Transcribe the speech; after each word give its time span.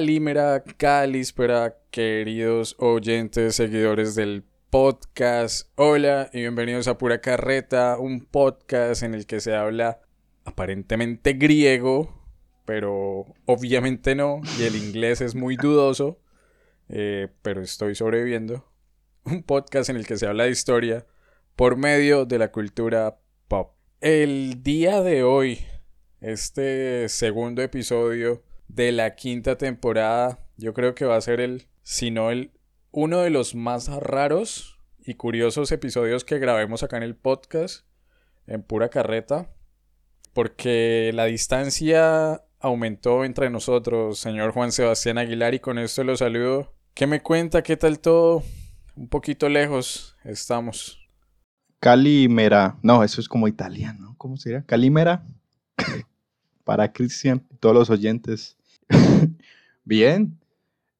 Calimera, 0.00 0.64
Calispera, 0.78 1.76
queridos 1.90 2.74
oyentes, 2.78 3.56
seguidores 3.56 4.14
del 4.14 4.44
podcast. 4.70 5.68
Hola 5.74 6.30
y 6.32 6.38
bienvenidos 6.38 6.88
a 6.88 6.96
Pura 6.96 7.20
Carreta, 7.20 7.98
un 7.98 8.24
podcast 8.24 9.02
en 9.02 9.12
el 9.12 9.26
que 9.26 9.40
se 9.40 9.54
habla 9.54 10.00
aparentemente 10.46 11.34
griego, 11.34 12.18
pero 12.64 13.26
obviamente 13.44 14.14
no, 14.14 14.40
y 14.58 14.62
el 14.62 14.76
inglés 14.76 15.20
es 15.20 15.34
muy 15.34 15.56
dudoso, 15.56 16.18
eh, 16.88 17.28
pero 17.42 17.60
estoy 17.60 17.94
sobreviviendo. 17.94 18.72
Un 19.24 19.42
podcast 19.42 19.90
en 19.90 19.96
el 19.96 20.06
que 20.06 20.16
se 20.16 20.26
habla 20.26 20.44
de 20.44 20.50
historia 20.50 21.04
por 21.56 21.76
medio 21.76 22.24
de 22.24 22.38
la 22.38 22.50
cultura 22.50 23.18
pop. 23.48 23.74
El 24.00 24.62
día 24.62 25.02
de 25.02 25.24
hoy, 25.24 25.58
este 26.22 27.06
segundo 27.10 27.60
episodio 27.60 28.42
de 28.74 28.92
la 28.92 29.14
quinta 29.14 29.58
temporada. 29.58 30.38
Yo 30.56 30.74
creo 30.74 30.94
que 30.94 31.04
va 31.04 31.16
a 31.16 31.20
ser 31.20 31.40
el, 31.40 31.66
si 31.82 32.10
no 32.10 32.30
el, 32.30 32.52
uno 32.92 33.20
de 33.20 33.30
los 33.30 33.54
más 33.54 33.88
raros 33.88 34.78
y 34.98 35.14
curiosos 35.14 35.72
episodios 35.72 36.24
que 36.24 36.38
grabemos 36.38 36.82
acá 36.82 36.96
en 36.96 37.02
el 37.02 37.16
podcast, 37.16 37.84
en 38.46 38.62
pura 38.62 38.88
carreta, 38.88 39.50
porque 40.32 41.10
la 41.14 41.24
distancia 41.24 42.44
aumentó 42.60 43.24
entre 43.24 43.50
nosotros, 43.50 44.18
señor 44.18 44.52
Juan 44.52 44.72
Sebastián 44.72 45.18
Aguilar, 45.18 45.54
y 45.54 45.60
con 45.60 45.78
esto 45.78 46.04
lo 46.04 46.16
saludo. 46.16 46.72
¿Qué 46.94 47.06
me 47.06 47.22
cuenta? 47.22 47.62
¿Qué 47.62 47.76
tal 47.76 47.98
todo? 47.98 48.42
Un 48.94 49.08
poquito 49.08 49.48
lejos 49.48 50.16
estamos. 50.24 50.98
Calimera. 51.80 52.76
No, 52.82 53.02
eso 53.02 53.20
es 53.20 53.28
como 53.28 53.48
italiano. 53.48 54.14
¿Cómo 54.18 54.36
sería? 54.36 54.62
Calimera. 54.66 55.24
Para 56.64 56.92
Cristian 56.92 57.42
todos 57.58 57.74
los 57.74 57.90
oyentes. 57.90 58.58
Bien, 59.84 60.38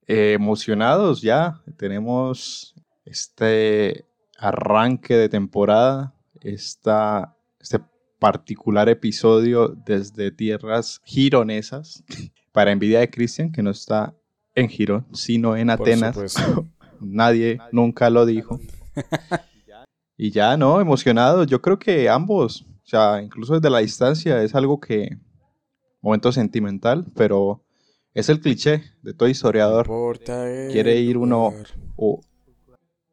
eh, 0.07 0.33
emocionados 0.33 1.23
ya. 1.23 1.61
Tenemos 1.77 2.75
este 3.05 4.07
arranque 4.39 5.17
de 5.17 5.29
temporada, 5.29 6.15
esta, 6.41 7.37
este 7.61 7.81
particular 8.19 8.89
episodio 8.89 9.69
desde 9.69 10.31
tierras 10.31 11.01
gironesas, 11.05 12.03
para 12.53 12.73
envidia 12.73 13.01
de 13.01 13.11
Cristian, 13.11 13.53
que 13.53 13.63
no 13.63 13.71
está 13.71 14.15
en 14.55 14.69
Girón, 14.69 15.07
sino 15.13 15.57
en 15.57 15.71
Atenas. 15.71 16.17
Nadie 17.01 17.59
nunca 17.73 18.11
lo 18.11 18.27
dijo. 18.27 18.61
y 20.17 20.31
ya, 20.31 20.57
¿no? 20.57 20.81
Emocionados. 20.81 21.47
Yo 21.47 21.63
creo 21.63 21.79
que 21.79 22.09
ambos, 22.09 22.63
o 22.63 22.89
sea, 22.89 23.23
incluso 23.23 23.55
desde 23.55 23.71
la 23.71 23.79
distancia, 23.79 24.43
es 24.43 24.55
algo 24.55 24.81
que, 24.81 25.17
momento 26.03 26.33
sentimental, 26.33 27.07
pero 27.15 27.63
es 28.15 28.29
el 28.29 28.41
cliché 28.41 28.83
de 29.03 29.15
todo 29.15 29.29
historiador. 29.29 29.89
Quiere 30.71 30.97
ir 30.97 31.17
uno 31.17 31.53
o 31.97 32.21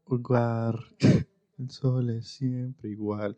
lugar. 0.08 0.80
El 1.60 1.72
sol 1.72 2.12
es 2.12 2.28
siempre 2.28 2.90
igual. 2.90 3.36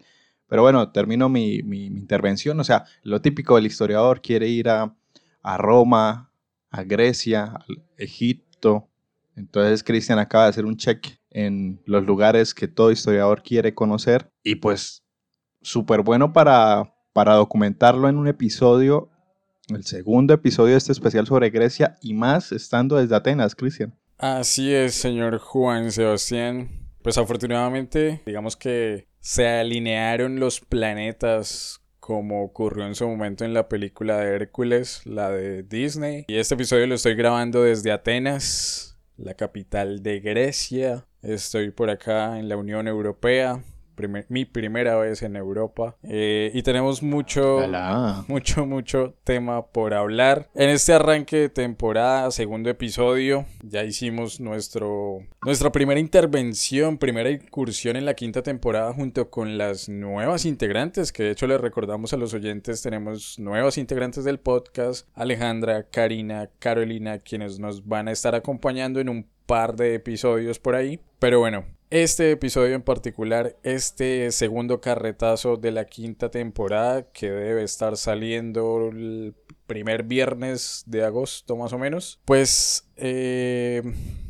Pero 0.48 0.64
bueno, 0.64 0.92
termino 0.92 1.30
mi, 1.30 1.56
intervención. 1.56 2.60
O 2.60 2.64
sea, 2.64 2.84
lo 3.04 3.22
típico 3.22 3.56
del 3.56 3.66
historiador 3.66 4.22
quiere 4.22 4.48
ir 4.50 4.68
a, 4.68 4.94
a 5.42 5.58
Roma, 5.58 6.32
a 6.70 6.84
Grecia, 6.84 7.44
a 7.44 7.66
Egipto. 7.98 8.90
Entonces 9.36 9.84
Cristian 9.84 10.20
acaba 10.20 10.46
de 10.46 10.50
hacer 10.50 10.66
un 10.66 10.76
check 10.76 11.18
en 11.30 11.80
los 11.86 12.06
lugares 12.06 12.54
que 12.54 12.68
todo 12.68 12.92
historiador 12.92 13.42
quiere 13.42 13.74
conocer. 13.74 14.30
Y 14.44 14.56
pues 14.56 15.06
súper 15.62 16.02
bueno 16.02 16.34
para, 16.34 16.94
para 17.14 17.36
documentarlo 17.36 18.10
en 18.10 18.18
un 18.18 18.28
episodio 18.28 19.10
el 19.76 19.86
segundo 19.86 20.34
episodio 20.34 20.72
de 20.72 20.78
este 20.78 20.92
especial 20.92 21.28
sobre 21.28 21.50
Grecia 21.50 21.98
y 22.02 22.14
más 22.14 22.52
estando 22.52 22.98
desde 22.98 23.16
Atenas, 23.16 23.56
Cristian. 23.56 23.98
Así 24.18 24.74
es, 24.74 24.96
señor 24.96 25.38
Juan 25.38 25.92
Sebastián. 25.92 26.88
Pues 27.02 27.18
afortunadamente, 27.18 28.22
digamos 28.26 28.58
que 28.58 29.08
se 29.20 29.48
alinearon 29.48 30.40
los 30.40 30.60
planetas 30.60 31.82
como 32.10 32.44
ocurrió 32.44 32.88
en 32.88 32.96
su 32.96 33.08
momento 33.08 33.46
en 33.46 33.54
la 33.54 33.70
película 33.70 34.18
de 34.18 34.36
Hércules, 34.36 35.06
la 35.06 35.30
de 35.30 35.62
Disney. 35.62 36.26
Y 36.28 36.38
este 36.38 36.56
episodio 36.56 36.88
lo 36.88 36.96
estoy 36.96 37.14
grabando 37.14 37.62
desde 37.62 37.92
Atenas, 37.92 38.98
la 39.16 39.36
capital 39.36 40.02
de 40.02 40.20
Grecia. 40.20 41.06
Estoy 41.22 41.70
por 41.70 41.90
acá 41.92 42.40
en 42.40 42.50
la 42.50 42.58
Unión 42.58 42.88
Europea, 42.88 43.64
mi 44.08 44.46
primera 44.46 44.96
vez 44.98 45.22
en 45.22 45.36
Europa. 45.36 45.96
Eh, 46.04 46.52
y 46.54 46.64
tenemos 46.64 47.04
mucho, 47.04 47.60
mucho, 48.28 48.66
mucho 48.66 49.16
tema 49.24 49.66
por 49.68 49.94
hablar. 49.94 50.50
En 50.56 50.70
este 50.70 50.94
arranque 50.94 51.38
de 51.38 51.50
temporada, 51.50 52.32
segundo 52.32 52.70
episodio, 52.70 53.46
ya 53.64 53.84
hicimos 53.84 54.40
nuestro, 54.40 55.20
nuestra 55.44 55.72
primera 55.72 56.00
intervención, 56.00 56.98
primera 56.98 57.30
incursión 57.30 57.96
en 57.96 58.06
la 58.06 58.14
quinta 58.14 58.42
temporada 58.42 58.94
junto 58.94 59.30
con 59.30 59.58
las 59.58 59.90
nuevas 59.90 60.46
integrantes, 60.46 61.12
que 61.12 61.24
de 61.24 61.32
hecho 61.32 61.48
les 61.48 61.62
recordamos 61.62 62.14
a 62.14 62.18
los 62.18 62.34
oyentes, 62.34 62.82
tenemos 62.82 63.40
nuevas 63.40 63.78
integrantes 63.78 64.24
del 64.24 64.40
podcast, 64.40 65.08
Alejandra, 65.16 65.84
Karina, 65.90 66.50
Carolina, 66.60 67.20
quienes 67.20 67.60
nos 67.60 67.88
van 67.88 68.08
a 68.08 68.12
estar 68.12 68.36
acompañando 68.36 69.00
en 69.00 69.10
un 69.10 69.28
par 69.46 69.76
de 69.76 69.96
episodios 69.96 70.60
por 70.60 70.76
ahí. 70.76 71.00
Pero 71.18 71.40
bueno, 71.40 71.66
este 71.90 72.32
episodio 72.32 72.76
en 72.76 72.82
particular, 72.82 73.58
este 73.64 74.32
segundo 74.32 74.80
carretazo 74.80 75.58
de 75.58 75.72
la 75.72 75.86
quinta 75.86 76.30
temporada 76.30 77.12
que 77.12 77.32
debe 77.32 77.64
estar 77.64 77.98
saliendo 77.98 78.90
el 78.92 79.36
primer 79.66 80.04
viernes 80.04 80.84
de 80.88 81.04
agosto 81.04 81.56
más 81.56 81.74
o 81.74 81.78
menos, 81.78 82.20
pues 82.26 82.90
eh, 82.96 83.82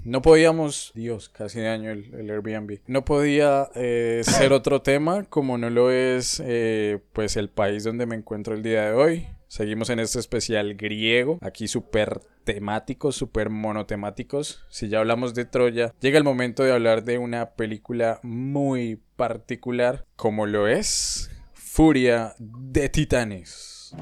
no 0.03 0.21
podíamos, 0.21 0.91
Dios, 0.95 1.29
casi 1.29 1.59
de 1.59 1.69
año 1.69 1.91
el, 1.91 2.29
Airbnb, 2.29 2.79
no 2.87 3.05
podía 3.05 3.69
eh, 3.75 4.21
ser 4.23 4.53
otro 4.53 4.81
tema 4.81 5.23
como 5.23 5.57
no 5.57 5.69
lo 5.69 5.91
es 5.91 6.41
eh, 6.45 7.00
pues 7.13 7.38
el 7.38 7.50
país 7.50 7.83
donde 7.83 8.05
me 8.05 8.15
encuentro 8.15 8.53
el 8.53 8.63
día 8.63 8.85
de 8.85 8.94
hoy. 8.94 9.27
Seguimos 9.50 9.90
en 9.90 10.00
este 10.00 10.19
especial 10.19 10.75
griego, 10.75 11.40
aquí 11.42 11.68
súper 11.68 12.22
temáticos, 12.44 13.16
súper 13.16 13.50
monotemáticos. 13.50 14.63
Si 14.69 14.90
ya 14.90 15.00
hablamos 15.00 15.34
de 15.34 15.46
Troya, 15.46 15.92
llega 16.00 16.19
el 16.19 16.24
momento 16.24 16.63
de 16.63 16.72
hablar 16.72 17.04
de 17.04 17.18
una 17.18 17.56
película 17.56 18.19
muy 18.22 19.01
particular, 19.16 20.06
como 20.16 20.46
lo 20.46 20.68
es 20.68 21.31
Furia 21.54 22.36
de 22.38 22.90
Titanes. 22.90 23.96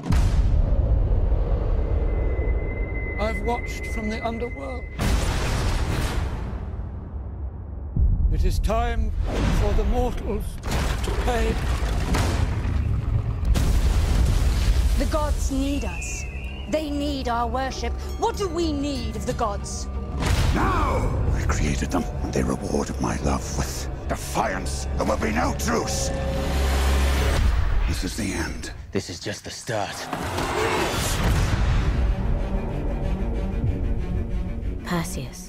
I've 3.18 3.42
watched 3.46 3.86
from 3.86 4.10
the 4.10 4.20
underworld. 4.20 4.84
It 8.34 8.44
is 8.44 8.60
time 8.60 9.10
for 9.62 9.72
the 9.78 9.84
mortals 9.84 10.44
to 11.04 11.10
pay. 11.24 12.47
The 14.98 15.06
gods 15.06 15.52
need 15.52 15.84
us. 15.84 16.24
They 16.70 16.90
need 16.90 17.28
our 17.28 17.46
worship. 17.46 17.92
What 18.18 18.36
do 18.36 18.48
we 18.48 18.72
need 18.72 19.14
of 19.14 19.26
the 19.26 19.32
gods? 19.34 19.86
Now! 20.56 21.08
I 21.34 21.44
created 21.46 21.92
them, 21.92 22.02
and 22.24 22.32
they 22.32 22.42
rewarded 22.42 23.00
my 23.00 23.16
love 23.18 23.44
with 23.56 23.88
defiance. 24.08 24.88
There 24.96 25.06
will 25.06 25.16
be 25.16 25.30
no 25.30 25.54
truce. 25.56 26.08
This 27.86 28.02
is 28.02 28.16
the 28.16 28.32
end. 28.32 28.72
This 28.90 29.08
is 29.08 29.20
just 29.20 29.44
the 29.44 29.50
start. 29.50 29.94
Perseus. 34.84 35.47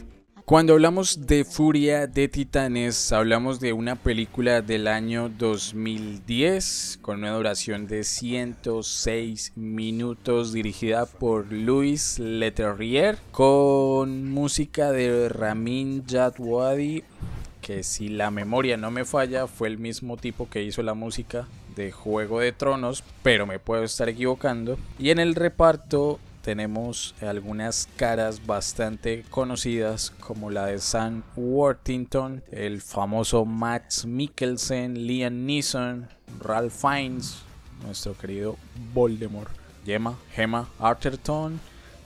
Cuando 0.49 0.73
hablamos 0.73 1.27
de 1.27 1.45
Furia 1.45 2.07
de 2.07 2.27
Titanes, 2.27 3.11
hablamos 3.11 3.59
de 3.59 3.71
una 3.71 3.95
película 3.95 4.63
del 4.63 4.87
año 4.87 5.29
2010 5.29 6.97
con 7.03 7.19
una 7.19 7.33
duración 7.33 7.85
de 7.85 8.03
106 8.03 9.51
minutos 9.55 10.51
dirigida 10.51 11.05
por 11.05 11.53
Louis 11.53 12.17
Leterrier 12.17 13.19
con 13.31 14.27
música 14.31 14.91
de 14.91 15.29
Ramin 15.29 16.03
Djawadi 16.07 17.03
que 17.61 17.83
si 17.83 18.09
la 18.09 18.31
memoria 18.31 18.75
no 18.75 18.89
me 18.89 19.05
falla 19.05 19.45
fue 19.45 19.67
el 19.67 19.77
mismo 19.77 20.17
tipo 20.17 20.49
que 20.49 20.63
hizo 20.63 20.81
la 20.81 20.95
música 20.95 21.47
de 21.75 21.91
Juego 21.91 22.39
de 22.39 22.53
Tronos, 22.53 23.03
pero 23.21 23.45
me 23.45 23.59
puedo 23.59 23.83
estar 23.83 24.09
equivocando. 24.09 24.79
Y 24.97 25.11
en 25.11 25.19
el 25.19 25.35
reparto 25.35 26.19
tenemos 26.41 27.15
algunas 27.21 27.87
caras 27.95 28.45
bastante 28.45 29.23
conocidas 29.29 30.11
como 30.19 30.49
la 30.49 30.67
de 30.67 30.79
Sam 30.79 31.23
Worthington, 31.35 32.43
el 32.51 32.81
famoso 32.81 33.45
Max 33.45 34.05
Mikkelsen, 34.05 35.05
Liam 35.05 35.45
Neeson, 35.45 36.07
Ralph 36.39 36.73
Fiennes, 36.73 37.39
nuestro 37.83 38.17
querido 38.17 38.57
Voldemort, 38.93 39.51
Gemma, 39.85 40.17
Gemma 40.33 40.67
Arterton, 40.79 41.59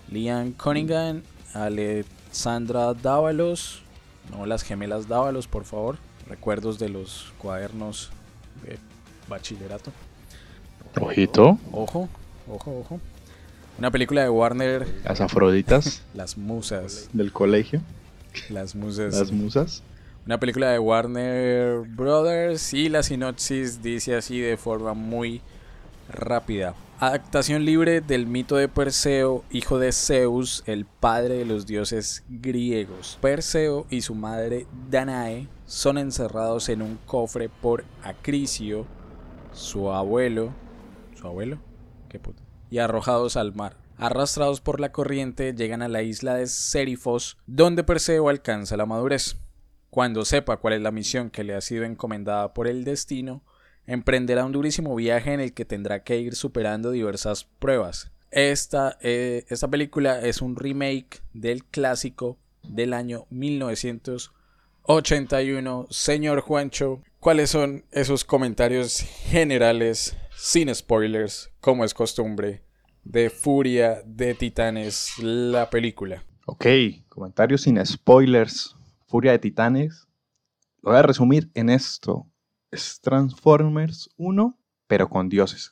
Liam 0.10 0.52
Cunningham, 0.54 1.22
Alexandra 1.54 2.94
Dávalos, 2.94 3.84
no 4.32 4.46
las 4.46 4.64
gemelas 4.64 5.08
Dávalos, 5.08 5.48
por 5.48 5.66
favor, 5.66 5.98
recuerdos 6.28 6.80
de 6.80 6.90
los 6.90 7.34
cuadernos 7.38 8.12
de 8.66 8.78
bachillerato. 9.28 9.92
Ojito. 11.00 11.58
Ojo, 11.72 12.08
ojo, 12.48 12.80
ojo. 12.80 13.00
Una 13.78 13.90
película 13.90 14.22
de 14.22 14.30
Warner. 14.30 14.88
Las 15.04 15.20
afroditas. 15.20 16.04
las 16.14 16.38
musas. 16.38 17.10
Del 17.14 17.32
colegio. 17.32 17.82
Las 18.50 18.76
musas. 18.76 19.14
Las 19.16 19.32
musas. 19.32 19.84
Una 20.26 20.40
película 20.40 20.70
de 20.70 20.80
Warner 20.80 21.82
Brothers 21.82 22.74
y 22.74 22.88
la 22.88 23.04
sinopsis 23.04 23.82
dice 23.82 24.16
así 24.16 24.40
de 24.40 24.56
forma 24.56 24.94
muy 24.94 25.42
rápida. 26.08 26.76
Adaptación 27.00 27.66
libre 27.66 28.00
del 28.00 28.28
mito 28.28 28.56
de 28.56 28.70
Perseo, 28.70 29.44
hijo 29.52 29.80
de 29.80 29.92
Zeus, 29.92 30.64
el 30.68 30.86
padre 30.86 31.40
de 31.40 31.46
los 31.46 31.66
dioses 31.66 32.24
griegos. 32.30 33.18
Perseo 33.22 33.86
y 33.90 34.02
su 34.02 34.16
madre 34.16 34.68
Danae 34.90 35.50
son 35.66 35.98
encerrados 35.98 36.70
en 36.70 36.82
un 36.82 36.98
cofre 37.06 37.50
por 37.50 37.84
Acrisio, 38.04 38.86
su 39.52 39.92
abuelo. 39.92 40.54
¿Su 41.16 41.28
abuelo? 41.28 41.58
¿Qué 42.08 42.20
puta? 42.20 42.43
Y 42.74 42.80
arrojados 42.80 43.38
al 43.38 43.54
mar. 43.54 43.78
Arrastrados 43.98 44.60
por 44.60 44.80
la 44.80 44.92
corriente, 44.92 45.54
llegan 45.54 45.84
a 45.84 45.88
la 45.88 46.02
isla 46.02 46.34
de 46.34 46.48
Serifos, 46.48 47.38
donde 47.46 47.84
Perseo 47.84 48.30
alcanza 48.30 48.78
la 48.78 48.88
madurez. 48.88 49.38
Cuando 49.92 50.26
sepa 50.26 50.58
cuál 50.58 50.74
es 50.74 50.82
la 50.82 50.90
misión 50.90 51.30
que 51.30 51.44
le 51.44 51.54
ha 51.54 51.62
sido 51.62 51.84
encomendada 51.84 52.56
por 52.56 52.68
el 52.68 52.84
destino, 52.84 53.44
emprenderá 53.86 54.44
un 54.44 54.54
durísimo 54.54 54.96
viaje 54.96 55.34
en 55.34 55.40
el 55.40 55.54
que 55.54 55.66
tendrá 55.66 56.04
que 56.04 56.18
ir 56.18 56.36
superando 56.36 56.90
diversas 56.90 57.44
pruebas. 57.44 58.10
Esta, 58.32 58.98
eh, 59.02 59.46
esta 59.50 59.68
película 59.68 60.22
es 60.22 60.42
un 60.42 60.56
remake 60.56 61.22
del 61.34 61.66
clásico 61.66 62.40
del 62.64 62.94
año 62.94 63.28
1981. 63.30 65.86
Señor 65.92 66.42
Juancho, 66.42 67.04
¿cuáles 67.20 67.52
son 67.52 67.86
esos 67.92 68.26
comentarios 68.26 69.02
generales, 69.26 70.18
sin 70.36 70.74
spoilers, 70.74 71.52
como 71.60 71.84
es 71.84 71.94
costumbre, 71.94 72.64
de 73.04 73.30
Furia 73.30 74.02
de 74.06 74.34
Titanes, 74.34 75.18
la 75.20 75.70
película? 75.70 76.24
Ok, 76.46 76.66
comentarios 77.10 77.62
sin 77.62 77.84
spoilers. 77.86 78.76
Furia 79.08 79.32
de 79.32 79.40
Titanes. 79.40 80.08
Lo 80.82 80.92
voy 80.92 81.00
a 81.00 81.04
resumir 81.04 81.50
en 81.54 81.70
esto 81.70 82.28
es 82.74 83.00
Transformers 83.02 84.10
1, 84.18 84.58
pero 84.88 85.08
con 85.08 85.30
dioses. 85.30 85.72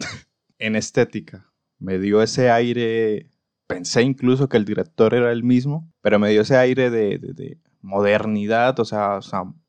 en 0.58 0.76
estética. 0.76 1.52
Me 1.78 1.98
dio 1.98 2.22
ese 2.22 2.50
aire, 2.50 3.30
pensé 3.66 4.02
incluso 4.02 4.48
que 4.48 4.56
el 4.56 4.64
director 4.64 5.14
era 5.14 5.30
el 5.30 5.44
mismo, 5.44 5.92
pero 6.00 6.18
me 6.18 6.30
dio 6.30 6.40
ese 6.40 6.56
aire 6.56 6.90
de, 6.90 7.58
modernidad, 7.80 8.80
o 8.80 8.84
sea, 8.84 9.20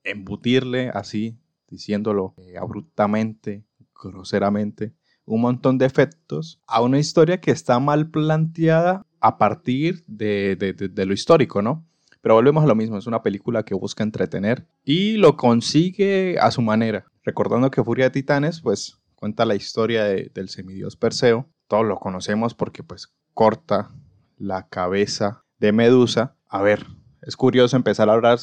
embutirle 0.03 0.89
así, 0.89 1.37
diciéndolo 1.67 2.33
eh, 2.37 2.57
abruptamente, 2.57 3.65
groseramente, 4.01 4.93
un 5.25 5.41
montón 5.41 5.77
de 5.77 5.85
efectos 5.85 6.61
a 6.65 6.81
una 6.81 6.99
historia 6.99 7.39
que 7.39 7.51
está 7.51 7.79
mal 7.79 8.09
planteada 8.09 9.05
a 9.19 9.37
partir 9.37 10.03
de 10.07 11.05
lo 11.05 11.13
histórico, 11.13 11.61
¿no? 11.61 11.85
Pero 12.21 12.35
volvemos 12.35 12.63
a 12.63 12.67
lo 12.67 12.75
mismo, 12.75 12.97
es 12.97 13.07
una 13.07 13.23
película 13.23 13.63
que 13.63 13.73
busca 13.73 14.03
entretener 14.03 14.67
y 14.83 15.13
lo 15.13 15.37
consigue 15.37 16.37
a 16.39 16.51
su 16.51 16.61
manera. 16.61 17.05
Recordando 17.23 17.71
que 17.71 17.83
Furia 17.83 18.05
de 18.05 18.11
Titanes, 18.11 18.61
pues 18.61 18.99
cuenta 19.15 19.45
la 19.45 19.55
historia 19.55 20.03
del 20.03 20.49
semidios 20.49 20.95
Perseo. 20.95 21.47
Todos 21.67 21.85
lo 21.85 21.97
conocemos 21.97 22.53
porque 22.53 22.83
pues 22.83 23.13
corta 23.33 23.91
la 24.37 24.67
cabeza 24.67 25.45
de 25.59 25.71
Medusa. 25.71 26.35
A 26.47 26.61
ver, 26.61 26.85
es 27.21 27.37
curioso 27.37 27.77
empezar 27.77 28.09
a 28.09 28.13
hablar, 28.13 28.39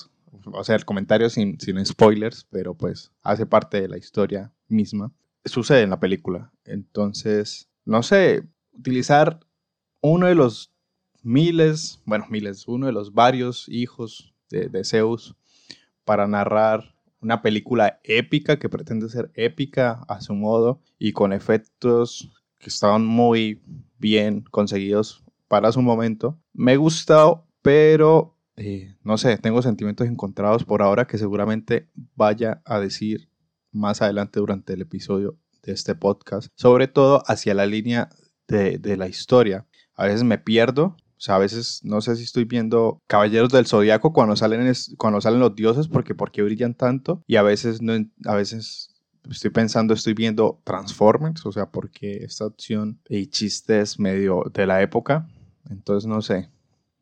o 0.53 0.65
sea, 0.65 0.77
el 0.77 0.85
comentario 0.85 1.29
sin, 1.29 1.61
sin 1.61 1.85
spoilers, 1.85 2.47
pero 2.51 2.75
pues 2.75 3.13
hace 3.23 3.45
parte 3.45 3.81
de 3.81 3.89
la 3.89 3.99
historia 3.99 4.53
misma. 4.69 5.13
Sucede 5.47 5.83
en 5.83 5.91
la 5.91 6.01
película. 6.01 6.53
Entonces, 6.65 7.69
no 7.85 8.03
sé, 8.03 8.45
utilizar 8.73 9.41
uno 10.01 10.27
de 10.27 10.35
los 10.35 10.73
miles, 11.23 12.01
bueno, 12.05 12.27
miles, 12.31 12.69
uno 12.69 12.87
de 12.87 12.93
los 12.93 13.13
varios 13.13 13.69
hijos 13.69 14.33
de, 14.51 14.85
Zeus 14.85 15.35
para 16.05 16.29
narrar 16.29 16.95
una 17.21 17.43
película 17.43 17.99
épica 18.05 18.59
que 18.59 18.69
pretende 18.69 19.09
ser 19.09 19.33
épica 19.35 20.05
a 20.09 20.21
su 20.21 20.35
modo 20.35 20.81
y 20.99 21.13
con 21.13 21.33
efectos 21.33 22.31
que 22.59 22.69
estaban 22.69 23.05
muy 23.05 23.61
bien 23.99 24.45
conseguidos 24.51 25.25
para 25.49 25.73
su 25.73 25.83
momento. 25.83 26.39
Me 26.53 26.77
gustó, 26.77 27.45
pero 27.63 28.37
eh, 28.57 28.95
no 29.03 29.19
sé, 29.19 29.37
tengo 29.39 29.63
sentimientos 29.63 30.07
encontrados 30.07 30.65
por 30.65 30.83
ahora 30.83 31.07
que 31.07 31.19
seguramente 31.19 31.89
vaya 32.15 32.63
a 32.65 32.79
decir 32.79 33.29
más 33.77 34.03
adelante 34.03 34.41
durante 34.41 34.73
el 34.73 34.83
episodio 34.83 35.39
de 35.63 35.73
este 35.73 35.95
podcast, 35.95 36.49
sobre 36.55 36.89
todo 36.89 37.23
hacia 37.27 37.55
la 37.55 37.67
línea 37.67 38.09
de, 38.49 38.79
de 38.79 38.97
la 38.97 39.09
historia. 39.09 39.67
A 39.95 40.07
veces 40.07 40.25
me 40.25 40.39
pierdo 40.39 40.97
o 41.17 41.21
sea, 41.21 41.37
a 41.37 41.39
veces 41.39 41.81
no 41.83 42.03
sé 42.03 42.15
si 42.17 42.25
estoy 42.25 42.45
viendo 42.45 43.03
Caballeros 43.07 43.51
del 43.51 43.67
Zodiaco 43.67 44.13
cuando 44.13 44.37
salen, 44.37 44.71
cuando 44.99 45.21
salen 45.23 45.41
los 45.41 45.57
dioses, 45.57 45.89
porque 45.89 46.15
¿por 46.15 46.31
qué 46.31 46.43
brillan 46.43 46.75
tanto? 46.75 47.23
Y 47.27 47.37
a 47.37 47.43
veces, 47.43 47.81
no, 47.81 47.95
a 48.27 48.35
veces 48.35 48.95
estoy 49.31 49.51
pensando, 49.51 49.95
estoy 49.95 50.13
viendo 50.13 50.61
Transformers, 50.65 51.47
o 51.47 51.53
sea, 51.53 51.71
porque 51.71 52.19
esta 52.25 52.45
opción 52.45 53.01
y 53.09 53.29
chistes 53.29 53.99
medio 53.99 54.45
de 54.53 54.67
la 54.67 54.83
época. 54.83 55.27
Entonces 55.71 56.07
no 56.07 56.21
sé, 56.21 56.51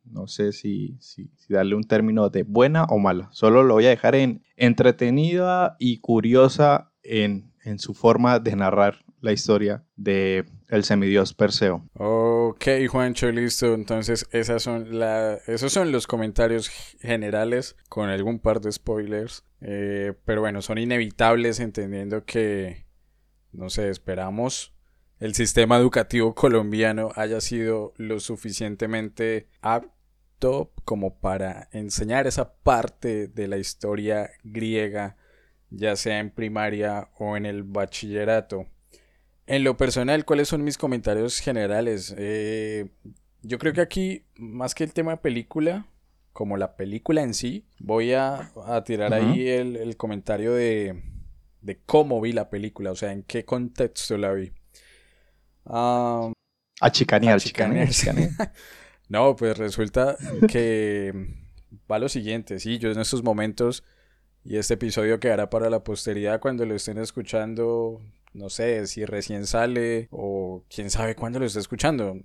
no 0.04 0.26
sé 0.26 0.52
si, 0.52 0.96
si, 1.00 1.30
darle 1.48 1.74
un 1.74 1.84
término 1.84 2.28
de 2.28 2.42
buena 2.42 2.84
o 2.84 2.98
mala. 2.98 3.28
Solo 3.32 3.62
lo 3.62 3.74
voy 3.74 3.86
a 3.86 3.90
dejar 3.90 4.14
en 4.14 4.42
entretenida 4.56 5.76
y 5.78 5.98
curiosa 5.98 6.92
en, 7.02 7.52
su 7.78 7.94
forma 7.94 8.40
de 8.40 8.56
narrar 8.56 9.04
la 9.20 9.32
historia 9.32 9.84
de 9.96 10.44
el 10.68 10.84
semidios 10.84 11.32
Perseo. 11.32 11.88
Ok, 11.94 12.66
Juancho, 12.90 13.30
listo. 13.30 13.72
Entonces, 13.72 14.26
esas 14.32 14.62
son 14.62 14.98
la, 14.98 15.38
esos 15.46 15.72
son 15.72 15.90
los 15.90 16.06
comentarios 16.06 16.68
generales 17.00 17.76
con 17.88 18.10
algún 18.10 18.38
par 18.38 18.60
de 18.60 18.70
spoilers. 18.70 19.44
Eh, 19.62 20.12
pero 20.26 20.42
bueno, 20.42 20.60
son 20.60 20.76
inevitables 20.76 21.58
entendiendo 21.58 22.26
que, 22.26 22.84
no 23.52 23.70
sé, 23.70 23.88
esperamos 23.88 24.74
el 25.20 25.34
sistema 25.34 25.78
educativo 25.78 26.34
colombiano 26.34 27.10
haya 27.14 27.40
sido 27.40 27.94
lo 27.96 28.20
suficientemente 28.20 29.48
apto 29.62 29.93
como 30.84 31.18
para 31.18 31.68
enseñar 31.72 32.26
esa 32.26 32.54
parte 32.54 33.28
de 33.28 33.48
la 33.48 33.56
historia 33.56 34.30
griega, 34.42 35.16
ya 35.70 35.96
sea 35.96 36.18
en 36.18 36.30
primaria 36.30 37.08
o 37.18 37.36
en 37.36 37.46
el 37.46 37.62
bachillerato. 37.62 38.66
En 39.46 39.64
lo 39.64 39.76
personal, 39.76 40.24
¿cuáles 40.24 40.48
son 40.48 40.64
mis 40.64 40.78
comentarios 40.78 41.38
generales? 41.40 42.14
Eh, 42.18 42.90
yo 43.42 43.58
creo 43.58 43.72
que 43.72 43.80
aquí, 43.80 44.24
más 44.36 44.74
que 44.74 44.84
el 44.84 44.92
tema 44.92 45.12
de 45.12 45.16
película, 45.18 45.86
como 46.32 46.56
la 46.56 46.76
película 46.76 47.22
en 47.22 47.34
sí, 47.34 47.66
voy 47.78 48.12
a, 48.12 48.50
tirar 48.84 49.14
ahí 49.14 49.48
el, 49.48 49.96
comentario 49.96 50.52
de, 50.52 51.02
cómo 51.86 52.20
vi 52.20 52.32
la 52.32 52.50
película, 52.50 52.90
o 52.90 52.96
sea, 52.96 53.12
en 53.12 53.22
qué 53.22 53.44
contexto 53.44 54.18
la 54.18 54.32
vi. 54.32 54.52
a 55.64 56.30
chicanear, 56.90 57.36
a 57.36 57.40
chicanear. 57.40 57.88
no, 59.08 59.36
pues 59.36 59.56
resulta 59.56 60.16
que 60.48 61.12
va 61.90 61.98
lo 61.98 62.08
siguiente, 62.08 62.58
sí, 62.58 62.78
yo 62.78 62.90
en 62.90 63.00
estos 63.00 63.22
momentos, 63.22 63.84
y 64.44 64.56
este 64.56 64.74
episodio 64.74 65.20
quedará 65.20 65.50
para 65.50 65.70
la 65.70 65.84
posteridad 65.84 66.40
cuando 66.40 66.66
lo 66.66 66.74
estén 66.74 66.98
escuchando 66.98 68.00
no 68.34 68.50
sé 68.50 68.86
si 68.88 69.04
recién 69.04 69.46
sale 69.46 70.08
o 70.10 70.64
quién 70.68 70.90
sabe 70.90 71.14
cuándo 71.14 71.38
lo 71.38 71.46
está 71.46 71.60
escuchando. 71.60 72.18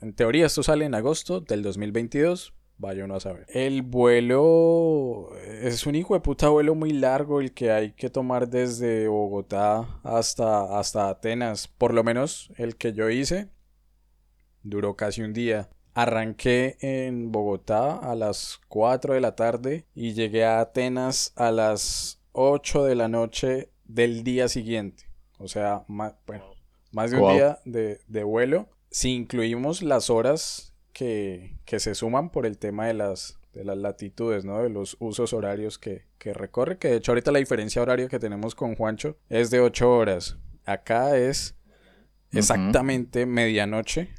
En, 0.00 0.12
teoría 0.14 0.46
esto 0.46 0.62
sale 0.62 0.84
en 0.84 0.94
agosto 0.94 1.40
del 1.40 1.62
2022. 1.62 2.54
Vaya 2.80 3.04
uno 3.04 3.16
a 3.16 3.20
saber. 3.20 3.44
El 3.48 3.82
vuelo 3.82 5.30
es 5.36 5.84
un 5.84 5.96
hijo 5.96 6.14
de 6.14 6.20
puta 6.20 6.48
vuelo 6.48 6.76
muy 6.76 6.92
largo 6.92 7.40
el 7.40 7.52
que 7.52 7.72
hay 7.72 7.90
que 7.90 8.08
tomar 8.08 8.48
desde 8.48 9.08
Bogotá 9.08 10.00
hasta, 10.04 10.78
hasta 10.78 11.08
Atenas. 11.08 11.66
Por 11.66 11.92
lo 11.92 12.04
menos 12.04 12.52
el 12.56 12.76
que 12.76 12.92
yo 12.92 13.10
hice 13.10 13.48
duró 14.62 14.94
casi 14.94 15.22
un 15.22 15.32
día. 15.32 15.68
Arranqué 15.98 16.76
en 16.80 17.32
Bogotá 17.32 17.96
a 17.96 18.14
las 18.14 18.60
4 18.68 19.14
de 19.14 19.20
la 19.20 19.34
tarde 19.34 19.84
y 19.96 20.12
llegué 20.12 20.44
a 20.44 20.60
Atenas 20.60 21.32
a 21.34 21.50
las 21.50 22.20
8 22.30 22.84
de 22.84 22.94
la 22.94 23.08
noche 23.08 23.70
del 23.84 24.22
día 24.22 24.46
siguiente. 24.46 25.10
O 25.38 25.48
sea, 25.48 25.82
más, 25.88 26.14
bueno, 26.24 26.44
más 26.92 27.10
de 27.10 27.18
un 27.18 27.32
día 27.34 27.58
de, 27.64 28.22
vuelo. 28.22 28.68
Si 28.92 29.12
incluimos 29.12 29.82
las 29.82 30.08
horas 30.08 30.72
que, 30.92 31.58
se 31.66 31.96
suman 31.96 32.30
por 32.30 32.46
el 32.46 32.58
tema 32.58 32.86
de 32.86 32.94
las, 32.94 33.40
de 33.52 33.64
las 33.64 33.76
latitudes, 33.76 34.44
¿no? 34.44 34.62
De 34.62 34.70
los 34.70 34.96
usos 35.00 35.32
horarios 35.32 35.80
que, 35.80 36.04
recorre. 36.20 36.78
Que 36.78 36.90
de 36.90 36.96
hecho 36.98 37.10
ahorita 37.10 37.32
la 37.32 37.40
diferencia 37.40 37.82
horaria 37.82 38.06
que 38.06 38.20
tenemos 38.20 38.54
con 38.54 38.76
Juancho 38.76 39.16
es 39.28 39.50
de 39.50 39.58
8 39.58 39.90
horas. 39.90 40.36
Acá 40.64 41.18
es 41.18 41.56
exactamente 42.30 43.26
medianoche. 43.26 44.10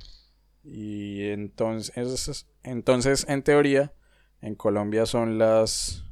Y 0.72 1.24
entonces, 1.30 2.46
entonces, 2.64 3.26
en 3.28 3.42
teoría, 3.42 3.92
en 4.42 4.54
Colombia 4.54 5.08
son 5.08 5.40
las 5.40 6.06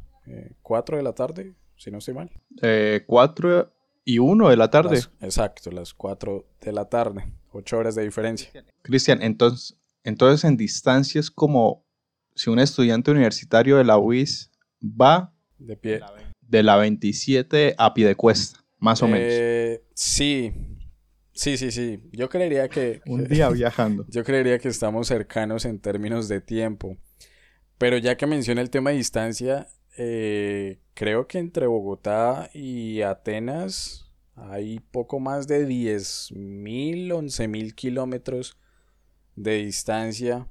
4 0.64 0.96
eh, 0.96 0.98
de 0.98 1.04
la 1.04 1.14
tarde, 1.14 1.54
si 1.76 1.92
no 1.92 2.00
estoy 2.00 2.16
mal. 2.16 2.32
Eh, 2.64 3.04
4 3.06 3.72
y 4.04 4.18
1 4.18 4.50
de 4.50 4.58
la 4.58 4.70
tarde. 4.70 5.00
exacto, 5.22 5.70
las 5.70 5.94
4 5.94 6.48
de 6.60 6.72
la 6.72 6.86
tarde. 6.86 7.32
ocho 7.52 7.78
horas 7.78 7.94
de 7.96 8.04
diferencia. 8.04 8.52
Cristian, 8.82 9.22
entonces, 9.22 9.78
entonces 10.04 10.44
en 10.44 10.58
distancia 10.58 11.20
es 11.20 11.30
como 11.30 11.86
si 12.36 12.50
un 12.50 12.60
estudiante 12.60 13.12
universitario 13.12 13.78
de 13.78 13.84
la 13.84 13.98
UIS 13.98 14.52
va 14.84 15.34
De 15.60 15.78
pie. 15.78 16.02
de 16.42 16.64
la 16.64 16.78
27 16.78 17.76
a 17.78 17.94
pie 17.94 18.08
de 18.08 18.16
cuesta, 18.16 18.64
más 18.80 19.04
o 19.04 19.08
menos. 19.08 19.28
Eh, 19.30 19.84
sí, 19.94 20.52
sí, 21.38 21.58
sí, 21.58 21.72
sí. 21.72 22.00
Yo 22.12 22.30
creería 22.30 22.68
que... 22.68 23.02
Un 23.08 23.26
día 23.26 23.50
viajando. 23.50 24.06
Yo 24.10 24.24
creería 24.24 24.60
que 24.60 24.68
estamos 24.68 25.08
cercanos 25.08 25.66
en 25.66 25.80
términos 25.80 26.28
de 26.28 26.42
tiempo. 26.42 26.98
Pero 27.78 27.98
ya 27.98 28.18
que 28.18 28.26
menciona 28.28 28.62
el 28.62 28.70
tema 28.70 28.90
de 28.90 28.98
distancia, 28.98 29.68
eh, 29.98 30.80
creo 30.94 31.28
que 31.28 31.38
entre 31.40 31.68
Bogotá 31.68 32.50
y 32.54 33.02
Atenas 33.02 34.10
hay 34.36 34.80
poco 34.80 35.20
más 35.20 35.48
de 35.48 35.68
10.000, 35.68 37.08
11.000 37.10 37.74
kilómetros 37.76 38.58
de 39.36 39.64
distancia. 39.64 40.48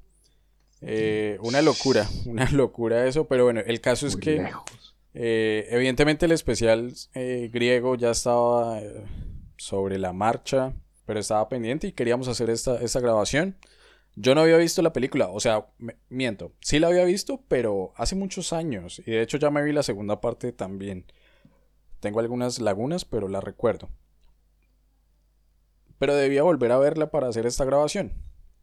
Eh, 0.81 1.38
una 1.40 1.62
locura, 1.62 2.09
una 2.26 2.49
locura 2.50 3.07
eso, 3.07 3.26
pero 3.26 3.45
bueno, 3.45 3.61
el 3.66 3.81
caso 3.81 4.07
es 4.07 4.16
que 4.16 4.38
lejos. 4.43 4.97
eh, 5.14 5.66
evidentemente 5.71 6.26
el 6.26 6.33
especial 6.33 6.93
eh, 7.14 7.49
griego 7.52 7.97
ya 7.97 8.11
estaba 8.11 8.81
eh, 8.81 9.05
sobre 9.57 9.99
la 9.99 10.13
marcha, 10.13 10.75
pero 11.05 11.21
estaba 11.21 11.49
pendiente 11.49 11.89
y 11.89 11.93
queríamos 11.93 12.29
hacer 12.29 12.51
esta, 12.51 12.81
esta 12.81 13.01
grabación. 13.01 13.57
Yo 14.15 14.35
no 14.35 14.41
había 14.41 14.57
visto 14.57 14.81
la 14.81 14.93
película, 14.93 15.29
o 15.29 15.41
sea, 15.41 15.67
miento, 16.09 16.53
sí 16.61 16.79
la 16.79 16.87
había 16.89 17.05
visto, 17.05 17.43
pero 17.49 17.93
hace 17.97 18.17
muchos 18.17 18.53
años. 18.53 19.01
Y 19.01 19.11
de 19.11 19.23
hecho 19.23 19.37
ya 19.37 19.51
me 19.51 19.63
vi 19.63 19.73
la 19.73 19.83
segunda 19.83 20.21
parte 20.21 20.53
también. 20.53 21.05
Tengo 22.01 22.21
algunas 22.21 22.59
lagunas, 22.59 23.05
pero 23.05 23.29
la 23.29 23.41
recuerdo. 23.41 23.91
Pero 25.99 26.15
debía 26.15 26.43
volver 26.43 26.73
a 26.73 26.79
verla 26.79 27.11
para 27.11 27.29
hacer 27.29 27.47
esta 27.47 27.65
grabación. 27.65 28.13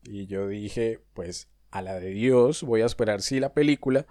Y 0.04 0.26
yo 0.28 0.48
dije, 0.48 1.00
pues 1.14 1.50
a 1.72 1.82
la 1.82 2.00
de 2.00 2.10
Dios, 2.10 2.64
voy 2.64 2.82
a 2.82 2.86
esperar 2.86 3.22
si 3.22 3.40
la 3.40 3.54
película 3.54 4.06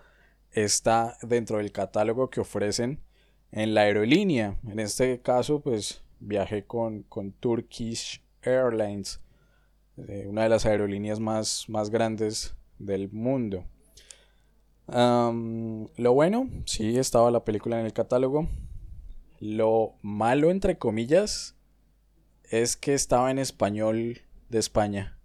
está 0.50 1.16
dentro 1.22 1.58
del 1.58 1.72
catálogo 1.72 2.30
que 2.30 2.40
ofrecen 2.40 3.00
en 3.52 3.74
la 3.74 3.82
aerolínea. 3.82 4.58
En 4.66 4.80
este 4.80 5.20
caso, 5.20 5.60
pues 5.60 6.02
viajé 6.22 6.64
con, 6.64 7.02
con 7.04 7.32
Turkish 7.32 8.22
Airlines, 8.42 9.20
eh, 10.08 10.26
una 10.28 10.44
de 10.44 10.48
las 10.48 10.66
aerolíneas 10.66 11.20
más, 11.20 11.66
más 11.68 11.90
grandes 11.90 12.54
del 12.78 13.10
mundo. 13.10 13.64
Lo 14.88 16.12
bueno, 16.12 16.50
sí 16.66 16.98
estaba 16.98 17.30
la 17.30 17.44
película 17.44 17.80
en 17.80 17.86
el 17.86 17.92
catálogo. 17.92 18.48
Lo 19.40 19.94
malo, 20.02 20.50
entre 20.50 20.76
comillas, 20.76 21.56
es 22.50 22.76
que 22.76 22.92
estaba 22.94 23.30
en 23.30 23.38
español 23.38 24.20
de 24.50 24.58
España. 24.58 25.18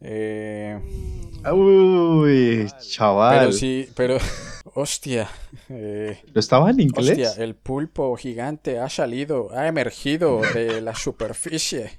Eh, 0.00 0.78
Uy, 1.52 2.66
chaval. 2.80 3.38
pero 3.38 3.52
sí, 3.52 3.88
pero. 3.94 4.18
Hostia. 4.74 5.28
eh, 5.68 6.20
¿Lo 6.32 6.38
estaba 6.38 6.70
en 6.70 6.80
inglés? 6.80 7.10
hostia, 7.10 7.42
el 7.42 7.56
pulpo 7.56 8.14
gigante 8.16 8.78
ha 8.78 8.88
salido, 8.88 9.50
ha 9.52 9.66
emergido 9.66 10.40
de 10.54 10.80
la 10.80 10.94
superficie. 10.94 11.98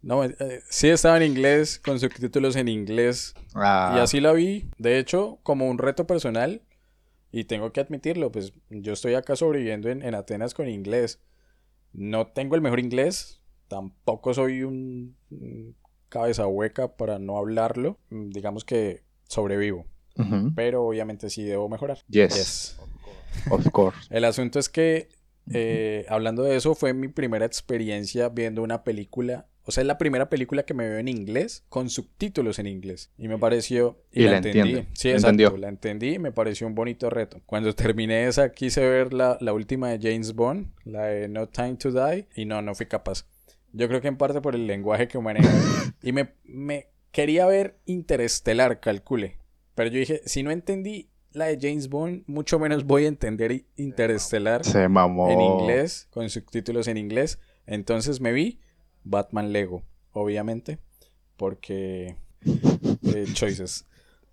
No, 0.00 0.22
eh, 0.24 0.34
sí 0.68 0.88
estaba 0.88 1.16
en 1.16 1.24
inglés, 1.24 1.80
con 1.84 1.98
subtítulos 1.98 2.54
en 2.56 2.68
inglés. 2.68 3.34
Ah, 3.54 3.94
Y 3.96 3.98
así 4.00 4.20
la 4.20 4.32
vi, 4.32 4.70
de 4.78 4.98
hecho, 4.98 5.40
como 5.42 5.68
un 5.68 5.78
reto 5.78 6.06
personal. 6.06 6.62
Y 7.32 7.44
tengo 7.44 7.72
que 7.72 7.80
admitirlo, 7.80 8.30
pues 8.30 8.52
yo 8.70 8.92
estoy 8.92 9.14
acá 9.14 9.34
sobreviviendo 9.34 9.90
en, 9.90 10.02
en 10.02 10.14
Atenas 10.14 10.54
con 10.54 10.68
inglés. 10.68 11.20
No 11.92 12.28
tengo 12.28 12.54
el 12.54 12.60
mejor 12.62 12.78
inglés, 12.80 13.40
tampoco 13.66 14.32
soy 14.34 14.62
un, 14.62 15.16
un 15.30 15.76
cabeza 16.08 16.46
hueca 16.46 16.96
para 16.96 17.18
no 17.18 17.36
hablarlo. 17.38 17.98
Mm, 18.10 18.30
Digamos 18.30 18.64
que 18.64 19.02
sobrevivo, 19.28 19.86
pero 20.56 20.84
obviamente 20.86 21.30
sí 21.30 21.44
debo 21.44 21.68
mejorar. 21.68 21.98
Yes, 22.08 22.34
Yes. 22.34 22.76
of 23.50 23.68
course. 23.70 23.98
El 24.10 24.24
asunto 24.24 24.58
es 24.58 24.68
que, 24.68 25.08
eh, 25.52 26.06
hablando 26.08 26.42
de 26.42 26.56
eso, 26.56 26.74
fue 26.74 26.92
mi 26.94 27.08
primera 27.08 27.44
experiencia 27.46 28.28
viendo 28.28 28.62
una 28.62 28.84
película. 28.84 29.46
O 29.64 29.70
sea, 29.70 29.82
es 29.82 29.86
la 29.86 29.98
primera 29.98 30.30
película 30.30 30.62
que 30.62 30.72
me 30.72 30.88
veo 30.88 30.96
en 30.98 31.08
inglés 31.08 31.62
con 31.68 31.90
subtítulos 31.90 32.58
en 32.58 32.66
inglés. 32.68 33.10
Y 33.18 33.28
me 33.28 33.36
pareció. 33.36 34.02
Y 34.10 34.22
la 34.22 34.38
entendí. 34.38 34.86
Sí, 34.94 35.10
exacto. 35.10 35.28
entendió. 35.28 35.56
La 35.58 35.68
entendí 35.68 36.14
y 36.14 36.18
me 36.18 36.32
pareció 36.32 36.66
un 36.66 36.74
bonito 36.74 37.10
reto. 37.10 37.42
Cuando 37.44 37.74
terminé 37.74 38.26
esa, 38.26 38.50
quise 38.52 38.80
ver 38.88 39.12
la, 39.12 39.36
la 39.42 39.52
última 39.52 39.90
de 39.90 39.98
James 40.00 40.34
Bond, 40.34 40.68
la 40.84 41.02
de 41.08 41.28
No 41.28 41.48
Time 41.48 41.74
to 41.76 41.92
Die. 41.92 42.26
Y 42.34 42.46
no, 42.46 42.62
no 42.62 42.74
fui 42.74 42.86
capaz. 42.86 43.26
Yo 43.72 43.88
creo 43.88 44.00
que 44.00 44.08
en 44.08 44.16
parte 44.16 44.40
por 44.40 44.54
el 44.54 44.66
lenguaje 44.66 45.08
que 45.08 45.18
maneja. 45.18 45.48
y 46.02 46.12
me, 46.12 46.34
me 46.44 46.88
quería 47.12 47.46
ver 47.46 47.78
Interestelar, 47.84 48.80
calcule. 48.80 49.38
Pero 49.74 49.90
yo 49.90 49.98
dije, 49.98 50.22
si 50.24 50.42
no 50.42 50.50
entendí 50.50 51.10
la 51.32 51.46
de 51.46 51.58
James 51.60 51.88
Bond, 51.88 52.24
mucho 52.26 52.58
menos 52.58 52.84
voy 52.84 53.04
a 53.04 53.08
entender 53.08 53.64
Interestelar 53.76 54.64
Se 54.64 54.88
mamó. 54.88 55.30
en 55.30 55.40
inglés, 55.40 56.08
con 56.10 56.28
subtítulos 56.30 56.88
en 56.88 56.96
inglés. 56.96 57.38
Entonces 57.66 58.20
me 58.20 58.32
vi 58.32 58.60
Batman 59.04 59.52
Lego, 59.52 59.84
obviamente, 60.12 60.78
porque 61.36 62.16
eh, 62.44 63.26
choices. 63.32 63.86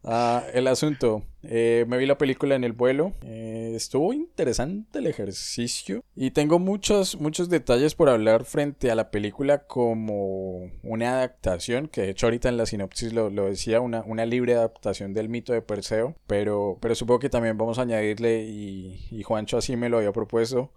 Ah, 0.08 0.44
el 0.54 0.68
asunto, 0.68 1.24
eh, 1.42 1.84
me 1.88 1.98
vi 1.98 2.06
la 2.06 2.20
película 2.20 2.54
en 2.54 2.64
el 2.64 2.74
vuelo, 2.74 3.14
eh, 3.24 3.74
estuvo 3.76 4.14
interesante 4.14 5.00
el 5.00 5.08
ejercicio. 5.08 6.04
Y 6.16 6.30
tengo 6.30 6.60
muchos, 6.60 7.20
muchos 7.20 7.50
detalles 7.50 7.96
por 7.96 8.10
hablar 8.10 8.46
frente 8.46 8.92
a 8.92 8.96
la 8.96 9.10
película 9.10 9.66
como 9.66 10.70
una 10.84 11.14
adaptación, 11.14 11.88
que 11.88 12.02
de 12.02 12.10
hecho 12.12 12.28
ahorita 12.28 12.50
en 12.50 12.58
la 12.58 12.68
sinopsis 12.68 13.14
lo, 13.14 13.32
lo 13.32 13.46
decía, 13.46 13.82
una, 13.82 14.04
una 14.04 14.28
libre 14.28 14.54
adaptación 14.54 15.14
del 15.14 15.28
mito 15.28 15.54
de 15.54 15.64
Perseo, 15.64 16.16
pero, 16.28 16.78
pero 16.82 16.94
supongo 16.94 17.20
que 17.20 17.30
también 17.30 17.58
vamos 17.58 17.80
a 17.80 17.82
añadirle, 17.82 18.44
y, 18.44 19.08
y 19.10 19.24
Juancho 19.24 19.58
así 19.58 19.76
me 19.76 19.90
lo 19.90 19.98
había 19.98 20.12
propuesto, 20.12 20.72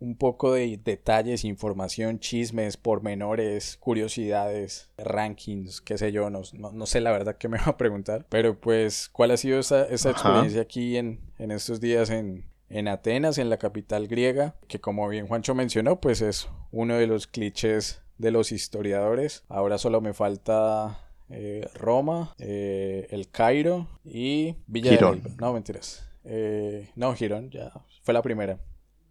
un 0.00 0.16
poco 0.16 0.52
de 0.52 0.78
detalles, 0.82 1.44
información, 1.44 2.20
chismes, 2.20 2.76
pormenores, 2.76 3.76
curiosidades, 3.78 4.90
rankings, 4.96 5.80
qué 5.80 5.98
sé 5.98 6.12
yo, 6.12 6.30
no, 6.30 6.42
no, 6.52 6.72
no 6.72 6.86
sé 6.86 7.00
la 7.00 7.10
verdad 7.10 7.36
que 7.36 7.48
me 7.48 7.58
va 7.58 7.66
a 7.66 7.76
preguntar, 7.76 8.26
pero 8.28 8.58
pues, 8.58 9.08
¿cuál 9.08 9.32
ha 9.32 9.36
sido 9.36 9.58
esa, 9.58 9.84
esa 9.86 10.10
experiencia 10.10 10.62
aquí 10.62 10.96
en, 10.96 11.20
en 11.38 11.50
estos 11.50 11.80
días 11.80 12.10
en, 12.10 12.46
en 12.68 12.88
Atenas, 12.88 13.38
en 13.38 13.50
la 13.50 13.58
capital 13.58 14.06
griega? 14.06 14.54
Que 14.68 14.80
como 14.80 15.08
bien 15.08 15.26
Juancho 15.26 15.54
mencionó, 15.54 16.00
pues 16.00 16.22
es 16.22 16.48
uno 16.70 16.96
de 16.96 17.06
los 17.06 17.26
clichés 17.26 18.02
de 18.18 18.30
los 18.30 18.52
historiadores. 18.52 19.44
Ahora 19.48 19.78
solo 19.78 20.00
me 20.00 20.12
falta 20.12 21.08
eh, 21.30 21.68
Roma, 21.74 22.34
eh, 22.38 23.06
el 23.10 23.30
Cairo 23.30 23.88
y 24.04 24.56
Villa 24.66 24.90
Girón. 24.90 25.22
del 25.22 25.36
No, 25.38 25.52
mentiras. 25.52 26.08
Eh, 26.24 26.90
no, 26.94 27.14
Girón, 27.14 27.50
ya 27.50 27.72
fue 28.02 28.14
la 28.14 28.22
primera. 28.22 28.58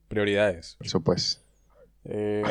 Prioridades. 0.08 0.76
Por 0.78 0.88
supuesto. 0.88 1.42
Eh, 2.06 2.44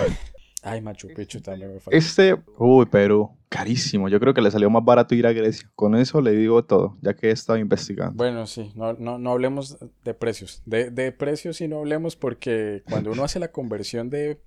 ay, 0.62 0.80
Machu 0.82 1.08
Picchu 1.08 1.40
también 1.40 1.72
me 1.72 1.80
falta. 1.80 1.96
Este, 1.96 2.36
uy, 2.58 2.86
Perú, 2.86 3.30
carísimo. 3.48 4.08
Yo 4.08 4.20
creo 4.20 4.34
que 4.34 4.42
le 4.42 4.50
salió 4.50 4.68
más 4.68 4.84
barato 4.84 5.14
ir 5.14 5.26
a 5.26 5.32
Grecia. 5.32 5.70
Con 5.75 5.94
eso 5.94 6.20
le 6.20 6.32
digo 6.32 6.64
todo, 6.64 6.96
ya 7.00 7.14
que 7.14 7.28
he 7.28 7.30
estado 7.30 7.58
investigando. 7.58 8.14
Bueno, 8.14 8.46
sí, 8.46 8.72
no, 8.75 8.92
no, 8.94 9.18
no 9.18 9.32
hablemos 9.32 9.78
de 10.04 10.14
precios. 10.14 10.62
De, 10.66 10.90
de 10.90 11.12
precios 11.12 11.56
sí 11.56 11.68
no 11.68 11.78
hablemos 11.78 12.16
porque 12.16 12.82
cuando 12.88 13.12
uno 13.12 13.25
hace 13.25 13.38
la 13.38 13.52
conversión 13.52 14.10
de... 14.10 14.40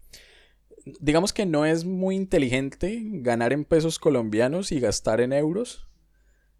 Digamos 0.99 1.33
que 1.33 1.45
no 1.45 1.65
es 1.65 1.85
muy 1.85 2.15
inteligente 2.15 3.01
ganar 3.03 3.51
en 3.53 3.65
pesos 3.65 3.99
colombianos 3.99 4.71
y 4.71 4.79
gastar 4.79 5.21
en 5.21 5.33
euros. 5.33 5.87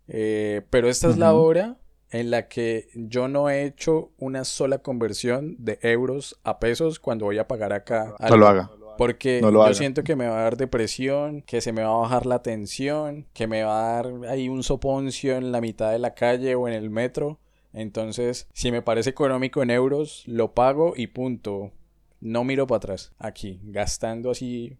Eh, 0.08 0.63
pero 0.72 0.89
esta 0.89 1.08
es 1.08 1.18
la 1.18 1.34
hora 1.34 1.77
en 2.12 2.32
la 2.32 2.48
que 2.48 2.88
yo 2.96 3.28
no 3.28 3.50
he 3.50 3.63
hecho 3.66 4.12
una 4.18 4.44
sola 4.46 4.80
conversión 4.80 5.56
de 5.60 5.78
euros 5.82 6.39
a 6.44 6.60
pesos 6.60 7.00
cuando 7.00 7.25
voy 7.25 7.38
a 7.38 7.48
pagar 7.48 7.74
acá. 7.74 8.16
No 8.30 8.38
lo 8.38 8.48
haga. 8.48 8.72
Porque 8.98 9.39
No 9.42 9.50
lo 9.51 9.60
yo 9.60 9.63
haga. 9.66 9.74
siento 9.75 10.04
que 10.04 10.16
me 10.18 10.28
va 10.28 10.39
a 10.39 10.44
dar 10.44 10.58
depresión, 10.58 11.42
que 11.44 11.62
se 11.62 11.72
me 11.72 11.84
va 11.84 11.89
a 11.94 11.98
bajar 12.00 12.25
la 12.25 12.42
tensión, 12.42 13.28
que 13.34 13.48
me 13.48 13.63
va 13.63 13.80
a 14.00 14.04
dar 14.04 14.12
ahí 14.30 14.50
un 14.50 14.62
soponcio 14.63 15.38
en 15.38 15.51
la 15.54 15.62
mitad 15.62 15.92
de 15.92 16.00
la 16.00 16.13
calle 16.16 16.56
o 16.56 16.68
en 16.68 16.74
el 16.74 16.89
metro. 16.89 17.39
Entonces, 17.72 18.48
si 18.54 18.72
me 18.72 18.82
parece 18.82 19.12
económico 19.12 19.62
en 19.63 19.70
euros, 19.70 20.24
lo 20.25 20.54
pago 20.54 20.94
y 20.98 21.08
punto. 21.08 21.72
No 22.20 22.44
miro 22.44 22.68
para 22.68 22.78
atrás. 22.78 23.13
Aquí, 23.20 23.62
gastando 23.63 24.32
así 24.32 24.78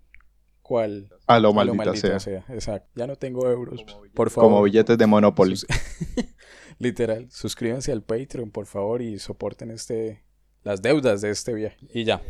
cual 0.64 1.10
A 1.26 1.40
lo 1.40 1.50
a 1.50 1.52
lo 1.52 1.54
maldita, 1.54 1.86
maldita 1.86 2.20
sea. 2.20 2.20
sea. 2.20 2.54
Exacto. 2.54 2.90
Ya 2.96 3.08
no 3.08 3.16
tengo 3.16 3.50
euros. 3.50 3.86
Por 4.14 4.30
favor. 4.32 4.50
Como 4.52 4.64
billetes 4.64 4.98
de 4.98 5.08
Monopoly. 5.08 5.56
Literal. 6.80 7.30
Suscríbanse 7.30 7.92
al 7.92 8.02
Patreon, 8.04 8.52
por 8.52 8.66
favor, 8.66 9.02
y 9.02 9.20
soporten 9.20 9.70
este 9.72 10.24
las 10.64 10.82
deudas 10.82 11.22
de 11.22 11.30
este 11.30 11.54
viaje. 11.54 11.78
Y 11.94 12.04
ya, 12.06 12.22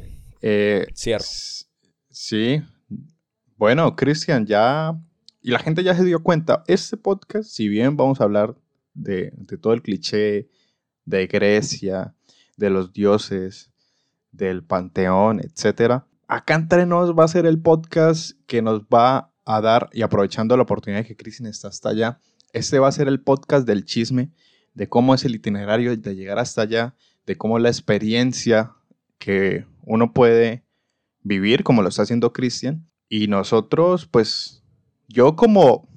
Eh, 0.41 0.86
cierro. 0.94 1.24
sí. 2.10 2.62
Bueno, 3.58 3.96
Cristian, 3.96 4.46
ya. 4.46 4.98
Y 5.41 5.51
la 5.51 5.60
gente 5.60 5.84
ya 5.84 5.94
se 5.96 6.03
dio 6.03 6.22
cuenta. 6.24 6.63
Este 6.68 6.96
podcast, 6.98 7.50
si 7.50 7.68
bien 7.68 7.98
vamos 7.98 8.22
a 8.22 8.24
hablar 8.24 8.56
de, 8.94 9.32
de 9.36 9.58
todo 9.58 9.74
el 9.74 9.82
cliché 9.82 10.50
de 11.06 11.27
Grecia, 11.27 12.13
de 12.58 12.70
los 12.70 12.94
dioses, 12.94 13.72
del 14.32 14.63
panteón, 14.63 15.39
etcétera. 15.41 16.08
Acá 16.27 16.56
entre 16.56 16.86
nos 16.86 17.18
va 17.18 17.24
a 17.25 17.27
ser 17.27 17.46
el 17.46 17.60
podcast 17.62 18.32
que 18.48 18.62
nos 18.62 18.82
va 18.84 19.34
a 19.46 19.62
dar, 19.62 19.89
y 19.94 20.03
aprovechando 20.03 20.56
la 20.56 20.63
oportunidad 20.63 21.01
de 21.01 21.08
que 21.08 21.15
Cristian 21.18 21.48
está 21.50 21.68
hasta 21.70 21.89
allá, 21.89 22.20
este 22.53 22.79
va 22.79 22.88
a 22.88 22.91
ser 22.91 23.08
el 23.08 23.22
podcast 23.22 23.68
del 23.68 23.86
chisme, 23.86 24.32
de 24.74 24.88
cómo 24.88 25.13
es 25.13 25.25
el 25.25 25.36
itinerario 25.36 25.96
de 25.96 26.15
llegar 26.15 26.39
hasta 26.39 26.62
allá, 26.62 26.96
de 27.25 27.38
cómo 27.38 27.60
la 27.60 27.70
experiencia 27.70 28.74
que 29.18 29.65
uno 29.84 30.13
puede 30.13 30.63
vivir, 31.22 31.63
como 31.63 31.82
lo 31.82 31.89
está 31.89 32.03
haciendo 32.03 32.34
Cristian. 32.34 32.89
Y 33.10 33.27
nosotros, 33.27 34.08
pues, 34.08 34.63
yo 35.08 35.36
como 35.36 35.89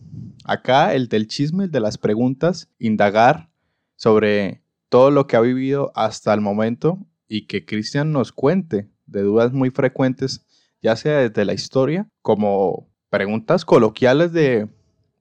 acá, 0.44 0.94
el 0.94 1.08
del 1.08 1.26
chisme, 1.26 1.64
el 1.64 1.70
de 1.70 1.80
las 1.80 1.98
preguntas, 1.98 2.68
indagar 2.78 3.50
sobre 3.96 4.62
todo 4.88 5.10
lo 5.10 5.26
que 5.26 5.36
ha 5.36 5.40
vivido 5.40 5.92
hasta 5.94 6.34
el 6.34 6.40
momento 6.40 6.98
y 7.28 7.46
que 7.46 7.64
Cristian 7.64 8.12
nos 8.12 8.32
cuente 8.32 8.90
de 9.06 9.22
dudas 9.22 9.52
muy 9.52 9.70
frecuentes, 9.70 10.44
ya 10.82 10.96
sea 10.96 11.18
desde 11.18 11.44
la 11.44 11.54
historia, 11.54 12.08
como 12.20 12.90
preguntas 13.08 13.64
coloquiales 13.64 14.32
de, 14.32 14.68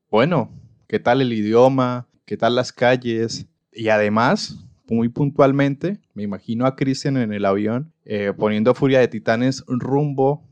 bueno, 0.09 0.49
¿qué 0.91 0.99
tal 0.99 1.21
el 1.21 1.31
idioma? 1.31 2.09
¿Qué 2.25 2.35
tal 2.35 2.53
las 2.53 2.73
calles? 2.73 3.47
Y 3.71 3.87
además, 3.87 4.57
muy 4.89 5.07
puntualmente, 5.07 6.01
me 6.13 6.23
imagino 6.23 6.65
a 6.65 6.75
Cristian 6.75 7.15
en 7.15 7.31
el 7.31 7.45
avión 7.45 7.93
eh, 8.03 8.33
poniendo 8.37 8.75
Furia 8.75 8.99
de 8.99 9.07
Titanes 9.07 9.63
rumbo 9.67 10.45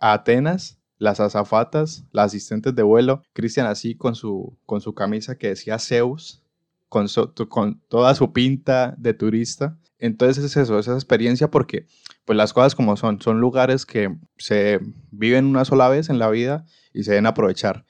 a 0.00 0.14
Atenas, 0.14 0.80
las 0.98 1.20
azafatas, 1.20 2.04
las 2.10 2.26
asistentes 2.26 2.74
de 2.74 2.82
vuelo, 2.82 3.22
Cristian 3.34 3.68
así 3.68 3.94
con 3.94 4.16
su, 4.16 4.58
con 4.66 4.80
su 4.80 4.94
camisa 4.94 5.38
que 5.38 5.50
decía 5.50 5.78
Zeus, 5.78 6.42
con, 6.88 7.06
con 7.48 7.80
toda 7.86 8.16
su 8.16 8.32
pinta 8.32 8.96
de 8.98 9.14
turista. 9.14 9.78
Entonces 10.00 10.42
es 10.42 10.56
eso, 10.56 10.76
esa 10.76 10.94
experiencia 10.94 11.52
porque 11.52 11.86
pues 12.24 12.36
las 12.36 12.52
cosas 12.52 12.74
como 12.74 12.96
son, 12.96 13.20
son 13.20 13.40
lugares 13.40 13.86
que 13.86 14.12
se 14.38 14.80
viven 15.12 15.46
una 15.46 15.64
sola 15.64 15.88
vez 15.88 16.10
en 16.10 16.18
la 16.18 16.30
vida 16.30 16.64
y 16.92 17.04
se 17.04 17.12
deben 17.12 17.26
aprovechar. 17.26 17.86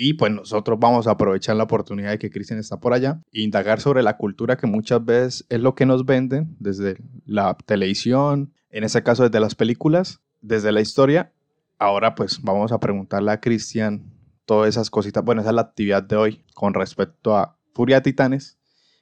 Y 0.00 0.14
pues 0.14 0.30
nosotros 0.30 0.78
vamos 0.78 1.08
a 1.08 1.10
aprovechar 1.10 1.56
la 1.56 1.64
oportunidad 1.64 2.10
de 2.10 2.20
que 2.20 2.30
Cristian 2.30 2.60
está 2.60 2.78
por 2.78 2.92
allá 2.92 3.20
e 3.32 3.42
indagar 3.42 3.80
sobre 3.80 4.04
la 4.04 4.16
cultura 4.16 4.56
que 4.56 4.68
muchas 4.68 5.04
veces 5.04 5.44
es 5.48 5.58
lo 5.58 5.74
que 5.74 5.86
nos 5.86 6.06
venden 6.06 6.54
desde 6.60 6.98
la 7.26 7.56
televisión, 7.66 8.54
en 8.70 8.84
ese 8.84 9.02
caso 9.02 9.24
desde 9.24 9.40
las 9.40 9.56
películas, 9.56 10.20
desde 10.40 10.70
la 10.70 10.80
historia. 10.80 11.32
Ahora 11.80 12.14
pues 12.14 12.40
vamos 12.40 12.70
a 12.70 12.78
preguntarle 12.78 13.32
a 13.32 13.40
Cristian 13.40 14.04
todas 14.46 14.68
esas 14.68 14.88
cositas. 14.88 15.24
Bueno, 15.24 15.40
esa 15.40 15.50
es 15.50 15.56
la 15.56 15.62
actividad 15.62 16.04
de 16.04 16.14
hoy 16.14 16.44
con 16.54 16.74
respecto 16.74 17.36
a 17.36 17.58
Furia 17.74 18.00
Titanes 18.00 18.56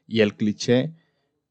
y 0.06 0.20
el 0.20 0.34
cliché 0.34 0.94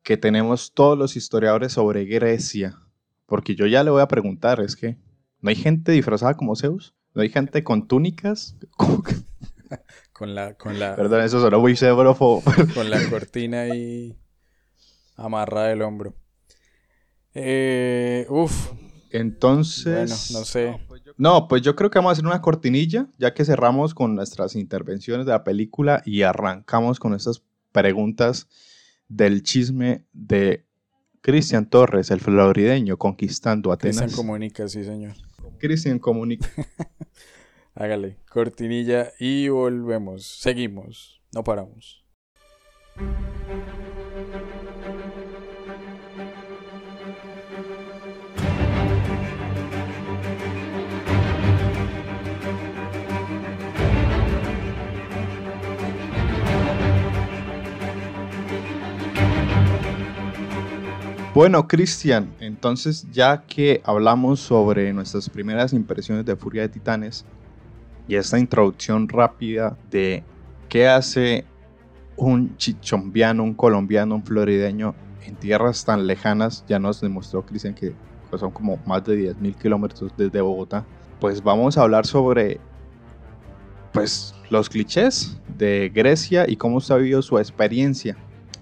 que 0.02 0.18
tenemos 0.18 0.74
todos 0.74 0.98
los 0.98 1.16
historiadores 1.16 1.74
sobre 1.74 2.06
Grecia. 2.06 2.80
Porque 3.28 3.54
yo 3.54 3.68
ya 3.68 3.84
le 3.84 3.92
voy 3.92 4.02
a 4.02 4.08
preguntar, 4.08 4.60
es 4.60 4.76
que 4.76 4.98
¿no 5.40 5.52
hay 5.52 5.56
gente 5.56 5.92
disfrazada 5.92 6.34
como 6.34 6.56
Zeus? 6.56 6.96
¿No 7.14 7.22
hay 7.22 7.30
gente 7.30 7.64
con 7.64 7.88
túnicas? 7.88 8.58
con 10.14 10.36
la, 10.36 10.54
con 10.56 10.80
la. 10.80 10.96
Perdón, 10.96 11.22
eso 11.22 11.40
sonó 11.40 11.60
muy 11.60 11.76
con 12.74 12.90
la 12.90 13.10
cortina 13.10 13.62
ahí 13.62 14.18
amarrada 15.16 15.68
del 15.68 15.82
hombro. 15.82 16.16
Eh, 17.34 18.26
uf. 18.30 18.72
Entonces. 19.12 19.96
Bueno, 19.96 20.40
no 20.40 20.46
sé. 20.46 20.80
No, 21.18 21.48
pues 21.48 21.62
yo 21.62 21.76
creo 21.76 21.90
que 21.90 22.00
vamos 22.00 22.10
a 22.10 22.14
hacer 22.14 22.26
una 22.26 22.42
cortinilla, 22.42 23.08
ya 23.18 23.34
que 23.34 23.46
cerramos 23.46 23.94
con 23.94 24.16
nuestras 24.16 24.56
intervenciones 24.56 25.26
de 25.26 25.32
la 25.32 25.44
película 25.44 26.02
y 26.06 26.24
arrancamos 26.24 27.00
con 27.00 27.14
estas 27.14 27.42
preguntas 27.72 28.48
del 29.08 29.44
chisme 29.44 30.04
de 30.12 30.66
Cristian 31.22 31.70
Torres, 31.70 32.12
el 32.12 32.20
florideño, 32.20 32.98
conquistando 32.98 33.72
Atenas. 33.72 33.98
Cristian 33.98 34.18
comunica, 34.18 34.68
sí, 34.68 34.84
señor. 34.84 35.14
Cristian 35.58 36.00
comunica. 36.00 36.50
Hágale, 37.78 38.18
cortinilla 38.30 39.12
y 39.20 39.50
volvemos. 39.50 40.26
Seguimos, 40.26 41.22
no 41.34 41.44
paramos. 41.44 42.06
Bueno, 61.34 61.68
Cristian, 61.68 62.34
entonces 62.40 63.06
ya 63.12 63.44
que 63.46 63.82
hablamos 63.84 64.40
sobre 64.40 64.94
nuestras 64.94 65.30
primeras 65.30 65.74
impresiones 65.74 66.26
de 66.26 66.38
Furia 66.38 66.62
de 66.62 66.70
Titanes, 66.70 67.26
y 68.08 68.16
esta 68.16 68.40
introducción 68.40 69.08
rápida 69.08 69.78
de 69.90 70.24
qué 70.70 70.88
hace 70.88 71.46
un 72.18 72.56
chichombiano, 72.58 73.44
un 73.44 73.54
colombiano, 73.54 74.16
un 74.16 74.24
florideño 74.24 74.96
en 75.26 75.36
tierras 75.36 75.84
tan 75.86 76.08
lejanas, 76.08 76.64
ya 76.68 76.80
nos 76.80 77.02
demostró 77.02 77.46
Cristian 77.46 77.74
que 77.74 77.94
pues, 78.30 78.40
son 78.40 78.52
como 78.52 78.78
más 78.86 79.04
de 79.06 79.34
10.000 79.34 79.56
kilómetros 79.56 80.12
desde 80.18 80.42
Bogotá, 80.42 80.86
pues 81.20 81.42
vamos 81.42 81.78
a 81.78 81.82
hablar 81.82 82.06
sobre 82.06 82.60
pues 83.92 84.36
los 84.50 84.70
clichés 84.70 85.40
de 85.58 85.90
Grecia 85.94 86.46
y 86.48 86.58
cómo 86.58 86.82
se 86.82 86.94
ha 86.94 86.98
vivido 86.98 87.22
su 87.22 87.40
experiencia 87.40 88.18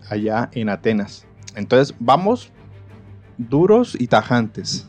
allá 0.10 0.50
en 0.54 0.70
Atenas. 0.70 1.26
Entonces 1.56 1.96
vamos 2.00 2.52
duros 3.38 4.00
y 4.00 4.08
tajantes. 4.08 4.88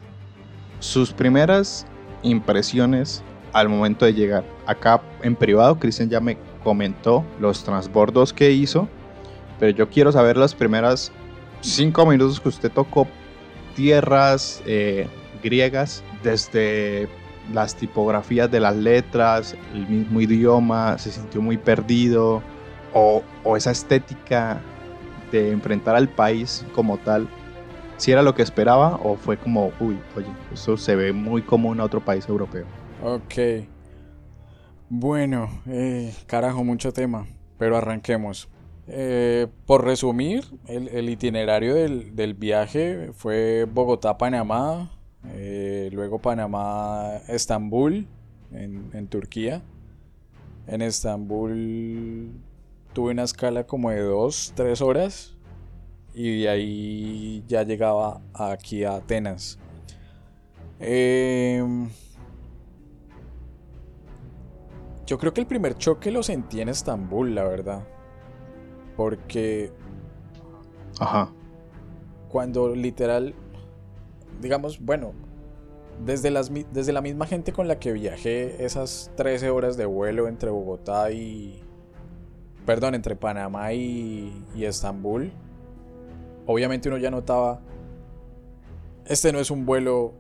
Sus 0.81 1.13
primeras 1.13 1.87
impresiones 2.23 3.23
al 3.55 3.69
momento 3.71 4.05
de 4.05 4.13
llegar. 4.13 4.45
Acá 4.67 5.01
en 5.23 5.35
privado, 5.35 5.79
Cristian 5.79 6.11
ya 6.11 6.21
me 6.21 6.37
comentó 6.63 7.25
los 7.41 7.65
transbordos 7.65 8.33
que 8.33 8.51
hizo, 8.51 8.89
pero 9.59 9.75
yo 9.75 9.89
quiero 9.89 10.13
saber 10.13 10.37
las 10.37 10.55
primeras 10.55 11.13
cinco 11.63 12.05
minutos 12.05 12.41
que 12.41 12.49
usted 12.51 12.71
tocó 12.71 13.07
tierras 13.75 14.63
eh, 14.67 15.09
griegas, 15.43 16.03
desde 16.23 17.09
las 17.53 17.77
tipografías 17.77 18.51
de 18.51 18.61
las 18.61 18.77
letras, 18.77 19.57
el 19.73 19.87
mismo 19.87 20.21
idioma, 20.21 20.99
se 20.99 21.13
sintió 21.13 21.41
muy 21.41 21.57
perdido, 21.57 22.43
o, 22.93 23.23
o 23.43 23.57
esa 23.57 23.71
estética 23.71 24.61
de 25.31 25.51
enfrentar 25.53 25.97
al 25.97 26.09
país 26.09 26.65
como 26.75 26.97
tal, 26.99 27.29
si 27.99 28.13
era 28.13 28.23
lo 28.23 28.35
que 28.35 28.43
esperaba 28.43 28.99
o 29.03 29.17
fue 29.17 29.37
como, 29.37 29.73
uy, 29.81 29.99
oye, 30.17 30.27
eso 30.53 30.77
se 30.77 30.97
ve 30.97 31.13
muy 31.13 31.43
común 31.43 31.81
a 31.81 31.85
otro 31.85 32.01
país 32.01 32.29
europeo. 32.29 32.65
Ok. 33.07 33.35
Bueno, 34.89 35.51
eh, 35.67 36.15
carajo, 36.27 36.65
mucho 36.65 36.91
tema, 36.91 37.27
pero 37.59 37.77
arranquemos. 37.77 38.49
Eh, 38.89 39.47
por 39.67 39.85
resumir, 39.85 40.47
el, 40.69 41.11
itinerario 41.11 41.75
del, 41.75 42.33
viaje 42.33 43.11
fue 43.13 43.67
Bogotá-Panamá, 43.67 44.91
eh, 45.35 45.91
luego 45.93 46.19
Panamá-Estambul, 46.19 48.07
en, 48.53 48.89
en, 48.95 49.07
Turquía. 49.09 49.61
En 50.67 50.81
Estambul 50.81 52.33
tuve 52.95 53.13
una 53.13 53.25
escala 53.25 53.67
como 53.67 53.91
de 53.91 54.01
dos, 54.01 54.55
tres 54.57 54.81
horas 54.81 55.37
y 56.15 56.41
de 56.41 56.49
ahí 56.49 57.45
ya 57.49 57.65
llegaba 57.65 58.23
aquí 58.33 58.83
a 58.85 58.95
Atenas. 58.95 59.59
Eh, 60.81 61.63
yo 65.07 65.19
creo 65.19 65.35
que 65.35 65.41
el 65.41 65.47
primer 65.47 65.77
choque 65.77 66.11
lo 66.11 66.23
sentí 66.23 66.61
en 66.61 66.69
Estambul, 66.69 67.35
la 67.35 67.45
verdad. 67.45 67.87
Porque. 68.97 69.73
Ajá. 70.99 71.31
Cuando 72.29 72.75
literal. 72.75 73.35
Digamos, 74.41 74.81
bueno. 74.81 75.13
Desde, 76.05 76.33
las, 76.33 76.51
desde 76.73 76.93
la 76.93 77.01
misma 77.01 77.25
gente 77.25 77.53
con 77.53 77.69
la 77.69 77.79
que 77.79 77.93
viajé 77.93 78.65
esas 78.65 79.13
13 79.15 79.51
horas 79.51 79.77
de 79.77 79.87
vuelo 79.87 80.27
entre 80.27 80.51
Bogotá 80.51 81.11
y. 81.13 81.63
Perdón, 82.67 82.95
entre 82.95 83.15
Panamá 83.15 83.73
y, 83.75 84.45
y 84.57 84.65
Estambul. 84.65 85.33
Obviamente 86.47 86.89
uno 86.89 86.99
ya 86.99 87.11
notaba. 87.11 87.61
Este 89.07 89.33
no 89.33 89.39
es 89.39 89.51
un 89.51 89.67
vuelo 89.67 90.15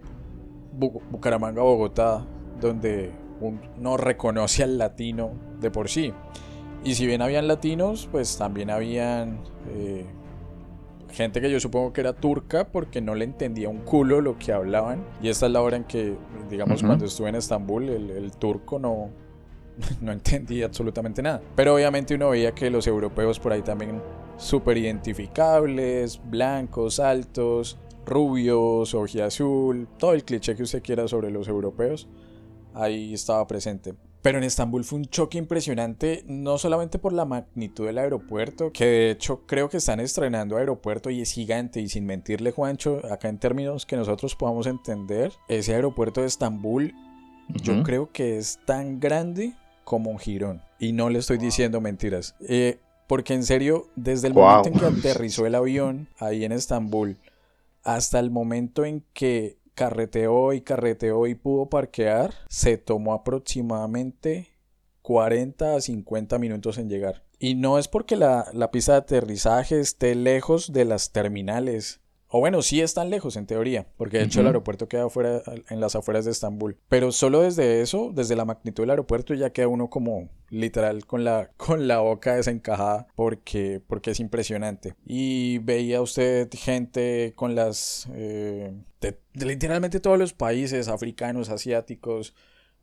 Bucaramanga-Bogotá, 0.79 2.25
donde 2.61 3.13
no 3.79 3.97
reconoce 3.97 4.63
al 4.63 4.79
latino 4.79 5.33
de 5.61 5.71
por 5.71 5.89
sí. 5.89 6.13
Y 6.85 6.95
si 6.95 7.07
bien 7.07 7.23
habían 7.23 7.49
latinos, 7.49 8.09
pues 8.13 8.37
también 8.37 8.71
habían 8.71 9.41
eh, 9.71 10.05
gente 11.11 11.41
que 11.41 11.51
yo 11.51 11.59
supongo 11.59 11.93
que 11.93 12.03
era 12.03 12.13
turca 12.13 12.69
porque 12.69 13.01
no 13.01 13.15
le 13.15 13.25
entendía 13.25 13.71
un 13.71 13.79
culo 13.79 14.21
lo 14.21 14.39
que 14.39 14.53
hablaban. 14.53 15.03
Y 15.23 15.29
esta 15.29 15.47
es 15.47 15.53
la 15.53 15.63
hora 15.63 15.77
en 15.79 15.85
que, 15.85 16.15
digamos, 16.51 16.83
cuando 16.83 17.07
estuve 17.07 17.31
en 17.31 17.37
Estambul, 17.37 17.89
el, 17.89 18.31
turco 18.33 18.79
no, 18.79 19.09
no 20.03 20.13
entendía 20.13 20.67
absolutamente 20.67 21.23
nada. 21.23 21.41
Pero 21.57 21.75
obviamente 21.75 22.15
uno 22.15 22.31
veía 22.31 22.53
que 22.53 22.69
los 22.69 22.87
europeos 22.87 23.41
por 23.41 23.53
ahí 23.53 23.63
también 23.63 24.03
súper 24.37 24.77
identificables, 24.77 26.21
blancos, 26.29 27.01
altos, 27.01 27.79
rubios, 28.05 28.95
azul 29.25 29.89
todo 29.99 30.13
el 30.13 30.25
cliché 30.25 30.55
que 30.55 30.63
usted 30.63 30.83
quiera 30.83 31.09
sobre 31.09 31.31
los 31.31 31.49
europeos 31.49 32.09
ahí 32.75 33.15
estaba 33.15 33.47
presente. 33.47 33.95
Pero 34.23 34.39
en 34.39 34.45
Estambul 34.45 34.85
fue 34.85 35.01
un 35.01 35.05
choque 35.05 35.37
impresionante, 35.37 36.25
no 36.27 36.57
solamente 36.57 36.99
por 36.99 37.13
la 37.13 37.27
magnitud 37.27 37.87
del 37.87 37.99
aeropuerto, 37.99 38.73
que 38.73 38.87
de 38.87 39.11
hecho 39.11 39.43
creo 39.47 39.69
que 39.69 39.77
están 39.77 40.01
estrenando 40.01 40.57
aeropuerto 40.57 41.11
y 41.11 41.21
es 41.21 41.33
gigante, 41.33 41.81
y 41.81 41.89
sin 41.89 42.07
mentirle 42.07 42.51
Juancho, 42.51 43.03
acá 43.11 43.29
en 43.29 43.39
términos 43.39 43.85
que 43.85 43.97
nosotros 43.97 44.35
podamos 44.35 44.67
entender, 44.67 45.33
ese 45.49 45.75
aeropuerto 45.75 46.23
de 46.23 46.29
Estambul 46.29 46.95
yo 47.49 47.83
creo 47.83 48.11
que 48.11 48.39
es 48.39 48.59
tan 48.65 49.01
grande 49.01 49.53
como 49.85 50.11
un 50.11 50.19
jirón. 50.19 50.63
Y 50.79 50.93
no 50.93 51.11
le 51.11 51.19
estoy 51.19 51.39
diciendo 51.39 51.81
mentiras. 51.81 52.35
Eh, 52.41 52.79
porque 53.07 53.35
en 53.35 53.45
serio, 53.45 53.89
desde 53.97 54.29
el 54.29 54.35
momento 54.35 54.71
en 54.71 54.79
que 54.79 54.87
aterrizó 54.87 55.47
el 55.47 55.55
avión 55.55 56.09
ahí 56.19 56.45
en 56.45 56.53
Estambul, 56.53 57.19
hasta 57.83 58.19
el 58.19 58.31
momento 58.31 58.85
en 58.85 59.05
que 59.13 59.59
carreteó 59.75 60.53
y 60.53 60.61
carreteó 60.61 61.27
y 61.27 61.35
pudo 61.35 61.69
parquear, 61.69 62.33
se 62.49 62.79
tomó 62.79 63.13
aproximadamente 63.13 64.49
40 65.03 65.77
a 65.77 65.81
50 65.81 66.39
minutos 66.39 66.79
en 66.79 66.89
llegar. 66.89 67.25
Y 67.39 67.57
no 67.57 67.79
es 67.79 67.89
porque 67.89 68.17
la, 68.17 68.47
la 68.53 68.71
pista 68.71 68.93
de 68.93 68.99
aterrizaje 68.99 69.81
esté 69.81 70.15
lejos 70.15 70.73
de 70.73 70.85
las 70.85 71.13
terminales 71.13 72.01
o 72.37 72.41
bueno, 72.41 72.63
sí 72.63 72.81
están 72.81 73.11
lejos 73.11 73.37
en 73.37 73.47
teoría, 73.47 73.87
porque 73.97 74.19
de 74.19 74.25
hecho 74.25 74.41
el 74.41 74.49
aeropuerto 74.49 74.89
queda 74.89 75.09
fuera, 75.09 75.41
en 75.71 75.79
las 75.79 75.95
afueras 75.95 76.25
de 76.25 76.33
Estambul. 76.33 76.77
Pero 76.89 77.13
solo 77.13 77.43
desde 77.43 77.81
eso, 77.81 78.11
desde 78.13 78.35
la 78.35 78.45
magnitud 78.45 78.83
del 78.83 78.91
aeropuerto, 78.91 79.35
ya 79.35 79.51
queda 79.51 79.69
uno 79.69 79.89
como 79.89 80.31
literal 80.51 81.07
con 81.07 81.23
la, 81.23 81.53
con 81.57 81.87
la 81.87 82.01
boca 82.01 82.35
desencajada 82.35 83.07
porque, 83.15 83.81
porque 83.87 84.11
es 84.11 84.19
impresionante. 84.19 84.97
Y 85.07 85.59
veía 85.59 86.03
usted 86.03 86.49
gente 86.53 87.35
con 87.37 87.55
las... 87.55 88.09
Eh, 88.15 88.73
de, 89.01 89.17
literalmente 89.35 90.01
todos 90.01 90.19
los 90.19 90.33
países, 90.33 90.89
africanos, 90.89 91.51
asiáticos, 91.51 92.35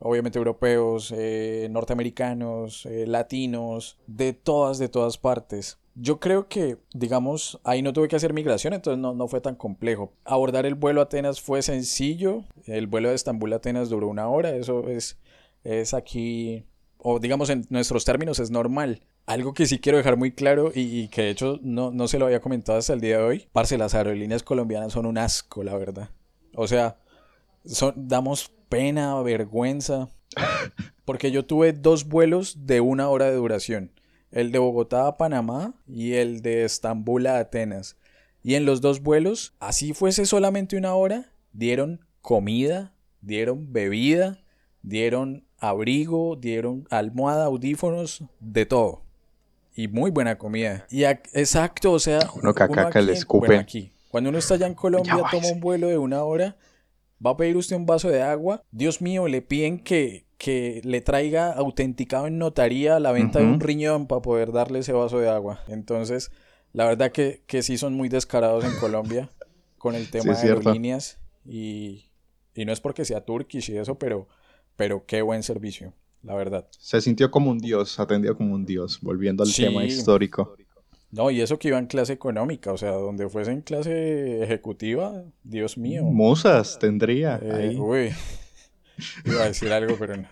obviamente 0.02 0.38
europeos, 0.38 1.12
eh, 1.16 1.68
norteamericanos, 1.70 2.86
eh, 2.86 3.06
latinos, 3.06 3.98
de 4.06 4.32
todas, 4.32 4.78
de 4.78 4.88
todas 4.88 5.18
partes. 5.18 5.78
Yo 5.94 6.20
creo 6.20 6.48
que, 6.48 6.78
digamos, 6.94 7.60
ahí 7.64 7.82
no 7.82 7.92
tuve 7.92 8.08
que 8.08 8.16
hacer 8.16 8.32
migración, 8.32 8.72
entonces 8.72 9.00
no, 9.00 9.14
no, 9.14 9.28
fue 9.28 9.40
tan 9.40 9.54
complejo. 9.54 10.12
Abordar 10.24 10.64
el 10.64 10.74
vuelo 10.74 11.00
a 11.00 11.04
Atenas 11.04 11.40
fue 11.40 11.60
sencillo. 11.62 12.44
El 12.66 12.86
vuelo 12.86 13.10
de 13.10 13.14
Estambul 13.14 13.52
a 13.52 13.56
Atenas 13.56 13.90
duró 13.90 14.08
una 14.08 14.28
hora. 14.28 14.56
Eso 14.56 14.88
es, 14.88 15.18
es 15.64 15.92
aquí, 15.92 16.64
o 16.96 17.18
digamos 17.18 17.50
en 17.50 17.66
nuestros 17.68 18.04
términos, 18.06 18.38
es 18.38 18.50
normal. 18.50 19.02
Algo 19.26 19.52
que 19.52 19.66
sí 19.66 19.78
quiero 19.78 19.98
dejar 19.98 20.16
muy 20.16 20.32
claro 20.32 20.72
y, 20.74 21.08
que 21.08 21.22
de 21.22 21.30
hecho 21.30 21.60
no, 21.62 21.90
no, 21.90 22.08
se 22.08 22.18
lo 22.18 22.24
había 22.24 22.40
comentado 22.40 22.78
hasta 22.78 22.94
el 22.94 23.00
día 23.00 23.18
de 23.18 23.24
hoy. 23.24 23.48
Parce, 23.52 23.76
las 23.76 23.94
aerolíneas 23.94 24.42
colombianas 24.42 24.94
son 24.94 25.04
un 25.04 25.18
asco, 25.18 25.62
la 25.62 25.76
verdad. 25.76 26.08
O 26.54 26.66
sea, 26.66 26.96
son, 27.64 27.94
damos 27.96 28.52
pena, 28.68 29.20
vergüenza. 29.22 30.08
Porque 31.04 31.30
yo 31.30 31.44
tuve 31.44 31.72
dos 31.72 32.08
vuelos 32.08 32.66
de 32.66 32.80
una 32.80 33.08
hora 33.08 33.26
de 33.26 33.36
duración 33.36 33.92
el 34.32 34.50
de 34.50 34.58
Bogotá 34.58 35.06
a 35.06 35.16
Panamá 35.16 35.74
y 35.86 36.14
el 36.14 36.42
de 36.42 36.64
Estambul 36.64 37.26
a 37.26 37.38
Atenas. 37.38 37.96
Y 38.42 38.54
en 38.54 38.64
los 38.64 38.80
dos 38.80 39.02
vuelos, 39.02 39.54
así 39.60 39.92
fuese 39.92 40.26
solamente 40.26 40.76
una 40.76 40.94
hora, 40.94 41.32
dieron 41.52 42.04
comida, 42.22 42.92
dieron 43.20 43.72
bebida, 43.72 44.42
dieron 44.82 45.46
abrigo, 45.58 46.36
dieron 46.36 46.88
almohada, 46.90 47.44
audífonos, 47.44 48.24
de 48.40 48.66
todo. 48.66 49.02
Y 49.76 49.86
muy 49.88 50.10
buena 50.10 50.38
comida. 50.38 50.86
Y 50.90 51.04
exacto, 51.04 51.92
o 51.92 51.98
sea, 51.98 52.18
uno 52.34 52.52
que 52.52 52.62
acá 52.64 53.00
le 53.00 53.12
escupe. 53.12 53.56
aquí. 53.56 53.92
Cuando 54.10 54.30
uno 54.30 54.38
está 54.38 54.54
allá 54.54 54.66
en 54.66 54.74
Colombia, 54.74 55.22
toma 55.30 55.48
un 55.52 55.60
vuelo 55.60 55.88
de 55.88 55.98
una 55.98 56.22
hora, 56.24 56.56
va 57.24 57.32
a 57.32 57.36
pedir 57.36 57.56
usted 57.56 57.76
un 57.76 57.86
vaso 57.86 58.08
de 58.08 58.22
agua. 58.22 58.62
Dios 58.70 59.00
mío, 59.00 59.28
le 59.28 59.42
piden 59.42 59.78
que, 59.78 60.26
que 60.38 60.80
le 60.84 61.00
traiga 61.00 61.52
autenticado 61.52 62.26
en 62.26 62.38
notaría 62.38 62.98
la 63.00 63.12
venta 63.12 63.38
de 63.38 63.46
un 63.46 63.60
riñón 63.60 64.06
para 64.06 64.22
poder 64.22 64.52
darle 64.52 64.80
ese 64.80 64.92
vaso 64.92 65.18
de 65.18 65.28
agua. 65.28 65.60
Entonces, 65.68 66.30
la 66.72 66.86
verdad 66.86 67.12
que, 67.12 67.42
que 67.46 67.62
sí 67.62 67.78
son 67.78 67.94
muy 67.94 68.08
descarados 68.08 68.64
en 68.64 68.74
Colombia 68.76 69.30
con 69.78 69.94
el 69.94 70.10
tema 70.10 70.34
de 70.34 70.48
aerolíneas 70.48 71.18
y, 71.44 72.10
y, 72.54 72.64
no 72.64 72.72
es 72.72 72.80
porque 72.80 73.04
sea 73.04 73.24
Turkish 73.24 73.70
y 73.70 73.76
eso, 73.76 73.98
pero, 73.98 74.28
pero 74.76 75.04
qué 75.06 75.22
buen 75.22 75.42
servicio, 75.42 75.92
la 76.22 76.34
verdad. 76.34 76.68
Se 76.78 77.00
sintió 77.00 77.30
como 77.30 77.50
un 77.50 77.58
dios, 77.58 77.98
atendió 77.98 78.36
como 78.36 78.54
un 78.54 78.64
dios, 78.64 79.00
volviendo 79.00 79.42
al 79.42 79.52
tema 79.52 79.84
histórico. 79.84 80.56
No, 81.12 81.30
y 81.30 81.42
eso 81.42 81.58
que 81.58 81.68
iba 81.68 81.78
en 81.78 81.86
clase 81.86 82.14
económica, 82.14 82.72
o 82.72 82.78
sea, 82.78 82.92
donde 82.92 83.28
fuese 83.28 83.52
en 83.52 83.60
clase 83.60 84.42
ejecutiva, 84.42 85.22
Dios 85.44 85.76
mío. 85.76 86.04
Musas 86.04 86.78
tendría. 86.78 87.38
Eh, 87.42 87.76
uy, 87.78 88.12
Iba 89.24 89.42
a 89.42 89.46
decir 89.46 89.72
algo, 89.72 89.96
pero 89.98 90.16
no. 90.16 90.28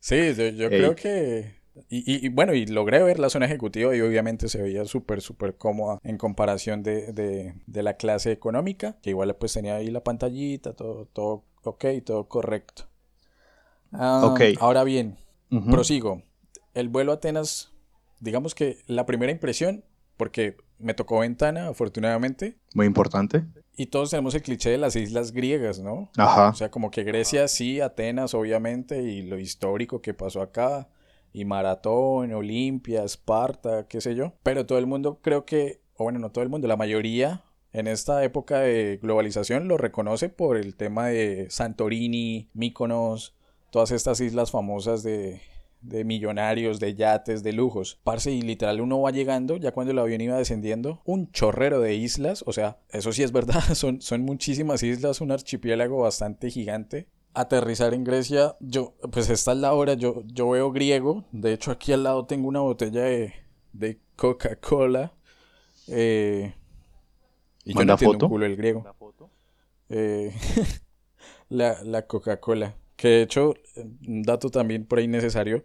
Sí, 0.00 0.34
yo, 0.34 0.68
creo 0.68 0.94
que... 0.94 1.62
Y, 1.88 2.28
bueno, 2.28 2.54
y 2.54 2.66
logré 2.66 3.02
ver 3.02 3.18
la 3.18 3.28
zona 3.30 3.46
ejecutiva 3.46 3.96
y 3.96 4.00
obviamente 4.00 4.48
se 4.48 4.62
veía 4.62 4.84
súper, 4.84 5.20
súper 5.20 5.56
cómoda 5.56 5.98
en 6.04 6.18
comparación 6.18 6.82
de, 6.82 7.54
la 7.66 7.94
clase 7.94 8.30
económica, 8.30 8.96
que 9.02 9.10
igual 9.10 9.34
pues 9.36 9.54
tenía 9.54 9.76
ahí 9.76 9.90
la 9.90 10.04
pantallita, 10.04 10.74
todo, 10.74 11.06
todo 11.06 11.44
ok, 11.64 11.84
todo 12.04 12.28
correcto. 12.28 12.84
Ah, 13.92 14.22
ok. 14.24 14.40
Ahora 14.60 14.84
bien, 14.84 15.16
prosigo. 15.70 16.22
El 16.74 16.88
vuelo 16.88 17.12
a 17.12 17.16
Atenas, 17.16 17.72
digamos 18.20 18.54
que 18.54 18.78
la 18.86 19.04
primera 19.06 19.32
impresión, 19.32 19.84
porque 20.16 20.56
me 20.78 20.94
tocó 20.94 21.20
ventana, 21.20 21.68
afortunadamente. 21.68 22.56
Muy 22.74 22.86
importante. 22.86 23.44
Y 23.76 23.86
todos 23.86 24.10
tenemos 24.10 24.34
el 24.34 24.42
cliché 24.42 24.70
de 24.70 24.78
las 24.78 24.96
islas 24.96 25.32
griegas, 25.32 25.80
¿no? 25.80 26.10
Ajá. 26.16 26.50
O 26.50 26.54
sea, 26.54 26.70
como 26.70 26.90
que 26.90 27.02
Grecia 27.02 27.48
sí, 27.48 27.80
Atenas 27.80 28.34
obviamente, 28.34 29.02
y 29.02 29.22
lo 29.22 29.38
histórico 29.38 30.00
que 30.00 30.14
pasó 30.14 30.42
acá, 30.42 30.88
y 31.32 31.44
Maratón, 31.44 32.32
Olimpia, 32.32 33.02
Esparta, 33.02 33.88
qué 33.88 34.00
sé 34.00 34.14
yo. 34.14 34.34
Pero 34.42 34.66
todo 34.66 34.78
el 34.78 34.86
mundo 34.86 35.18
creo 35.20 35.44
que, 35.44 35.80
o 35.96 36.04
bueno, 36.04 36.20
no 36.20 36.30
todo 36.30 36.44
el 36.44 36.50
mundo, 36.50 36.68
la 36.68 36.76
mayoría 36.76 37.42
en 37.72 37.88
esta 37.88 38.22
época 38.22 38.60
de 38.60 39.00
globalización 39.02 39.66
lo 39.66 39.76
reconoce 39.76 40.28
por 40.28 40.56
el 40.56 40.76
tema 40.76 41.08
de 41.08 41.48
Santorini, 41.50 42.48
Mykonos, 42.54 43.34
todas 43.70 43.90
estas 43.90 44.20
islas 44.20 44.52
famosas 44.52 45.02
de, 45.02 45.40
de 45.84 46.04
millonarios, 46.04 46.80
de 46.80 46.94
yates, 46.94 47.42
de 47.42 47.52
lujos. 47.52 48.00
Parce, 48.02 48.30
y 48.32 48.42
literal 48.42 48.80
uno 48.80 49.00
va 49.00 49.10
llegando, 49.10 49.56
ya 49.56 49.72
cuando 49.72 49.92
el 49.92 49.98
avión 49.98 50.20
iba 50.20 50.36
descendiendo, 50.36 51.02
un 51.04 51.30
chorrero 51.30 51.80
de 51.80 51.94
islas, 51.94 52.42
o 52.46 52.52
sea, 52.52 52.78
eso 52.90 53.12
sí 53.12 53.22
es 53.22 53.32
verdad, 53.32 53.60
son, 53.74 54.00
son 54.00 54.22
muchísimas 54.22 54.82
islas, 54.82 55.20
un 55.20 55.30
archipiélago 55.30 55.98
bastante 55.98 56.50
gigante. 56.50 57.06
Aterrizar 57.34 57.94
en 57.94 58.04
Grecia, 58.04 58.56
yo, 58.60 58.94
pues 59.10 59.28
esta 59.28 59.52
es 59.52 59.58
la 59.58 59.74
hora, 59.74 59.94
yo, 59.94 60.22
yo 60.26 60.50
veo 60.50 60.70
griego, 60.70 61.24
de 61.32 61.52
hecho 61.52 61.72
aquí 61.72 61.92
al 61.92 62.04
lado 62.04 62.26
tengo 62.26 62.46
una 62.46 62.60
botella 62.60 63.02
de, 63.02 63.34
de 63.72 63.98
Coca-Cola. 64.16 65.12
Eh, 65.88 66.54
y 67.64 67.74
yo 67.74 67.84
no 67.84 67.92
entiendo 67.92 68.26
un 68.26 68.30
culo 68.30 68.46
el 68.46 68.56
griego. 68.56 68.84
Eh, 69.88 70.32
la, 71.48 71.82
la 71.82 72.06
Coca-Cola. 72.06 72.76
Que 72.96 73.08
de 73.08 73.22
hecho, 73.22 73.54
un 74.06 74.22
dato 74.22 74.48
también 74.50 74.86
por 74.86 75.00
ahí 75.00 75.08
necesario, 75.08 75.64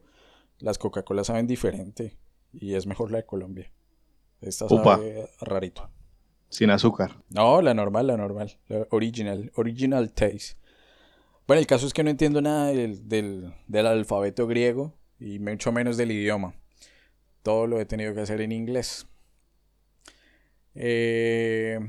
las 0.60 0.78
Coca-Cola 0.78 1.24
saben 1.24 1.48
diferente 1.48 2.17
y 2.54 2.76
es 2.76 2.86
mejor 2.86 3.12
la 3.12 3.17
de 3.19 3.26
Colombia. 3.26 3.72
Esta 4.41 4.67
sabe 4.69 5.30
rarito. 5.41 5.89
Sin 6.50 6.72
azúcar. 6.72 7.24
No, 7.30 7.62
la 7.62 7.74
normal, 7.74 8.08
la 8.08 8.17
normal. 8.17 8.58
La 8.67 8.88
original. 8.91 9.52
Original 9.56 10.12
taste. 10.12 10.58
Bueno, 11.45 11.60
el 11.60 11.67
caso 11.67 11.88
es 11.88 11.93
que 11.93 12.04
no 12.04 12.10
entiendo 12.10 12.41
nada 12.41 12.67
del, 12.67 13.54
alfabeto 13.74 14.48
griego 14.48 14.95
y 15.19 15.39
mucho 15.39 15.72
menos 15.72 15.98
del 15.98 16.12
idioma. 16.12 16.56
Todo 17.43 17.67
lo 17.67 17.80
he 17.80 17.86
tenido 17.86 18.13
que 18.13 18.22
hacer 18.22 18.41
en 18.41 18.52
inglés. 18.52 19.08
Eh, 20.76 21.80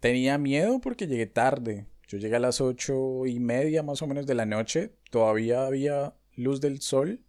tenía 0.00 0.38
miedo 0.38 0.80
porque 0.80 1.06
llegué 1.06 1.26
tarde. 1.26 1.86
Yo 2.06 2.18
llegué 2.18 2.36
a 2.36 2.40
las 2.40 2.60
ocho 2.60 3.26
y 3.26 3.40
media 3.40 3.82
más 3.82 4.02
o 4.02 4.06
menos 4.06 4.26
de 4.26 4.34
la 4.34 4.46
noche. 4.46 4.94
Todavía 5.10 5.66
había 5.66 6.14
luz 6.36 6.60
del 6.60 6.80
sol 6.80 7.20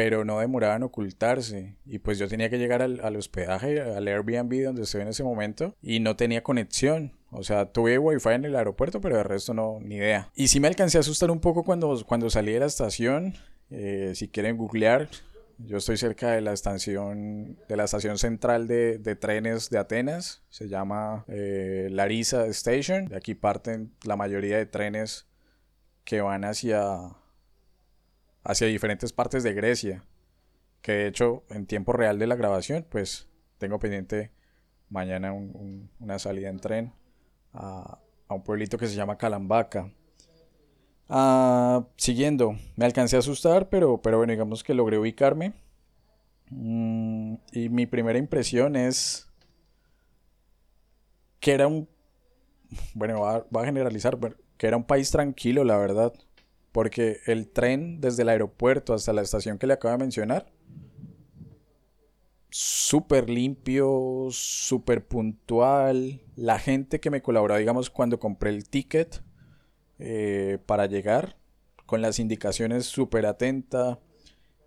pero 0.00 0.24
no 0.24 0.38
demoraba 0.38 0.76
en 0.76 0.82
ocultarse. 0.82 1.76
Y 1.84 1.98
pues 1.98 2.18
yo 2.18 2.26
tenía 2.26 2.48
que 2.48 2.56
llegar 2.56 2.80
al, 2.80 3.16
hospedaje, 3.16 3.82
al 3.82 4.08
Airbnb 4.08 4.64
donde 4.64 4.84
estoy 4.84 5.02
en 5.02 5.08
ese 5.08 5.22
momento, 5.22 5.76
y 5.82 6.00
no 6.00 6.16
tenía 6.16 6.42
conexión. 6.42 7.18
O 7.30 7.42
sea, 7.42 7.70
tuve 7.70 7.98
wifi 7.98 8.30
en 8.30 8.46
el 8.46 8.56
aeropuerto, 8.56 9.02
pero 9.02 9.18
de 9.18 9.24
resto 9.24 9.52
no, 9.52 9.78
ni 9.82 9.96
idea. 9.96 10.30
Y 10.34 10.48
sí 10.48 10.58
me 10.58 10.68
alcancé 10.68 10.96
a 10.96 11.00
asustar 11.00 11.30
un 11.30 11.40
poco 11.40 11.64
cuando, 11.64 12.02
cuando 12.06 12.30
salí 12.30 12.50
de 12.50 12.60
la 12.60 12.64
estación. 12.64 13.34
Eh, 13.68 14.12
si 14.14 14.28
quieren 14.28 14.56
googlear, 14.56 15.10
yo 15.58 15.76
estoy 15.76 15.98
cerca 15.98 16.30
de 16.30 16.40
la 16.40 16.54
estación, 16.54 17.58
de 17.68 17.76
la 17.76 17.84
estación 17.84 18.16
central 18.16 18.68
de, 18.68 19.16
trenes 19.20 19.68
de 19.68 19.76
Atenas. 19.80 20.42
Se 20.48 20.70
llama 20.70 21.26
eh, 21.28 21.88
Larissa 21.90 22.46
Station. 22.46 23.04
De 23.04 23.16
aquí 23.18 23.34
parten 23.34 23.92
la 24.04 24.16
mayoría 24.16 24.56
de 24.56 24.64
trenes 24.64 25.26
que 26.04 26.22
van 26.22 26.46
hacia 26.46 27.20
hacia 28.44 28.66
diferentes 28.66 29.12
partes 29.12 29.42
de 29.42 29.54
Grecia. 29.54 30.04
Que 30.82 30.92
de 30.92 31.06
hecho, 31.08 31.44
en 31.50 31.66
tiempo 31.66 31.92
real 31.92 32.18
de 32.18 32.26
la 32.26 32.36
grabación, 32.36 32.86
pues 32.88 33.28
tengo 33.58 33.78
pendiente 33.78 34.30
mañana 34.88 35.32
una 35.32 36.18
salida 36.18 36.48
en 36.48 36.58
tren 36.58 36.92
a, 37.52 37.98
un 38.28 38.42
pueblito 38.42 38.78
que 38.78 38.86
se 38.86 38.94
llama 38.94 39.18
Calambaca. 39.18 39.92
Ah, 41.08 41.86
siguiendo, 41.96 42.56
me 42.76 42.84
alcancé 42.84 43.16
a 43.16 43.18
asustar, 43.18 43.68
pero, 43.68 44.00
pero 44.00 44.18
bueno, 44.18 44.32
digamos 44.32 44.62
que 44.62 44.74
logré 44.74 44.98
ubicarme. 44.98 45.52
Mm, 46.50 47.34
y 47.52 47.68
mi 47.68 47.86
primera 47.86 48.18
impresión 48.18 48.76
es 48.76 49.28
que 51.40 51.52
era 51.52 51.66
un, 51.66 51.88
bueno, 52.94 53.20
va, 53.20 53.62
a 53.62 53.64
generalizar, 53.64 54.18
que 54.56 54.66
era 54.66 54.76
un 54.76 54.84
país 54.84 55.10
tranquilo, 55.10 55.64
la 55.64 55.76
verdad. 55.76 56.12
Porque 56.72 57.18
el 57.26 57.48
tren 57.48 58.00
desde 58.00 58.22
el 58.22 58.28
aeropuerto 58.28 58.94
hasta 58.94 59.12
la 59.12 59.22
estación 59.22 59.58
que 59.58 59.66
le 59.66 59.74
acabo 59.74 59.92
de 59.92 59.98
mencionar, 59.98 60.52
súper 62.50 63.30
limpio, 63.30 64.28
súper 64.30 65.06
puntual. 65.06 66.20
La 66.36 66.58
gente 66.58 67.00
que 67.00 67.10
me 67.10 67.22
colaboró, 67.22 67.56
digamos, 67.56 67.90
cuando 67.90 68.18
compré 68.18 68.50
el 68.50 68.68
ticket 68.68 69.22
eh, 69.98 70.58
para 70.66 70.86
llegar, 70.86 71.36
con 71.86 72.02
las 72.02 72.18
indicaciones 72.18 72.86
súper 72.86 73.26
atenta, 73.26 73.98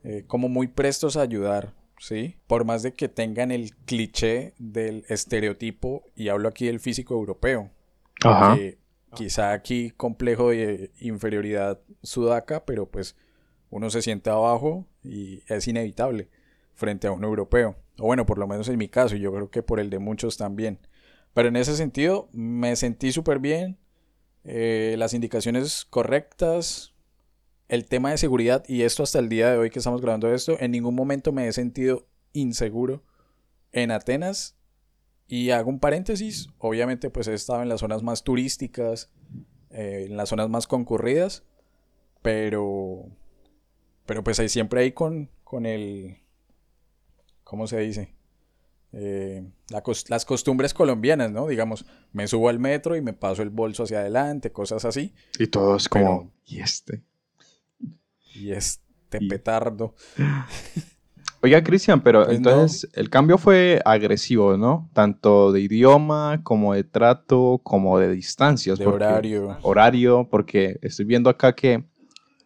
eh, 0.03 0.23
como 0.27 0.49
muy 0.49 0.67
prestos 0.67 1.15
a 1.15 1.21
ayudar. 1.21 1.73
¿sí? 1.99 2.37
Por 2.47 2.65
más 2.65 2.83
de 2.83 2.93
que 2.93 3.07
tengan 3.07 3.51
el 3.51 3.75
cliché 3.85 4.53
del 4.57 5.05
estereotipo, 5.07 6.03
y 6.15 6.29
hablo 6.29 6.49
aquí 6.49 6.65
del 6.65 6.79
físico 6.79 7.13
europeo, 7.13 7.71
Ajá. 8.23 8.57
Quizá 9.15 9.53
aquí 9.53 9.91
complejo 9.91 10.49
de 10.49 10.91
inferioridad 10.99 11.79
sudaca, 12.01 12.65
pero 12.65 12.89
pues 12.89 13.15
uno 13.69 13.89
se 13.89 14.01
siente 14.01 14.29
abajo 14.29 14.87
y 15.03 15.43
es 15.47 15.67
inevitable 15.67 16.29
frente 16.73 17.07
a 17.07 17.11
un 17.11 17.23
europeo. 17.23 17.75
O 17.97 18.05
bueno, 18.05 18.25
por 18.25 18.37
lo 18.37 18.47
menos 18.47 18.67
en 18.69 18.77
mi 18.77 18.87
caso, 18.87 19.15
y 19.15 19.19
yo 19.19 19.31
creo 19.33 19.49
que 19.49 19.63
por 19.63 19.79
el 19.79 19.89
de 19.89 19.99
muchos 19.99 20.37
también. 20.37 20.79
Pero 21.33 21.49
en 21.49 21.55
ese 21.55 21.75
sentido, 21.75 22.29
me 22.31 22.75
sentí 22.75 23.11
súper 23.11 23.39
bien. 23.39 23.77
Eh, 24.43 24.95
las 24.97 25.13
indicaciones 25.13 25.85
correctas, 25.85 26.93
el 27.67 27.85
tema 27.85 28.11
de 28.11 28.17
seguridad, 28.17 28.63
y 28.67 28.83
esto 28.83 29.03
hasta 29.03 29.19
el 29.19 29.29
día 29.29 29.51
de 29.51 29.57
hoy 29.57 29.69
que 29.69 29.79
estamos 29.79 30.01
grabando 30.01 30.31
esto, 30.33 30.57
en 30.59 30.71
ningún 30.71 30.95
momento 30.95 31.31
me 31.31 31.47
he 31.47 31.53
sentido 31.53 32.07
inseguro 32.33 33.03
en 33.71 33.91
Atenas. 33.91 34.57
Y 35.27 35.51
hago 35.51 35.69
un 35.69 35.79
paréntesis, 35.79 36.49
obviamente 36.57 37.09
pues 37.09 37.27
he 37.27 37.33
estado 37.33 37.61
en 37.61 37.69
las 37.69 37.79
zonas 37.79 38.03
más 38.03 38.23
turísticas, 38.23 39.09
eh, 39.69 40.07
en 40.09 40.17
las 40.17 40.29
zonas 40.29 40.49
más 40.49 40.67
concurridas, 40.67 41.43
pero, 42.21 43.05
pero 44.05 44.23
pues 44.23 44.39
ahí 44.39 44.49
siempre 44.49 44.81
ahí 44.81 44.91
con, 44.91 45.29
con 45.43 45.65
el, 45.65 46.17
¿cómo 47.43 47.67
se 47.67 47.79
dice? 47.79 48.13
Eh, 48.95 49.43
las 50.07 50.25
costumbres 50.25 50.73
colombianas, 50.75 51.31
¿no? 51.31 51.47
Digamos, 51.47 51.85
me 52.11 52.27
subo 52.27 52.49
al 52.49 52.59
metro 52.59 52.95
y 52.95 53.01
me 53.01 53.13
paso 53.13 53.41
el 53.41 53.49
bolso 53.49 53.83
hacia 53.83 53.99
adelante, 53.99 54.51
cosas 54.51 54.85
así. 54.85 55.15
Y 55.39 55.47
todo 55.47 55.77
es 55.77 55.89
como, 55.89 56.31
¿y 56.45 56.59
este? 56.59 57.01
Y 58.35 58.51
este 58.51 59.19
petardo. 59.27 59.95
Oiga, 61.45 61.61
Cristian, 61.61 61.99
pero 61.99 62.23
pues 62.23 62.37
entonces 62.37 62.89
el 62.93 63.09
cambio 63.09 63.37
fue 63.37 63.81
agresivo, 63.83 64.55
¿no? 64.55 64.89
Tanto 64.93 65.51
de 65.51 65.59
idioma, 65.59 66.39
como 66.41 66.73
de 66.73 66.85
trato, 66.85 67.59
como 67.63 67.99
de 67.99 68.11
distancias. 68.11 68.79
De 68.79 68.87
horario. 68.87 69.57
Horario, 69.61 70.29
porque 70.31 70.79
estoy 70.81 71.03
viendo 71.03 71.29
acá 71.29 71.53
que, 71.53 71.83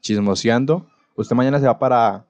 chismoseando, 0.02 0.88
usted 1.16 1.36
mañana 1.36 1.60
se 1.60 1.68
va 1.68 1.78
para 1.78 2.26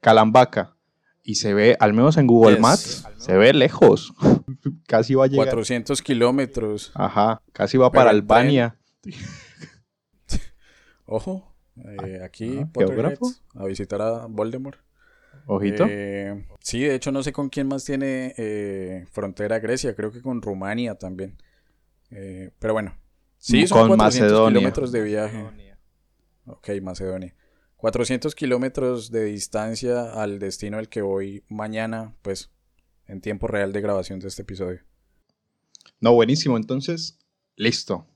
Calambaca 0.00 0.74
y 1.22 1.36
se 1.36 1.54
ve, 1.54 1.76
al 1.78 1.92
menos 1.92 2.16
en 2.16 2.26
Google 2.26 2.58
Maps, 2.58 3.06
se 3.16 3.36
ve 3.36 3.52
lejos. 3.52 4.12
casi 4.88 5.14
va 5.14 5.26
a 5.26 5.28
llegar. 5.28 5.46
400 5.46 6.02
kilómetros. 6.02 6.90
Ajá, 6.94 7.42
casi 7.52 7.78
va 7.78 7.92
para 7.92 8.10
Albania. 8.10 8.76
Ojo, 11.06 11.54
eh, 11.76 12.22
aquí, 12.24 12.66
a 13.54 13.64
visitar 13.66 14.02
a 14.02 14.26
Voldemort. 14.26 14.80
Ojito. 15.48 15.86
Eh, 15.88 16.46
sí, 16.60 16.80
de 16.80 16.94
hecho 16.94 17.10
no 17.10 17.22
sé 17.22 17.32
con 17.32 17.48
quién 17.48 17.68
más 17.68 17.84
tiene 17.84 18.34
eh, 18.36 19.06
frontera 19.10 19.58
Grecia, 19.58 19.94
creo 19.94 20.12
que 20.12 20.22
con 20.22 20.42
Rumania 20.42 20.94
también. 20.94 21.36
pero 22.08 22.74
bueno, 22.74 22.96
sí, 23.38 23.66
son 23.66 23.88
con 23.88 23.98
400 23.98 24.48
kilómetros 24.48 24.92
de 24.92 25.02
viaje. 25.02 25.44
Ok, 26.46 26.68
Macedonia. 26.82 27.34
400 27.76 28.34
kilómetros 28.34 29.10
de 29.10 29.24
distancia 29.24 30.12
al 30.12 30.38
destino 30.38 30.78
al 30.78 30.88
que 30.88 31.00
voy 31.00 31.44
mañana, 31.48 32.14
pues 32.22 32.50
en 33.06 33.20
tiempo 33.20 33.46
real 33.46 33.72
de 33.72 33.80
grabación 33.80 34.18
de 34.18 34.28
este 34.28 34.42
episodio. 34.42 34.80
No, 36.00 36.12
buenísimo. 36.12 36.56
Entonces, 36.56 37.18
listo. 37.56 38.06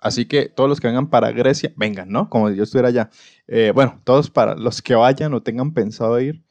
Así 0.00 0.24
que 0.24 0.48
todos 0.48 0.68
los 0.68 0.80
que 0.80 0.86
vengan 0.86 1.10
para 1.10 1.30
Grecia, 1.32 1.72
vengan, 1.76 2.10
¿no? 2.10 2.30
Como 2.30 2.50
si 2.50 2.56
yo 2.56 2.62
estuviera 2.62 2.88
allá. 2.88 3.10
Eh, 3.46 3.72
bueno, 3.74 4.00
todos 4.04 4.30
para 4.30 4.54
los 4.54 4.80
que 4.80 4.94
vayan 4.94 5.34
o 5.34 5.42
tengan 5.42 5.74
pensado 5.74 6.18
ir, 6.20 6.42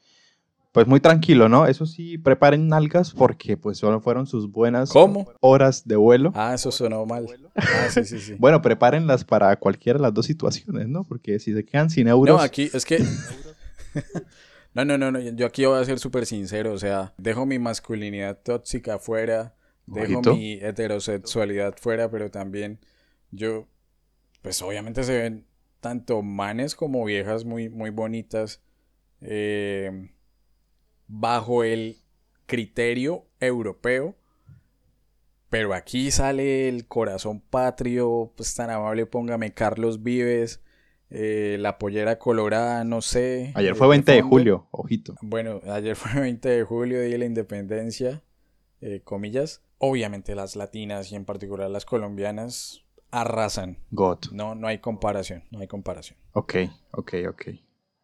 pues 0.72 0.86
muy 0.86 1.00
tranquilo, 1.00 1.48
¿no? 1.48 1.66
Eso 1.66 1.84
sí, 1.84 2.16
preparen 2.16 2.68
nalgas 2.68 3.12
porque 3.12 3.56
pues 3.56 3.78
solo 3.78 4.00
fueron 4.00 4.26
sus 4.26 4.50
buenas 4.50 4.92
horas 5.40 5.86
de 5.86 5.96
vuelo. 5.96 6.32
Ah, 6.34 6.54
eso 6.54 6.70
sonó 6.70 7.04
mal. 7.06 7.26
Ah, 7.56 7.88
sí, 7.90 8.04
sí, 8.04 8.20
sí. 8.20 8.34
bueno, 8.38 8.62
prepárenlas 8.62 9.24
para 9.24 9.54
cualquiera 9.56 9.98
de 9.98 10.02
las 10.02 10.14
dos 10.14 10.26
situaciones, 10.26 10.88
¿no? 10.88 11.04
Porque 11.04 11.38
si 11.40 11.52
se 11.52 11.64
quedan 11.64 11.90
sin 11.90 12.06
euros... 12.06 12.36
No, 12.36 12.42
aquí 12.42 12.70
es 12.72 12.84
que... 12.84 12.98
no, 14.74 14.84
no, 14.84 14.96
no, 14.96 15.10
no, 15.10 15.18
yo 15.18 15.46
aquí 15.46 15.64
voy 15.64 15.80
a 15.80 15.84
ser 15.84 15.98
súper 15.98 16.24
sincero, 16.26 16.72
o 16.72 16.78
sea, 16.78 17.14
dejo 17.18 17.46
mi 17.46 17.58
masculinidad 17.58 18.38
tóxica 18.40 19.00
fuera, 19.00 19.54
dejo 19.86 20.22
mi 20.22 20.52
heterosexualidad 20.52 21.74
fuera, 21.78 22.08
pero 22.10 22.30
también 22.30 22.78
yo, 23.32 23.66
pues 24.42 24.62
obviamente 24.62 25.02
se 25.02 25.18
ven 25.18 25.46
tanto 25.80 26.22
manes 26.22 26.76
como 26.76 27.04
viejas 27.04 27.44
muy, 27.44 27.68
muy 27.68 27.90
bonitas. 27.90 28.60
Eh, 29.20 30.10
bajo 31.10 31.64
el 31.64 31.98
criterio 32.46 33.26
europeo. 33.40 34.14
Pero 35.48 35.74
aquí 35.74 36.12
sale 36.12 36.68
el 36.68 36.86
corazón 36.86 37.40
patrio, 37.40 38.32
pues 38.36 38.54
tan 38.54 38.70
amable, 38.70 39.04
póngame 39.06 39.52
Carlos 39.52 40.04
Vives, 40.04 40.62
eh, 41.10 41.56
la 41.58 41.76
pollera 41.76 42.20
colorada, 42.20 42.84
no 42.84 43.02
sé. 43.02 43.52
Ayer 43.56 43.74
fue 43.74 43.88
20 43.88 44.12
de, 44.12 44.22
julio, 44.22 44.68
ojito. 44.70 45.16
Bueno, 45.22 45.60
ayer 45.68 45.96
fue 45.96 46.20
20 46.20 46.48
de 46.48 46.62
julio, 46.62 47.00
Día 47.00 47.10
de 47.10 47.18
la 47.18 47.24
Independencia, 47.24 48.22
eh, 48.80 49.00
comillas. 49.02 49.62
Obviamente 49.78 50.36
las 50.36 50.54
latinas 50.54 51.10
y 51.10 51.16
en 51.16 51.24
particular 51.24 51.68
las 51.68 51.84
colombianas 51.84 52.84
arrasan. 53.10 53.78
God. 53.90 54.18
No, 54.30 54.54
no 54.54 54.68
hay 54.68 54.78
comparación, 54.78 55.42
no 55.50 55.58
hay 55.58 55.66
comparación. 55.66 56.16
Ok, 56.32 56.54
ok, 56.92 57.14
ok. 57.28 57.42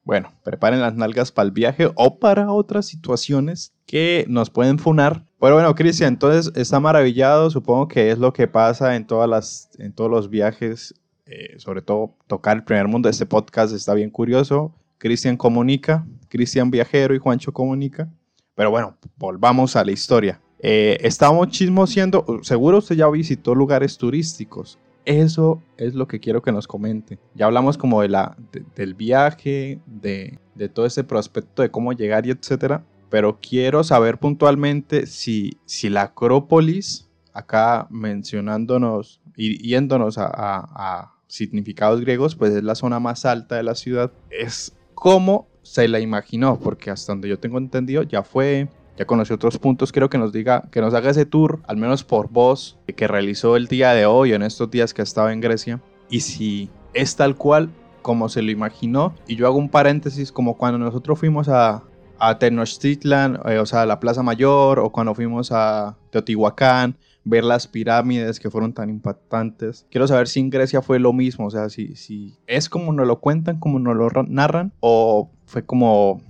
Bueno, 0.07 0.33
preparen 0.45 0.81
las 0.81 0.95
nalgas 0.95 1.33
para 1.33 1.47
el 1.47 1.51
viaje 1.51 1.91
o 1.97 2.21
para 2.21 2.53
otras 2.53 2.87
situaciones 2.87 3.75
que 3.87 4.25
nos 4.29 4.51
pueden 4.51 4.79
funar. 4.79 5.25
Pero 5.41 5.55
bueno, 5.55 5.75
Cristian, 5.75 6.13
entonces 6.13 6.53
está 6.55 6.79
maravillado. 6.79 7.51
Supongo 7.51 7.89
que 7.89 8.13
es 8.13 8.19
lo 8.19 8.33
que 8.33 8.47
pasa 8.47 8.95
en, 8.95 9.05
todas 9.05 9.29
las, 9.29 9.69
en 9.81 9.93
todos 9.93 10.09
los 10.09 10.31
viajes. 10.31 10.95
Eh, 11.27 11.59
sobre 11.59 11.83
todo 11.83 12.15
tocar 12.29 12.57
el 12.57 12.63
primer 12.63 12.87
mundo. 12.87 13.09
Este 13.09 13.27
podcast 13.27 13.75
está 13.75 13.95
bien 13.95 14.11
curioso. 14.11 14.73
Cristian 14.99 15.37
comunica, 15.37 16.07
Cristian 16.29 16.71
viajero 16.71 17.13
y 17.13 17.19
Juancho 17.19 17.53
comunica. 17.53 18.09
Pero 18.55 18.71
bueno, 18.71 18.97
volvamos 19.17 19.75
a 19.75 19.85
la 19.85 19.91
historia. 19.91 20.41
Eh, 20.61 20.99
estamos 21.01 21.49
chismoseando. 21.49 22.25
Seguro 22.43 22.79
usted 22.79 22.95
ya 22.95 23.09
visitó 23.11 23.57
lugares 23.57 23.99
turísticos. 23.99 24.79
Eso 25.07 25.63
es 25.77 25.95
lo 25.95 26.09
que 26.09 26.19
quiero 26.19 26.43
que 26.43 26.51
nos 26.51 26.67
comente. 26.67 27.19
Ya 27.35 27.47
hablamos 27.47 27.79
como 27.79 28.03
de 28.03 28.09
la, 28.09 28.37
del 28.75 28.95
viaje, 28.95 29.79
de, 29.87 30.41
todo 30.75 30.85
ese 30.85 31.05
prospecto 31.05 31.63
de 31.63 31.71
cómo 31.71 31.93
llegar 31.93 32.27
y 32.27 32.33
etcétera. 32.33 32.85
Pero 33.09 33.39
quiero 33.41 33.85
saber 33.85 34.19
puntualmente 34.19 35.07
si, 35.07 35.59
si 35.65 35.89
la 35.89 36.03
Acrópolis, 36.03 37.09
acá 37.33 37.87
mencionándonos 37.89 39.21
yéndonos 39.37 40.17
a, 40.19 41.13
significados 41.29 42.01
griegos, 42.01 42.35
pues 42.35 42.53
es 42.53 42.65
la 42.65 42.75
zona 42.75 42.99
más 42.99 43.25
alta 43.25 43.57
de 43.57 43.63
la 43.63 43.75
ciudad, 43.75 44.13
es 44.31 44.77
como 44.95 45.49
se 45.63 45.89
la 45.89 46.01
imaginó, 46.01 46.59
porque 46.59 46.91
hasta 46.91 47.13
donde 47.13 47.29
yo 47.29 47.39
tengo 47.39 47.59
entendido 47.59 48.05
ya 48.05 48.23
fue 48.23 48.69
ya 48.97 49.05
conoció 49.05 49.37
otros 49.37 49.59
puntos, 49.59 49.93
quiero 49.93 50.09
que 50.09 50.19
nos 50.19 50.33
diga, 50.33 50.69
que 50.71 50.81
nos 50.81 50.95
haga 50.95 51.11
ese 51.11 51.27
tour, 51.27 51.61
al 51.67 51.77
menos 51.77 52.05
por 52.05 52.31
voz, 52.31 52.79
que 52.87 53.07
realizó 53.07 53.57
el 53.57 53.67
día 53.69 53.93
de 53.93 54.07
hoy, 54.07 54.33
en 54.33 54.43
estos 54.43 54.71
días 54.71 54.95
que 54.95 55.03
ha 55.03 55.05
estado 55.05 55.31
en 55.31 55.41
Grecia, 55.41 55.81
y 56.09 56.21
si 56.21 56.71
es 56.95 57.17
tal 57.17 57.37
cual 57.37 57.71
como 58.03 58.29
se 58.29 58.41
lo 58.41 58.53
imaginó. 58.53 59.15
Y 59.27 59.35
yo 59.35 59.47
hago 59.47 59.59
un 59.59 59.69
paréntesis, 59.69 60.31
como 60.31 60.57
cuando 60.57 60.79
nosotros 60.79 61.19
fuimos 61.19 61.49
a, 61.49 61.83
a 62.19 62.39
Tenochtitlan, 62.39 63.41
eh, 63.47 63.59
o 63.59 63.67
sea, 63.67 63.83
a 63.83 63.87
la 63.87 64.01
Plaza 64.01 64.23
Mayor, 64.23 64.79
o 64.79 64.91
cuando 64.91 65.15
fuimos 65.15 65.51
a 65.53 65.97
Teotihuacán, 66.11 66.97
ver 67.25 67.43
las 67.43 67.67
pirámides 67.67 68.39
que 68.39 68.51
fueron 68.51 68.73
tan 68.73 68.89
impactantes. 68.89 69.87
Quiero 69.91 70.07
saber 70.07 70.29
si 70.29 70.39
en 70.39 70.51
Grecia 70.51 70.81
fue 70.81 71.01
lo 71.01 71.13
mismo, 71.13 71.47
o 71.47 71.51
sea, 71.51 71.69
si, 71.69 71.97
si 71.97 72.39
es 72.47 72.69
como 72.69 72.93
nos 72.93 73.07
lo 73.07 73.19
cuentan, 73.19 73.59
como 73.59 73.81
nos 73.81 73.97
lo 73.97 74.09
narran, 74.29 74.73
o 74.79 75.29
fue 75.45 75.67
como 75.67 76.23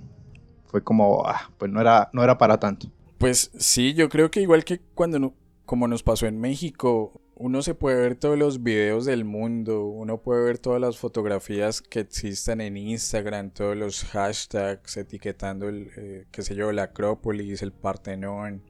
fue 0.77 0.85
como, 0.85 1.27
ah, 1.27 1.51
pues 1.57 1.71
no 1.73 1.81
era, 1.81 2.11
no 2.12 2.23
era 2.23 2.37
para 2.37 2.61
tanto. 2.61 2.89
Pues 3.17 3.51
sí, 3.57 3.95
yo 3.95 4.11
creo 4.11 4.31
que 4.31 4.43
igual 4.43 4.62
que 4.62 4.79
cuando 4.95 5.33
como 5.65 5.89
nos 5.89 6.03
pasó 6.03 6.27
en 6.27 6.39
México, 6.39 7.19
uno 7.35 7.62
se 7.62 7.75
puede 7.75 7.99
ver 7.99 8.17
todos 8.17 8.37
los 8.37 8.62
videos 8.62 9.07
del 9.07 9.25
mundo, 9.25 9.87
uno 9.87 10.21
puede 10.21 10.45
ver 10.45 10.59
todas 10.59 10.79
las 10.79 10.99
fotografías 10.99 11.81
que 11.81 12.01
existen 12.01 12.61
en 12.61 12.77
Instagram, 12.77 13.53
todos 13.53 13.75
los 13.75 14.05
hashtags 14.05 14.99
etiquetando 14.99 15.67
el, 15.71 15.89
eh, 15.97 16.27
qué 16.31 16.43
sé 16.43 16.55
yo, 16.55 16.71
la 16.73 16.83
Acrópolis, 16.83 17.62
el 17.62 17.73
Partenón 17.73 18.62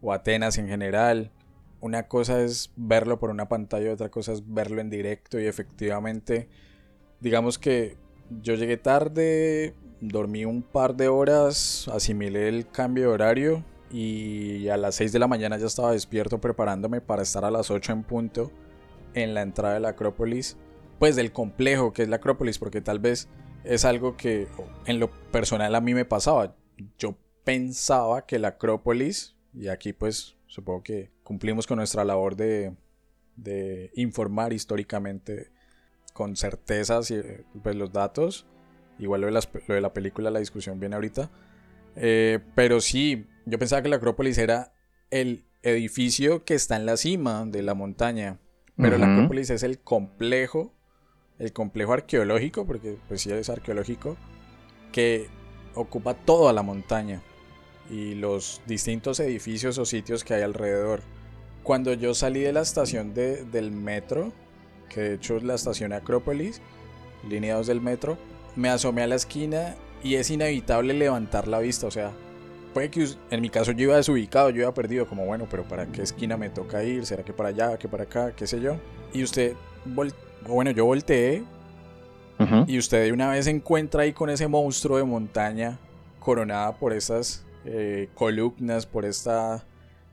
o 0.00 0.14
Atenas 0.14 0.56
en 0.56 0.66
general. 0.66 1.30
Una 1.82 2.04
cosa 2.04 2.40
es 2.40 2.72
verlo 2.74 3.18
por 3.18 3.28
una 3.28 3.50
pantalla, 3.50 3.92
otra 3.92 4.08
cosa 4.08 4.32
es 4.32 4.42
verlo 4.50 4.80
en 4.80 4.88
directo 4.88 5.38
y 5.38 5.44
efectivamente, 5.44 6.48
digamos 7.20 7.58
que 7.58 7.98
yo 8.30 8.54
llegué 8.54 8.78
tarde, 8.78 9.74
dormí 10.08 10.44
un 10.44 10.62
par 10.62 10.94
de 10.94 11.08
horas, 11.08 11.88
asimilé 11.92 12.48
el 12.48 12.68
cambio 12.68 13.04
de 13.04 13.14
horario 13.14 13.64
y 13.90 14.68
a 14.68 14.76
las 14.76 14.96
6 14.96 15.12
de 15.12 15.18
la 15.18 15.28
mañana 15.28 15.56
ya 15.56 15.66
estaba 15.66 15.92
despierto 15.92 16.40
preparándome 16.40 17.00
para 17.00 17.22
estar 17.22 17.44
a 17.44 17.50
las 17.50 17.70
8 17.70 17.92
en 17.92 18.02
punto 18.02 18.50
en 19.14 19.34
la 19.34 19.42
entrada 19.42 19.74
de 19.74 19.80
la 19.80 19.90
Acrópolis, 19.90 20.56
pues 20.98 21.16
del 21.16 21.32
complejo 21.32 21.92
que 21.92 22.02
es 22.02 22.08
la 22.08 22.16
Acrópolis, 22.16 22.58
porque 22.58 22.80
tal 22.80 22.98
vez 22.98 23.28
es 23.62 23.84
algo 23.84 24.16
que 24.16 24.48
en 24.86 25.00
lo 25.00 25.10
personal 25.30 25.74
a 25.74 25.80
mí 25.80 25.94
me 25.94 26.04
pasaba. 26.04 26.56
Yo 26.98 27.16
pensaba 27.44 28.26
que 28.26 28.38
la 28.38 28.48
Acrópolis, 28.48 29.36
y 29.54 29.68
aquí 29.68 29.92
pues 29.92 30.36
supongo 30.46 30.82
que 30.82 31.10
cumplimos 31.22 31.66
con 31.66 31.76
nuestra 31.76 32.04
labor 32.04 32.36
de, 32.36 32.74
de 33.36 33.90
informar 33.94 34.52
históricamente 34.52 35.50
con 36.12 36.36
certezas 36.36 37.10
y 37.10 37.20
pues 37.62 37.74
los 37.76 37.92
datos, 37.92 38.46
igual 38.98 39.22
lo 39.22 39.26
de, 39.26 39.32
lo 39.32 39.74
de 39.74 39.80
la 39.80 39.92
película, 39.92 40.30
la 40.30 40.38
discusión 40.38 40.80
viene 40.80 40.94
ahorita, 40.94 41.30
eh, 41.96 42.40
pero 42.54 42.80
sí, 42.80 43.26
yo 43.46 43.58
pensaba 43.58 43.82
que 43.82 43.88
la 43.88 43.96
Acrópolis 43.96 44.38
era 44.38 44.72
el 45.10 45.44
edificio 45.62 46.44
que 46.44 46.54
está 46.54 46.76
en 46.76 46.86
la 46.86 46.96
cima 46.96 47.44
de 47.46 47.62
la 47.62 47.74
montaña. 47.74 48.38
Pero 48.76 48.98
la 48.98 49.12
Acrópolis 49.12 49.50
es 49.50 49.62
el 49.62 49.78
complejo, 49.78 50.74
el 51.38 51.52
complejo 51.52 51.92
arqueológico, 51.92 52.66
porque 52.66 52.98
pues 53.06 53.20
sí 53.20 53.30
es 53.30 53.48
arqueológico, 53.48 54.16
que 54.90 55.28
ocupa 55.74 56.14
toda 56.14 56.52
la 56.52 56.62
montaña 56.62 57.22
y 57.88 58.14
los 58.14 58.62
distintos 58.66 59.20
edificios 59.20 59.78
o 59.78 59.84
sitios 59.84 60.24
que 60.24 60.34
hay 60.34 60.42
alrededor. 60.42 61.02
Cuando 61.62 61.92
yo 61.94 62.14
salí 62.14 62.40
de 62.40 62.52
la 62.52 62.62
estación 62.62 63.14
de, 63.14 63.44
del 63.44 63.70
metro, 63.70 64.32
que 64.88 65.00
de 65.00 65.14
hecho 65.14 65.36
es 65.36 65.44
la 65.44 65.54
estación 65.54 65.92
Acrópolis, 65.92 66.60
línea 67.28 67.54
2 67.54 67.68
del 67.68 67.80
metro, 67.80 68.18
me 68.56 68.68
asomé 68.68 69.02
a 69.02 69.06
la 69.06 69.14
esquina 69.14 69.74
y 70.02 70.16
es 70.16 70.30
inevitable 70.30 70.94
levantar 70.94 71.48
la 71.48 71.58
vista, 71.58 71.86
o 71.86 71.90
sea, 71.90 72.12
puede 72.74 72.90
que 72.90 73.08
en 73.30 73.40
mi 73.40 73.48
caso 73.48 73.72
yo 73.72 73.84
iba 73.84 73.96
desubicado, 73.96 74.50
yo 74.50 74.62
iba 74.62 74.74
perdido, 74.74 75.06
como 75.06 75.24
bueno, 75.24 75.46
pero 75.50 75.64
¿para 75.64 75.86
qué 75.86 76.02
esquina 76.02 76.36
me 76.36 76.50
toca 76.50 76.82
ir? 76.84 77.06
¿Será 77.06 77.24
que 77.24 77.32
para 77.32 77.50
allá, 77.50 77.78
que 77.78 77.88
para 77.88 78.04
acá, 78.04 78.32
qué 78.36 78.46
sé 78.46 78.60
yo? 78.60 78.76
Y 79.12 79.22
usted, 79.22 79.54
bueno, 79.84 80.70
yo 80.72 80.84
volteé 80.84 81.44
y 82.66 82.78
usted 82.78 83.04
de 83.04 83.12
una 83.12 83.30
vez 83.30 83.46
se 83.46 83.50
encuentra 83.52 84.02
ahí 84.02 84.12
con 84.12 84.28
ese 84.28 84.48
monstruo 84.48 84.98
de 84.98 85.04
montaña 85.04 85.78
coronada 86.18 86.72
por 86.76 86.92
esas 86.92 87.46
eh, 87.64 88.08
columnas, 88.14 88.86
por 88.86 89.04
esta 89.04 89.64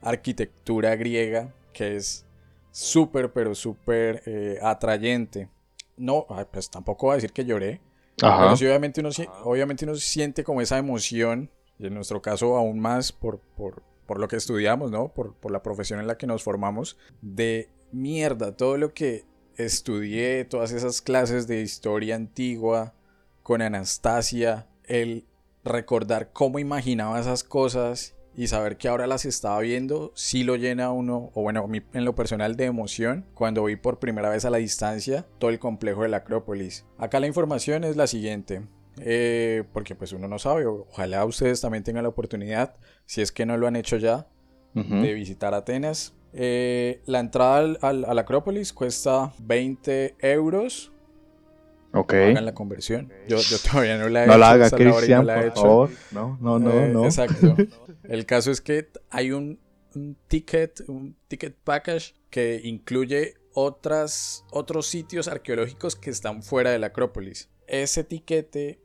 arquitectura 0.01 0.95
griega 0.95 1.53
que 1.73 1.95
es 1.95 2.25
súper, 2.71 3.31
pero 3.33 3.55
súper 3.55 4.23
eh, 4.25 4.59
atrayente. 4.61 5.49
No, 5.97 6.25
pues 6.51 6.69
tampoco 6.69 7.07
voy 7.07 7.13
a 7.13 7.15
decir 7.15 7.33
que 7.33 7.45
lloré. 7.45 7.81
Pero 8.21 8.55
sí, 8.55 8.65
obviamente 8.65 9.01
uno, 9.01 9.09
obviamente 9.43 9.85
uno 9.85 9.95
siente 9.95 10.43
como 10.43 10.61
esa 10.61 10.77
emoción 10.77 11.49
y 11.79 11.87
en 11.87 11.95
nuestro 11.95 12.21
caso 12.21 12.55
aún 12.55 12.79
más 12.79 13.11
por, 13.11 13.39
por, 13.39 13.81
por 14.05 14.19
lo 14.19 14.27
que 14.27 14.35
estudiamos, 14.35 14.91
¿no? 14.91 15.09
Por, 15.09 15.33
por, 15.33 15.51
la 15.51 15.63
profesión 15.63 15.99
en 15.99 16.07
la 16.07 16.17
que 16.17 16.27
nos 16.27 16.43
formamos, 16.43 16.97
de 17.21 17.69
mierda, 17.91 18.55
todo 18.55 18.77
lo 18.77 18.93
que 18.93 19.25
estudié, 19.57 20.45
todas 20.45 20.71
esas 20.71 21.01
clases 21.01 21.47
de 21.47 21.61
historia 21.61 22.15
antigua 22.15 22.93
con 23.41 23.61
Anastasia, 23.61 24.67
el 24.85 25.25
recordar 25.63 26.31
cómo 26.31 26.59
imaginaba 26.59 27.19
esas 27.19 27.43
cosas 27.43 28.15
y 28.35 28.47
saber 28.47 28.77
que 28.77 28.87
ahora 28.87 29.07
las 29.07 29.25
estaba 29.25 29.59
viendo, 29.59 30.11
sí 30.15 30.43
lo 30.43 30.55
llena 30.55 30.91
uno, 30.91 31.31
o 31.33 31.41
bueno, 31.41 31.67
en 31.93 32.05
lo 32.05 32.15
personal 32.15 32.55
de 32.55 32.65
emoción, 32.65 33.25
cuando 33.33 33.63
vi 33.65 33.75
por 33.75 33.99
primera 33.99 34.29
vez 34.29 34.45
a 34.45 34.49
la 34.49 34.57
distancia 34.57 35.25
todo 35.37 35.49
el 35.49 35.59
complejo 35.59 36.03
de 36.03 36.09
la 36.09 36.17
Acrópolis. 36.17 36.85
Acá 36.97 37.19
la 37.19 37.27
información 37.27 37.83
es 37.83 37.95
la 37.95 38.07
siguiente. 38.07 38.61
Eh, 38.99 39.63
porque 39.71 39.95
pues 39.95 40.11
uno 40.11 40.27
no 40.27 40.37
sabe, 40.37 40.65
ojalá 40.65 41.23
ustedes 41.25 41.61
también 41.61 41.83
tengan 41.83 42.03
la 42.03 42.09
oportunidad, 42.09 42.75
si 43.05 43.21
es 43.21 43.31
que 43.31 43.45
no 43.45 43.57
lo 43.57 43.67
han 43.67 43.75
hecho 43.77 43.97
ya, 43.97 44.27
de 44.73 45.13
visitar 45.13 45.53
Atenas. 45.53 46.13
Eh, 46.33 47.01
la 47.05 47.19
entrada 47.19 47.77
al, 47.81 48.05
a 48.05 48.13
la 48.13 48.21
Acrópolis 48.21 48.71
cuesta 48.73 49.33
20 49.39 50.15
euros. 50.19 50.90
Ok. 51.93 52.13
Hagan 52.13 52.45
la 52.45 52.53
conversión. 52.53 53.11
Yo, 53.27 53.37
todavía 53.69 53.97
no 53.97 54.09
la 54.09 54.23
he 54.23 54.27
no 54.27 54.33
hecho. 54.33 54.39
La 54.39 54.51
haga, 54.51 54.69
Cristian, 54.69 55.25
no 55.25 55.33
por 55.33 55.53
favor. 55.53 55.89
No, 56.11 56.37
no, 56.39 56.59
no, 56.59 56.71
eh, 56.71 56.89
no. 56.89 57.05
Exacto. 57.05 57.55
El 58.03 58.25
caso 58.25 58.51
es 58.51 58.61
que 58.61 58.89
hay 59.09 59.31
un, 59.31 59.59
un, 59.95 60.17
ticket, 60.27 60.81
un 60.87 61.15
ticket 61.27 61.55
package 61.63 62.15
que 62.29 62.61
incluye 62.63 63.35
otras, 63.53 64.45
otros 64.51 64.87
sitios 64.87 65.27
arqueológicos 65.27 65.95
que 65.95 66.09
están 66.09 66.43
fuera 66.43 66.71
de 66.71 66.79
la 66.79 66.87
Acrópolis. 66.87 67.49
Ese 67.67 68.03
tiquete 68.03 68.79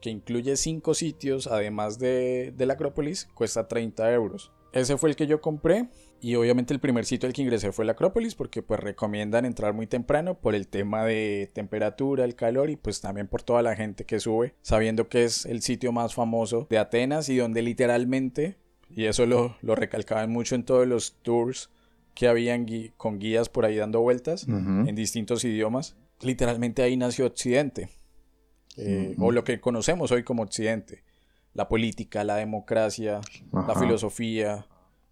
que 0.00 0.10
incluye 0.10 0.56
5 0.56 0.92
sitios, 0.92 1.46
además 1.46 1.98
de, 1.98 2.52
la 2.58 2.74
Acrópolis, 2.74 3.26
cuesta 3.34 3.68
30 3.68 4.12
euros. 4.12 4.52
Ese 4.72 4.98
fue 4.98 5.08
el 5.08 5.16
que 5.16 5.26
yo 5.26 5.40
compré 5.40 5.88
y 6.20 6.34
obviamente 6.36 6.72
el 6.72 6.80
primer 6.80 7.04
sitio 7.04 7.26
al 7.26 7.32
que 7.32 7.42
ingresé 7.42 7.72
fue 7.72 7.84
la 7.84 7.92
Acrópolis 7.92 8.34
porque 8.34 8.62
pues 8.62 8.80
recomiendan 8.80 9.44
entrar 9.44 9.74
muy 9.74 9.86
temprano 9.86 10.38
por 10.38 10.54
el 10.54 10.68
tema 10.68 11.04
de 11.04 11.50
temperatura, 11.52 12.24
el 12.24 12.34
calor 12.34 12.70
y 12.70 12.76
pues 12.76 13.00
también 13.00 13.28
por 13.28 13.42
toda 13.42 13.62
la 13.62 13.76
gente 13.76 14.04
que 14.04 14.20
sube, 14.20 14.54
sabiendo 14.62 15.08
que 15.08 15.24
es 15.24 15.44
el 15.46 15.62
sitio 15.62 15.92
más 15.92 16.14
famoso 16.14 16.66
de 16.70 16.78
Atenas 16.78 17.28
y 17.28 17.36
donde 17.36 17.62
literalmente, 17.62 18.56
y 18.88 19.04
eso 19.04 19.26
lo, 19.26 19.56
lo 19.60 19.74
recalcaban 19.74 20.30
mucho 20.30 20.54
en 20.54 20.64
todos 20.64 20.86
los 20.86 21.16
tours 21.22 21.70
que 22.14 22.28
habían 22.28 22.66
con 22.96 23.18
guías 23.18 23.48
por 23.48 23.64
ahí 23.64 23.76
dando 23.76 24.00
vueltas 24.00 24.46
en 24.48 24.94
distintos 24.94 25.44
idiomas, 25.44 25.96
literalmente 26.22 26.82
ahí 26.82 26.96
nació 26.96 27.26
Occidente. 27.26 27.90
Eh, 28.76 29.14
o 29.18 29.30
lo 29.30 29.44
que 29.44 29.60
conocemos 29.60 30.10
hoy 30.10 30.24
como 30.24 30.42
Occidente. 30.42 31.04
La 31.52 31.68
política, 31.68 32.24
la 32.24 32.36
democracia, 32.36 33.20
la 33.52 33.74
filosofía, 33.76 34.66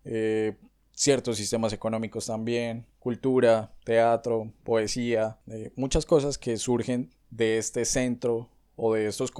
eh, 0.04 0.56
ciertos 0.94 1.36
sistemas 1.36 1.72
económicos 1.72 2.26
también, 2.26 2.86
cultura, 2.98 3.72
teatro, 3.84 4.52
poesía, 4.62 5.38
eh, 5.46 5.72
muchas 5.76 6.06
cosas 6.06 6.38
que 6.38 6.56
surgen 6.56 7.10
de 7.30 7.58
este 7.58 7.84
centro 7.84 8.50
o 8.76 8.94
de 8.94 9.06
estos 9.06 9.32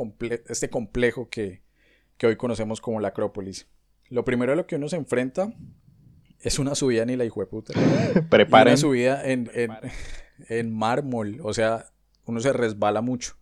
este 0.49 0.71
complejo 0.71 1.29
que, 1.29 1.63
que 2.17 2.27
hoy 2.27 2.37
conocemos 2.37 2.81
como 2.81 3.01
la 3.01 3.09
Acrópolis. 3.09 3.69
Lo 4.09 4.25
primero 4.25 4.53
a 4.53 4.57
lo 4.57 4.67
que 4.67 4.77
uno 4.77 4.89
se 4.89 4.97
enfrenta 4.97 5.53
es 6.41 6.59
una 6.59 6.75
subida 6.75 7.05
ni 7.05 7.17
la 7.17 7.25
hijo 7.25 7.41
de 7.41 7.47
puta. 7.47 7.73
Preparen. 8.31 8.73
Una 8.73 8.77
subida 8.77 9.25
en, 9.25 9.51
en, 9.55 9.71
en, 10.49 10.73
mármol, 10.73 11.41
o 11.43 11.55
sea, 11.55 11.87
uno 12.25 12.41
se 12.41 12.53
resbala 12.53 13.01
mucho. 13.01 13.37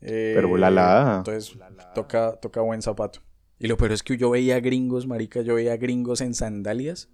Pero 0.00 0.56
la 0.58 0.70
la. 0.70 1.14
Entonces 1.18 1.56
toca, 1.94 2.36
toca 2.36 2.60
buen 2.60 2.82
zapato. 2.82 3.20
Y 3.58 3.68
lo 3.68 3.76
peor 3.76 3.92
es 3.92 4.02
que 4.02 4.16
yo 4.16 4.30
veía 4.30 4.60
gringos, 4.60 5.06
marica, 5.06 5.42
yo 5.42 5.54
veía 5.54 5.76
gringos 5.76 6.20
en 6.20 6.34
sandalias. 6.34 7.08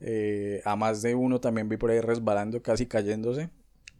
Eh, 0.00 0.62
a 0.64 0.76
más 0.76 1.02
de 1.02 1.14
uno 1.14 1.40
también 1.40 1.68
vi 1.68 1.76
por 1.76 1.90
ahí 1.90 2.00
resbalando, 2.00 2.62
casi 2.62 2.86
cayéndose. 2.86 3.50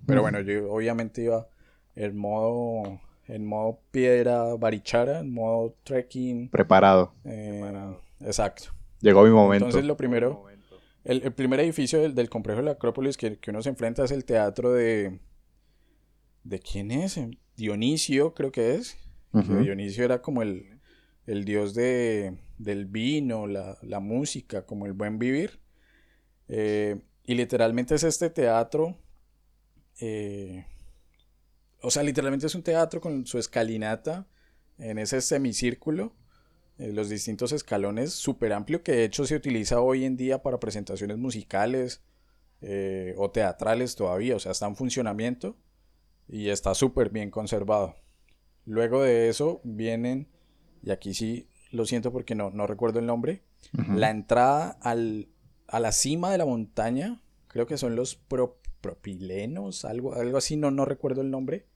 Pero 0.06 0.22
bueno, 0.22 0.40
yo 0.40 0.72
obviamente 0.72 1.22
iba 1.24 1.48
en 1.96 2.16
modo, 2.16 3.00
en 3.26 3.44
modo 3.44 3.80
piedra 3.90 4.54
barichara, 4.54 5.20
en 5.20 5.32
modo 5.32 5.74
trekking. 5.82 6.48
Preparado. 6.48 7.12
Eh, 7.24 7.94
exacto. 8.20 8.70
Llegó 9.00 9.24
mi 9.24 9.30
momento. 9.30 9.66
Entonces 9.66 9.86
lo 9.86 9.96
primero, 9.96 10.44
el, 11.04 11.32
primer 11.32 11.60
edificio 11.60 12.00
del, 12.00 12.14
del, 12.14 12.30
complejo 12.30 12.60
de 12.60 12.66
la 12.66 12.72
Acrópolis 12.72 13.16
que, 13.16 13.38
que 13.38 13.50
uno 13.50 13.62
se 13.62 13.70
enfrenta 13.70 14.04
es 14.04 14.10
el 14.12 14.24
teatro 14.24 14.72
de... 14.72 15.20
¿De 16.44 16.60
quién 16.60 16.90
es? 16.90 17.20
Dionisio, 17.56 18.32
creo 18.32 18.52
que 18.52 18.76
es. 18.76 18.96
Dionisio 19.32 20.04
era 20.04 20.22
como 20.22 20.40
el, 20.40 20.77
el 21.28 21.44
dios 21.44 21.74
de, 21.74 22.38
del 22.56 22.86
vino, 22.86 23.46
la, 23.46 23.76
la, 23.82 24.00
música, 24.00 24.64
como 24.64 24.86
el 24.86 24.94
buen 24.94 25.18
vivir. 25.18 25.60
Eh, 26.48 27.02
y 27.24 27.34
literalmente 27.34 27.94
es 27.94 28.02
este 28.02 28.30
teatro. 28.30 28.96
Eh, 30.00 30.64
o 31.82 31.90
sea, 31.90 32.02
literalmente 32.02 32.46
es 32.46 32.54
un 32.54 32.62
teatro 32.62 33.02
con 33.02 33.26
su 33.26 33.38
escalinata 33.38 34.26
en 34.78 34.98
ese 34.98 35.20
semicírculo. 35.20 36.14
Eh, 36.78 36.92
los 36.94 37.10
distintos 37.10 37.52
escalones 37.52 38.14
súper 38.14 38.54
amplio 38.54 38.82
que 38.82 38.92
de 38.92 39.04
hecho 39.04 39.26
se 39.26 39.36
utiliza 39.36 39.80
hoy 39.80 40.06
en 40.06 40.16
día 40.16 40.42
para 40.42 40.58
presentaciones 40.58 41.18
musicales 41.18 42.02
o 43.16 43.30
teatrales 43.30 43.94
todavía. 43.96 44.34
O 44.34 44.38
sea, 44.40 44.52
está 44.52 44.66
en 44.66 44.76
funcionamiento 44.76 45.56
y 46.26 46.48
está 46.48 46.74
súper 46.74 47.10
bien 47.10 47.30
conservado. 47.30 47.96
Luego 48.64 49.02
de 49.02 49.28
eso 49.28 49.60
vienen, 49.62 50.26
y 50.82 50.90
aquí 50.90 51.14
sí 51.14 51.48
lo 51.70 51.84
siento 51.84 52.12
porque 52.12 52.34
no, 52.34 52.50
no 52.50 52.66
recuerdo 52.66 52.98
el 52.98 53.06
nombre, 53.06 53.42
la 53.72 54.10
entrada 54.10 54.78
al, 54.80 55.28
a 55.66 55.80
la 55.80 55.92
cima 55.92 56.30
de 56.30 56.38
la 56.38 56.46
montaña, 56.46 57.20
creo 57.48 57.66
que 57.66 57.76
son 57.76 57.94
los 57.94 58.16
propilenos, 58.80 59.84
algo, 59.84 60.14
algo 60.14 60.38
así, 60.38 60.56
no, 60.56 60.70
no 60.70 60.84
recuerdo 60.84 61.20
el 61.20 61.30
nombre. 61.30 61.66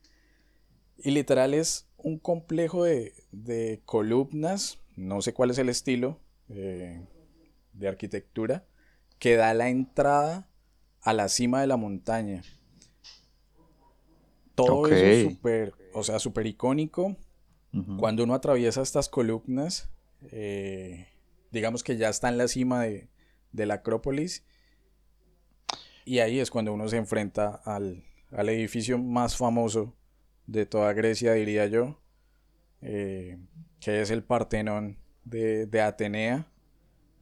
Y 0.97 1.11
literal 1.11 1.53
es 1.53 1.87
un 1.97 2.17
complejo 2.19 2.83
de, 2.83 3.81
columnas, 3.85 4.79
no 4.95 5.21
sé 5.21 5.33
cuál 5.33 5.51
es 5.51 5.57
el 5.57 5.69
estilo 5.69 6.19
eh, 6.49 7.05
de 7.73 7.87
arquitectura, 7.87 8.65
que 9.19 9.35
da 9.35 9.53
la 9.53 9.69
entrada 9.69 10.49
a 11.01 11.13
la 11.13 11.29
cima 11.29 11.61
de 11.61 11.67
la 11.67 11.77
montaña. 11.77 12.41
Todo 14.55 14.87
eso 14.87 15.05
es 15.05 15.33
súper, 15.33 15.73
o 15.93 16.03
sea, 16.03 16.19
súper 16.19 16.45
icónico. 16.45 17.15
Cuando 17.97 18.23
uno 18.23 18.35
atraviesa 18.35 18.83
estas 18.83 19.09
columnas, 19.09 19.89
eh, 20.31 21.07
digamos 21.51 21.83
que 21.83 21.97
ya 21.97 22.09
está 22.09 22.29
en 22.29 22.37
la 22.37 22.47
cima 22.47 22.83
de, 22.83 23.09
de 23.53 23.65
la 23.65 23.75
Acrópolis. 23.75 24.43
Y 26.05 26.19
ahí 26.19 26.39
es 26.39 26.51
cuando 26.51 26.73
uno 26.73 26.87
se 26.89 26.97
enfrenta 26.97 27.61
al, 27.63 28.03
edificio 28.31 28.97
más 28.97 29.37
famoso 29.37 29.95
de 30.47 30.65
toda 30.65 30.91
Grecia, 30.91 31.33
diría 31.33 31.67
yo, 31.67 32.01
eh, 32.81 33.37
que 33.79 34.01
es 34.01 34.09
el 34.11 34.23
Partenón 34.23 34.97
de, 35.23 35.81
Atenea, 35.81 36.45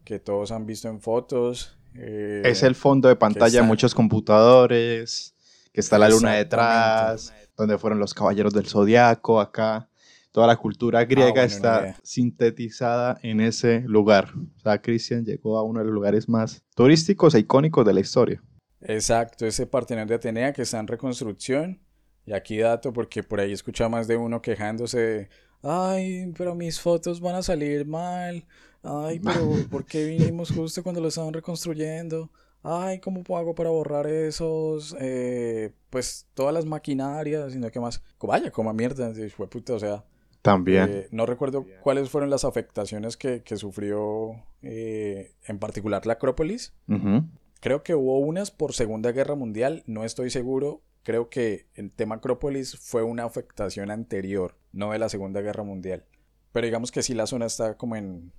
que 0.04 0.20
todos 0.20 0.52
han 0.52 0.66
visto 0.66 0.88
en 0.88 1.00
fotos. 1.00 1.78
Eh, 1.96 2.42
es 2.44 2.64
el 2.64 2.74
fondo 2.74 3.08
de 3.08 3.16
pantalla 3.16 3.62
de 3.62 3.68
muchos 3.68 3.94
computadores, 3.94 5.36
que 5.72 5.82
está 5.82 6.00
la 6.00 6.10
luna 6.10 6.34
detrás, 6.34 7.32
donde 7.56 7.78
fueron 7.78 8.00
los 8.00 8.14
caballeros 8.14 8.54
del 8.54 8.66
zodiaco 8.66 9.40
acá 9.40 9.91
toda 10.32 10.48
la 10.48 10.58
cultura 10.58 11.00
ah, 11.00 11.06
griega 11.06 11.44
está 11.44 11.96
sintetizada 12.04 13.20
en 13.22 13.42
ese 13.42 13.82
lugar. 13.82 14.30
O 14.58 14.60
sea, 14.60 14.82
Cristian 14.82 15.26
llegó 15.26 15.58
a 15.58 15.64
uno 15.64 15.80
de 15.80 15.86
los 15.86 15.94
lugares 15.94 16.28
más 16.28 16.64
turísticos 16.76 17.36
e 17.36 17.40
icónicos 17.40 17.86
de 17.86 17.94
la 17.94 18.00
historia. 18.00 18.44
Exacto, 18.82 19.46
ese 19.46 19.68
Partenón 19.68 20.08
de 20.08 20.16
Atenea 20.16 20.54
que 20.54 20.64
está 20.64 20.80
en 20.80 20.88
reconstrucción. 20.88 21.80
Y 22.26 22.34
aquí 22.34 22.58
dato 22.58 22.94
porque 22.94 23.24
por 23.24 23.40
ahí 23.40 23.52
escucha 23.52 23.90
más 23.90 24.08
de 24.08 24.16
uno 24.16 24.42
quejándose 24.42 25.30
ay, 25.64 26.32
pero 26.38 26.56
mis 26.56 26.80
fotos 26.80 27.20
van 27.20 27.36
a 27.36 27.44
salir 27.44 27.86
mal. 27.86 28.46
Ay, 28.84 29.20
pero 29.20 29.36
¿por 29.70 29.86
qué 29.86 30.06
vinimos 30.06 30.52
justo 30.52 30.84
cuando 30.84 31.02
lo 31.02 31.08
estaban 31.10 31.34
reconstruyendo? 31.34 32.32
Ay, 32.64 33.00
¿cómo 33.00 33.24
hago 33.38 33.56
para 33.56 33.72
borrar 33.72 34.08
esos, 34.08 34.96
eh, 35.00 35.74
pues, 35.90 36.28
todas 36.36 36.54
las 36.54 36.66
maquinarias? 36.66 37.54
Sino 37.54 37.72
que 37.72 37.80
más, 37.80 38.04
vaya, 38.22 38.52
como 38.52 38.72
mierda, 38.74 39.12
fue 39.36 39.50
puta, 39.50 39.74
o 39.74 39.80
sea, 39.80 40.06
también. 40.42 40.90
Eh, 40.90 41.08
no 41.12 41.26
recuerdo 41.26 41.66
cuáles 41.82 42.10
fueron 42.10 42.30
las 42.30 42.46
afectaciones 42.46 43.18
que, 43.18 43.44
sufrió 43.56 44.44
eh, 44.62 45.36
en 45.48 45.60
particular 45.60 46.06
la 46.06 46.14
Acrópolis. 46.14 46.74
Creo 47.60 47.84
que 47.84 47.94
hubo 47.94 48.20
unas 48.20 48.50
por 48.50 48.74
Segunda 48.74 49.12
Guerra 49.12 49.36
Mundial, 49.36 49.84
no 49.86 50.04
estoy 50.04 50.30
seguro. 50.32 50.82
Creo 51.04 51.30
que 51.30 51.68
el 51.76 51.92
tema 51.92 52.16
Acrópolis 52.16 52.78
fue 52.78 53.04
una 53.04 53.24
afectación 53.24 53.92
anterior, 53.92 54.58
no 54.72 54.92
de 54.92 55.00
la 55.00 55.10
Segunda 55.10 55.42
Guerra 55.42 55.64
Mundial. 55.64 56.06
Pero 56.52 56.66
digamos 56.66 56.92
que 56.92 57.04
sí 57.04 57.14
la 57.14 57.28
zona 57.28 57.46
está 57.46 57.78
como 57.78 57.96
en 57.96 58.34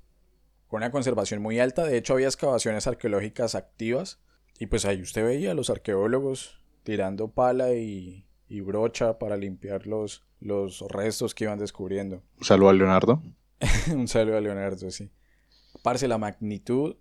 con 0.72 0.78
una 0.78 0.90
conservación 0.90 1.42
muy 1.42 1.61
alta. 1.61 1.84
De 1.84 1.98
hecho, 1.98 2.14
había 2.14 2.28
excavaciones 2.28 2.86
arqueológicas 2.86 3.55
activas. 3.55 4.20
Y 4.59 4.66
pues 4.66 4.86
ahí 4.86 5.03
usted 5.03 5.22
veía 5.22 5.50
a 5.50 5.55
los 5.55 5.68
arqueólogos 5.68 6.62
tirando 6.82 7.28
pala 7.28 7.74
y, 7.74 8.24
y 8.53 8.61
brocha 8.61 9.18
para 9.18 9.34
limpiar 9.38 9.86
los, 9.86 10.26
los 10.38 10.82
restos 10.82 11.34
que 11.34 11.44
iban 11.44 11.59
descubriendo. 11.59 12.22
Un 12.38 12.44
saludo 12.44 12.68
a 12.68 12.74
Leonardo. 12.74 13.22
un 13.94 14.09
saludo 14.09 14.36
a 14.36 14.40
Leonardo, 14.40 14.90
sí. 14.90 15.11
Parce, 15.82 16.07
la 16.07 16.18
magnitud, 16.18 16.96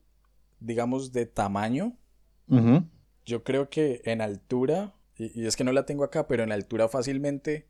digamos, 0.60 1.12
de 1.12 1.26
tamaño. 1.26 1.98
Yo 3.26 3.44
creo 3.44 3.70
que 3.70 4.02
en 4.06 4.22
altura, 4.22 4.94
y, 5.18 5.46
es 5.46 5.56
que 5.56 5.64
no 5.64 5.72
la 5.72 5.86
tengo 5.86 6.04
acá, 6.04 6.28
pero 6.28 6.44
en 6.44 6.52
altura 6.52 6.88
fácilmente 6.88 7.68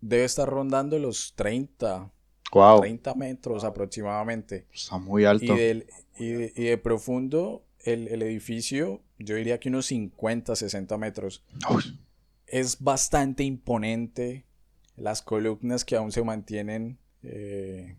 debe 0.00 0.24
estar 0.24 0.48
rondando 0.48 0.98
los 0.98 1.34
30, 1.34 2.10
wow. 2.52 2.80
30 2.80 3.14
metros 3.16 3.64
aproximadamente. 3.64 4.66
Está 4.72 4.98
muy 4.98 5.24
alto. 5.24 5.56
Y, 5.56 5.84
y, 6.18 6.64
de, 6.64 6.78
profundo, 6.78 7.64
el, 7.80 8.08
el, 8.08 8.22
edificio, 8.22 9.02
yo 9.18 9.34
diría 9.34 9.58
que 9.58 9.68
unos 9.68 9.86
50, 9.86 10.54
60 10.54 10.96
metros. 10.98 11.44
Es 12.50 12.82
bastante 12.82 13.44
imponente 13.44 14.44
las 14.96 15.22
columnas 15.22 15.84
que 15.84 15.94
aún 15.94 16.10
se 16.10 16.22
mantienen, 16.24 16.98
eh, 17.22 17.96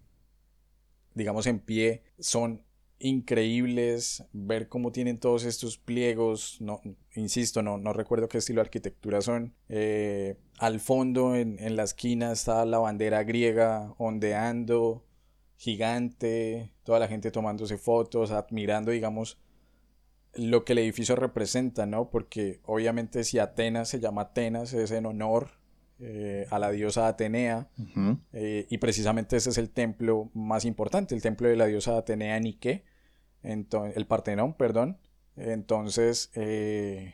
digamos, 1.14 1.48
en 1.48 1.60
pie 1.60 2.04
son 2.20 2.62
increíbles. 3.00 4.26
Ver 4.34 4.68
cómo 4.68 4.92
tienen 4.92 5.20
todos 5.20 5.46
estos 5.46 5.78
pliegos, 5.78 6.58
no, 6.60 6.82
insisto, 7.16 7.62
no, 7.62 7.78
no 7.78 7.94
recuerdo 7.94 8.28
qué 8.28 8.40
estilo 8.40 8.58
de 8.58 8.66
arquitectura 8.68 9.22
son. 9.22 9.56
Eh, 9.70 10.36
al 10.60 10.82
fondo, 10.82 11.36
en, 11.36 11.58
en 11.60 11.78
la 11.78 11.84
esquina, 11.84 12.34
está 12.34 12.66
la 12.66 12.80
bandera 12.80 13.24
griega 13.24 13.94
ondeando, 13.98 15.06
gigante, 15.56 16.74
toda 16.84 17.00
la 17.00 17.08
gente 17.08 17.32
tomándose 17.32 17.78
fotos, 17.78 18.32
admirando, 18.32 18.92
digamos, 18.92 19.38
lo 20.34 20.64
que 20.64 20.74
el 20.74 20.80
edificio 20.80 21.16
representa, 21.16 21.86
¿no? 21.86 22.10
Porque 22.10 22.62
obviamente 22.66 23.24
si 23.24 23.40
Atenas 23.40 23.90
se 23.90 24.00
llama 24.00 24.24
Atenas 24.24 24.74
es 24.74 24.92
en 24.92 25.06
honor 25.06 25.62
eh, 26.04 26.48
a 26.50 26.58
la 26.58 26.72
diosa 26.72 27.08
Atenea. 27.08 27.70
Eh, 28.34 28.66
y 28.70 28.78
precisamente 28.80 29.38
ese 29.38 29.52
es 29.52 29.58
el 29.60 29.70
templo 29.70 30.32
más 30.34 30.66
importante, 30.66 31.14
el 31.14 31.22
templo 31.22 31.48
de 31.48 31.56
la 31.56 31.68
diosa 31.68 31.96
Atenea 31.96 32.40
Nike, 32.40 32.86
el 33.44 34.08
Partenón, 34.08 34.56
perdón. 34.56 34.98
Entonces, 35.36 36.32
eh, 36.34 37.14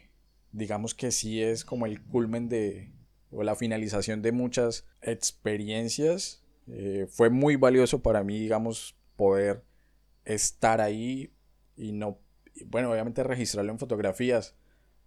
digamos 0.54 0.94
que 0.94 1.12
sí 1.12 1.42
es 1.42 1.66
como 1.66 1.86
el 1.86 2.02
culmen 2.02 2.48
de, 2.48 2.92
o 3.30 3.44
la 3.44 3.56
finalización 3.56 4.22
de 4.22 4.32
muchas 4.32 4.86
experiencias. 5.02 6.44
fue 7.10 7.30
muy 7.30 7.58
valioso 7.58 8.02
para 8.02 8.24
mí, 8.24 8.40
digamos, 8.40 8.96
poder 9.18 9.64
estar 10.24 10.80
ahí 10.80 11.34
y 11.76 11.92
no, 11.92 12.20
bueno, 12.66 12.92
obviamente 12.92 13.24
registrarlo 13.24 13.72
en 13.72 13.80
fotografías, 13.80 14.56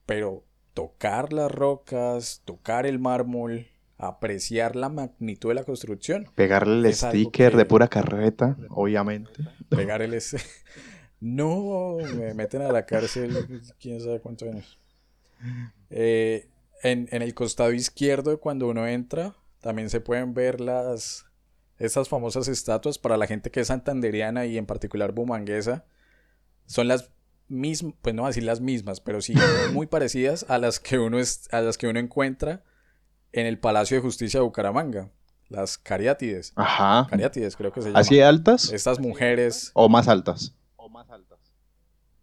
pero 0.06 0.44
tocar 0.74 1.32
las 1.32 1.50
rocas, 1.50 2.42
tocar 2.44 2.86
el 2.86 2.98
mármol, 2.98 3.68
apreciar 3.98 4.76
la 4.76 4.88
magnitud 4.88 5.50
de 5.50 5.54
la 5.54 5.64
construcción. 5.64 6.30
Pegarle 6.34 6.88
el 6.88 6.94
sticker 6.94 7.56
de 7.56 7.66
pura 7.66 7.88
carreta, 7.88 8.56
obviamente. 8.70 9.30
Pegar 9.68 10.02
el... 10.02 10.18
no, 11.20 11.98
me 12.16 12.34
meten 12.34 12.62
a 12.62 12.72
la 12.72 12.86
cárcel 12.86 13.62
quién 13.78 14.00
sabe 14.00 14.20
cuántos 14.20 14.48
años. 14.48 14.78
Eh, 15.90 16.48
en, 16.82 17.08
el 17.10 17.34
costado 17.34 17.72
izquierdo, 17.72 18.40
cuando 18.40 18.68
uno 18.68 18.86
entra, 18.86 19.36
también 19.60 19.90
se 19.90 20.00
pueden 20.00 20.34
ver 20.34 20.60
las... 20.60 21.26
Estas 21.78 22.10
famosas 22.10 22.46
estatuas 22.46 22.98
para 22.98 23.16
la 23.16 23.26
gente 23.26 23.50
que 23.50 23.60
es 23.60 23.68
santanderiana 23.68 24.44
y 24.44 24.58
en 24.58 24.66
particular 24.66 25.12
bumanguesa. 25.12 25.86
Son 26.66 26.88
las 26.88 27.10
mismas, 27.50 27.94
pues 28.00 28.14
no 28.14 28.26
decir 28.26 28.44
las 28.44 28.60
mismas, 28.60 29.00
pero 29.00 29.20
sí 29.20 29.34
muy 29.72 29.86
parecidas 29.86 30.46
a 30.48 30.58
las 30.58 30.80
que 30.80 30.98
uno, 30.98 31.18
es, 31.18 31.52
a 31.52 31.60
las 31.60 31.76
que 31.76 31.88
uno 31.88 31.98
encuentra 31.98 32.62
en 33.32 33.46
el 33.46 33.58
Palacio 33.58 33.96
de 33.96 34.02
Justicia 34.02 34.40
de 34.40 34.44
Bucaramanga. 34.44 35.10
Las 35.48 35.78
cariátides. 35.78 36.52
Ajá. 36.54 37.08
Cariátides, 37.10 37.56
creo 37.56 37.72
que 37.72 37.82
se 37.82 37.88
llama. 37.88 37.98
¿Así 37.98 38.20
altas? 38.20 38.72
Estas 38.72 39.00
mujeres. 39.00 39.72
¿O 39.74 39.88
más 39.88 40.06
altas? 40.06 40.54
O 40.76 40.88
más 40.88 41.10
altas. 41.10 41.38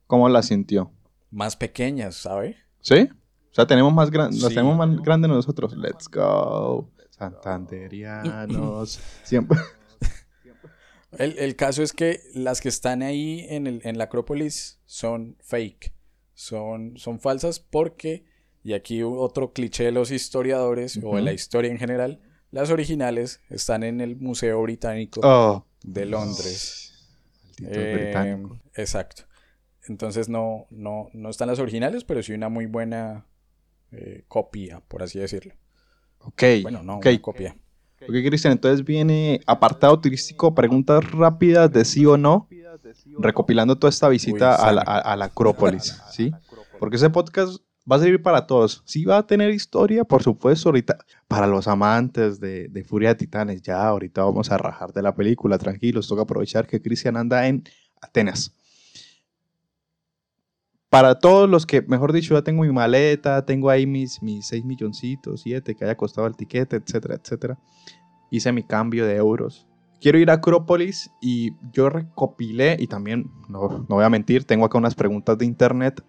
¿Cómo 0.08 0.30
las 0.30 0.46
sintió? 0.46 0.94
Más 1.30 1.58
pequeñas, 1.58 2.16
¿sabe? 2.16 2.56
¿Sí? 2.80 3.10
O 3.52 3.54
sea, 3.54 3.68
tenemos 3.68 3.94
más 3.94 4.10
grandes, 4.10 4.42
las 4.42 4.54
tenemos 4.54 4.78
más 4.78 5.02
grandes 5.02 5.30
nosotros. 5.30 5.76
Let's 5.76 6.08
go. 6.08 6.90
Santanderianos. 7.10 9.00
Siempre. 9.24 9.58
El, 11.18 11.56
caso 11.56 11.84
es 11.84 11.94
que 11.94 12.22
las 12.34 12.62
que 12.62 12.70
están 12.70 13.02
ahí 13.02 13.46
en, 13.50 13.68
el, 13.68 13.82
en 13.84 13.98
la 13.98 14.06
Acrópolis 14.06 14.80
son 14.86 15.36
fake. 15.42 15.94
Son, 16.34 16.98
son 16.98 17.20
falsas 17.20 17.60
porque 17.60 18.26
y 18.68 18.74
aquí 18.74 19.02
otro 19.02 19.54
cliché 19.54 19.86
de 19.86 19.94
los 19.94 20.12
historiadores 20.12 21.00
o 21.02 21.16
de 21.16 21.22
la 21.22 21.32
historia 21.32 21.72
en 21.72 21.78
general, 21.78 22.20
las 22.52 22.70
originales 22.70 23.40
están 23.50 23.82
en 23.84 24.02
el 24.02 24.18
Museo 24.18 24.62
Británico 24.62 25.22
oh. 25.24 25.66
de 25.84 26.06
Londres. 26.06 26.94
Eh, 27.64 28.36
exacto. 28.76 29.24
Entonces 29.88 30.28
no, 30.28 30.68
no, 30.70 31.10
no 31.14 31.30
están 31.30 31.48
las 31.48 31.60
originales, 31.60 32.04
pero 32.04 32.22
sí 32.22 32.34
una 32.34 32.50
muy 32.50 32.66
buena 32.66 33.26
eh, 33.94 34.26
copia, 34.28 34.82
por 34.86 35.02
así 35.02 35.18
decirlo. 35.18 35.54
Ok. 36.20 36.44
Bueno, 36.62 36.84
no, 36.84 36.98
okay. 36.98 37.16
una 37.16 37.22
copia. 37.22 37.56
Ok, 38.02 38.14
Cristian, 38.26 38.54
entonces 38.54 38.86
viene 38.86 39.42
apartado 39.48 40.00
turístico, 40.00 40.54
preguntas 40.54 41.10
rápidas 41.12 41.72
de 41.72 41.84
sí 41.84 42.06
o 42.06 42.18
no, 42.18 42.48
recopilando 43.20 43.78
toda 43.78 43.90
esta 43.90 44.08
visita 44.08 44.56
a, 44.56 44.72
la, 44.72 44.82
a, 44.82 45.16
la, 45.16 45.26
Acrópolis, 45.26 46.00
¿sí? 46.12 46.32
Porque 46.80 46.98
ese 46.98 47.10
podcast 47.10 47.60
va 47.90 47.96
a 47.96 48.00
servir 48.00 48.22
para 48.22 48.46
todos. 48.46 48.84
Sí 48.86 49.06
va 49.06 49.18
a 49.18 49.28
tener 49.28 49.52
historia, 49.52 50.04
por 50.04 50.22
supuesto, 50.22 50.70
ahorita. 50.70 50.98
Para 51.28 51.48
los 51.48 51.68
amantes 51.68 52.40
de, 52.40 52.86
Furia 52.88 53.10
de 53.10 53.16
Titanes, 53.16 53.62
ya 53.62 53.88
ahorita 53.88 54.24
vamos 54.24 54.52
a 54.52 54.58
rajar 54.58 54.94
de 54.94 55.02
la 55.02 55.16
película, 55.16 55.58
tranquilos. 55.58 56.08
Toca 56.08 56.24
aprovechar 56.24 56.68
que 56.68 56.82
Cristian 56.82 57.18
anda 57.18 57.48
en 57.48 57.64
Atenas. 58.02 58.54
Para 60.90 61.20
todos 61.20 61.50
los 61.50 61.66
que, 61.66 61.82
mejor 61.82 62.14
dicho, 62.14 62.34
ya 62.34 62.42
tengo 62.42 62.64
mi 62.64 62.72
maleta, 62.72 63.46
tengo 63.46 63.70
ahí 63.70 63.86
mis, 63.86 64.22
mis 64.22 64.48
6 64.48 64.64
milloncitos, 64.64 65.42
7 65.42 65.76
que 65.76 65.84
haya 65.84 65.98
costado 65.98 66.28
el 66.28 66.36
tiquete, 66.36 66.78
etcétera, 66.78 67.16
etcétera. 67.16 67.58
Hice 68.30 68.52
mi 68.52 68.64
cambio 68.64 69.06
de 69.06 69.16
euros. 69.16 69.68
Quiero 70.00 70.18
ir 70.20 70.30
a 70.30 70.36
Acrópolis 70.36 71.12
y 71.22 71.54
yo 71.74 71.90
recopilé, 71.90 72.78
y 72.80 72.88
también, 72.88 73.32
no, 73.50 73.86
no 73.90 73.96
voy 73.96 74.06
a 74.06 74.10
mentir, 74.10 74.44
tengo 74.46 74.66
acá 74.66 74.78
unas 74.78 74.96
preguntas 74.96 75.38
de 75.38 75.46
internet. 75.46 76.04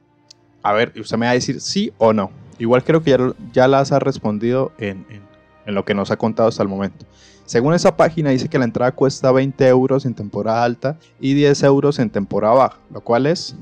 A 0.62 0.72
ver, 0.72 0.92
usted 1.00 1.16
me 1.16 1.26
va 1.26 1.30
a 1.32 1.34
decir 1.34 1.60
sí 1.60 1.92
o 1.98 2.12
no. 2.12 2.30
Igual 2.58 2.84
creo 2.84 3.02
que 3.02 3.10
ya, 3.10 3.18
ya 3.52 3.68
las 3.68 3.92
ha 3.92 3.98
respondido 3.98 4.72
en, 4.78 5.06
en, 5.08 5.22
en 5.66 5.74
lo 5.74 5.84
que 5.84 5.94
nos 5.94 6.10
ha 6.10 6.16
contado 6.16 6.48
hasta 6.48 6.62
el 6.62 6.68
momento. 6.68 7.06
Según 7.46 7.72
esa 7.72 7.96
página 7.96 8.30
dice 8.30 8.48
que 8.48 8.58
la 8.58 8.66
entrada 8.66 8.92
cuesta 8.92 9.32
20 9.32 9.66
euros 9.68 10.04
en 10.04 10.14
temporada 10.14 10.62
alta 10.62 10.98
y 11.18 11.32
10 11.32 11.62
euros 11.62 11.98
en 11.98 12.10
temporada 12.10 12.54
baja, 12.54 12.78
lo 12.92 13.00
cual 13.00 13.26
es 13.26 13.56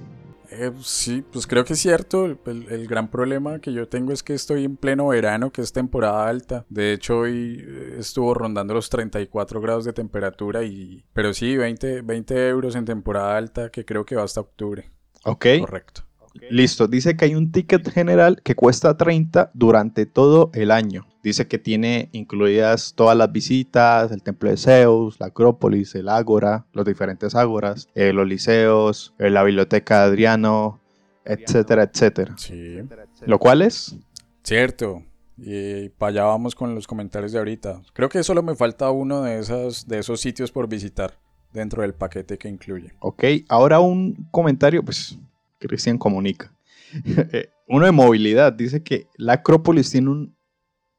eh, 0.58 0.72
sí, 0.82 1.22
pues 1.32 1.46
creo 1.46 1.64
que 1.64 1.74
es 1.74 1.80
cierto. 1.80 2.26
El, 2.26 2.38
el, 2.46 2.86
gran 2.86 3.10
problema 3.10 3.58
que 3.60 3.72
yo 3.72 3.88
tengo 3.88 4.12
es 4.12 4.22
que 4.22 4.34
estoy 4.34 4.64
en 4.64 4.76
pleno 4.76 5.08
verano, 5.08 5.50
que 5.50 5.62
es 5.62 5.72
temporada 5.72 6.28
alta. 6.28 6.64
De 6.68 6.92
hecho, 6.92 7.18
hoy 7.20 7.64
eh, 7.66 7.96
estuvo 7.98 8.34
rondando 8.34 8.74
los 8.74 8.88
34 8.90 9.60
grados 9.60 9.84
de 9.84 9.92
temperatura 9.92 10.62
y... 10.62 11.04
Pero 11.12 11.34
sí, 11.34 11.56
20, 11.56 12.02
20 12.02 12.48
euros 12.48 12.74
en 12.76 12.84
temporada 12.84 13.36
alta, 13.36 13.70
que 13.70 13.84
creo 13.84 14.04
que 14.04 14.16
va 14.16 14.24
hasta 14.24 14.40
octubre. 14.40 14.90
Ok. 15.24 15.46
Correcto. 15.60 16.05
Listo, 16.50 16.88
dice 16.88 17.16
que 17.16 17.26
hay 17.26 17.34
un 17.34 17.52
ticket 17.52 17.88
general 17.90 18.40
que 18.42 18.54
cuesta 18.54 18.96
30 18.96 19.50
durante 19.54 20.06
todo 20.06 20.50
el 20.54 20.70
año. 20.70 21.06
Dice 21.22 21.48
que 21.48 21.58
tiene 21.58 22.08
incluidas 22.12 22.94
todas 22.94 23.16
las 23.16 23.32
visitas, 23.32 24.12
el 24.12 24.22
templo 24.22 24.50
de 24.50 24.56
Zeus, 24.56 25.18
la 25.18 25.26
Acrópolis, 25.26 25.94
el 25.94 26.08
Ágora, 26.08 26.66
los 26.72 26.84
diferentes 26.84 27.34
Ágoras, 27.34 27.88
eh, 27.94 28.12
los 28.12 28.26
liceos, 28.28 29.14
eh, 29.18 29.30
la 29.30 29.42
biblioteca 29.42 30.00
de 30.00 30.04
Adriano, 30.06 30.80
etcétera, 31.24 31.82
etcétera. 31.82 32.34
Sí. 32.38 32.78
Lo 33.26 33.38
cual 33.38 33.62
es... 33.62 33.96
Cierto. 34.42 35.02
Y 35.36 35.88
para 35.90 36.10
allá 36.10 36.24
vamos 36.24 36.54
con 36.54 36.74
los 36.74 36.86
comentarios 36.86 37.32
de 37.32 37.38
ahorita. 37.38 37.82
Creo 37.92 38.08
que 38.08 38.22
solo 38.22 38.42
me 38.42 38.54
falta 38.54 38.90
uno 38.90 39.22
de, 39.22 39.38
esas, 39.38 39.86
de 39.86 39.98
esos 39.98 40.20
sitios 40.20 40.52
por 40.52 40.68
visitar 40.68 41.18
dentro 41.52 41.82
del 41.82 41.94
paquete 41.94 42.38
que 42.38 42.48
incluye. 42.48 42.92
Ok, 43.00 43.24
ahora 43.48 43.80
un 43.80 44.28
comentario, 44.30 44.84
pues 44.84 45.18
Cristian 45.66 45.98
comunica. 45.98 46.52
Uno 47.68 47.86
de 47.86 47.92
movilidad 47.92 48.52
dice 48.52 48.82
que 48.82 49.08
la 49.16 49.34
Acrópolis 49.34 49.90
tiene 49.90 50.10
un, 50.10 50.36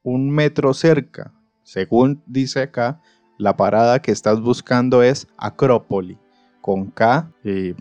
un, 0.02 0.30
metro 0.30 0.74
cerca. 0.74 1.32
Según 1.62 2.22
dice 2.26 2.60
acá, 2.60 3.00
la 3.38 3.56
parada 3.56 4.00
que 4.00 4.12
estás 4.12 4.40
buscando 4.40 5.02
es 5.02 5.26
Acrópoli, 5.36 6.18
con 6.60 6.90
K, 6.90 7.30
y, 7.44 7.74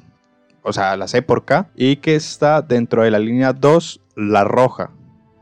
o 0.61 0.71
sea, 0.71 0.95
la 0.95 1.07
C 1.07 1.21
por 1.21 1.45
K, 1.45 1.69
y 1.75 1.97
que 1.97 2.15
está 2.15 2.61
dentro 2.61 3.03
de 3.03 3.11
la 3.11 3.19
línea 3.19 3.53
2, 3.53 4.01
la 4.15 4.43
roja. 4.43 4.91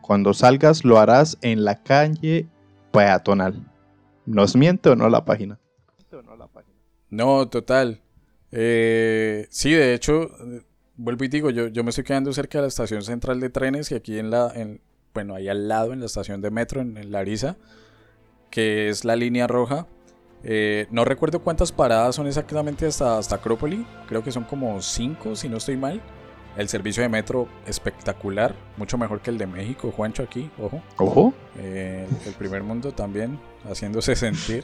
Cuando 0.01 0.33
salgas 0.33 0.85
lo 0.85 0.99
harás 0.99 1.37
en 1.41 1.65
la 1.65 1.81
calle 1.81 2.47
peatonal. 2.91 3.63
¿Nos 4.25 4.55
miente 4.55 4.89
o 4.89 4.95
no 4.95 5.09
la 5.09 5.25
página? 5.25 5.59
No, 7.09 7.47
total. 7.47 8.01
Eh, 8.51 9.47
sí, 9.49 9.71
de 9.71 9.93
hecho, 9.93 10.29
vuelvo 10.97 11.23
y 11.23 11.27
digo, 11.27 11.49
yo, 11.49 11.67
yo 11.67 11.83
me 11.83 11.89
estoy 11.89 12.03
quedando 12.03 12.31
cerca 12.33 12.57
de 12.57 12.63
la 12.63 12.67
estación 12.67 13.01
central 13.03 13.39
de 13.39 13.49
trenes 13.49 13.91
y 13.91 13.95
aquí 13.95 14.17
en 14.19 14.29
la, 14.29 14.51
en, 14.55 14.81
bueno, 15.13 15.35
ahí 15.35 15.47
al 15.47 15.67
lado 15.67 15.93
en 15.93 15.99
la 15.99 16.05
estación 16.05 16.41
de 16.41 16.51
metro, 16.51 16.81
en, 16.81 16.97
en 16.97 17.11
Larisa, 17.11 17.57
que 18.49 18.89
es 18.89 19.05
la 19.05 19.15
línea 19.15 19.47
roja. 19.47 19.87
Eh, 20.43 20.85
no 20.91 21.05
recuerdo 21.05 21.41
cuántas 21.41 21.71
paradas 21.71 22.15
son 22.15 22.27
exactamente 22.27 22.85
hasta, 22.85 23.17
hasta 23.17 23.35
Acrópoli, 23.35 23.85
creo 24.07 24.23
que 24.23 24.31
son 24.31 24.43
como 24.43 24.81
cinco, 24.81 25.35
si 25.35 25.49
no 25.49 25.57
estoy 25.57 25.77
mal. 25.77 26.01
El 26.55 26.69
servicio 26.69 27.03
de 27.03 27.09
metro 27.09 27.49
espectacular, 27.67 28.55
mucho 28.77 28.97
mejor 28.97 29.19
que 29.19 29.29
el 29.29 29.37
de 29.37 29.45
México, 29.45 29.91
Juancho 29.91 30.23
aquí, 30.23 30.49
ojo. 30.57 30.81
Ojo. 30.97 31.33
Eh, 31.57 32.07
el 32.25 32.33
primer 32.33 32.63
mundo 32.63 32.93
también, 32.93 33.37
haciéndose 33.69 34.15
sentir. 34.15 34.63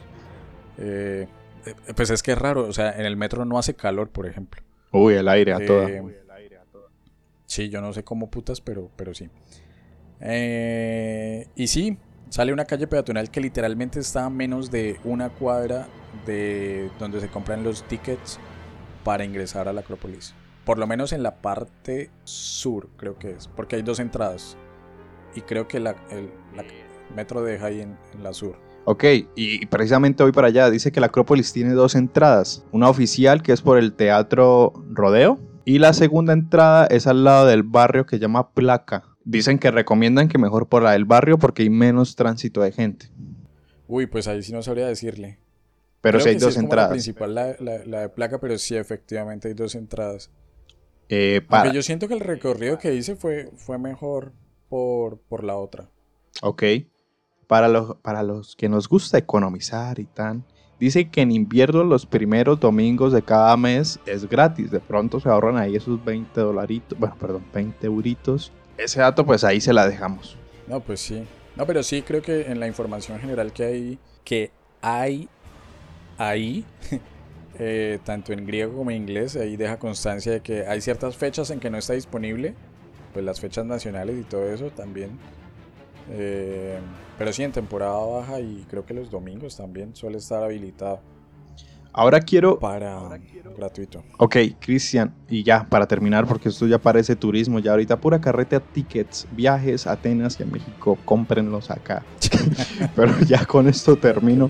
Eh, 0.77 1.27
pues 1.95 2.09
es 2.09 2.23
que 2.23 2.31
es 2.31 2.37
raro, 2.37 2.65
o 2.67 2.71
sea, 2.73 2.91
en 2.97 3.05
el 3.05 3.17
metro 3.17 3.43
no 3.43 3.57
hace 3.57 3.73
calor, 3.73 4.09
por 4.09 4.25
ejemplo. 4.25 4.61
Uy, 4.91 5.15
el 5.15 5.27
aire 5.27 5.53
a 5.53 5.57
Eh, 5.57 5.65
toda. 5.65 5.89
Sí, 7.51 7.67
yo 7.67 7.81
no 7.81 7.91
sé 7.91 8.05
cómo 8.05 8.29
putas, 8.29 8.61
pero, 8.61 8.89
pero 8.95 9.13
sí. 9.13 9.29
Eh, 10.21 11.47
y 11.53 11.67
sí, 11.67 11.97
sale 12.29 12.53
una 12.53 12.63
calle 12.63 12.87
peatonal 12.87 13.29
que 13.29 13.41
literalmente 13.41 13.99
está 13.99 14.23
a 14.23 14.29
menos 14.29 14.71
de 14.71 15.01
una 15.03 15.27
cuadra 15.27 15.89
de 16.25 16.89
donde 16.97 17.19
se 17.19 17.27
compran 17.27 17.61
los 17.65 17.83
tickets 17.89 18.39
para 19.03 19.25
ingresar 19.25 19.67
a 19.67 19.73
la 19.73 19.81
Acrópolis. 19.81 20.33
Por 20.63 20.77
lo 20.77 20.87
menos 20.87 21.11
en 21.11 21.23
la 21.23 21.41
parte 21.41 22.09
sur, 22.23 22.87
creo 22.95 23.19
que 23.19 23.31
es, 23.31 23.49
porque 23.49 23.75
hay 23.75 23.81
dos 23.81 23.99
entradas. 23.99 24.55
Y 25.35 25.41
creo 25.41 25.67
que 25.67 25.75
el 25.75 25.93
metro 27.13 27.43
deja 27.43 27.65
ahí 27.65 27.81
en, 27.81 27.97
en 28.13 28.23
la 28.23 28.33
sur. 28.33 28.55
Ok, 28.85 29.03
y 29.35 29.65
precisamente 29.65 30.23
voy 30.23 30.31
para 30.31 30.47
allá. 30.47 30.69
Dice 30.69 30.93
que 30.93 31.01
la 31.01 31.07
Acrópolis 31.07 31.51
tiene 31.51 31.73
dos 31.73 31.95
entradas. 31.95 32.63
Una 32.71 32.87
oficial 32.87 33.43
que 33.43 33.51
es 33.51 33.61
por 33.61 33.77
el 33.77 33.91
Teatro 33.91 34.71
Rodeo. 34.89 35.50
Y 35.65 35.79
la 35.79 35.93
segunda 35.93 36.33
entrada 36.33 36.85
es 36.87 37.07
al 37.07 37.23
lado 37.23 37.45
del 37.45 37.63
barrio 37.63 38.05
que 38.05 38.19
llama 38.19 38.51
Placa. 38.51 39.03
Dicen 39.23 39.59
que 39.59 39.69
recomiendan 39.71 40.27
que 40.27 40.37
mejor 40.37 40.67
por 40.67 40.81
la 40.83 40.91
del 40.91 41.05
barrio 41.05 41.37
porque 41.37 41.61
hay 41.63 41.69
menos 41.69 42.15
tránsito 42.15 42.61
de 42.61 42.71
gente. 42.71 43.11
Uy, 43.87 44.07
pues 44.07 44.27
ahí 44.27 44.41
sí 44.41 44.51
no 44.51 44.63
sabría 44.63 44.87
decirle. 44.87 45.39
Pero 46.01 46.17
Creo 46.17 46.23
si 46.23 46.29
hay 46.29 46.35
que 46.37 46.41
dos 46.41 46.49
es 46.51 46.55
como 46.55 46.61
La 46.67 46.71
entradas. 46.71 46.89
principal, 46.91 47.35
la, 47.35 47.55
la- 47.59 47.85
la 47.85 47.99
de 48.01 48.09
placa, 48.09 48.39
pero 48.39 48.57
sí, 48.57 48.75
efectivamente 48.75 49.47
hay 49.49 49.53
dos 49.53 49.75
entradas. 49.75 50.31
Eh, 51.09 51.35
Aunque 51.41 51.47
para, 51.49 51.71
yo 51.73 51.83
siento 51.83 52.07
que 52.07 52.15
el 52.15 52.21
recorrido 52.21 52.79
que 52.79 52.95
hice 52.95 53.15
fue, 53.15 53.51
fue 53.57 53.77
mejor 53.77 54.31
por, 54.69 55.19
por 55.19 55.43
la 55.43 55.57
otra. 55.57 55.89
Ok. 56.41 56.63
Para 57.45 57.67
los, 57.67 57.97
para 57.97 58.23
los 58.23 58.55
que 58.55 58.69
nos 58.69 58.87
gusta 58.87 59.17
economizar 59.19 59.99
y 59.99 60.05
tan. 60.05 60.45
Dice 60.81 61.09
que 61.09 61.21
en 61.21 61.31
invierno 61.31 61.83
los 61.83 62.07
primeros 62.07 62.59
domingos 62.59 63.13
de 63.13 63.21
cada 63.21 63.55
mes 63.55 63.99
es 64.07 64.27
gratis. 64.27 64.71
De 64.71 64.79
pronto 64.79 65.19
se 65.19 65.29
ahorran 65.29 65.55
ahí 65.55 65.75
esos 65.75 66.03
20 66.03 66.41
dolaritos. 66.41 66.97
Bueno, 66.97 67.15
perdón, 67.19 67.43
20 67.53 67.85
euritos. 67.85 68.51
Ese 68.79 68.99
dato 68.99 69.23
pues 69.23 69.43
ahí 69.43 69.61
se 69.61 69.73
la 69.73 69.87
dejamos. 69.87 70.35
No, 70.67 70.79
pues 70.79 70.99
sí. 71.01 71.23
No, 71.55 71.67
pero 71.67 71.83
sí 71.83 72.01
creo 72.01 72.23
que 72.23 72.49
en 72.49 72.59
la 72.59 72.65
información 72.65 73.19
general 73.19 73.53
que 73.53 73.63
hay, 73.63 73.99
que 74.23 74.49
hay 74.81 75.29
ahí, 76.17 76.65
eh, 77.59 77.99
tanto 78.03 78.33
en 78.33 78.47
griego 78.47 78.75
como 78.75 78.89
en 78.89 78.97
inglés, 78.97 79.35
ahí 79.35 79.57
deja 79.57 79.77
constancia 79.77 80.31
de 80.31 80.39
que 80.41 80.65
hay 80.65 80.81
ciertas 80.81 81.15
fechas 81.15 81.51
en 81.51 81.59
que 81.59 81.69
no 81.69 81.77
está 81.77 81.93
disponible, 81.93 82.55
pues 83.13 83.23
las 83.23 83.39
fechas 83.39 83.67
nacionales 83.67 84.19
y 84.19 84.23
todo 84.23 84.51
eso 84.51 84.71
también. 84.71 85.11
Eh, 86.09 86.79
pero 87.21 87.33
sí, 87.33 87.43
en 87.43 87.51
temporada 87.51 88.03
baja 88.03 88.39
y 88.39 88.65
creo 88.67 88.83
que 88.83 88.95
los 88.95 89.11
domingos 89.11 89.55
también 89.55 89.95
suele 89.95 90.17
estar 90.17 90.43
habilitado 90.43 91.01
Ahora 91.93 92.19
quiero 92.19 92.57
para 92.57 93.19
gratuito. 93.55 94.03
Ok, 94.17 94.37
Cristian, 94.59 95.13
y 95.29 95.43
ya, 95.43 95.67
para 95.69 95.85
terminar, 95.85 96.25
porque 96.25 96.49
esto 96.49 96.65
ya 96.65 96.79
parece 96.79 97.15
turismo, 97.15 97.59
ya 97.59 97.71
ahorita 97.71 97.99
pura 97.99 98.19
carreta 98.19 98.59
tickets, 98.59 99.27
viajes 99.33 99.85
a 99.85 99.91
Atenas 99.91 100.39
y 100.39 100.43
a 100.43 100.47
México, 100.47 100.97
cómprenlos 101.05 101.69
acá. 101.69 102.03
Pero 102.95 103.19
ya 103.19 103.45
con 103.45 103.67
esto 103.67 103.97
termino. 103.97 104.49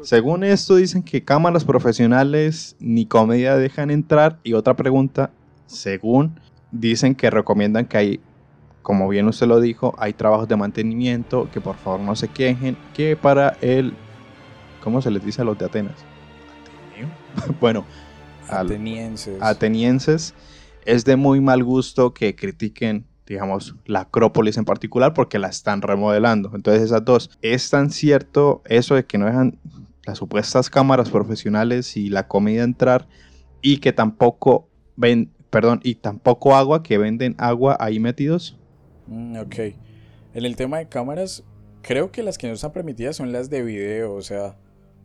Según 0.00 0.44
esto 0.44 0.76
dicen 0.76 1.02
que 1.02 1.22
cámaras 1.22 1.64
profesionales 1.64 2.74
ni 2.78 3.04
comedia 3.04 3.56
dejan 3.56 3.90
entrar. 3.90 4.38
Y 4.42 4.54
otra 4.54 4.74
pregunta, 4.76 5.30
según 5.66 6.40
dicen 6.70 7.14
que 7.14 7.28
recomiendan 7.28 7.84
que 7.84 7.98
hay, 7.98 8.20
como 8.82 9.08
bien 9.08 9.28
usted 9.28 9.46
lo 9.46 9.60
dijo, 9.60 9.94
hay 9.98 10.14
trabajos 10.14 10.48
de 10.48 10.56
mantenimiento, 10.56 11.50
que 11.50 11.60
por 11.60 11.76
favor 11.78 12.00
no 12.00 12.16
se 12.16 12.28
quejen, 12.28 12.76
que 12.94 13.16
para 13.16 13.58
el, 13.60 13.92
¿cómo 14.80 15.02
se 15.02 15.10
les 15.10 15.22
dice 15.24 15.42
a 15.42 15.44
los 15.44 15.58
de 15.58 15.66
Atenas? 15.66 16.06
bueno, 17.60 17.86
al- 18.48 18.66
Atenienses. 18.66 19.42
atenienses, 19.42 20.34
es 20.84 21.04
de 21.04 21.16
muy 21.16 21.40
mal 21.40 21.62
gusto 21.64 22.14
que 22.14 22.34
critiquen, 22.34 23.06
digamos, 23.26 23.74
la 23.84 24.00
Acrópolis 24.00 24.56
en 24.56 24.64
particular 24.64 25.12
porque 25.14 25.38
la 25.38 25.48
están 25.48 25.82
remodelando. 25.82 26.50
Entonces 26.54 26.82
esas 26.84 27.04
dos, 27.04 27.30
es 27.42 27.68
tan 27.70 27.90
cierto 27.90 28.62
eso 28.64 28.94
de 28.94 29.04
que 29.04 29.18
no 29.18 29.26
dejan 29.26 29.58
las 30.06 30.18
supuestas 30.18 30.70
cámaras 30.70 31.10
profesionales 31.10 31.96
y 31.96 32.08
la 32.08 32.26
comida 32.26 32.64
entrar 32.64 33.06
y 33.60 33.78
que 33.78 33.92
tampoco 33.92 34.70
ven, 34.96 35.34
perdón, 35.50 35.80
y 35.82 35.96
tampoco 35.96 36.56
agua, 36.56 36.82
que 36.82 36.96
venden 36.96 37.34
agua 37.38 37.76
ahí 37.80 38.00
metidos. 38.00 38.57
Mm, 39.08 39.38
ok. 39.38 39.56
En 40.34 40.44
el 40.44 40.56
tema 40.56 40.78
de 40.78 40.88
cámaras, 40.88 41.42
creo 41.82 42.12
que 42.12 42.22
las 42.22 42.38
que 42.38 42.46
no 42.46 42.54
están 42.54 42.72
permitidas 42.72 43.16
son 43.16 43.32
las 43.32 43.50
de 43.50 43.62
video, 43.62 44.14
o 44.14 44.22
sea, 44.22 44.56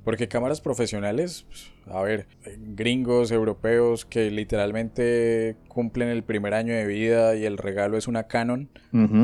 porque 0.04 0.28
cámaras 0.28 0.60
profesionales, 0.60 1.46
pues, 1.48 1.72
a 1.88 2.02
ver, 2.02 2.28
gringos, 2.76 3.32
europeos 3.32 4.06
que 4.06 4.30
literalmente 4.32 5.56
cumplen 5.70 6.10
el 6.10 6.24
primer 6.24 6.54
año 6.54 6.74
de 6.74 6.86
vida 6.86 7.36
y 7.36 7.46
el 7.46 7.58
regalo 7.58 7.98
es 7.98 8.08
una 8.08 8.24
Canon 8.24 8.70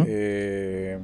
eh, 0.08 1.00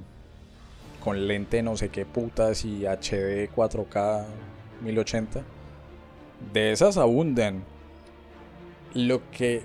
con 1.03 1.28
lente 1.28 1.61
no 1.61 1.78
sé 1.78 1.89
qué 1.89 2.05
putas 2.05 2.65
y 2.65 2.86
HD 2.86 3.49
4K 3.53 4.26
1080. 4.82 5.43
De 6.53 6.71
esas 6.71 6.97
abundan. 6.97 7.63
Lo 8.93 9.30
que 9.32 9.61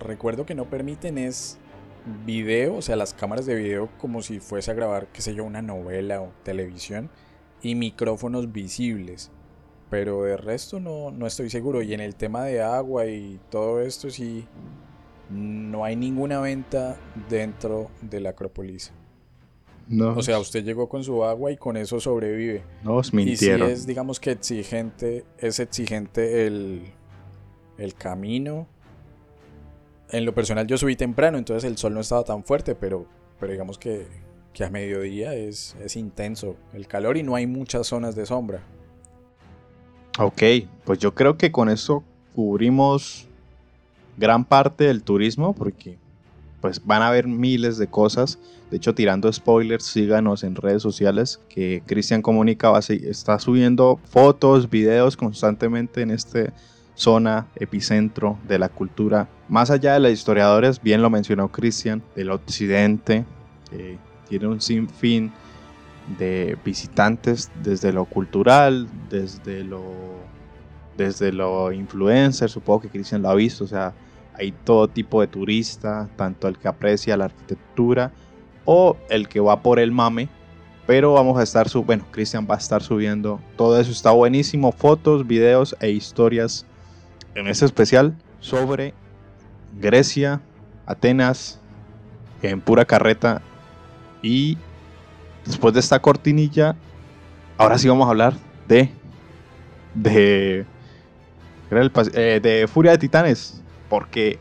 recuerdo 0.00 0.44
que 0.44 0.56
no 0.56 0.64
permiten 0.64 1.18
es 1.18 1.58
video, 2.26 2.76
o 2.76 2.82
sea, 2.82 2.96
las 2.96 3.14
cámaras 3.14 3.46
de 3.46 3.54
video 3.54 3.88
como 3.98 4.22
si 4.22 4.40
fuese 4.40 4.70
a 4.70 4.74
grabar, 4.74 5.08
qué 5.12 5.22
sé 5.22 5.34
yo, 5.34 5.44
una 5.44 5.62
novela 5.62 6.20
o 6.20 6.32
televisión 6.42 7.10
y 7.62 7.74
micrófonos 7.74 8.52
visibles. 8.52 9.30
Pero 9.90 10.22
de 10.22 10.36
resto 10.36 10.80
no, 10.80 11.10
no 11.10 11.26
estoy 11.26 11.50
seguro. 11.50 11.82
Y 11.82 11.92
en 11.92 12.00
el 12.00 12.14
tema 12.14 12.44
de 12.44 12.62
agua 12.62 13.06
y 13.06 13.38
todo 13.50 13.82
esto 13.82 14.10
sí, 14.10 14.46
no 15.30 15.84
hay 15.84 15.96
ninguna 15.96 16.40
venta 16.40 16.96
dentro 17.28 17.90
de 18.00 18.20
la 18.20 18.30
Acrópolis. 18.30 18.92
No. 19.88 20.16
O 20.16 20.22
sea, 20.22 20.38
usted 20.38 20.64
llegó 20.64 20.88
con 20.88 21.04
su 21.04 21.24
agua 21.24 21.52
y 21.52 21.56
con 21.56 21.76
eso 21.76 22.00
sobrevive. 22.00 22.62
Nos 22.82 23.12
mintieron. 23.12 23.68
Y 23.68 23.72
si 23.72 23.80
es, 23.80 23.86
digamos 23.86 24.18
que 24.20 24.30
exigente, 24.30 25.24
es 25.38 25.60
exigente 25.60 26.46
el, 26.46 26.82
el 27.76 27.94
camino. 27.94 28.66
En 30.12 30.26
lo 30.26 30.34
personal 30.34 30.66
yo 30.66 30.76
subí 30.76 30.94
temprano, 30.94 31.38
entonces 31.38 31.68
el 31.68 31.78
sol 31.78 31.94
no 31.94 32.00
estaba 32.00 32.22
tan 32.22 32.44
fuerte, 32.44 32.74
pero, 32.74 33.06
pero 33.40 33.50
digamos 33.50 33.78
que, 33.78 34.06
que 34.52 34.62
a 34.62 34.70
mediodía 34.70 35.34
es, 35.34 35.74
es 35.82 35.96
intenso 35.96 36.56
el 36.74 36.86
calor 36.86 37.16
y 37.16 37.22
no 37.22 37.34
hay 37.34 37.46
muchas 37.46 37.86
zonas 37.86 38.14
de 38.14 38.26
sombra. 38.26 38.62
Ok, 40.18 40.42
pues 40.84 40.98
yo 40.98 41.14
creo 41.14 41.38
que 41.38 41.50
con 41.50 41.70
eso 41.70 42.04
cubrimos 42.34 43.26
gran 44.18 44.44
parte 44.44 44.84
del 44.84 45.02
turismo 45.02 45.54
porque 45.54 45.96
pues 46.60 46.84
van 46.84 47.02
a 47.02 47.08
haber 47.08 47.26
miles 47.26 47.78
de 47.78 47.86
cosas. 47.86 48.38
De 48.70 48.76
hecho, 48.76 48.94
tirando 48.94 49.32
spoilers, 49.32 49.84
síganos 49.84 50.44
en 50.44 50.54
redes 50.54 50.82
sociales 50.82 51.40
que 51.48 51.82
Cristian 51.86 52.22
Comunica 52.22 52.72
está 52.78 53.38
subiendo 53.38 53.98
fotos, 54.04 54.68
videos 54.68 55.16
constantemente 55.16 56.02
en 56.02 56.10
esta 56.10 56.52
zona 56.94 57.46
epicentro 57.56 58.38
de 58.46 58.58
la 58.58 58.68
cultura. 58.68 59.28
Más 59.48 59.70
allá 59.70 59.94
de 59.94 60.00
los 60.00 60.12
historiadores, 60.12 60.82
bien 60.82 61.02
lo 61.02 61.10
mencionó 61.10 61.48
Cristian, 61.48 62.02
del 62.14 62.30
occidente, 62.30 63.24
tiene 64.28 64.46
un 64.46 64.60
sinfín 64.60 65.32
de 66.18 66.58
visitantes 66.64 67.50
desde 67.62 67.92
lo 67.92 68.04
cultural, 68.04 68.88
desde 69.08 69.64
lo 69.64 69.82
desde 70.96 71.32
lo 71.32 71.72
influencer, 71.72 72.50
supongo 72.50 72.82
que 72.82 72.88
Cristian 72.90 73.22
lo 73.22 73.30
ha 73.30 73.34
visto, 73.34 73.64
o 73.64 73.66
sea, 73.66 73.94
hay 74.34 74.52
todo 74.52 74.88
tipo 74.88 75.20
de 75.20 75.26
turista, 75.26 76.08
tanto 76.16 76.48
el 76.48 76.58
que 76.58 76.68
aprecia 76.68 77.16
la 77.16 77.24
arquitectura 77.26 78.12
o 78.66 78.96
el 79.08 79.26
que 79.26 79.40
va 79.40 79.62
por 79.62 79.78
el 79.78 79.90
mame, 79.90 80.28
pero 80.86 81.14
vamos 81.14 81.38
a 81.38 81.42
estar, 81.42 81.66
bueno, 81.86 82.04
Cristian 82.10 82.46
va 82.48 82.56
a 82.56 82.58
estar 82.58 82.82
subiendo 82.82 83.40
todo 83.56 83.80
eso, 83.80 83.90
está 83.90 84.10
buenísimo, 84.10 84.70
fotos, 84.70 85.26
videos 85.26 85.74
e 85.80 85.90
historias 85.90 86.66
en 87.34 87.46
ese 87.46 87.64
especial 87.64 88.14
sobre 88.40 88.94
Grecia, 89.78 90.40
Atenas, 90.86 91.60
en 92.42 92.60
pura 92.60 92.84
carreta 92.84 93.42
y 94.22 94.58
después 95.44 95.74
de 95.74 95.80
esta 95.80 96.00
cortinilla, 96.00 96.76
ahora 97.56 97.78
sí 97.78 97.88
vamos 97.88 98.06
a 98.06 98.10
hablar 98.10 98.34
de. 98.68 98.90
de. 99.94 100.66
Eh, 101.70 102.40
de 102.42 102.68
Furia 102.68 102.92
de 102.92 102.98
Titanes. 102.98 103.62
Porque. 103.88 104.38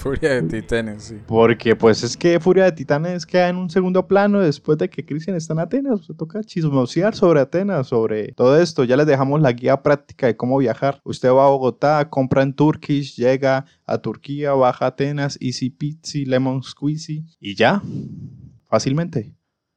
Furia 0.00 0.40
de 0.40 0.42
Titanes, 0.42 1.02
sí. 1.02 1.16
Porque, 1.26 1.76
pues 1.76 2.02
es 2.02 2.16
que 2.16 2.40
Furia 2.40 2.64
de 2.64 2.72
Titanes 2.72 3.26
queda 3.26 3.50
en 3.50 3.56
un 3.56 3.68
segundo 3.68 4.08
plano 4.08 4.40
después 4.40 4.78
de 4.78 4.88
que 4.88 5.04
Christian 5.04 5.36
está 5.36 5.52
en 5.52 5.58
Atenas. 5.58 6.06
Se 6.06 6.14
toca 6.14 6.42
chismosear 6.42 7.14
sobre 7.14 7.40
Atenas, 7.40 7.88
sobre 7.88 8.32
todo 8.32 8.58
esto. 8.58 8.84
Ya 8.84 8.96
les 8.96 9.06
dejamos 9.06 9.42
la 9.42 9.52
guía 9.52 9.82
práctica 9.82 10.26
de 10.26 10.38
cómo 10.38 10.56
viajar. 10.56 11.02
Usted 11.04 11.28
va 11.28 11.44
a 11.44 11.50
Bogotá, 11.50 12.08
compra 12.08 12.42
en 12.42 12.54
Turkish, 12.54 13.14
llega 13.14 13.66
a 13.84 13.98
Turquía, 13.98 14.54
baja 14.54 14.86
a 14.86 14.88
Atenas, 14.88 15.36
Easy 15.38 15.68
Pizzy, 15.68 16.24
Lemon 16.24 16.62
Squeezy 16.62 17.26
y 17.38 17.54
ya. 17.54 17.82
Fácilmente 18.68 19.34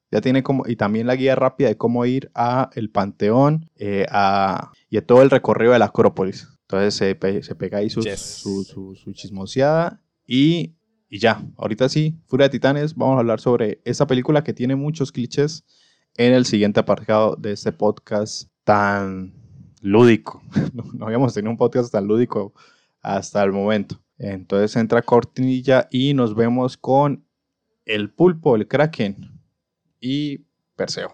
ya 0.09 0.21
tiene 0.21 0.41
como, 0.41 0.63
y 0.67 0.75
también 0.75 1.07
la 1.07 1.15
guía 1.15 1.35
rápida 1.35 1.67
de 1.67 1.75
cómo 1.75 2.05
ir 2.05 2.31
a 2.33 2.69
el 2.75 2.91
Panteón 2.91 3.71
eh, 3.75 4.05
a, 4.09 4.71
y 4.87 4.97
a 4.97 5.05
todo 5.05 5.21
el 5.23 5.31
recorrido 5.31 5.73
de 5.73 5.79
la 5.79 5.85
Acrópolis. 5.85 6.47
Entonces 6.61 6.93
se, 6.93 7.15
pega 7.55 7.79
ahí 7.79 7.89
su, 7.89 8.03
su, 8.03 9.13
chismoseada 9.13 10.02
y, 10.25 10.75
ya, 11.09 11.43
ahorita 11.57 11.89
sí, 11.89 12.17
Furia 12.27 12.47
de 12.47 12.51
Titanes, 12.51 12.95
vamos 12.95 13.17
a 13.17 13.19
hablar 13.19 13.39
sobre 13.39 13.81
esta 13.85 14.07
película 14.07 14.43
que 14.43 14.53
tiene 14.53 14.75
muchos 14.75 15.11
clichés 15.11 15.63
en 16.15 16.33
el 16.33 16.45
siguiente 16.45 16.79
apartado 16.79 17.35
de 17.35 17.51
este 17.51 17.71
podcast 17.71 18.49
tan 18.63 19.33
lúdico. 19.81 20.41
no, 20.73 21.05
habíamos 21.05 21.33
tenido 21.33 21.51
un 21.51 21.57
podcast 21.57 21.91
tan 21.91 22.07
lúdico 22.07 22.53
hasta 23.01 23.43
el 23.43 23.51
momento. 23.51 23.99
Entonces 24.17 24.75
entra 24.75 25.01
cortinilla 25.01 25.87
y 25.91 26.13
nos 26.13 26.35
vemos 26.35 26.77
con 26.77 27.25
el 27.85 28.11
pulpo, 28.11 28.55
el 28.55 28.67
kraken 28.67 29.41
y 29.99 30.45
Perseo. 30.75 31.13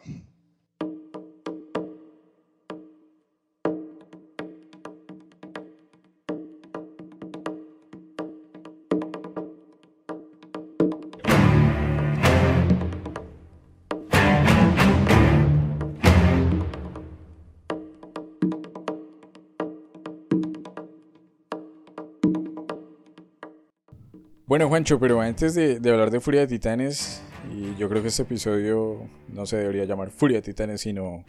Pero 24.98 25.22
antes 25.22 25.54
de, 25.54 25.76
hablar 25.92 26.10
de 26.10 26.20
Furia 26.20 26.42
de 26.42 26.48
Titanes, 26.48 27.22
y 27.54 27.76
yo 27.76 27.88
creo 27.90 28.02
que 28.02 28.08
este 28.08 28.24
episodio 28.24 29.08
no 29.28 29.46
se 29.46 29.58
debería 29.58 29.86
llamar 29.86 30.10
Furia 30.10 30.38
de 30.38 30.42
Titanes, 30.42 30.82
sino 30.82 31.26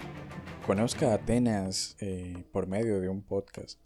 Conozca 0.67 1.13
Atenas 1.13 1.95
eh, 2.01 2.43
por 2.53 2.67
medio 2.67 3.01
de 3.01 3.11
un 3.11 3.21
podcast. 3.21 3.79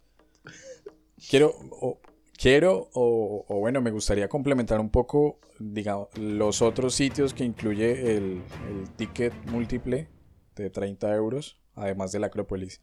Quiero, 1.29 1.53
o, 1.71 1.99
quiero, 2.37 2.89
o, 2.93 3.43
bueno, 3.59 3.81
me 3.81 3.91
gustaría 3.91 4.29
complementar 4.29 4.79
un 4.79 4.89
poco, 4.89 5.39
digamos, 5.59 6.07
los 6.17 6.61
otros 6.61 6.95
sitios 6.95 7.33
que 7.33 7.43
incluye 7.43 8.15
el, 8.15 8.43
el 8.69 8.89
ticket 8.95 9.33
múltiple 9.51 10.07
de 10.55 10.69
30 10.69 11.13
euros, 11.15 11.59
además 11.73 12.13
de 12.13 12.19
la 12.19 12.27
Acrópolis. 12.27 12.79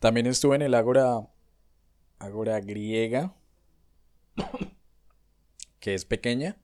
También 0.00 0.26
estuve 0.26 0.56
en 0.56 0.62
el 0.62 0.74
Ágora, 0.74 1.28
Ágora 2.18 2.58
griega 2.58 3.32
que 5.86 5.94
es 5.94 6.04
pequeña. 6.04 6.56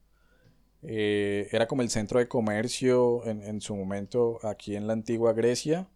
Eh, 0.81 1.47
era 1.53 1.65
como 1.65 1.81
el 1.81 1.89
centro 1.89 2.19
de 2.19 2.27
comercio 2.27 3.25
en, 3.25 3.61
su 3.61 3.73
momento 3.73 4.37
aquí 4.43 4.75
en 4.75 4.85
la 4.85 4.91
antigua 4.91 5.31
Grecia. 5.31 5.87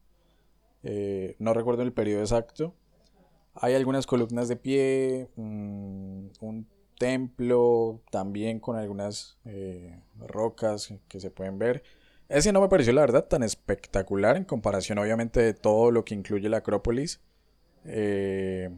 Eh, 0.82 1.36
no 1.38 1.53
recuerdo 1.53 1.84
el 1.84 1.91
periodo 1.91 2.21
exacto. 2.21 2.73
Hay 3.53 3.75
algunas 3.75 4.07
columnas 4.07 4.47
de 4.47 4.55
pie, 4.55 5.28
mm, 5.36 6.28
un 6.39 6.69
templo 6.97 8.01
también 8.11 8.61
con 8.61 8.78
algunas 8.78 9.38
eh, 9.43 9.99
rocas 10.19 10.93
que 11.09 11.19
se 11.19 11.30
pueden 11.30 11.59
ver. 11.59 11.84
Ese 12.30 12.53
no 12.53 12.61
me 12.61 12.69
pareció 12.69 12.93
la 12.93 13.01
verdad 13.01 13.25
tan 13.25 13.43
espectacular 13.43 14.38
en 14.38 14.45
comparación 14.45 14.99
obviamente 14.99 15.41
de 15.41 15.53
todo 15.53 15.91
lo 15.91 16.05
que 16.05 16.15
incluye 16.15 16.47
la 16.47 16.59
Acrópolis. 16.59 17.19
pero 17.84 18.71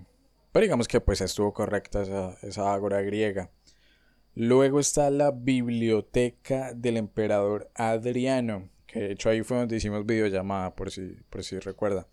digamos 0.63 0.87
que 0.87 1.01
pues 1.01 1.21
estuvo 1.21 1.53
correcta 1.53 2.01
esa, 2.01 2.35
esa 2.41 2.73
ágora 2.73 2.99
griega. 3.03 3.51
Luego 4.35 4.79
está 4.79 5.09
la 5.09 5.31
biblioteca 5.31 6.73
del 6.73 6.97
emperador 6.97 7.69
Adriano, 7.75 8.69
que 8.87 8.99
de 8.99 9.11
hecho 9.11 9.29
ahí 9.29 9.43
fue 9.43 9.57
donde 9.57 9.77
hicimos 9.77 10.05
videollamada, 10.05 10.75
por 10.75 10.91
si, 10.91 11.17
por 11.29 11.43
si 11.43 11.59
recuerda. 11.59 12.07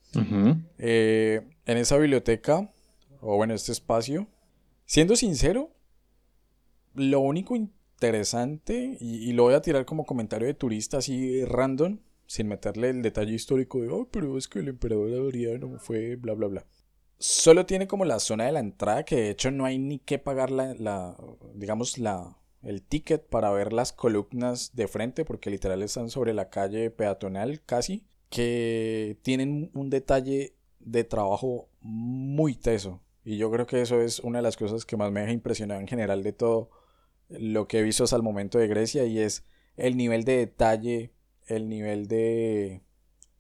Eh, 0.78 1.42
en 1.66 1.78
esa 1.78 1.96
biblioteca, 1.98 2.70
o 3.20 3.36
bueno, 3.36 3.54
este 3.54 3.72
espacio, 3.72 4.26
siendo 4.84 5.16
sincero, 5.16 5.70
lo 6.94 7.20
único 7.20 7.56
interesante, 7.56 8.96
y, 9.00 9.32
lo 9.32 9.44
voy 9.44 9.54
a 9.54 9.62
tirar 9.62 9.84
como 9.84 10.04
comentario 10.04 10.46
de 10.46 10.54
turista 10.54 10.98
así 10.98 11.44
random, 11.44 11.98
sin 12.26 12.48
meterle 12.48 12.90
el 12.90 13.02
detalle 13.02 13.34
histórico 13.34 13.80
de, 13.80 13.88
oh, 13.88 14.08
pero 14.10 14.36
es 14.36 14.48
que 14.48 14.58
el 14.58 14.68
emperador 14.68 15.12
Adriano 15.12 15.78
fue 15.78 16.16
bla, 16.16 16.34
bla, 16.34 16.48
bla. 16.48 16.66
Solo 17.18 17.64
tiene 17.64 17.86
como 17.86 18.04
la 18.04 18.18
zona 18.18 18.44
de 18.44 18.52
la 18.52 18.60
entrada, 18.60 19.04
que 19.04 19.16
de 19.16 19.30
hecho 19.30 19.50
no 19.50 19.64
hay 19.64 19.78
ni 19.78 19.98
que 19.98 20.18
pagar 20.18 20.50
la, 20.50 21.16
digamos, 21.54 21.98
la, 21.98 22.36
el 22.62 22.82
ticket 22.82 23.26
para 23.26 23.50
ver 23.50 23.72
las 23.72 23.92
columnas 23.92 24.74
de 24.74 24.86
frente, 24.86 25.24
porque 25.24 25.50
literal 25.50 25.82
están 25.82 26.10
sobre 26.10 26.34
la 26.34 26.50
calle 26.50 26.90
peatonal 26.90 27.62
casi, 27.64 28.06
que 28.28 29.18
tienen 29.22 29.70
un 29.72 29.88
detalle 29.88 30.56
de 30.80 31.04
trabajo 31.04 31.70
muy 31.80 32.54
teso. 32.54 33.02
Y 33.24 33.38
yo 33.38 33.50
creo 33.50 33.66
que 33.66 33.80
eso 33.80 34.00
es 34.00 34.20
una 34.20 34.38
de 34.38 34.42
las 34.42 34.56
cosas 34.56 34.84
que 34.84 34.96
más 34.96 35.10
me 35.10 35.20
ha 35.20 35.32
impresionado 35.32 35.80
en 35.80 35.88
general 35.88 36.22
de 36.22 36.32
todo 36.32 36.70
lo 37.28 37.66
que 37.66 37.78
he 37.78 37.82
visto 37.82 38.04
hasta 38.04 38.16
el 38.16 38.22
momento 38.22 38.58
de 38.58 38.68
Grecia 38.68 39.04
y 39.04 39.18
es 39.18 39.44
el 39.76 39.96
nivel 39.96 40.24
de 40.24 40.36
detalle, 40.36 41.12
el 41.46 41.68
nivel 41.68 42.08
de, 42.08 42.82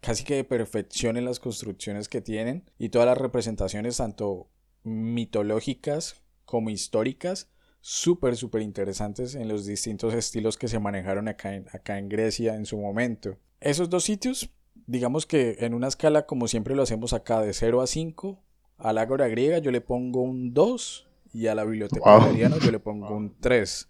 casi 0.00 0.24
que 0.24 0.36
de 0.36 0.44
perfección 0.44 1.16
en 1.16 1.24
las 1.24 1.40
construcciones 1.40 2.08
que 2.08 2.20
tienen 2.20 2.70
y 2.78 2.90
todas 2.90 3.06
las 3.06 3.18
representaciones 3.18 3.96
tanto 3.96 4.48
mitológicas 4.82 6.22
como 6.44 6.70
históricas 6.70 7.48
súper, 7.80 8.36
súper 8.36 8.62
interesantes 8.62 9.34
en 9.34 9.48
los 9.48 9.66
distintos 9.66 10.14
estilos 10.14 10.56
que 10.56 10.68
se 10.68 10.78
manejaron 10.78 11.28
acá 11.28 11.54
en, 11.54 11.66
acá 11.72 11.98
en 11.98 12.08
Grecia 12.08 12.54
en 12.54 12.66
su 12.66 12.78
momento. 12.78 13.38
Esos 13.60 13.90
dos 13.90 14.04
sitios, 14.04 14.50
digamos 14.86 15.26
que 15.26 15.56
en 15.60 15.74
una 15.74 15.88
escala 15.88 16.26
como 16.26 16.48
siempre 16.48 16.74
lo 16.74 16.82
hacemos 16.82 17.12
acá 17.12 17.40
de 17.40 17.52
0 17.52 17.80
a 17.80 17.86
5, 17.86 18.42
a 18.78 18.92
la 18.92 19.02
Ágora 19.02 19.28
griega 19.28 19.58
yo 19.58 19.70
le 19.70 19.80
pongo 19.80 20.20
un 20.22 20.52
2 20.52 21.06
y 21.32 21.46
a 21.48 21.54
la 21.54 21.64
biblioteca 21.64 22.18
wow. 22.18 22.36
yo 22.36 22.70
le 22.70 22.78
pongo 22.78 23.14
un 23.14 23.38
3. 23.40 23.88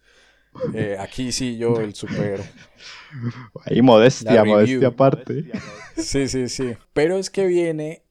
Eh, 0.74 0.96
aquí 0.98 1.32
sí, 1.32 1.56
yo 1.56 1.80
el 1.80 1.94
super. 1.94 2.40
Ahí 3.64 3.82
modestia, 3.82 4.44
modestia 4.44 4.88
aparte. 4.88 5.50
Sí, 5.96 6.28
sí, 6.28 6.48
sí. 6.48 6.74
Pero 6.92 7.18
es 7.18 7.30
que 7.30 7.46
viene 7.46 8.04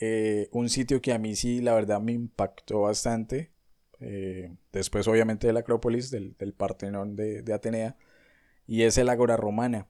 eh, 0.00 0.48
un 0.52 0.68
sitio 0.68 1.00
que 1.00 1.12
a 1.12 1.18
mí 1.18 1.36
sí, 1.36 1.60
la 1.60 1.74
verdad, 1.74 2.00
me 2.00 2.12
impactó 2.12 2.82
bastante. 2.82 3.52
Eh, 4.00 4.54
después, 4.72 5.08
obviamente, 5.08 5.46
de 5.46 5.52
la 5.52 5.60
Acrópolis, 5.60 6.10
del, 6.10 6.36
del 6.38 6.52
Partenón 6.52 7.16
de, 7.16 7.42
de, 7.42 7.52
Atenea. 7.52 7.96
Y 8.66 8.82
es 8.82 8.98
el 8.98 9.08
Ágora 9.08 9.36
Romana. 9.36 9.86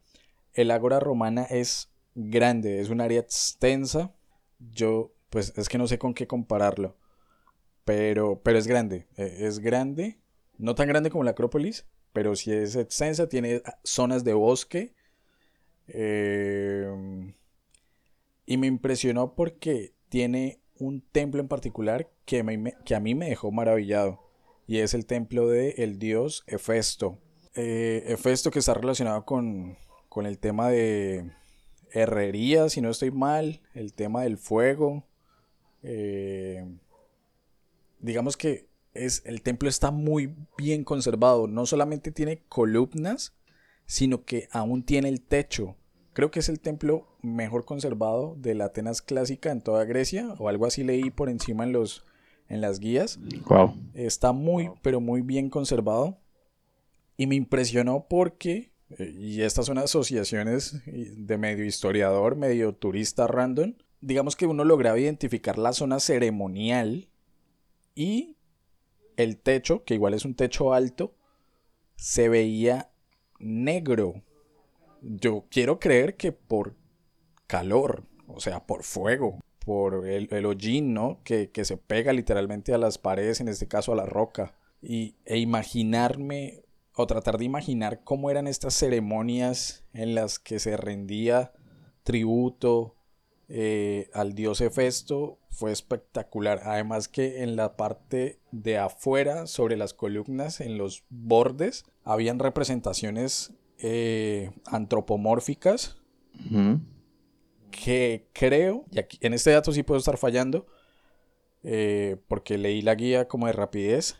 El 0.52 0.70
Ágora 0.70 1.00
Romana 1.00 1.42
es 1.44 1.90
grande, 2.14 2.80
es 2.80 2.88
un 2.88 3.00
área 3.00 3.20
extensa. 3.20 4.14
Yo, 4.59 5.12
pues, 5.30 5.52
es 5.57 5.68
que 5.68 5.78
no 5.78 5.86
sé 5.86 5.98
con 5.98 6.14
qué 6.14 6.26
compararlo. 6.26 6.96
Pero, 7.84 8.40
pero 8.42 8.59
es 8.59 8.66
grande. 8.66 9.07
es 9.16 9.61
grande. 9.61 10.18
No 10.59 10.74
tan 10.74 10.88
grande 10.88 11.11
como 11.11 11.24
la 11.24 11.32
Acrópolis, 11.32 11.86
pero 12.17 12.35
sí 12.35 12.51
es 12.51 12.77
extensa, 12.77 13.29
tiene 13.29 13.61
zonas 13.85 14.25
de 14.25 14.33
bosque. 14.33 14.95
Eh, 15.87 16.91
y 18.47 18.57
me 18.57 18.67
impresionó 18.67 19.35
porque 19.35 19.93
tiene 20.09 20.62
un 20.79 21.03
templo 21.03 21.43
en 21.43 21.49
particular 21.49 22.11
que, 22.25 22.73
que, 22.87 22.95
a 22.95 23.01
mí 23.01 23.14
me 23.14 23.29
dejó 23.29 23.53
maravillado. 23.53 24.23
Y 24.67 24.79
es 24.79 24.95
el 24.95 25.05
templo 25.05 25.47
del 25.49 25.75
el 25.77 25.99
dios 25.99 26.43
Hefesto. 26.47 27.19
Eh, 27.55 28.05
Hefesto 28.07 28.51
que 28.51 28.61
está 28.61 28.73
relacionado 28.73 29.27
con, 29.27 29.77
con 30.09 30.25
el 30.25 30.39
tema 30.39 30.71
de 30.71 31.33
herrería, 31.91 32.71
si 32.71 32.81
no 32.81 32.89
estoy 32.89 33.11
mal, 33.11 33.61
el 33.75 33.93
tema 33.93 34.23
del 34.23 34.39
fuego. 34.39 35.05
Eh, 35.83 36.64
digamos 37.99 38.39
que 38.39 38.71
el 38.97 39.42
templo 39.42 39.68
está 39.68 39.90
muy 39.90 40.34
bien 40.59 40.84
conservado. 40.84 41.47
No 41.47 41.66
solamente 41.66 42.12
tiene 42.12 42.42
columnas, 42.49 43.34
sino 43.86 44.24
que 44.24 44.49
aún 44.51 44.82
tiene 44.82 45.09
el 45.09 45.20
techo. 45.20 45.76
Creo 46.12 46.30
que 46.30 46.40
es 46.40 46.49
el 46.49 46.61
templo 46.61 47.07
mejor 47.22 47.64
conservado 47.64 48.36
de 48.38 48.55
la 48.55 48.66
Atenas 48.66 49.03
clásica 49.03 49.51
en 49.51 49.61
toda 49.61 49.84
Grecia, 49.84 50.34
o 50.38 50.49
algo 50.49 50.66
así 50.66 50.82
leí 50.82 51.11
por 51.11 51.28
encima 51.28 51.64
en, 51.64 51.72
los, 51.72 52.05
en 52.49 52.61
las 52.61 52.80
guías. 52.80 53.18
Está 53.94 54.32
muy, 54.32 54.70
pero 54.82 55.01
muy 55.01 55.20
bien 55.20 55.51
conservado. 55.51 56.18
Y 57.18 57.26
me 57.26 57.34
impresionó 57.34 58.07
porque, 58.09 58.72
eh, 58.99 59.14
y 59.18 59.42
estas 59.42 59.66
son 59.66 59.78
asociaciones 59.78 60.82
de 60.86 61.38
medio 61.38 61.64
historiador, 61.64 62.36
medio 62.36 62.74
turista 62.74 63.26
random, 63.26 63.74
digamos 64.01 64.36
que 64.36 64.47
uno 64.47 64.64
lograba 64.64 64.99
identificar 64.99 65.59
la 65.59 65.72
zona 65.72 66.01
ceremonial 66.01 67.09
y 67.94 68.36
el 69.17 69.39
techo, 69.39 69.85
que 69.85 69.95
igual 69.95 70.14
es 70.14 70.25
un 70.25 70.35
techo 70.35 70.73
alto, 70.73 71.14
se 71.97 72.29
veía 72.29 72.91
negro. 73.39 74.23
Yo 75.03 75.47
quiero 75.51 75.79
creer 75.79 76.17
que 76.17 76.33
por 76.33 76.77
calor, 77.47 78.05
o 78.27 78.41
sea, 78.41 78.67
por 78.67 78.83
fuego, 78.83 79.41
por 79.64 80.07
el, 80.09 80.29
el 80.31 80.47
hollín, 80.47 80.95
¿no? 80.95 81.21
Que, 81.25 81.51
que, 81.51 81.64
se 81.64 81.77
pega 81.77 82.12
literalmente 82.12 82.73
a 82.75 82.79
las 82.79 82.99
paredes, 82.99 83.41
en 83.41 83.49
este 83.49 83.69
caso 83.69 83.93
a 83.93 83.97
la 83.97 84.07
roca. 84.07 84.55
Y, 84.83 85.17
e 85.25 85.39
imaginarme, 85.39 86.64
o 86.95 87.07
tratar 87.07 87.39
de 87.39 87.45
imaginar 87.45 88.03
cómo 88.05 88.31
eran 88.31 88.47
estas 88.47 88.75
ceremonias 88.75 89.85
en 89.93 90.14
las 90.14 90.39
que 90.39 90.59
se 90.59 90.77
rendía 90.77 91.53
tributo 92.05 92.95
eh, 93.49 94.11
al 94.12 94.34
dios 94.34 94.61
Hefesto 94.61 95.38
fue 95.51 95.72
espectacular. 95.72 96.61
Además 96.64 97.09
que 97.09 97.42
en 97.42 97.57
la 97.57 97.76
parte 97.76 98.40
de 98.53 98.78
afuera, 98.78 99.47
sobre 99.47 99.76
las 99.76 99.94
columnas, 99.94 100.61
en 100.61 100.78
los 100.78 101.05
bordes, 101.09 101.84
habían 102.05 102.38
representaciones 102.38 103.53
eh, 103.78 104.51
antropomórficas 104.66 105.97
que 107.70 108.28
creo, 108.32 108.84
y 108.90 108.99
aquí, 108.99 109.18
en 109.20 109.34
este 109.34 109.51
dato 109.51 109.72
sí 109.72 109.82
puedo 109.82 109.99
estar 109.99 110.18
fallando, 110.18 110.66
eh, 111.62 112.16
porque 112.28 112.59
leí 112.59 112.82
la 112.82 112.94
guía 112.94 113.28
como 113.28 113.47
de 113.47 113.53
rapidez, 113.53 114.16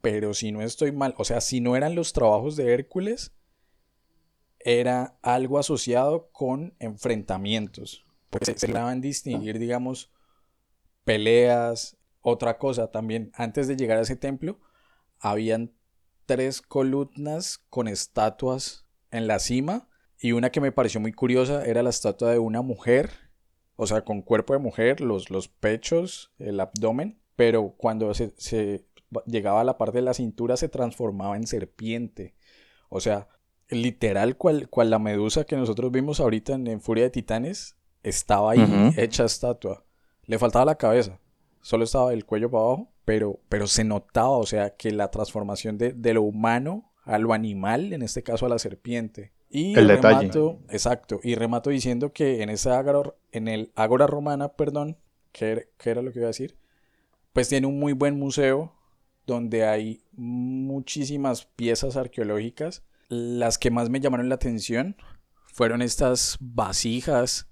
pero 0.00 0.34
si 0.34 0.52
no 0.52 0.62
estoy 0.62 0.92
mal, 0.92 1.14
o 1.18 1.24
sea, 1.24 1.40
si 1.40 1.60
no 1.60 1.76
eran 1.76 1.94
los 1.94 2.12
trabajos 2.12 2.56
de 2.56 2.72
Hércules, 2.72 3.32
era 4.64 5.18
algo 5.22 5.58
asociado 5.58 6.30
con 6.32 6.74
enfrentamientos. 6.78 8.04
Porque 8.30 8.56
se, 8.56 8.66
lograban 8.66 9.00
distinguir, 9.00 9.58
digamos, 9.58 10.10
peleas, 11.04 11.96
otra 12.22 12.58
cosa 12.58 12.90
también. 12.90 13.30
Antes 13.34 13.68
de 13.68 13.76
llegar 13.76 13.98
a 13.98 14.02
ese 14.02 14.16
templo, 14.16 14.58
habían 15.20 15.72
tres 16.26 16.62
columnas 16.62 17.58
con 17.68 17.86
estatuas 17.86 18.86
en 19.10 19.26
la 19.26 19.38
cima. 19.38 19.88
Y 20.18 20.32
una 20.32 20.50
que 20.50 20.62
me 20.62 20.72
pareció 20.72 20.98
muy 20.98 21.12
curiosa 21.12 21.64
era 21.66 21.82
la 21.82 21.90
estatua 21.90 22.30
de 22.30 22.38
una 22.38 22.62
mujer, 22.62 23.10
o 23.76 23.86
sea, 23.86 24.04
con 24.04 24.22
cuerpo 24.22 24.54
de 24.54 24.58
mujer, 24.58 25.02
los, 25.02 25.28
los 25.28 25.48
pechos, 25.48 26.32
el 26.38 26.58
abdomen. 26.58 27.20
Pero 27.36 27.74
cuando 27.76 28.14
se, 28.14 28.32
se 28.38 28.86
llegaba 29.26 29.60
a 29.60 29.64
la 29.64 29.76
parte 29.76 29.98
de 29.98 30.02
la 30.02 30.14
cintura 30.14 30.56
se 30.56 30.70
transformaba 30.70 31.36
en 31.36 31.46
serpiente. 31.46 32.34
O 32.88 33.00
sea, 33.00 33.28
literal 33.68 34.36
cual, 34.36 34.68
cual 34.68 34.90
la 34.90 34.98
medusa 34.98 35.44
que 35.44 35.56
nosotros 35.56 35.90
vimos 35.90 36.20
ahorita 36.20 36.54
en, 36.54 36.80
Furia 36.80 37.04
de 37.04 37.10
Titanes, 37.10 37.76
estaba 38.02 38.52
ahí 38.52 38.92
hecha 38.96 39.24
estatua. 39.24 39.84
Le 40.26 40.38
faltaba 40.38 40.64
la 40.64 40.76
cabeza, 40.76 41.20
solo 41.60 41.84
estaba 41.84 42.12
el 42.12 42.24
cuello 42.24 42.50
para 42.50 42.64
abajo, 42.64 42.92
pero, 43.04 43.40
pero 43.48 43.66
se 43.66 43.84
notaba, 43.84 44.30
o 44.30 44.46
sea, 44.46 44.70
que 44.76 44.90
la 44.90 45.10
transformación 45.10 45.78
de, 45.78 45.92
de 45.92 46.14
lo 46.14 46.22
humano 46.22 46.92
a 47.04 47.18
lo 47.18 47.32
animal, 47.32 47.92
en 47.92 48.02
este 48.02 48.22
caso 48.22 48.46
a 48.46 48.48
la 48.48 48.58
serpiente. 48.58 49.32
Y 49.50 49.78
el 49.78 49.88
remato, 49.88 50.58
exacto, 50.68 51.20
y 51.22 51.34
remato 51.36 51.70
diciendo 51.70 52.12
que 52.12 52.42
en 52.42 52.48
ese 52.48 52.70
ágora, 52.70 53.14
en 53.30 53.46
el 53.48 53.70
Ágora 53.76 54.06
Romana, 54.06 54.48
perdón, 54.48 54.98
¿qué 55.32 55.68
era 55.84 56.02
lo 56.02 56.12
que 56.12 56.18
iba 56.18 56.26
a 56.26 56.28
decir? 56.28 56.56
Pues 57.32 57.48
tiene 57.48 57.66
un 57.66 57.78
muy 57.78 57.92
buen 57.92 58.18
museo 58.18 58.72
donde 59.26 59.64
hay 59.64 60.02
muchísimas 60.12 61.44
piezas 61.44 61.96
arqueológicas 61.96 62.82
las 63.08 63.58
que 63.58 63.70
más 63.70 63.90
me 63.90 64.00
llamaron 64.00 64.28
la 64.28 64.36
atención 64.36 64.96
fueron 65.52 65.82
estas 65.82 66.36
vasijas. 66.40 67.48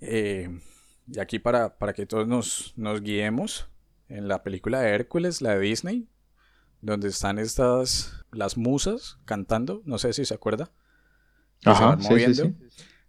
Eh, 0.00 0.60
y 1.08 1.18
aquí 1.18 1.38
para, 1.38 1.78
para 1.78 1.92
que 1.92 2.06
todos 2.06 2.26
nos, 2.26 2.72
nos, 2.76 3.02
guiemos 3.02 3.68
en 4.08 4.28
la 4.28 4.42
película 4.42 4.80
de 4.80 4.90
Hércules, 4.90 5.42
la 5.42 5.54
de 5.54 5.60
Disney, 5.60 6.08
donde 6.80 7.08
están 7.08 7.38
estas, 7.38 8.24
las 8.32 8.56
musas 8.56 9.18
cantando, 9.24 9.82
no 9.84 9.98
sé 9.98 10.12
si 10.12 10.24
se 10.24 10.34
acuerda. 10.34 10.72
Ajá, 11.64 11.96
moviendo. 11.96 12.52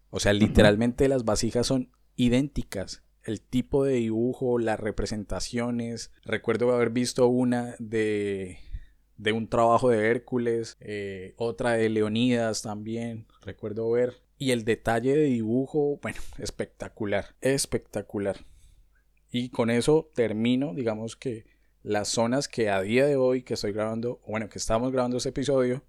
O 0.10 0.20
sea, 0.20 0.34
literalmente 0.34 1.08
las 1.08 1.26
vasijas 1.26 1.68
son 1.68 1.92
idénticas. 2.16 3.04
El 3.24 3.42
tipo 3.42 3.84
de 3.84 3.96
dibujo, 3.96 4.58
las 4.58 4.80
representaciones. 4.80 6.12
Recuerdo 6.24 6.74
haber 6.74 6.92
visto 6.92 7.28
una 7.28 7.76
de 7.78 8.60
de 9.18 9.32
un 9.32 9.48
trabajo 9.48 9.90
de 9.90 10.10
Hércules, 10.10 10.78
eh, 10.80 11.34
otra 11.38 11.74
de 11.74 11.90
Leonidas 11.90 12.62
también, 12.62 13.26
recuerdo 13.42 13.90
ver. 13.92 14.22
Y 14.38 14.52
el 14.52 14.66
detalle 14.66 15.16
de 15.16 15.24
dibujo, 15.24 16.00
bueno, 16.02 16.20
espectacular, 16.38 17.36
espectacular. 17.42 18.38
Y 19.32 19.50
con 19.50 19.70
eso 19.70 20.12
termino, 20.14 20.74
digamos 20.74 21.16
que 21.16 21.46
las 21.84 22.10
zonas 22.10 22.48
que 22.48 22.70
a 22.70 22.82
día 22.82 23.06
de 23.06 23.16
hoy 23.16 23.44
que 23.44 23.56
estoy 23.56 23.72
grabando, 23.72 24.22
bueno, 24.28 24.50
que 24.50 24.60
estamos 24.60 24.92
grabando 24.92 25.18
este 25.18 25.30
episodio, 25.30 25.84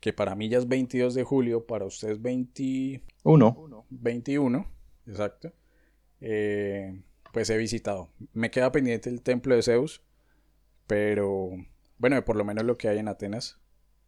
que 0.00 0.12
para 0.12 0.34
mí 0.34 0.48
ya 0.48 0.58
es 0.58 0.68
22 0.68 1.14
de 1.14 1.24
julio, 1.24 1.66
para 1.66 1.84
ustedes 1.84 2.20
21. 2.20 3.86
21, 3.90 4.72
exacto. 5.06 5.52
Eh, 6.20 7.02
pues 7.32 7.50
he 7.50 7.56
visitado. 7.56 8.10
Me 8.32 8.50
queda 8.50 8.72
pendiente 8.72 9.08
el 9.08 9.22
templo 9.22 9.54
de 9.54 9.62
Zeus, 9.62 10.02
pero 10.86 11.50
bueno, 11.98 12.24
por 12.24 12.36
lo 12.36 12.44
menos 12.44 12.64
lo 12.64 12.76
que 12.76 12.88
hay 12.88 12.98
en 12.98 13.08
Atenas, 13.08 13.58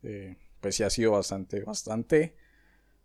eh, 0.03 0.37
pues 0.61 0.77
sí 0.77 0.83
ha 0.83 0.91
sido 0.91 1.13
bastante, 1.13 1.63
bastante, 1.65 2.37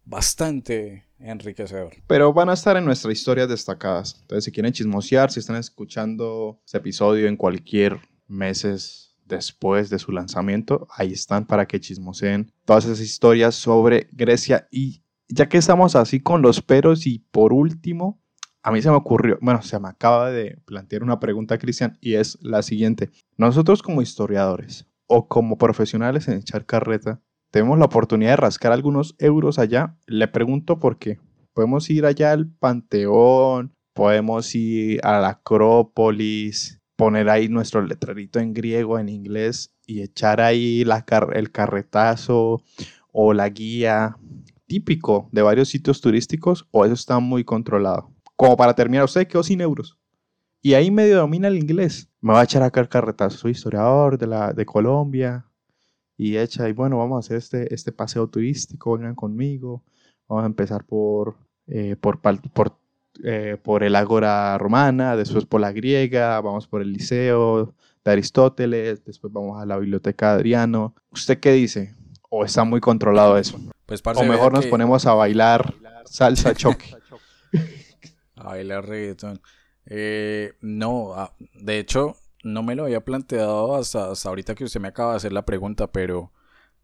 bastante 0.06 1.06
enriquecedor. 1.20 1.94
Pero 2.08 2.34
van 2.34 2.50
a 2.50 2.54
estar 2.54 2.76
en 2.78 2.86
nuestras 2.86 3.14
historias 3.14 3.50
destacadas. 3.50 4.18
Entonces, 4.22 4.46
si 4.46 4.52
quieren 4.52 4.74
chismosear, 4.74 5.32
si 5.32 5.40
están 5.40 5.56
escuchando 5.56 6.62
este 6.66 6.78
episodio 6.78 7.28
en 7.28 7.38
cualquier 7.38 8.00
meses 8.28 9.16
después 9.26 9.90
de 9.90 10.00
su 10.00 10.12
lanzamiento, 10.12 10.88
ahí 10.96 11.14
están 11.14 11.46
para 11.46 11.66
que 11.66 11.80
chismoseen 11.80 12.52
todas 12.66 12.86
esas 12.86 13.00
historias 13.00 13.56
sobre 13.56 14.08
Grecia. 14.12 14.68
Y 14.72 15.04
ya 15.28 15.48
que 15.48 15.58
estamos 15.58 15.96
así 15.96 16.20
con 16.20 16.42
los 16.42 16.62
peros 16.62 17.08
y 17.08 17.20
por 17.20 17.54
último, 17.54 18.23
a 18.64 18.72
mí 18.72 18.82
se 18.82 18.90
me 18.90 18.96
ocurrió, 18.96 19.38
bueno, 19.42 19.62
se 19.62 19.80
me 19.80 19.90
acaba 19.90 20.32
de 20.32 20.58
plantear 20.66 21.04
una 21.04 21.20
pregunta, 21.20 21.58
Cristian, 21.58 21.98
y 22.02 22.16
es 22.16 22.38
la 22.42 22.64
siguiente. 22.64 23.12
Nosotros 23.38 23.84
como 23.84 24.02
historiadores, 24.02 24.88
o 25.08 25.28
como 25.28 25.58
profesionales 25.58 26.28
en 26.28 26.40
echar 26.40 26.66
carreta, 26.66 27.22
tenemos 27.52 27.78
la 27.78 27.86
oportunidad 27.86 28.32
de 28.32 28.38
rascar 28.38 28.72
algunos 28.72 29.16
euros 29.20 29.60
allá. 29.60 29.96
Le 30.08 30.28
pregunto 30.28 30.80
por 30.80 30.98
qué. 30.98 31.20
Podemos 31.54 31.90
ir 31.90 32.06
allá 32.06 32.32
al 32.32 32.50
Panteón, 32.50 33.74
podemos 33.94 34.56
ir 34.56 35.00
a 35.04 35.20
la 35.20 35.30
Acrópolis, 35.30 36.82
poner 36.96 37.30
ahí 37.30 37.50
nuestro 37.50 37.82
letrerito 37.84 38.40
en 38.40 38.54
griego, 38.54 38.98
en 38.98 39.10
inglés 39.10 39.72
y 39.86 40.02
echar 40.02 40.42
ahí 40.42 40.84
el 41.34 41.52
carretazo 41.52 42.64
o 43.12 43.34
la 43.34 43.50
guía 43.50 44.18
típico 44.66 45.30
de 45.32 45.44
varios 45.44 45.70
sitios 45.70 46.02
turísticos 46.02 46.68
o 46.72 46.86
eso 46.86 46.96
está 46.96 47.20
muy 47.20 47.44
controlado. 47.44 48.13
Como 48.36 48.58
para 48.58 48.74
terminar, 48.74 49.06
usted 49.06 49.28
quedó 49.28 49.44
sin 49.44 49.62
euros 49.62 49.98
y 50.62 50.74
ahí 50.76 50.90
medio 50.90 51.18
domina 51.18 51.50
el 51.50 51.58
inglés. 51.58 52.10
Me 52.22 52.34
va 52.34 52.42
a 52.42 52.44
echar 52.46 52.64
acá 52.64 52.80
el 52.80 52.90
carretazo, 52.90 53.38
soy 53.38 53.52
historiador 53.52 54.18
de, 54.18 54.28
la, 54.28 54.54
de 54.54 54.66
Colombia 54.66 55.46
y 56.18 56.38
echa 56.38 56.68
y 56.70 56.74
bueno, 56.74 56.98
vamos 56.98 57.18
a 57.18 57.20
hacer 57.20 57.38
este, 57.38 57.74
este 57.74 57.92
paseo 57.92 58.28
turístico, 58.28 58.98
vengan 58.98 59.16
conmigo. 59.16 59.84
Vamos 60.28 60.44
a 60.44 60.48
empezar 60.48 60.86
por, 60.86 61.36
eh, 61.68 61.98
por, 62.00 62.22
por 62.22 62.78
eh, 63.24 63.58
por 63.62 63.84
el 63.84 63.96
Ágora 63.96 64.58
romana, 64.58 65.16
después 65.16 65.46
por 65.46 65.62
la 65.62 65.72
griega, 65.72 66.42
vamos 66.42 66.68
por 66.68 66.82
el 66.82 66.92
Liceo 66.92 67.76
de 68.04 68.12
Aristóteles, 68.12 69.06
después 69.06 69.32
vamos 69.32 69.62
a 69.62 69.66
la 69.68 69.78
Biblioteca 69.78 70.30
de 70.30 70.36
Adriano. 70.36 70.96
¿Usted 71.12 71.40
qué 71.40 71.52
dice? 71.52 71.94
¿O 72.30 72.44
está 72.44 72.64
muy 72.64 72.80
controlado 72.80 73.38
eso? 73.38 73.60
Pues, 73.86 74.02
o 74.04 74.24
mejor 74.24 74.54
nos 74.54 74.66
ponemos 74.66 75.06
a 75.06 75.14
bailar 75.14 75.76
salsa 76.06 76.54
choque. 76.56 76.96
a 78.44 78.50
bailar 78.50 78.88
reggaetón. 78.88 79.42
Eh, 79.86 80.54
no, 80.62 81.14
ah, 81.16 81.34
de 81.56 81.80
hecho, 81.80 82.16
no 82.44 82.64
me 82.64 82.76
lo 82.76 82.84
había 82.86 83.04
planteado 83.04 83.76
hasta, 83.76 84.12
ahorita 84.12 84.56
que 84.56 84.66
usted 84.66 84.80
me 84.80 84.90
acaba 84.90 85.12
de 85.12 85.18
hacer 85.18 85.34
la 85.34 85.46
pregunta, 85.46 85.92
pero, 85.92 86.32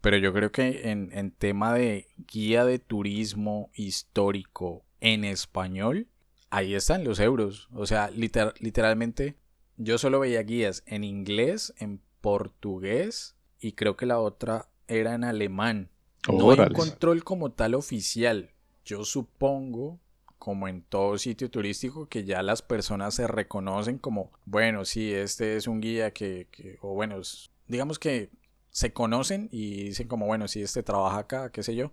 pero 0.00 0.16
yo 0.16 0.32
creo 0.32 0.52
que 0.52 0.90
en, 0.90 1.10
en 1.12 1.30
tema 1.30 1.72
de 1.74 2.08
guía 2.30 2.64
de 2.64 2.78
turismo 2.78 3.70
histórico 3.74 4.84
en 5.00 5.24
español, 5.24 6.08
ahí 6.50 6.74
están 6.74 7.04
los 7.04 7.20
euros. 7.20 7.68
O 7.72 7.86
sea, 7.86 8.10
literalmente 8.10 9.36
yo 9.76 9.98
solo 9.98 10.20
veía 10.20 10.42
guías 10.42 10.82
en 10.86 11.04
inglés, 11.04 11.72
en 11.78 12.00
portugués 12.20 13.36
y 13.60 13.72
creo 13.72 13.96
que 13.96 14.06
la 14.06 14.18
otra 14.18 14.68
era 14.88 15.14
en 15.14 15.24
alemán. 15.24 15.90
no 16.28 16.50
hay 16.50 16.70
control 16.72 17.24
como 17.24 17.52
tal 17.52 17.74
oficial. 17.74 18.50
Yo 18.84 19.04
supongo, 19.04 19.98
como 20.40 20.68
en 20.68 20.80
todo 20.80 21.18
sitio 21.18 21.50
turístico, 21.50 22.08
que 22.08 22.24
ya 22.24 22.42
las 22.42 22.62
personas 22.62 23.14
se 23.14 23.28
reconocen 23.28 23.98
como, 23.98 24.32
bueno, 24.46 24.86
sí, 24.86 25.12
este 25.12 25.56
es 25.56 25.66
un 25.66 25.82
guía 25.82 26.12
que, 26.12 26.48
que 26.50 26.78
o 26.80 26.94
bueno, 26.94 27.20
digamos 27.68 27.98
que 27.98 28.30
se 28.70 28.94
conocen 28.94 29.50
y 29.52 29.84
dicen 29.84 30.08
como, 30.08 30.24
bueno, 30.24 30.48
sí, 30.48 30.62
este 30.62 30.82
trabaja 30.82 31.18
acá, 31.18 31.52
qué 31.52 31.62
sé 31.62 31.76
yo. 31.76 31.92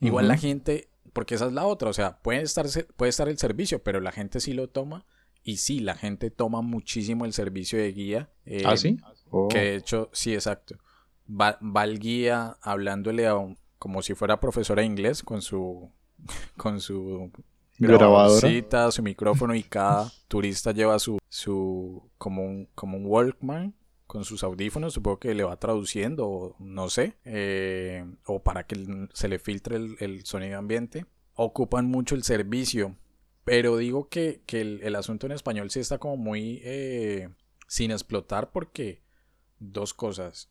Igual 0.00 0.28
la 0.28 0.36
gente 0.36 0.88
porque 1.12 1.34
esa 1.34 1.46
es 1.46 1.52
la 1.52 1.66
otra, 1.66 1.90
o 1.90 1.92
sea, 1.92 2.18
puede 2.22 2.42
estar, 2.42 2.66
puede 2.96 3.10
estar 3.10 3.28
el 3.28 3.36
servicio, 3.36 3.82
pero 3.82 4.00
la 4.00 4.12
gente 4.12 4.38
sí 4.38 4.52
lo 4.52 4.68
toma. 4.68 5.04
Y 5.44 5.56
sí, 5.56 5.80
la 5.80 5.96
gente 5.96 6.30
toma 6.30 6.62
muchísimo 6.62 7.24
el 7.24 7.32
servicio 7.32 7.80
de 7.80 7.92
guía. 7.92 8.30
Eh, 8.46 8.62
¿Ah, 8.64 8.76
sí? 8.76 8.96
Que 9.50 9.58
de 9.58 9.74
hecho, 9.74 10.08
sí, 10.12 10.32
exacto. 10.32 10.78
Va, 11.28 11.58
va 11.60 11.82
el 11.82 11.98
guía 11.98 12.58
hablándole 12.62 13.26
a 13.26 13.34
un, 13.34 13.58
como 13.80 14.02
si 14.02 14.14
fuera 14.14 14.38
profesora 14.38 14.82
de 14.82 14.86
inglés 14.86 15.24
con 15.24 15.42
su, 15.42 15.90
con 16.56 16.80
su 16.80 17.32
grabadora, 17.86 18.90
su 18.90 19.02
micrófono 19.02 19.54
y 19.54 19.62
cada 19.62 20.10
turista 20.28 20.72
lleva 20.72 20.98
su, 20.98 21.18
su 21.28 22.10
como 22.18 22.44
un, 22.44 22.68
como 22.74 22.96
un 22.96 23.06
Walkman 23.06 23.74
con 24.12 24.26
sus 24.26 24.44
audífonos, 24.44 24.92
supongo 24.92 25.18
que 25.18 25.34
le 25.34 25.42
va 25.42 25.58
traduciendo, 25.58 26.54
no 26.58 26.90
sé, 26.90 27.16
eh, 27.24 28.04
o 28.26 28.42
para 28.42 28.66
que 28.66 29.08
se 29.14 29.26
le 29.26 29.38
filtre 29.38 29.76
el, 29.76 30.26
sonido 30.26 30.58
ambiente. 30.58 31.06
Ocupan 31.34 31.86
mucho 31.86 32.14
el 32.14 32.22
servicio, 32.22 32.94
pero 33.44 33.78
digo 33.78 34.10
que, 34.10 34.42
el, 34.48 34.94
asunto 34.96 35.24
en 35.24 35.32
español 35.32 35.70
sí 35.70 35.80
está 35.80 35.96
como 35.96 36.18
muy 36.18 36.60
eh, 36.62 37.30
sin 37.66 37.90
explotar 37.90 38.50
porque 38.50 39.02
dos 39.60 39.94
cosas. 39.94 40.50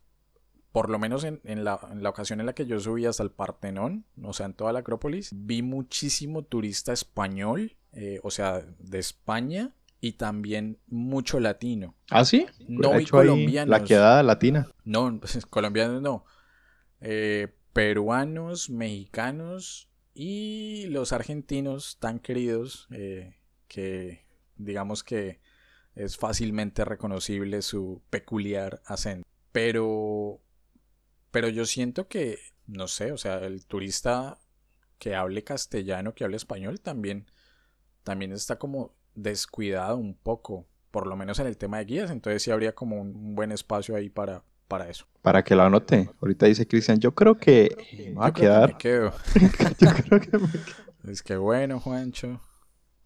Por 0.72 0.90
lo 0.90 1.00
menos 1.00 1.26
en, 1.26 1.64
la, 1.64 1.76
ocasión 2.06 2.40
en 2.40 2.46
la 2.46 2.54
que 2.54 2.66
yo 2.66 2.80
subí 2.80 3.06
hasta 3.06 3.24
el 3.24 3.32
Partenón, 3.32 4.06
o 4.24 4.32
sea, 4.34 4.46
en 4.46 4.54
toda 4.54 4.72
la 4.72 4.80
Acrópolis, 4.80 5.32
vi 5.34 5.62
muchísimo 5.62 6.44
turista 6.44 6.94
español, 6.94 7.76
eh, 7.92 8.20
o 8.24 8.32
sea, 8.32 8.66
de 8.80 9.00
España, 9.00 9.74
y 10.00 10.14
también 10.14 10.80
mucho 10.88 11.40
latino. 11.40 11.96
¿Ah, 12.10 12.26
sí? 12.26 12.48
No 12.68 13.00
y 13.00 13.06
colombianos. 13.06 13.70
La 13.70 13.84
quedada 13.84 14.24
latina. 14.24 14.68
No, 14.84 15.20
colombianos 15.50 16.02
no. 16.02 16.26
Eh, 17.02 17.54
peruanos, 17.74 18.70
mexicanos 18.70 19.90
y 20.14 20.88
los 20.88 21.14
argentinos 21.14 21.98
tan 22.00 22.20
queridos 22.20 22.88
eh, 22.92 23.38
que 23.68 24.26
digamos 24.58 25.04
que 25.04 25.40
es 25.96 26.18
fácilmente 26.18 26.86
reconocible 26.86 27.62
su 27.62 28.02
peculiar 28.10 28.82
acento. 28.86 29.28
Pero, 29.52 30.42
pero 31.32 31.50
yo 31.50 31.66
siento 31.66 32.08
que, 32.08 32.40
no 32.68 32.88
sé, 32.88 33.12
o 33.12 33.18
sea, 33.18 33.40
el 33.40 33.66
turista 33.66 34.40
que 35.00 35.16
hable 35.16 35.44
castellano, 35.44 36.14
que 36.14 36.24
hable 36.24 36.38
español, 36.38 36.80
también, 36.80 37.26
también 38.04 38.32
está 38.34 38.58
como 38.58 38.94
descuidado 39.16 39.98
un 39.98 40.14
poco, 40.14 40.68
por 40.92 41.08
lo 41.08 41.16
menos 41.16 41.40
en 41.40 41.48
el 41.48 41.58
tema 41.58 41.80
de 41.80 41.86
guías, 41.86 42.12
entonces 42.12 42.44
sí 42.44 42.52
habría 42.52 42.76
como 42.76 43.02
un, 43.02 43.36
buen 43.36 43.52
espacio 43.52 43.96
ahí 43.96 44.10
para, 44.10 44.44
para 44.68 44.90
eso. 44.90 45.08
Para 45.22 45.44
que 45.44 45.56
lo 45.56 45.64
anote. 45.64 46.10
Ahorita 46.22 46.46
dice 46.46 46.68
Cristian, 46.68 47.00
yo 47.00 47.14
creo 47.16 47.36
que 47.36 48.14
va 48.18 48.28
a 48.28 48.34
quedar. 48.34 48.78
yo 48.78 49.90
creo 49.90 50.20
que 50.20 50.38
me 50.38 50.52
quedo. 50.52 51.12
Es 51.12 51.24
que 51.24 51.36
bueno, 51.36 51.80
Juancho. 51.80 52.40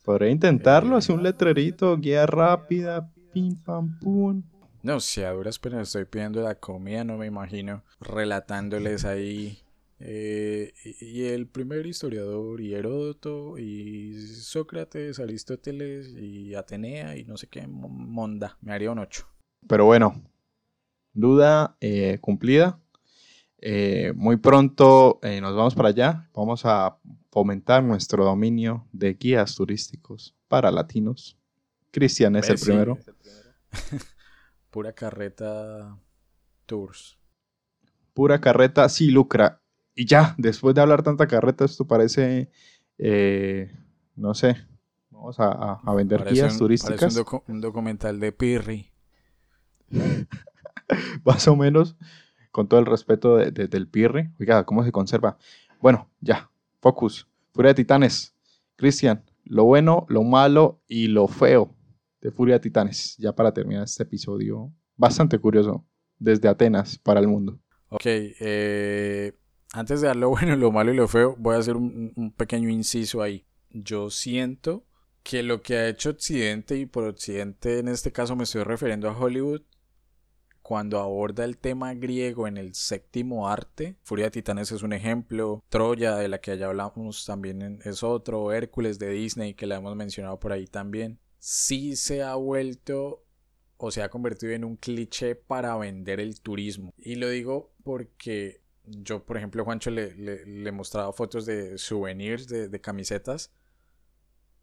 Podría 0.04 0.30
intentarlo, 0.30 0.98
hacer 0.98 1.16
un 1.16 1.24
letrerito, 1.24 1.98
guía 1.98 2.26
rápida, 2.26 3.12
pim 3.34 3.56
pam 3.56 3.98
pum. 4.00 4.44
No, 4.86 5.00
si 5.00 5.24
a 5.24 5.32
duras 5.32 5.58
pero 5.58 5.82
estoy 5.82 6.06
pidiendo 6.06 6.44
la 6.44 6.60
comida, 6.60 7.04
no 7.04 7.18
me 7.18 7.26
imagino 7.26 7.84
relatándoles 8.00 9.04
ahí 9.04 9.58
eh, 10.00 10.74
y 11.02 11.24
el 11.24 11.48
primer 11.48 11.88
historiador, 11.88 12.62
y 12.62 12.76
Heródoto, 12.76 13.58
y 13.58 14.14
Sócrates, 14.14 15.20
Aristóteles, 15.20 16.16
y 16.16 16.54
Atenea, 16.54 17.18
y 17.18 17.24
no 17.24 17.36
sé 17.36 17.48
qué, 17.48 17.66
Monda. 17.66 18.60
Me 18.62 18.74
haría 18.74 18.92
un 18.92 19.00
8. 19.00 19.28
Pero 19.68 19.86
bueno, 19.86 20.22
duda 21.14 21.78
eh, 21.82 22.20
cumplida. 22.22 22.80
Eh, 23.58 24.14
muy 24.16 24.38
pronto 24.38 25.20
nos 25.42 25.56
vamos 25.56 25.74
para 25.74 25.90
allá. 25.90 26.30
Vamos 26.36 26.62
a 26.64 26.96
fomentar 27.32 27.82
nuestro 27.82 28.24
dominio 28.24 28.86
de 28.92 29.16
guías 29.16 29.56
turísticos 29.56 30.36
para 30.48 30.70
latinos. 30.70 31.40
Cristian 31.90 32.36
es 32.36 32.50
el 32.52 32.60
primero. 32.60 33.00
Pura 34.76 34.92
carreta 34.92 35.98
tours. 36.66 37.18
Pura 38.14 38.42
carreta 38.42 38.90
sí 38.90 39.10
lucra 39.10 39.62
y 39.96 40.06
ya, 40.06 40.36
después 40.38 40.76
de 40.76 40.82
hablar 40.82 41.02
tanta 41.02 41.28
carreta, 41.28 41.64
esto 41.64 41.88
parece, 41.88 42.52
eh, 42.98 43.72
no 44.18 44.34
sé, 44.34 44.58
vamos 45.12 45.38
a, 45.40 45.80
vender 45.96 46.26
guías 46.30 46.58
turísticas. 46.58 47.16
Parece 47.16 47.24
un, 47.48 47.62
documental 47.62 48.20
de 48.20 48.34
Pirri. 48.34 48.92
Más 51.24 51.48
o 51.48 51.56
menos, 51.56 51.96
con 52.52 52.68
todo 52.68 52.82
el 52.82 52.86
respeto 52.86 53.38
del 53.38 53.88
Pirri. 53.88 54.30
Oiga, 54.42 54.66
¿cómo 54.66 54.84
se 54.84 54.92
conserva? 54.92 55.38
Bueno, 55.80 56.10
ya, 56.20 56.52
focus. 56.82 57.30
Furia 57.54 57.70
de 57.70 57.76
Titanes. 57.76 58.36
Cristian, 58.76 59.24
lo 59.46 59.64
bueno, 59.64 60.06
lo 60.10 60.24
malo 60.24 60.82
y 60.86 61.08
lo 61.08 61.30
feo 61.30 61.75
de 62.26 62.32
Furia 62.32 62.56
de 62.56 62.60
Titanes. 62.60 63.16
Ya 63.18 63.34
para 63.34 63.54
terminar 63.54 63.84
este 63.84 64.04
episodio 64.04 64.74
bastante 64.96 65.38
curioso 65.38 65.86
desde 66.18 66.48
Atenas 66.48 66.98
para 66.98 67.20
el 67.20 67.28
mundo. 67.28 67.60
Ok, 67.90 68.06
eh, 68.06 69.34
antes 69.74 70.02
de 70.02 70.08
dar 70.08 70.16
lo 70.16 70.30
bueno, 70.32 70.56
lo 70.56 70.72
malo 70.72 70.92
y 70.92 70.96
lo 70.96 71.08
feo, 71.08 71.36
voy 71.38 71.56
a 71.56 71.60
hacer 71.60 71.76
un, 71.76 72.34
pequeño 72.36 72.70
inciso 72.70 73.22
ahí. 73.22 73.46
Yo 73.70 74.10
siento 74.10 74.88
que 75.22 75.44
lo 75.44 75.62
que 75.62 75.76
ha 75.76 75.88
hecho 75.88 76.10
Occidente, 76.10 76.78
y 76.78 76.88
por 76.88 77.04
Occidente 77.04 77.80
en 77.80 77.90
este 77.90 78.12
caso 78.12 78.36
me 78.36 78.44
estoy 78.44 78.64
refiriendo 78.64 79.08
a 79.08 79.18
Hollywood, 79.18 79.62
cuando 80.64 81.00
aborda 81.00 81.46
el 81.46 81.60
tema 81.60 81.94
griego 81.94 82.48
en 82.48 82.58
el 82.58 82.74
séptimo 82.74 83.48
arte, 83.48 83.98
Furia 84.02 84.26
de 84.26 84.32
Titanes 84.32 84.72
es 84.72 84.82
un 84.82 84.94
ejemplo, 84.94 85.64
Troya, 85.70 86.16
de 86.16 86.28
la 86.28 86.40
que 86.40 86.58
ya 86.58 86.68
hablamos 86.68 87.24
también 87.24 87.82
es 87.86 88.02
otro, 88.02 88.52
Hércules 88.52 88.98
de 88.98 89.12
Disney, 89.12 89.54
que 89.54 89.68
la 89.68 89.76
hemos 89.76 89.96
mencionado 89.96 90.40
por 90.40 90.52
ahí 90.52 90.66
también, 90.66 91.20
sí 91.40 91.96
se 91.96 92.24
ha 92.24 92.36
vuelto 92.36 93.24
o 93.78 93.92
se 93.92 94.02
ha 94.02 94.10
convertido 94.10 94.54
en 94.54 94.64
un 94.64 94.78
cliché 94.78 95.36
para 95.36 95.76
vender 95.78 96.20
el 96.20 96.40
turismo. 96.42 96.94
Y 96.98 97.16
lo 97.16 97.30
digo 97.30 97.74
porque 97.84 98.62
yo, 98.86 99.26
por 99.26 99.38
ejemplo, 99.38 99.64
Juancho 99.64 99.92
le, 99.92 100.16
le, 100.16 100.72
mostraba 100.72 101.12
fotos 101.12 101.46
de 101.46 101.78
souvenirs, 101.78 102.48
de, 102.48 102.82
camisetas. 102.82 103.52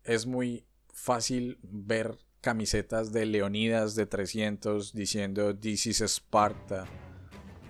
Es 0.04 0.26
muy 0.26 0.64
fácil 0.92 1.58
ver 1.62 2.18
camisetas 2.40 3.12
de 3.12 3.26
Leonidas 3.26 3.94
de 3.94 4.06
300 4.06 4.92
diciendo 4.92 5.56
This 5.56 5.86
is 5.86 6.00
Sparta 6.00 6.86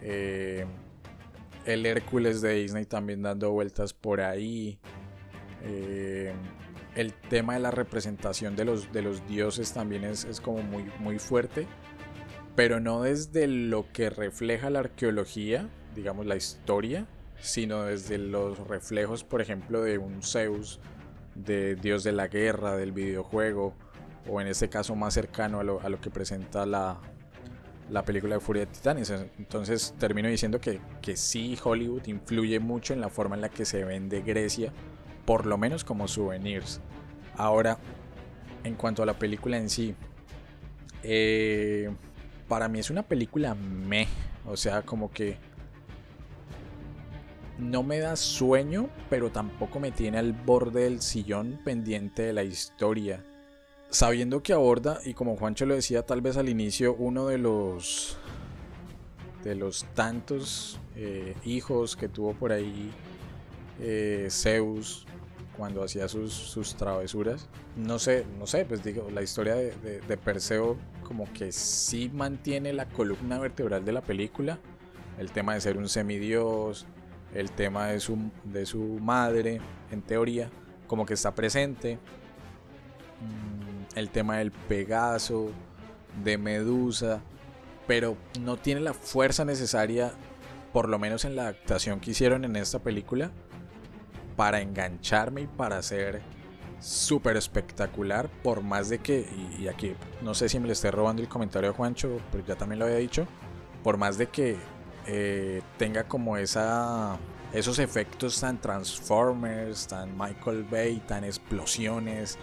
Eh, 0.00 0.64
el 1.64 1.86
Hércules 1.86 2.40
de 2.40 2.54
Disney 2.54 2.86
también 2.86 3.22
dando 3.22 3.50
vueltas 3.52 3.92
por 3.92 4.20
ahí. 4.20 4.80
Eh, 5.62 6.32
el 6.94 7.12
tema 7.14 7.54
de 7.54 7.60
la 7.60 7.70
representación 7.70 8.56
de 8.56 8.64
los, 8.64 8.92
de 8.92 9.02
los 9.02 9.26
dioses 9.26 9.72
también 9.72 10.04
es, 10.04 10.24
es, 10.24 10.40
como 10.40 10.62
muy, 10.62 10.84
muy 10.98 11.18
fuerte. 11.18 11.66
Pero 12.54 12.80
no 12.80 13.02
desde 13.02 13.46
lo 13.46 13.90
que 13.92 14.10
refleja 14.10 14.68
la 14.68 14.80
arqueología, 14.80 15.68
digamos 15.94 16.26
la 16.26 16.36
historia, 16.36 17.06
sino 17.40 17.84
desde 17.84 18.18
los 18.18 18.58
reflejos, 18.68 19.24
por 19.24 19.40
ejemplo, 19.40 19.82
de 19.82 19.98
un 19.98 20.22
Zeus, 20.22 20.78
de 21.34 21.76
dios 21.76 22.04
de 22.04 22.12
la 22.12 22.28
guerra, 22.28 22.76
del 22.76 22.92
videojuego, 22.92 23.74
o 24.28 24.40
en 24.40 24.46
este 24.46 24.68
caso 24.68 24.94
más 24.94 25.14
cercano 25.14 25.60
a 25.60 25.64
lo, 25.64 25.80
a 25.80 25.88
lo 25.88 26.00
que 26.00 26.10
presenta 26.10 26.66
la, 26.66 27.00
la 27.90 28.04
película 28.04 28.36
de 28.36 28.40
Furia 28.40 28.66
de 28.66 28.72
Titanes. 28.72 29.10
Entonces 29.38 29.94
termino 29.98 30.28
diciendo 30.28 30.60
que, 30.60 30.80
que 31.00 31.16
sí, 31.16 31.58
Hollywood 31.62 32.06
influye 32.06 32.60
mucho 32.60 32.92
en 32.92 33.00
la 33.00 33.08
forma 33.08 33.34
en 33.34 33.42
la 33.42 33.48
que 33.48 33.64
se 33.64 33.84
vende 33.84 34.22
Grecia, 34.22 34.72
por 35.24 35.46
lo 35.46 35.58
menos 35.58 35.84
como 35.84 36.08
souvenirs. 36.08 36.80
Ahora, 37.36 37.78
en 38.64 38.74
cuanto 38.74 39.02
a 39.02 39.06
la 39.06 39.18
película 39.18 39.56
en 39.56 39.70
sí, 39.70 39.94
eh, 41.02 41.90
para 42.48 42.68
mí 42.68 42.78
es 42.78 42.90
una 42.90 43.02
película 43.02 43.54
me, 43.54 44.06
o 44.46 44.56
sea, 44.56 44.82
como 44.82 45.10
que 45.10 45.36
no 47.58 47.82
me 47.82 47.98
da 47.98 48.16
sueño, 48.16 48.88
pero 49.08 49.30
tampoco 49.30 49.80
me 49.80 49.90
tiene 49.90 50.18
al 50.18 50.32
borde 50.32 50.84
del 50.84 51.00
sillón 51.00 51.60
pendiente 51.64 52.22
de 52.22 52.32
la 52.32 52.42
historia 52.42 53.22
sabiendo 53.92 54.42
que 54.42 54.54
aborda, 54.54 55.00
y 55.04 55.12
como 55.12 55.36
Juancho 55.36 55.66
lo 55.66 55.74
decía 55.74 56.02
tal 56.02 56.22
vez 56.22 56.38
al 56.38 56.48
inicio, 56.48 56.94
uno 56.94 57.26
de 57.26 57.38
los 57.38 58.16
de 59.44 59.54
los 59.54 59.84
tantos 59.94 60.78
eh, 60.96 61.34
hijos 61.44 61.96
que 61.96 62.08
tuvo 62.08 62.32
por 62.32 62.52
ahí 62.52 62.90
eh, 63.80 64.28
Zeus 64.30 65.04
cuando 65.56 65.82
hacía 65.82 66.08
sus, 66.08 66.74
travesuras. 66.76 67.48
No 67.76 67.98
sé, 67.98 68.24
no 68.38 68.46
sé, 68.46 68.64
pues 68.64 68.82
digo, 68.82 69.08
la 69.10 69.22
historia 69.22 69.54
de, 69.54 70.18
Perseo 70.22 70.76
como 71.02 71.30
que 71.32 71.52
sí 71.52 72.10
mantiene 72.12 72.72
la 72.72 72.88
columna 72.88 73.38
vertebral 73.38 73.84
de 73.84 73.92
la 73.92 74.00
película. 74.00 74.58
El 75.18 75.30
tema 75.30 75.54
de 75.54 75.60
ser 75.60 75.76
un 75.76 75.88
semidios, 75.88 76.86
el 77.34 77.50
tema 77.50 77.88
de 77.88 78.00
su, 78.00 78.18
de 78.44 78.66
su 78.66 78.78
madre, 79.00 79.60
en 79.90 80.02
teoría, 80.02 80.50
como 80.86 81.04
que 81.04 81.14
está 81.14 81.34
presente. 81.34 81.96
Mm, 83.20 83.98
el 83.98 84.10
tema 84.10 84.38
del 84.38 84.52
Pegaso, 84.52 85.50
de 86.24 86.38
Medusa, 86.38 87.20
pero 87.86 88.16
no 88.40 88.56
tiene 88.56 88.80
la 88.80 88.94
fuerza 88.94 89.44
necesaria, 89.44 90.12
por 90.72 90.88
lo 90.88 90.98
menos 90.98 91.24
en 91.24 91.36
la 91.36 91.42
adaptación 91.42 92.00
que 92.00 92.12
hicieron 92.12 92.44
en 92.44 92.56
esta 92.56 92.78
película, 92.78 93.30
para 94.36 94.60
engancharme 94.60 95.42
y 95.42 95.46
para 95.46 95.82
ser 95.82 96.22
súper 96.80 97.36
espectacular, 97.36 98.28
por 98.42 98.62
más 98.62 98.88
de 98.88 98.98
que, 98.98 99.26
y, 99.58 99.68
aquí 99.68 99.94
no 100.20 100.34
sé 100.34 100.48
si 100.48 100.58
me 100.58 100.66
le 100.66 100.72
esté 100.72 100.90
robando 100.90 101.22
el 101.22 101.28
comentario 101.28 101.70
a 101.70 101.72
Juancho, 101.72 102.20
pero 102.30 102.44
ya 102.44 102.56
también 102.56 102.80
lo 102.80 102.86
había 102.86 102.98
dicho, 102.98 103.26
por 103.84 103.96
más 103.96 104.18
de 104.18 104.26
que 104.26 104.56
eh, 105.06 105.62
tenga 105.78 106.04
como 106.04 106.36
esa 106.36 107.18
esos 107.52 107.78
efectos 107.78 108.40
tan 108.40 108.58
Transformers, 108.60 109.86
tan 109.86 110.16
Michael 110.16 110.64
Bay, 110.64 111.02
tan 111.06 111.24
explosiones, 111.24 112.38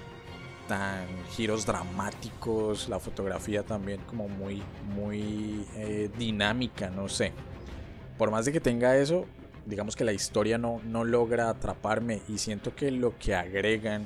tan 0.67 1.07
giros 1.31 1.65
dramáticos, 1.65 2.87
la 2.89 2.99
fotografía 2.99 3.63
también 3.63 4.01
como 4.01 4.27
muy, 4.27 4.61
muy 4.95 5.65
eh, 5.75 6.09
dinámica, 6.17 6.89
no 6.91 7.09
sé. 7.09 7.33
Por 8.17 8.29
más 8.29 8.45
de 8.45 8.51
que 8.51 8.59
tenga 8.59 8.95
eso, 8.97 9.25
digamos 9.69 9.95
que 9.95 10.03
la 10.03 10.11
historia 10.13 10.57
no, 10.57 10.81
no 10.83 11.03
logra 11.03 11.49
atraparme 11.49 12.21
y 12.27 12.39
siento 12.39 12.75
que 12.75 12.91
lo 12.91 13.17
que 13.17 13.35
agregan, 13.35 14.05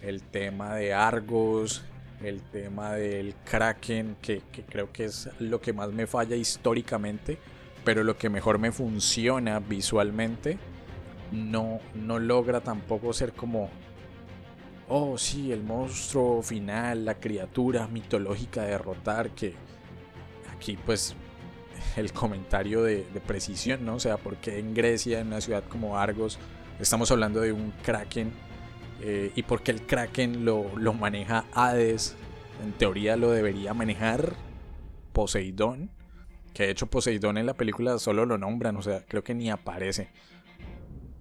el 0.00 0.22
tema 0.22 0.74
de 0.74 0.94
Argos, 0.94 1.84
el 2.22 2.40
tema 2.42 2.92
del 2.92 3.34
Kraken, 3.44 4.16
que, 4.22 4.42
creo 4.68 4.92
que 4.92 5.06
es 5.06 5.28
lo 5.40 5.60
que 5.60 5.72
más 5.72 5.92
me 5.92 6.06
falla 6.06 6.36
históricamente, 6.36 7.38
pero 7.84 8.04
lo 8.04 8.16
que 8.16 8.30
mejor 8.30 8.58
me 8.58 8.72
funciona 8.72 9.58
visualmente, 9.58 10.58
no, 11.32 11.80
no 11.94 12.18
logra 12.18 12.60
tampoco 12.60 13.12
ser 13.12 13.32
como 13.32 13.68
oh 14.88 15.18
sí, 15.18 15.50
el 15.50 15.62
monstruo 15.62 16.42
final, 16.42 17.04
la 17.04 17.14
criatura 17.14 17.88
mitológica 17.88 18.62
derrotar, 18.62 19.30
que 19.30 19.54
aquí 20.54 20.76
pues 20.76 21.16
el 21.96 22.12
comentario 22.12 22.82
de, 22.82 23.04
precisión, 23.26 23.84
¿no? 23.84 23.94
O 23.96 24.00
sea, 24.00 24.16
porque 24.16 24.58
en 24.58 24.74
Grecia, 24.74 25.20
en 25.20 25.28
una 25.28 25.40
ciudad 25.40 25.64
como 25.68 25.98
Argos, 25.98 26.38
estamos 26.80 27.10
hablando 27.10 27.40
de 27.40 27.52
un 27.52 27.72
kraken 27.82 28.32
eh, 29.00 29.32
y 29.34 29.42
porque 29.42 29.70
el 29.70 29.82
kraken 29.82 30.44
lo, 30.44 30.66
lo 30.76 30.92
maneja 30.92 31.44
Hades, 31.52 32.16
en 32.62 32.72
teoría 32.72 33.16
lo 33.16 33.30
debería 33.30 33.74
manejar 33.74 34.34
Poseidón, 35.12 35.90
que 36.52 36.64
de 36.64 36.70
hecho 36.70 36.86
Poseidón 36.86 37.38
en 37.38 37.46
la 37.46 37.54
película 37.54 37.98
solo 37.98 38.26
lo 38.26 38.38
nombran, 38.38 38.76
o 38.76 38.82
sea, 38.82 39.04
creo 39.06 39.22
que 39.22 39.34
ni 39.34 39.50
aparece. 39.50 40.08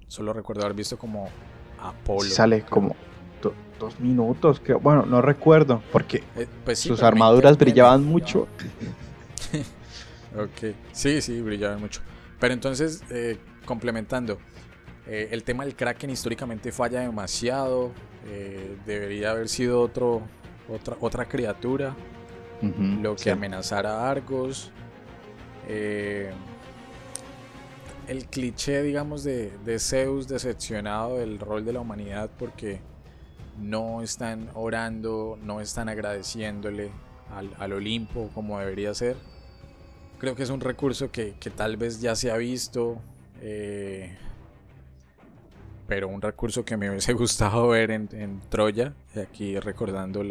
Solo 0.08 0.34
recuerdo 0.34 0.64
haber 0.64 0.76
visto 0.76 0.98
como 0.98 1.30
Apolo. 1.80 2.30
Sale 2.30 2.62
como 2.64 2.96
dos 3.80 4.00
minutos, 4.00 4.60
que 4.60 4.74
bueno, 4.74 5.06
no 5.06 5.22
recuerdo, 5.22 5.82
porque 5.92 6.24
eh, 6.38 6.48
pues 6.64 6.80
sus 6.80 7.04
armaduras 7.04 7.58
brillaban 7.58 8.04
mucho. 8.04 8.48
ok, 10.36 10.76
sí, 10.92 11.22
sí, 11.22 11.42
brillaban 11.42 11.80
mucho. 11.80 12.02
Pero 12.40 12.54
entonces, 12.54 13.04
eh, 13.10 13.38
complementando, 13.66 14.40
eh, 15.08 15.30
el 15.32 15.44
tema 15.44 15.66
del 15.66 15.76
Kraken 15.76 16.10
históricamente 16.10 16.72
falla 16.72 17.02
demasiado, 17.02 17.92
debería 18.86 19.32
haber 19.32 19.50
sido 19.50 19.82
otro, 19.82 20.22
otra, 20.70 20.96
otra 21.02 21.26
criatura, 21.26 21.94
lo 23.02 23.18
que 23.18 23.32
amenazara 23.32 24.00
a 24.00 24.10
Argos. 24.10 24.72
el 25.68 26.34
cliché, 28.30 28.82
digamos, 28.82 29.26
de, 29.26 29.52
de 29.66 29.78
Zeus 29.78 30.30
decepcionado 30.30 31.18
del 31.18 31.38
rol 31.38 31.66
de 31.66 31.74
la 31.74 31.82
humanidad 31.82 32.30
porque 32.40 32.80
no 33.58 34.02
están 34.02 34.50
orando, 34.54 35.38
no 35.42 35.62
están 35.62 35.90
agradeciéndole 35.90 36.92
al, 37.60 37.74
Olimpo 37.74 38.30
como 38.34 38.60
debería 38.60 38.94
ser. 38.94 39.16
Creo 40.24 40.36
que 40.36 40.44
es 40.44 40.52
un 40.52 40.62
recurso 40.62 41.12
que, 41.12 41.34
tal 41.54 41.76
vez 41.76 42.00
ya 42.00 42.16
se 42.16 42.32
ha 42.32 42.38
visto, 42.38 43.02
eh, 43.42 44.16
pero 45.86 46.08
un 46.08 46.22
recurso 46.22 46.64
que 46.64 46.78
me 46.78 46.90
hubiese 46.90 47.12
gustado 47.24 47.68
ver 47.68 47.92
en, 47.92 48.40
Troya, 48.48 48.94
aquí 49.22 49.60
recordando 49.60 50.24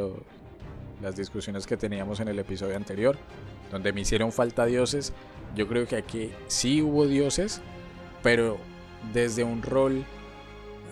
las 1.03 1.15
discusiones 1.15 1.67
que 1.67 1.77
teníamos 1.77 2.21
en 2.21 2.29
el 2.29 2.39
episodio 2.39 2.75
anterior, 2.75 3.19
donde 3.71 3.93
me 3.93 4.01
hicieron 4.01 4.33
falta 4.33 4.65
dioses. 4.65 5.13
Yo 5.55 5.69
creo 5.69 5.87
que 5.87 5.97
aquí 5.97 6.33
sí 6.47 6.81
hubo 6.81 7.07
dioses, 7.07 7.61
pero 8.23 8.57
desde 9.13 9.45
un 9.45 9.61
rol 9.61 10.07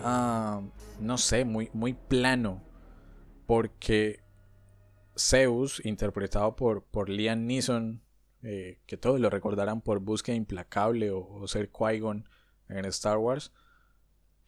ah, 0.03 0.61
no 0.99 1.17
sé, 1.17 1.43
muy, 1.43 1.71
muy 1.73 1.93
plano. 1.93 2.61
Porque 3.47 4.19
Zeus, 5.17 5.83
interpretado 5.83 6.55
por, 6.55 6.83
por 6.83 7.09
Liam 7.09 7.47
Neeson, 7.47 8.03
eh, 8.43 8.79
que 8.85 8.97
todos 8.97 9.19
lo 9.19 9.29
recordarán 9.29 9.81
por 9.81 9.99
Búsqueda 9.99 10.35
Implacable 10.35 11.11
o, 11.11 11.47
ser 11.47 11.71
Qui-Gon 11.71 12.27
en 12.69 12.85
Star 12.85 13.17
Wars, 13.17 13.51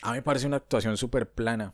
a 0.01 0.11
mí 0.11 0.17
me 0.17 0.21
parece 0.21 0.47
una 0.47 0.57
actuación 0.57 0.97
súper 0.97 1.31
plana. 1.31 1.73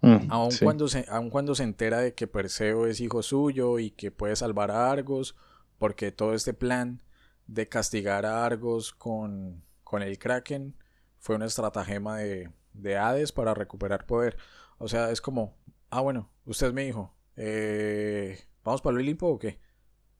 Mm, 0.00 0.30
aun, 0.30 0.50
cuando 0.62 0.88
se, 0.88 1.06
aun 1.08 1.30
cuando 1.30 1.54
se 1.54 1.62
entera 1.62 2.00
de 2.00 2.14
que 2.14 2.26
Perseo 2.26 2.86
es 2.86 3.00
hijo 3.00 3.22
suyo 3.22 3.78
y 3.78 3.90
que 3.90 4.10
puede 4.10 4.36
salvar 4.36 4.70
a 4.70 4.90
Argos, 4.90 5.36
porque 5.78 6.12
todo 6.12 6.34
este 6.34 6.54
plan 6.54 7.02
de 7.46 7.68
castigar 7.68 8.26
a 8.26 8.44
Argos 8.44 8.92
con, 8.92 9.62
con 9.84 10.02
el 10.02 10.18
Kraken 10.18 10.76
fue 11.18 11.36
una 11.36 11.46
estratagema 11.46 12.18
de, 12.18 12.50
de 12.72 12.96
Hades 12.96 13.32
para 13.32 13.54
recuperar 13.54 14.06
poder. 14.06 14.36
O 14.78 14.88
sea, 14.88 15.10
es 15.10 15.20
como, 15.20 15.56
ah, 15.90 16.00
bueno, 16.00 16.30
usted 16.44 16.72
me 16.72 16.84
dijo, 16.84 17.14
eh, 17.36 18.38
¿vamos 18.64 18.82
para 18.82 18.94
el 18.94 19.02
Olimpo 19.02 19.28
o 19.28 19.38
qué? 19.38 19.58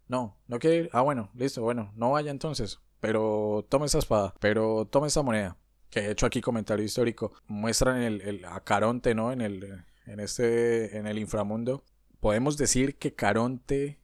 No, 0.08 0.36
no 0.46 0.58
quiere 0.58 0.76
ir. 0.76 0.90
Ah, 0.92 1.02
bueno, 1.02 1.30
listo, 1.34 1.62
bueno, 1.62 1.92
no 1.96 2.12
vaya 2.12 2.30
entonces. 2.30 2.80
Pero 3.00 3.66
tome 3.68 3.86
esa 3.86 3.98
espada, 3.98 4.34
pero 4.40 4.86
tome 4.86 5.08
esa 5.08 5.22
moneda. 5.22 5.56
Que 5.90 6.00
he 6.00 6.10
hecho 6.10 6.26
aquí 6.26 6.40
comentario 6.40 6.84
histórico. 6.84 7.32
Muestran 7.46 8.02
el, 8.02 8.20
el, 8.22 8.44
a 8.44 8.60
Caronte, 8.60 9.14
¿no? 9.14 9.32
En 9.32 9.40
el, 9.40 9.84
en 10.06 10.20
este, 10.20 10.96
en 10.96 11.06
el 11.06 11.18
inframundo. 11.18 11.84
Podemos 12.20 12.56
decir 12.56 12.96
que 12.96 13.14
Caronte 13.14 13.98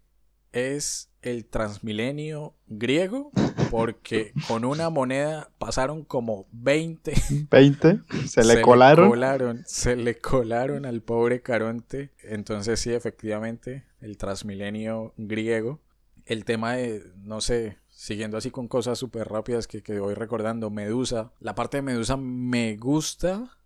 es 0.52 1.10
el 1.22 1.46
transmilenio 1.46 2.54
griego 2.66 3.30
porque 3.70 4.32
con 4.48 4.64
una 4.64 4.90
moneda 4.90 5.50
pasaron 5.58 6.04
como 6.04 6.46
20. 6.52 7.14
20, 7.50 8.00
se 8.26 8.44
le 8.44 8.60
colaron. 8.60 9.62
Se 9.66 9.96
le 9.96 10.18
colaron 10.18 10.84
al 10.84 11.00
pobre 11.00 11.42
Caronte. 11.42 12.12
Entonces 12.22 12.80
sí, 12.80 12.92
efectivamente, 12.92 13.84
el 14.00 14.18
transmilenio 14.18 15.14
griego. 15.16 15.80
El 16.26 16.44
tema 16.44 16.74
de, 16.74 17.02
no 17.16 17.40
sé, 17.40 17.78
siguiendo 17.90 18.36
así 18.36 18.50
con 18.50 18.68
cosas 18.68 18.98
súper 18.98 19.28
rápidas 19.28 19.66
que, 19.66 19.82
que 19.82 19.98
voy 19.98 20.14
recordando, 20.14 20.70
Medusa. 20.70 21.32
La 21.40 21.54
parte 21.54 21.78
de 21.78 21.82
Medusa 21.82 22.16
me 22.16 22.76
gusta, 22.76 23.58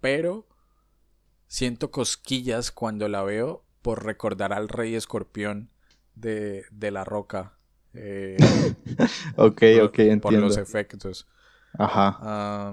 pero 0.00 0.46
siento 1.46 1.90
cosquillas 1.90 2.70
cuando 2.70 3.08
la 3.08 3.22
veo 3.22 3.64
por 3.82 4.04
recordar 4.04 4.52
al 4.52 4.68
rey 4.68 4.94
escorpión 4.94 5.70
de, 6.14 6.64
de 6.70 6.90
la 6.90 7.04
roca. 7.04 7.56
Eh, 7.92 8.36
ok, 9.34 9.62
ok, 9.82 9.98
entiendo. 9.98 10.20
Por 10.20 10.32
los 10.34 10.56
efectos. 10.58 11.26
Ajá. 11.76 12.72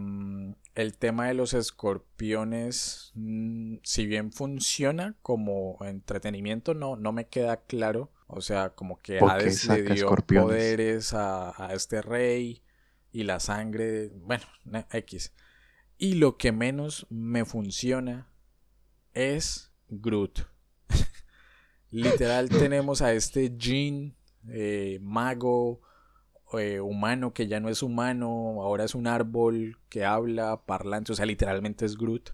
el 0.75 0.97
tema 0.97 1.27
de 1.27 1.33
los 1.33 1.55
escorpiones, 1.55 3.13
mm, 3.15 3.77
si 3.81 4.05
bien 4.05 4.31
funciona 4.31 5.15
como 5.23 5.77
entretenimiento, 5.81 6.75
no, 6.75 6.97
no 6.97 7.13
me 7.13 7.27
queda 7.29 7.63
claro. 7.63 8.11
O 8.27 8.41
sea, 8.41 8.75
como 8.75 8.99
que 9.01 9.19
Hades 9.19 9.67
le 9.67 9.83
dio 9.83 10.09
poderes 10.15 11.13
a, 11.13 11.53
a, 11.65 11.73
este 11.73 12.01
rey 12.01 12.61
y 13.11 13.23
la 13.23 13.39
sangre, 13.39 14.09
bueno, 14.13 14.43
X. 14.91 15.33
Y 15.97 16.15
lo 16.15 16.37
que 16.37 16.51
menos 16.51 17.07
me 17.09 17.45
funciona 17.45 18.27
es 19.13 19.71
Groot. 19.89 20.47
Literal 21.89 22.49
tenemos 22.49 23.01
a 23.01 23.13
este 23.13 23.55
Jean, 23.57 24.15
eh, 24.49 24.99
mago, 25.01 25.81
eh, 26.53 26.79
humano 26.79 27.33
que 27.33 27.47
ya 27.47 27.59
no 27.59 27.69
es 27.69 27.81
humano, 27.81 28.61
ahora 28.61 28.83
es 28.83 28.95
un 28.95 29.07
árbol 29.07 29.79
que 29.89 30.05
habla, 30.05 30.65
parlante, 30.65 31.11
o 31.11 31.15
sea, 31.15 31.25
literalmente 31.25 31.85
es 31.85 31.97
Groot. 31.97 32.31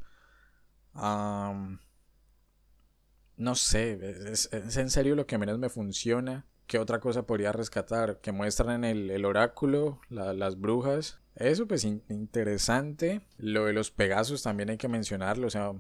No 3.38 3.56
sé, 3.56 4.00
es, 4.32 4.50
en 4.52 4.90
serio 4.90 5.16
lo 5.16 5.26
que 5.26 5.38
menos 5.38 5.60
me 5.60 5.70
funciona. 5.70 6.46
¿Qué 6.68 6.80
otra 6.80 7.00
cosa 7.00 7.28
podría 7.28 7.52
rescatar? 7.52 8.20
Que 8.22 8.32
muestran 8.32 8.84
el, 8.84 9.12
el 9.12 9.26
oráculo, 9.26 10.00
las 10.10 10.60
brujas. 10.60 11.20
Eso 11.36 11.68
pues 11.68 11.84
interesante. 11.84 13.22
Lo 13.38 13.66
de 13.66 13.74
los 13.74 13.92
Pegasos 13.92 14.44
también 14.44 14.70
hay 14.70 14.78
que 14.78 14.88
mencionarlo. 14.88 15.48
O 15.48 15.50
sea, 15.50 15.74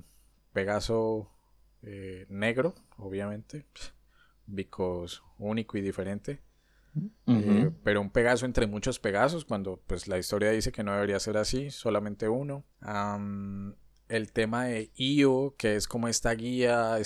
Pegaso 0.51 1.31
eh, 1.81 2.25
negro, 2.29 2.75
obviamente. 2.97 3.65
Because 4.45 5.21
único 5.37 5.77
y 5.77 5.81
diferente. 5.81 6.41
Eh, 7.25 7.71
pero 7.83 8.01
un 8.01 8.11
Pegaso 8.11 8.45
entre 8.45 8.67
muchos 8.67 8.99
Pegasos, 8.99 9.45
cuando 9.45 9.81
pues 9.87 10.07
la 10.07 10.19
historia 10.19 10.51
dice 10.51 10.71
que 10.71 10.83
no 10.83 10.93
debería 10.93 11.19
ser 11.19 11.37
así, 11.37 11.71
solamente 11.71 12.29
uno. 12.29 12.65
El 14.13 14.31
tema 14.31 14.65
de 14.65 14.91
Io, 14.95 15.55
que 15.57 15.75
es 15.75 15.87
como 15.87 16.07
esta 16.07 16.31
guía 16.35 16.97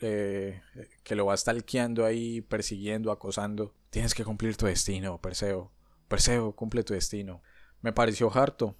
eh, 0.00 0.62
que 1.02 1.16
lo 1.16 1.26
va 1.26 1.36
stalkeando 1.36 2.06
ahí, 2.06 2.40
persiguiendo, 2.40 3.10
acosando. 3.10 3.74
Tienes 3.90 4.14
que 4.14 4.24
cumplir 4.24 4.56
tu 4.56 4.66
destino, 4.66 5.20
Perseo. 5.20 5.72
Perseo, 6.06 6.54
cumple 6.54 6.84
tu 6.84 6.94
destino. 6.94 7.42
Me 7.80 7.92
pareció 7.92 8.32
harto, 8.32 8.76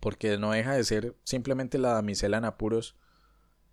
porque 0.00 0.38
no 0.38 0.52
deja 0.52 0.72
de 0.74 0.84
ser 0.84 1.14
simplemente 1.24 1.76
la 1.76 1.92
damisela 1.92 2.38
en 2.38 2.46
apuros 2.46 2.96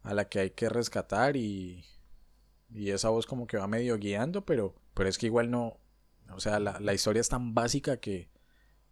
a 0.01 0.13
la 0.13 0.27
que 0.27 0.39
hay 0.39 0.49
que 0.49 0.67
rescatar 0.67 1.37
y, 1.37 1.85
y 2.69 2.89
esa 2.89 3.09
voz 3.09 3.25
como 3.25 3.47
que 3.47 3.55
va 3.55 3.67
medio 3.67 3.97
guiando, 3.97 4.45
pero, 4.45 4.75
pero 4.93 5.07
es 5.07 5.17
que 5.17 5.27
igual 5.27 5.49
no, 5.49 5.79
o 6.33 6.41
sea, 6.41 6.59
la, 6.59 6.81
la 6.81 6.93
historia 6.93 7.21
es 7.21 7.29
tan 7.29 7.53
básica 7.53 7.95
que, 7.95 8.29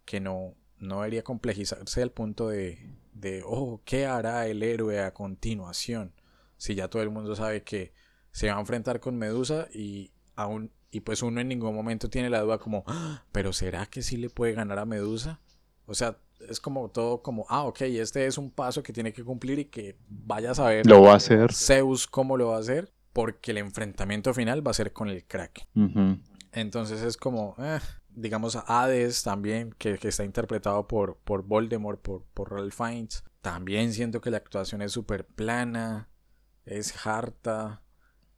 que 0.06 0.18
no, 0.20 0.54
no 0.78 0.96
debería 0.96 1.22
complejizarse 1.22 2.00
al 2.00 2.10
punto 2.10 2.48
de, 2.48 3.01
de, 3.12 3.42
oh, 3.46 3.80
¿qué 3.84 4.06
hará 4.06 4.46
el 4.46 4.62
héroe 4.62 5.00
a 5.00 5.12
continuación? 5.12 6.12
Si 6.56 6.74
ya 6.74 6.88
todo 6.88 7.02
el 7.02 7.10
mundo 7.10 7.34
sabe 7.34 7.62
que 7.62 7.92
se 8.30 8.48
va 8.48 8.56
a 8.56 8.60
enfrentar 8.60 9.00
con 9.00 9.16
Medusa 9.16 9.68
y 9.72 10.12
aún, 10.34 10.70
y 10.90 11.00
pues 11.00 11.22
uno 11.22 11.40
en 11.40 11.48
ningún 11.48 11.74
momento 11.74 12.08
tiene 12.08 12.30
la 12.30 12.40
duda 12.40 12.58
como, 12.58 12.84
ah, 12.86 13.24
pero 13.32 13.52
¿será 13.52 13.86
que 13.86 14.02
sí 14.02 14.16
le 14.16 14.30
puede 14.30 14.52
ganar 14.52 14.78
a 14.78 14.84
Medusa? 14.84 15.40
O 15.86 15.94
sea, 15.94 16.18
es 16.48 16.60
como 16.60 16.90
todo 16.90 17.22
como, 17.22 17.46
ah, 17.48 17.64
ok, 17.64 17.82
este 17.82 18.26
es 18.26 18.38
un 18.38 18.50
paso 18.50 18.82
que 18.82 18.92
tiene 18.92 19.12
que 19.12 19.24
cumplir 19.24 19.58
y 19.58 19.64
que 19.66 19.96
vaya 20.08 20.52
a 20.52 20.54
saber. 20.54 20.86
Lo 20.86 21.02
va 21.02 21.12
a 21.12 21.16
hacer. 21.16 21.52
Zeus 21.52 22.06
cómo 22.06 22.36
lo 22.36 22.48
va 22.48 22.56
a 22.56 22.60
hacer, 22.60 22.92
porque 23.12 23.50
el 23.50 23.58
enfrentamiento 23.58 24.32
final 24.34 24.66
va 24.66 24.70
a 24.70 24.74
ser 24.74 24.92
con 24.92 25.08
el 25.08 25.24
crack. 25.24 25.66
Entonces 26.52 27.02
es 27.02 27.16
como, 27.16 27.56
eh, 27.58 27.80
digamos, 28.14 28.56
Hades 28.66 29.22
también, 29.22 29.74
que, 29.78 29.98
está 30.02 30.24
interpretado 30.24 30.86
por, 30.86 31.16
por 31.18 31.42
Voldemort, 31.42 32.00
por, 32.00 32.24
por 32.34 32.52
Ralph 32.52 32.74
Fiennes. 32.74 33.24
También 33.40 33.92
siento 33.92 34.20
que 34.20 34.30
la 34.30 34.36
actuación 34.36 34.82
es 34.82 34.92
súper 34.92 35.26
plana, 35.26 36.08
es 36.64 37.06
harta. 37.06 37.82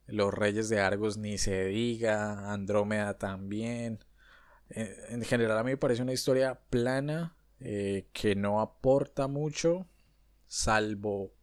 Los 0.07 0.33
Reyes 0.35 0.69
de 0.69 0.81
Argos 0.81 1.17
ni 1.17 1.39
se 1.39 1.67
diga, 1.67 2.53
Andrómeda 2.53 3.19
también. 3.19 4.05
Eh, 4.71 4.95
en 5.09 5.23
general 5.23 5.59
a 5.59 5.65
mí 5.65 5.73
me 5.73 5.77
parece 5.77 6.03
una 6.03 6.13
historia 6.13 6.61
plana, 6.71 7.37
eh, 7.61 8.09
que 8.13 8.35
no 8.35 8.61
aporta 8.61 9.29
mucho, 9.29 9.87
salvo 10.47 11.35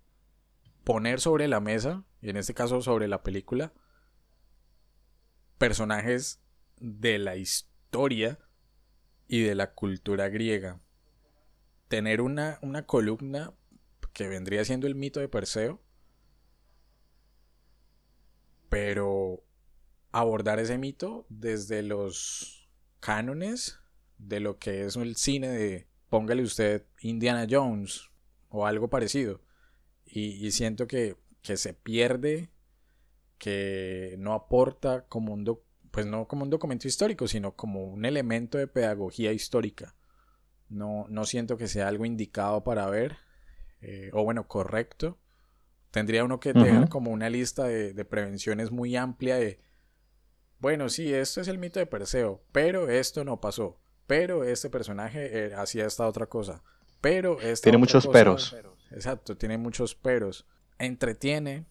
poner 0.83 1.19
sobre 1.19 1.47
la 1.47 1.59
mesa, 1.59 2.03
y 2.21 2.29
en 2.29 2.37
este 2.37 2.53
caso 2.53 2.81
sobre 2.81 3.07
la 3.07 3.23
película, 3.23 3.73
personajes 5.57 6.41
de 6.77 7.19
la 7.19 7.35
historia 7.35 7.70
y 9.27 9.41
de 9.41 9.55
la 9.55 9.73
cultura 9.73 10.30
griega. 10.30 10.80
Tener 11.88 12.22
una, 12.22 12.57
una 12.61 12.85
columna 12.85 13.53
que 14.13 14.27
vendría 14.27 14.63
siendo 14.65 14.88
el 14.88 14.95
mito 14.95 15.19
de 15.19 15.27
Perseo, 15.27 15.81
pero 18.69 19.43
abordar 20.11 20.59
ese 20.59 20.77
mito 20.77 21.26
desde 21.30 21.84
los 21.84 22.69
cánones 22.99 23.80
de 24.18 24.39
lo 24.39 24.57
que 24.57 24.85
es 24.85 24.95
el 24.95 25.15
cine 25.15 25.49
de, 25.49 25.88
póngale 26.09 26.43
usted 26.43 26.85
Indiana 27.01 27.47
Jones 27.49 28.09
o 28.49 28.65
algo 28.65 28.89
parecido. 28.89 29.41
Y, 30.05 30.51
siento 30.51 30.88
que, 30.88 31.15
que, 31.41 31.55
se 31.55 31.73
pierde, 31.73 32.49
que 33.38 34.15
no 34.19 34.34
aporta 34.34 35.05
como 35.07 35.34
un, 35.34 35.45
pues 35.91 36.05
no 36.05 36.27
como 36.27 36.43
un 36.43 36.49
documento 36.49 36.88
histórico, 36.88 37.27
sino 37.27 37.55
como 37.55 37.84
un 37.84 38.05
elemento 38.05 38.57
de 38.57 38.68
pedagogía 38.68 39.31
histórica. 39.31 39.95
No, 40.69 41.05
no 41.09 41.26
siento 41.26 41.57
que 41.57 41.68
sea 41.68 41.88
algo 41.88 42.05
indicado 42.05 42.63
para 42.63 42.89
ver, 42.89 43.18
eh, 43.81 44.09
o 44.13 44.23
bueno, 44.23 44.47
correcto. 44.47 45.19
Tendría 45.91 46.23
uno 46.23 46.39
que 46.39 46.53
tener 46.53 46.88
como 46.88 47.11
una 47.11 47.30
lista 47.30 47.65
de, 47.65 47.93
de, 47.93 48.05
prevenciones 48.05 48.72
muy 48.72 48.95
amplia 48.95 49.35
de, 49.35 49.59
bueno, 50.61 50.89
sí, 50.89 51.11
esto 51.11 51.41
es 51.41 51.47
el 51.47 51.57
mito 51.57 51.80
de 51.80 51.88
Perseo, 51.88 52.43
pero 52.51 52.88
esto 52.88 53.26
no 53.26 53.41
pasó, 53.41 53.81
pero 54.05 54.43
este 54.43 54.69
personaje 54.69 55.47
eh, 55.47 55.53
hacía 55.55 55.88
esta 55.88 56.07
otra 56.07 56.27
cosa, 56.27 56.63
pero 57.01 57.41
esta 57.41 57.63
Tiene 57.63 57.80
muchos 57.80 58.07
peros. 58.07 58.55
Exacto, 58.91 59.35
tiene 59.35 59.57
muchos 59.57 59.95
peros. 59.95 60.47
Entretiene, 60.77 61.65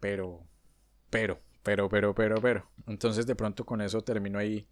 pero, 0.00 0.46
pero, 1.10 1.38
pero, 1.62 1.90
pero, 1.90 2.14
pero, 2.14 2.40
pero. 2.40 2.70
Entonces 2.86 3.26
de 3.26 3.34
pronto 3.34 3.64
con 3.64 3.80
eso 3.80 4.02
termino 4.02 4.38
ahí 4.38 4.68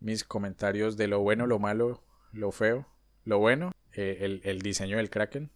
mis 0.00 0.24
comentarios 0.24 0.96
de 0.96 1.08
lo 1.08 1.20
bueno, 1.20 1.46
lo 1.46 1.58
malo, 1.58 2.04
lo 2.32 2.52
feo. 2.52 2.86
Lo 3.24 3.38
bueno, 3.38 3.72
eh, 3.92 4.40
el, 4.42 4.60
diseño 4.60 4.98
del 4.98 5.08
Kraken. 5.08 5.50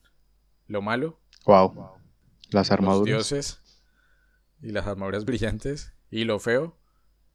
Lo 0.66 0.80
malo. 0.80 1.20
Wow. 1.44 1.92
Las 2.50 2.70
armaduras. 2.70 2.98
Los 2.98 3.06
dioses 3.06 3.60
y 4.62 4.72
las 4.72 4.86
armaduras 4.86 5.24
brillantes. 5.26 5.92
Y 6.10 6.24
lo 6.24 6.38
feo, 6.38 6.78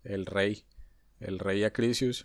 el 0.03 0.25
rey. 0.25 0.65
El 1.19 1.39
rey 1.39 1.63
Acrisius. 1.63 2.23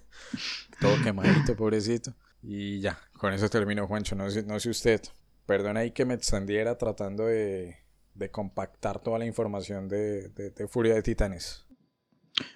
Todo 0.80 1.02
quemadito, 1.02 1.56
pobrecito. 1.56 2.14
Y 2.42 2.80
ya, 2.80 2.98
con 3.12 3.32
eso 3.32 3.48
termino, 3.48 3.86
Juancho. 3.86 4.16
No 4.16 4.28
sé, 4.30 4.42
no 4.42 4.58
sé 4.58 4.70
usted. 4.70 5.00
Perdona 5.46 5.80
ahí 5.80 5.92
que 5.92 6.04
me 6.04 6.14
extendiera 6.14 6.78
tratando 6.78 7.26
de, 7.26 7.79
de 8.14 8.30
compactar 8.30 9.00
toda 9.00 9.18
la 9.18 9.26
información 9.26 9.88
de, 9.88 10.30
Furia 10.68 10.94
de 10.94 11.02
Titanes. 11.02 11.64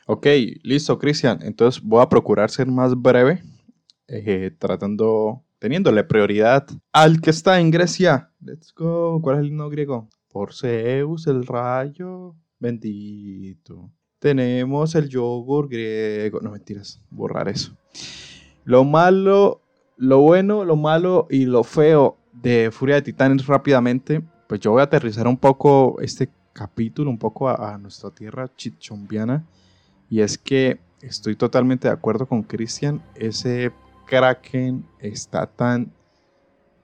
Ok, 0.07 0.27
listo, 0.63 0.99
Cristian. 0.99 1.41
Entonces 1.43 1.83
voy 1.83 2.03
a 2.03 2.09
procurar 2.09 2.51
ser 2.51 2.67
más 2.67 2.95
breve, 2.95 3.43
eh, 4.09 4.51
tratando, 4.59 5.45
teniéndole 5.59 6.05
prioridad 6.05 6.67
al 6.93 7.21
que 7.21 7.31
está 7.31 7.61
en 7.61 7.71
Grecia. 7.71 8.31
Let's 8.41 8.73
go. 8.75 9.21
¿Cuál 9.21 9.37
es 9.37 9.41
el 9.43 9.49
himno 9.49 9.69
griego? 9.69 10.09
Por 10.29 10.55
Zeus, 10.55 11.27
el 11.27 11.47
rayo 11.47 12.35
bendito. 12.59 13.91
Tenemos 14.19 14.95
el 14.95 15.09
yogur 15.09 15.69
griego. 15.69 16.41
No 16.41 16.51
mentiras, 16.51 17.01
borrar 17.11 17.49
eso. 17.49 17.77
Lo 18.65 18.85
malo, 18.85 19.61
lo 19.97 20.21
bueno, 20.21 20.65
lo 20.65 20.77
malo 20.77 21.27
y 21.29 21.45
lo 21.45 21.63
feo 21.63 22.17
de 22.33 22.71
Furia 22.71 22.97
de 22.97 23.03
Titanes 23.03 23.47
rápidamente 23.47 24.23
pues 24.47 24.61
yo 24.61 24.73
voy 24.73 24.81
a 24.81 24.85
aterrizar 24.85 25.27
un 25.27 25.37
poco 25.37 25.97
este 26.01 26.29
capítulo, 26.53 27.11
un 27.11 27.19
poco 27.19 27.49
a, 27.49 27.77
nuestra 27.79 28.11
tierra 28.11 28.51
chichombiana. 28.57 29.45
Y 30.09 30.21
es 30.21 30.39
que 30.39 30.79
estoy 31.03 31.37
totalmente 31.37 31.89
de 31.89 31.95
acuerdo 31.95 32.27
con 32.27 32.43
Christian. 32.43 33.03
Ese 33.15 33.73
Kraken 34.07 34.85
está 34.99 35.47
tan 35.47 35.93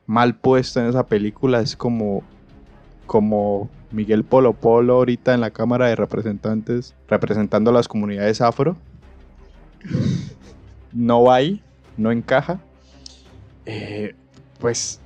mal 0.07 0.35
puesto 0.37 0.81
en 0.81 0.87
esa 0.87 1.07
película. 1.07 1.61
Es 1.61 1.77
como, 1.77 2.23
como 3.07 3.71
Miguel 3.91 4.25
Polo 4.25 4.53
Polo 4.53 4.95
ahorita 4.95 5.35
en 5.35 5.41
la 5.41 5.51
Cámara 5.51 5.87
de 5.87 5.97
Representantes 5.97 6.95
representando 7.09 7.71
a 7.71 7.75
las 7.75 7.89
comunidades 7.89 8.41
afro. 8.41 8.77
no 10.93 11.31
hay, 11.31 11.63
no 11.97 12.11
encaja. 12.11 12.61
Eh, 13.67 14.15
pues 14.59 15.01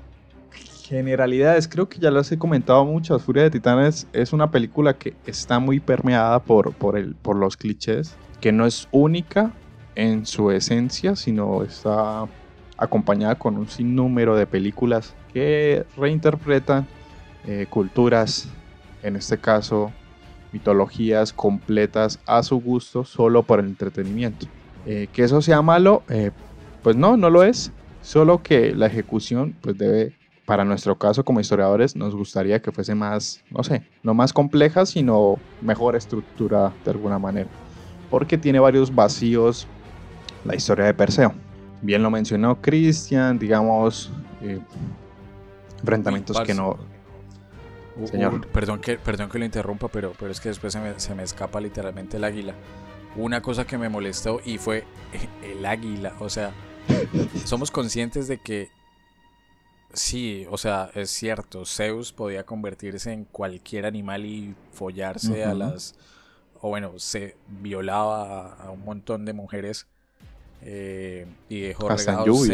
generalidades, 0.97 1.69
creo 1.69 1.89
que 1.89 1.99
ya 1.99 2.11
las 2.11 2.31
he 2.33 2.39
comentado 2.39 2.85
muchas. 2.85 3.23
Furia 3.23 3.45
de 3.45 3.51
Titanes 3.51 4.07
es 4.13 4.33
una 4.33 4.51
película 4.51 4.95
que 4.95 5.15
está 5.27 5.59
muy 5.59 5.81
permeada 5.81 6.43
por, 6.43 6.73
por, 6.73 6.97
el, 6.97 7.15
por 7.15 7.37
los 7.37 7.57
clichés, 7.57 8.17
que 8.41 8.53
no 8.53 8.67
es 8.67 8.89
única 8.93 9.53
en 9.95 10.27
su 10.27 10.51
esencia, 10.51 11.17
sino 11.17 11.63
está 11.63 12.27
acompañada 12.77 13.37
con 13.37 13.57
un 13.57 13.69
sinnúmero 13.69 14.37
de 14.37 14.47
películas 14.47 15.15
que 15.33 15.85
reinterpretan 15.97 16.87
eh, 17.47 17.67
culturas, 17.69 18.49
en 19.03 19.17
este 19.17 19.39
caso 19.39 19.93
mitologías 20.53 21.33
completas 21.33 22.21
a 22.27 22.43
su 22.45 22.61
gusto 22.61 23.05
solo 23.05 23.43
por 23.43 23.59
el 23.59 23.67
entretenimiento. 23.67 24.47
Eh, 24.87 25.09
que 25.13 25.25
eso 25.25 25.43
sea 25.43 25.63
malo, 25.63 26.05
eh, 26.09 26.31
pues 26.83 26.95
no, 26.95 27.17
no 27.17 27.29
lo 27.29 27.43
es. 27.43 27.73
Solo 28.03 28.43
que 28.43 28.75
la 28.75 28.87
ejecución 28.87 29.57
pues 29.61 29.77
debe, 29.77 30.13
para 30.45 30.65
nuestro 30.65 30.99
caso 30.99 31.25
como 31.25 31.41
historiadores, 31.41 31.97
nos 31.97 32.15
gustaría 32.15 32.61
que 32.61 32.71
fuese 32.71 32.95
más, 32.95 33.43
no 33.51 33.65
sé, 33.65 33.83
no 34.03 34.15
más 34.15 34.33
compleja, 34.33 34.85
sino 34.85 35.39
mejor 35.63 35.97
estructurada 35.97 36.73
de 36.85 36.91
alguna 36.91 37.19
manera. 37.19 37.49
Porque 38.11 38.37
tiene 38.37 38.61
varios 38.61 38.95
vacíos 38.95 39.67
la 40.45 40.55
historia 40.55 40.85
de 40.85 40.95
Perseo. 40.95 41.33
Bien 41.81 42.03
lo 42.03 42.11
mencionó 42.11 42.61
Christian, 42.61 43.39
digamos, 43.39 44.13
eh, 44.43 44.61
enfrentamientos 45.81 46.41
que 46.41 46.55
no... 46.55 46.77
Señor. 48.07 48.45
perdón, 48.49 48.81
que, 48.81 48.99
perdón 48.99 49.31
que 49.31 49.39
lo 49.39 49.45
interrumpa, 49.45 49.87
pero, 49.87 50.15
pero 50.19 50.33
es 50.33 50.41
que 50.41 50.49
después 50.49 50.73
se 50.73 50.81
me, 50.81 50.99
se 50.99 51.15
me 51.15 51.23
escapa 51.23 51.61
literalmente 51.61 52.17
el 52.17 52.25
águila. 52.25 52.53
Una 53.15 53.41
cosa 53.41 53.67
que 53.67 53.79
me 53.79 53.89
molestó 53.89 54.41
y 54.45 54.59
fue 54.59 54.83
el 55.45 55.65
águila. 55.65 56.13
O 56.19 56.29
sea, 56.29 56.51
somos 57.45 57.71
conscientes 57.71 58.27
de 58.27 58.39
que 58.39 58.69
sí, 59.95 60.47
o 60.51 60.59
sea, 60.59 60.91
es 60.95 61.11
cierto, 61.11 61.65
Zeus 61.65 62.13
podía 62.13 62.45
convertirse 62.45 63.13
en 63.13 63.25
cualquier 63.25 63.87
animal 63.87 64.25
y 64.27 64.55
follarse 64.73 65.45
a 65.45 65.55
las... 65.55 65.95
O 66.61 66.71
bueno, 66.71 66.99
se 66.99 67.37
violaba 67.47 68.55
a, 68.55 68.71
un 68.71 68.85
montón 68.85 69.27
de 69.27 69.35
mujeres 69.35 69.87
eh, 70.63 71.27
y 71.51 71.61
dejó 71.61 71.91
regados 71.91 72.49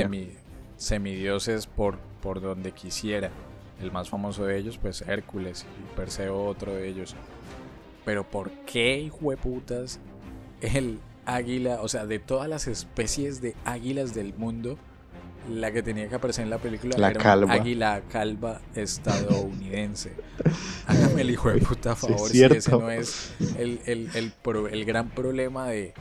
semidioses 0.76 1.66
por, 1.66 1.98
por 2.20 2.40
donde 2.40 2.72
quisiera. 2.72 3.30
El 3.80 3.92
más 3.92 4.10
famoso 4.10 4.44
de 4.44 4.58
ellos, 4.58 4.78
pues 4.78 5.02
Hércules 5.02 5.64
y 5.64 5.96
Perseo, 5.96 6.44
otro 6.44 6.74
de 6.74 6.88
ellos. 6.88 7.14
Pero 8.04 8.28
¿por 8.28 8.50
qué, 8.66 8.98
hijo 8.98 9.30
de 9.30 9.36
putas, 9.36 10.00
el 10.60 10.98
águila, 11.24 11.80
o 11.82 11.88
sea, 11.88 12.06
de 12.06 12.18
todas 12.18 12.48
las 12.48 12.66
especies 12.66 13.40
de 13.40 13.54
águilas 13.64 14.14
del 14.14 14.34
mundo, 14.34 14.78
la 15.48 15.72
que 15.72 15.82
tenía 15.82 16.08
que 16.08 16.14
aparecer 16.14 16.44
en 16.44 16.50
la 16.50 16.58
película 16.58 16.96
la 16.98 17.10
era 17.10 17.20
calva. 17.20 17.52
águila 17.52 18.02
calva 18.10 18.60
estadounidense. 18.74 20.12
Hágame 20.86 21.22
el 21.22 21.30
hijo 21.30 21.50
de 21.50 21.60
puta 21.60 21.96
favor 21.96 22.28
si 22.28 22.42
ese 22.42 22.70
no 22.70 22.90
es 22.90 23.32
el, 23.58 23.80
el, 23.86 24.10
el, 24.14 24.84
gran 24.84 25.08
problema 25.10 25.68
de 25.68 25.94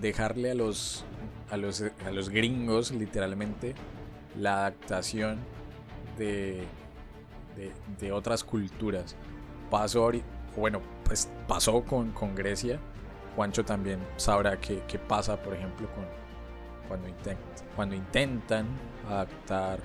dejarle 0.00 0.52
a 0.52 0.54
los, 0.54 1.04
a 1.50 1.56
los, 1.56 1.82
a 2.06 2.10
los 2.10 2.28
gringos, 2.28 2.92
literalmente, 2.92 3.74
la 4.38 4.60
adaptación 4.60 5.38
de, 6.18 6.62
de, 7.98 8.12
otras 8.12 8.44
culturas. 8.44 9.16
Pasó, 9.70 10.10
bueno, 10.56 10.82
pues 11.04 11.28
pasó 11.48 11.82
con, 11.82 12.12
con 12.12 12.34
Grecia 12.34 12.78
Juancho 13.36 13.64
también 13.64 13.98
sabrá 14.16 14.58
qué, 14.58 14.98
pasa, 14.98 15.40
por 15.40 15.54
ejemplo, 15.54 15.88
con, 15.94 16.04
cuando, 16.88 17.08
cuando 17.76 17.94
intentan 17.94 18.66
adaptar 19.08 19.80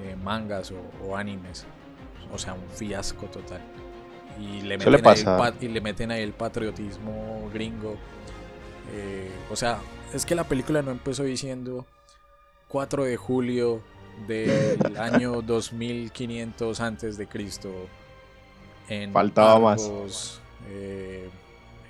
eh, 0.00 0.16
mangas 0.16 0.72
o, 1.02 1.16
animes. 1.16 1.66
O 2.32 2.38
sea, 2.38 2.54
un 2.54 2.68
fiasco 2.70 3.26
total. 3.26 3.60
Y 4.40 4.62
le, 4.62 4.78
meten 4.78 5.04
ahí 5.04 5.52
y 5.60 5.68
le 5.68 5.80
meten 5.80 6.10
ahí 6.10 6.22
el 6.22 6.32
patriotismo 6.32 7.50
gringo. 7.52 7.96
Eh, 8.94 9.30
o 9.50 9.56
sea, 9.56 9.78
es 10.14 10.24
que 10.24 10.34
la 10.34 10.44
película 10.44 10.80
no 10.82 10.90
empezó 10.90 11.24
diciendo 11.24 11.86
4 12.68 13.04
de 13.04 13.16
julio 13.16 13.82
del 14.26 14.96
año 14.96 15.42
2500 15.42 16.80
antes 16.80 17.18
de 17.18 17.26
Cristo. 17.26 17.70
En 18.88 19.12
Faltaba 19.12 19.60
más. 19.60 20.40
Eh, 20.68 21.28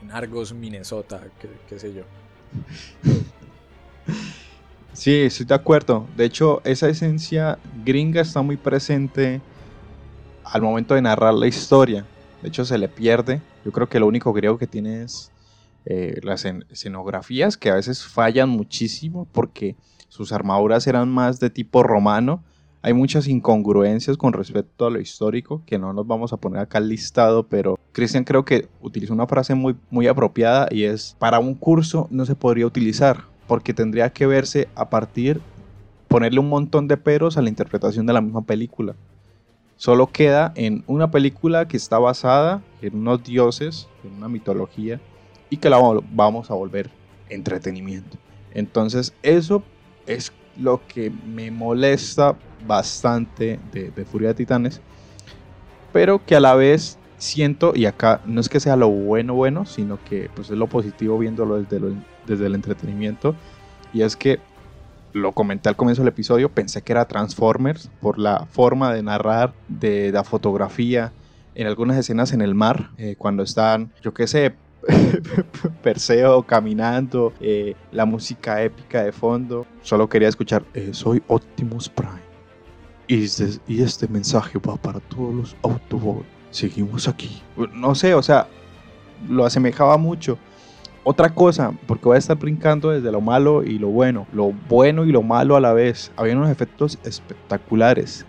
en 0.02 0.10
Argos, 0.10 0.52
Minnesota, 0.52 1.20
qué, 1.68 1.78
sé 1.78 1.94
yo. 1.94 2.02
Sí, 4.92 5.22
estoy 5.22 5.46
de 5.46 5.54
acuerdo. 5.54 6.06
De 6.16 6.24
hecho, 6.24 6.60
esa 6.64 6.88
esencia 6.88 7.58
gringa 7.84 8.20
está 8.20 8.42
muy 8.42 8.56
presente 8.56 9.40
al 10.44 10.62
momento 10.62 10.94
de 10.94 11.02
narrar 11.02 11.34
la 11.34 11.46
historia. 11.46 12.04
De 12.42 12.48
hecho, 12.48 12.64
se 12.64 12.78
le 12.78 12.88
pierde. 12.88 13.40
Yo 13.64 13.72
creo 13.72 13.88
que 13.88 14.00
lo 14.00 14.06
único 14.06 14.32
griego 14.32 14.58
que 14.58 14.66
tiene 14.66 15.02
es 15.02 15.30
eh, 15.86 16.20
las 16.22 16.44
escenografías, 16.44 17.56
que 17.56 17.70
a 17.70 17.74
veces 17.74 18.04
fallan 18.04 18.48
muchísimo 18.48 19.26
porque 19.32 19.76
sus 20.08 20.32
armaduras 20.32 20.86
eran 20.86 21.08
más 21.08 21.40
de 21.40 21.50
tipo 21.50 21.82
romano 21.82 22.42
hay 22.82 22.94
muchas 22.94 23.28
incongruencias 23.28 24.16
con 24.16 24.32
respecto 24.32 24.86
a 24.86 24.90
lo 24.90 25.00
histórico 25.00 25.62
que 25.64 25.78
no 25.78 25.92
nos 25.92 26.06
vamos 26.06 26.32
a 26.32 26.36
poner 26.36 26.58
acá 26.58 26.78
al 26.78 26.88
listado, 26.88 27.46
pero 27.46 27.78
Cristian 27.92 28.24
creo 28.24 28.44
que 28.44 28.68
utilizó 28.80 29.14
una 29.14 29.28
frase 29.28 29.54
muy, 29.54 29.76
muy 29.88 30.08
apropiada 30.08 30.66
y 30.70 30.82
es, 30.82 31.16
para 31.20 31.38
un 31.38 31.54
curso 31.54 32.08
no 32.10 32.26
se 32.26 32.34
podría 32.34 32.66
utilizar 32.66 33.31
porque 33.52 33.74
tendría 33.74 34.08
que 34.08 34.24
verse 34.24 34.66
a 34.74 34.88
partir, 34.88 35.42
ponerle 36.08 36.40
un 36.40 36.48
montón 36.48 36.88
de 36.88 36.96
peros 36.96 37.36
a 37.36 37.42
la 37.42 37.50
interpretación 37.50 38.06
de 38.06 38.14
la 38.14 38.22
misma 38.22 38.40
película. 38.40 38.94
Solo 39.76 40.06
queda 40.06 40.54
en 40.56 40.82
una 40.86 41.10
película 41.10 41.68
que 41.68 41.76
está 41.76 41.98
basada 41.98 42.62
en 42.80 42.96
unos 42.96 43.22
dioses, 43.22 43.88
en 44.04 44.14
una 44.14 44.28
mitología, 44.30 45.02
y 45.50 45.58
que 45.58 45.68
la 45.68 45.78
vamos 46.12 46.50
a 46.50 46.54
volver 46.54 46.88
entretenimiento. 47.28 48.16
Entonces 48.54 49.12
eso 49.22 49.62
es 50.06 50.32
lo 50.58 50.80
que 50.86 51.10
me 51.10 51.50
molesta 51.50 52.34
bastante 52.66 53.60
de, 53.70 54.06
Furia 54.06 54.28
de 54.28 54.34
Titanes, 54.34 54.80
pero 55.92 56.24
que 56.24 56.36
a 56.36 56.40
la 56.40 56.54
vez 56.54 56.96
siento, 57.18 57.74
y 57.76 57.84
acá 57.84 58.22
no 58.24 58.40
es 58.40 58.48
que 58.48 58.60
sea 58.60 58.76
lo 58.76 58.88
bueno 58.88 59.34
bueno, 59.34 59.66
sino 59.66 60.02
que 60.08 60.30
pues 60.34 60.48
es 60.48 60.56
lo 60.56 60.68
positivo 60.68 61.18
viéndolo 61.18 61.62
desde, 61.62 61.80
desde 62.26 62.46
el 62.46 62.54
entretenimiento, 62.54 63.34
y 63.92 64.02
es 64.02 64.16
que 64.16 64.40
lo 65.12 65.32
comenté 65.32 65.68
al 65.68 65.76
comienzo 65.76 66.02
del 66.02 66.08
episodio, 66.08 66.48
pensé 66.48 66.82
que 66.82 66.92
era 66.92 67.06
Transformers 67.06 67.90
por 68.00 68.18
la 68.18 68.46
forma 68.46 68.92
de 68.92 69.02
narrar, 69.02 69.52
de 69.68 70.10
la 70.10 70.24
fotografía, 70.24 71.12
en 71.54 71.66
algunas 71.66 71.98
escenas 71.98 72.32
en 72.32 72.40
el 72.40 72.54
mar, 72.54 72.90
eh, 72.96 73.14
cuando 73.18 73.42
están, 73.42 73.92
yo 74.02 74.14
qué 74.14 74.26
sé, 74.26 74.54
Perseo 75.82 76.42
caminando, 76.42 77.32
eh, 77.40 77.74
la 77.92 78.04
música 78.04 78.62
épica 78.62 79.04
de 79.04 79.12
fondo. 79.12 79.66
Solo 79.82 80.08
quería 80.08 80.28
escuchar, 80.28 80.64
eh, 80.74 80.90
soy 80.92 81.22
Optimus 81.28 81.88
Prime. 81.88 82.20
Y 83.06 83.24
este, 83.24 83.60
y 83.66 83.82
este 83.82 84.08
mensaje 84.08 84.58
va 84.58 84.76
para 84.76 85.00
todos 85.00 85.34
los 85.34 85.56
Autobots. 85.62 86.26
Seguimos 86.50 87.08
aquí. 87.08 87.42
No 87.72 87.94
sé, 87.94 88.14
o 88.14 88.22
sea, 88.22 88.46
lo 89.28 89.44
asemejaba 89.44 89.96
mucho. 89.96 90.38
Otra 91.04 91.34
cosa, 91.34 91.72
porque 91.86 92.04
voy 92.04 92.16
a 92.16 92.18
estar 92.18 92.38
brincando 92.38 92.90
desde 92.90 93.10
lo 93.10 93.20
malo 93.20 93.64
y 93.64 93.78
lo 93.78 93.88
bueno, 93.88 94.26
lo 94.32 94.52
bueno 94.68 95.04
y 95.04 95.12
lo 95.12 95.22
malo 95.22 95.56
a 95.56 95.60
la 95.60 95.72
vez. 95.72 96.12
Había 96.16 96.36
unos 96.36 96.50
efectos 96.50 96.98
espectaculares 97.04 98.24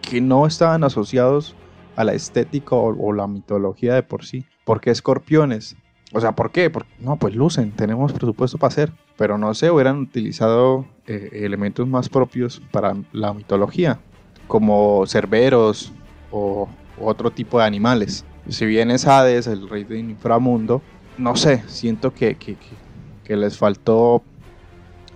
que 0.00 0.20
no 0.20 0.46
estaban 0.46 0.84
asociados 0.84 1.54
a 1.96 2.04
la 2.04 2.14
estética 2.14 2.76
o, 2.76 2.96
o 2.98 3.12
la 3.12 3.26
mitología 3.26 3.94
de 3.94 4.02
por 4.02 4.24
sí. 4.24 4.46
Porque 4.64 4.90
escorpiones, 4.90 5.76
o 6.12 6.20
sea, 6.20 6.32
¿por 6.32 6.52
qué? 6.52 6.70
Porque, 6.70 6.90
no, 7.00 7.16
pues 7.16 7.34
lucen, 7.34 7.72
tenemos 7.72 8.12
presupuesto 8.12 8.56
para 8.56 8.68
hacer. 8.68 8.92
Pero 9.16 9.36
no 9.36 9.52
sé, 9.52 9.70
hubieran 9.70 9.98
utilizado 9.98 10.86
eh, 11.06 11.30
elementos 11.44 11.86
más 11.86 12.08
propios 12.08 12.62
para 12.70 12.96
la 13.12 13.34
mitología, 13.34 13.98
como 14.46 15.04
cerberos 15.06 15.92
o, 16.30 16.68
otro 17.00 17.32
tipo 17.32 17.58
de 17.58 17.64
animales. 17.64 18.24
Si 18.48 18.64
bien 18.64 18.92
es 18.92 19.06
Hades, 19.08 19.48
el 19.48 19.68
rey 19.68 19.82
del 19.82 20.10
inframundo, 20.10 20.80
no 21.18 21.36
sé, 21.36 21.62
siento 21.66 22.12
que, 22.12 22.36
que, 22.36 23.36
les 23.36 23.56
faltó, 23.56 24.22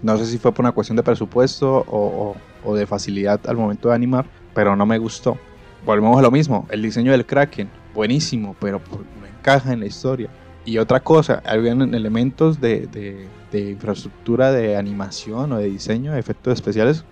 no 0.03 0.17
sé 0.17 0.27
si 0.27 0.39
fue 0.39 0.53
por 0.53 0.65
una 0.65 0.73
cuestión 0.73 0.97
de 0.97 1.03
presupuesto 1.03 1.85
o, 1.89 2.37
de 2.75 2.87
facilidad 2.87 3.41
al 3.47 3.57
momento 3.57 3.89
de 3.89 3.95
animar, 3.95 4.27
pero 4.55 4.77
no 4.77 4.85
me 4.85 4.99
gustó. 4.99 5.39
Volvemos 5.87 6.19
a 6.19 6.23
lo 6.23 6.31
mismo, 6.31 6.67
el 6.71 6.83
diseño 6.83 7.13
del 7.13 7.25
Kraken, 7.25 7.71
buenísimo, 7.95 8.55
pero 8.61 8.79
pues, 8.81 9.01
no 9.21 9.27
encaja 9.27 9.73
en 9.73 9.81
la 9.81 9.87
historia. 9.87 10.29
Y 10.65 10.79
otra 10.79 11.01
cosa, 11.01 11.43
habían 11.47 11.95
elementos 11.95 12.61
de, 12.61 13.27
infraestructura 13.53 14.53
de 14.53 14.77
animación 14.77 15.53
o 15.53 15.59
de 15.59 15.71
diseño, 15.71 16.13
de 16.13 16.21
efectos 16.21 16.55
especiales, 16.55 17.05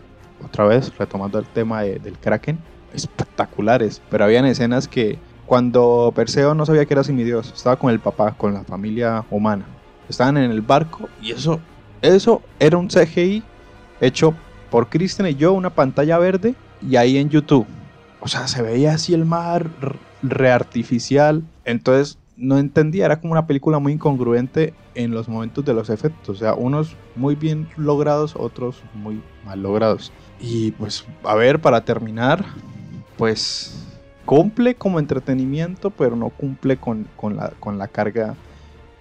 otra 0.45 0.67
vez 0.67 0.97
retomando 0.99 1.39
el 1.39 1.47
tema 1.47 1.83
del 1.83 2.19
Kraken, 2.19 2.59
espectaculares, 2.93 4.03
pero 4.11 4.25
habían 4.25 4.45
escenas 4.45 4.89
que 4.89 5.19
cuando 5.47 6.13
Perseo 6.15 6.55
no 6.55 6.67
sabía 6.67 6.85
que 6.85 6.95
era 6.95 7.05
semidios, 7.05 7.53
estaba 7.55 7.77
con 7.77 7.91
el 7.91 8.01
papá, 8.01 8.33
con 8.33 8.53
la 8.53 8.65
familia 8.65 9.25
humana, 9.31 9.65
estaban 10.09 10.37
en 10.37 10.51
el 10.51 10.61
barco 10.61 11.09
y 11.23 11.33
eso 11.33 11.61
Eso 12.03 12.43
era 12.61 12.77
un 12.77 12.89
CGI 12.89 13.43
hecho 14.01 14.35
por 14.71 14.89
Christian 14.89 15.29
y 15.29 15.35
yo, 15.35 15.53
una 15.53 15.71
pantalla 15.71 16.19
verde, 16.19 16.55
y 16.83 16.97
ahí 16.97 17.17
en 17.19 17.31
YouTube. 17.31 17.67
O 18.21 18.29
sea, 18.29 18.49
se 18.49 18.63
veía 18.63 18.95
así 18.95 19.15
el 19.15 19.25
mar 19.25 19.71
reartificial. 20.23 21.43
Entonces, 21.65 22.19
no 22.37 22.59
entendía, 22.59 23.07
era 23.07 23.21
como 23.21 23.33
una 23.33 23.47
película 23.47 23.79
muy 23.79 23.95
incongruente 23.95 24.75
en 24.95 25.13
los 25.13 25.29
momentos 25.29 25.65
de 25.65 25.75
los 25.75 25.91
efectos. 25.91 26.37
O 26.37 26.39
sea, 26.39 26.55
unos 26.55 26.97
muy 27.15 27.35
bien 27.35 27.69
logrados, 27.77 28.35
otros 28.37 28.83
muy 28.95 29.23
mal 29.45 29.63
logrados. 29.63 30.13
Y 30.41 30.73
pues, 30.73 31.07
a 31.25 31.35
ver, 31.35 31.61
para 31.61 31.85
terminar, 31.85 32.45
pues 33.17 33.86
cumple 34.27 34.75
como 34.75 34.99
entretenimiento, 34.99 35.91
pero 35.91 36.17
no 36.17 36.29
cumple 36.29 36.77
con, 36.77 37.07
la, 37.35 37.53
con 37.59 37.79
la, 37.79 37.89
carga 37.89 38.35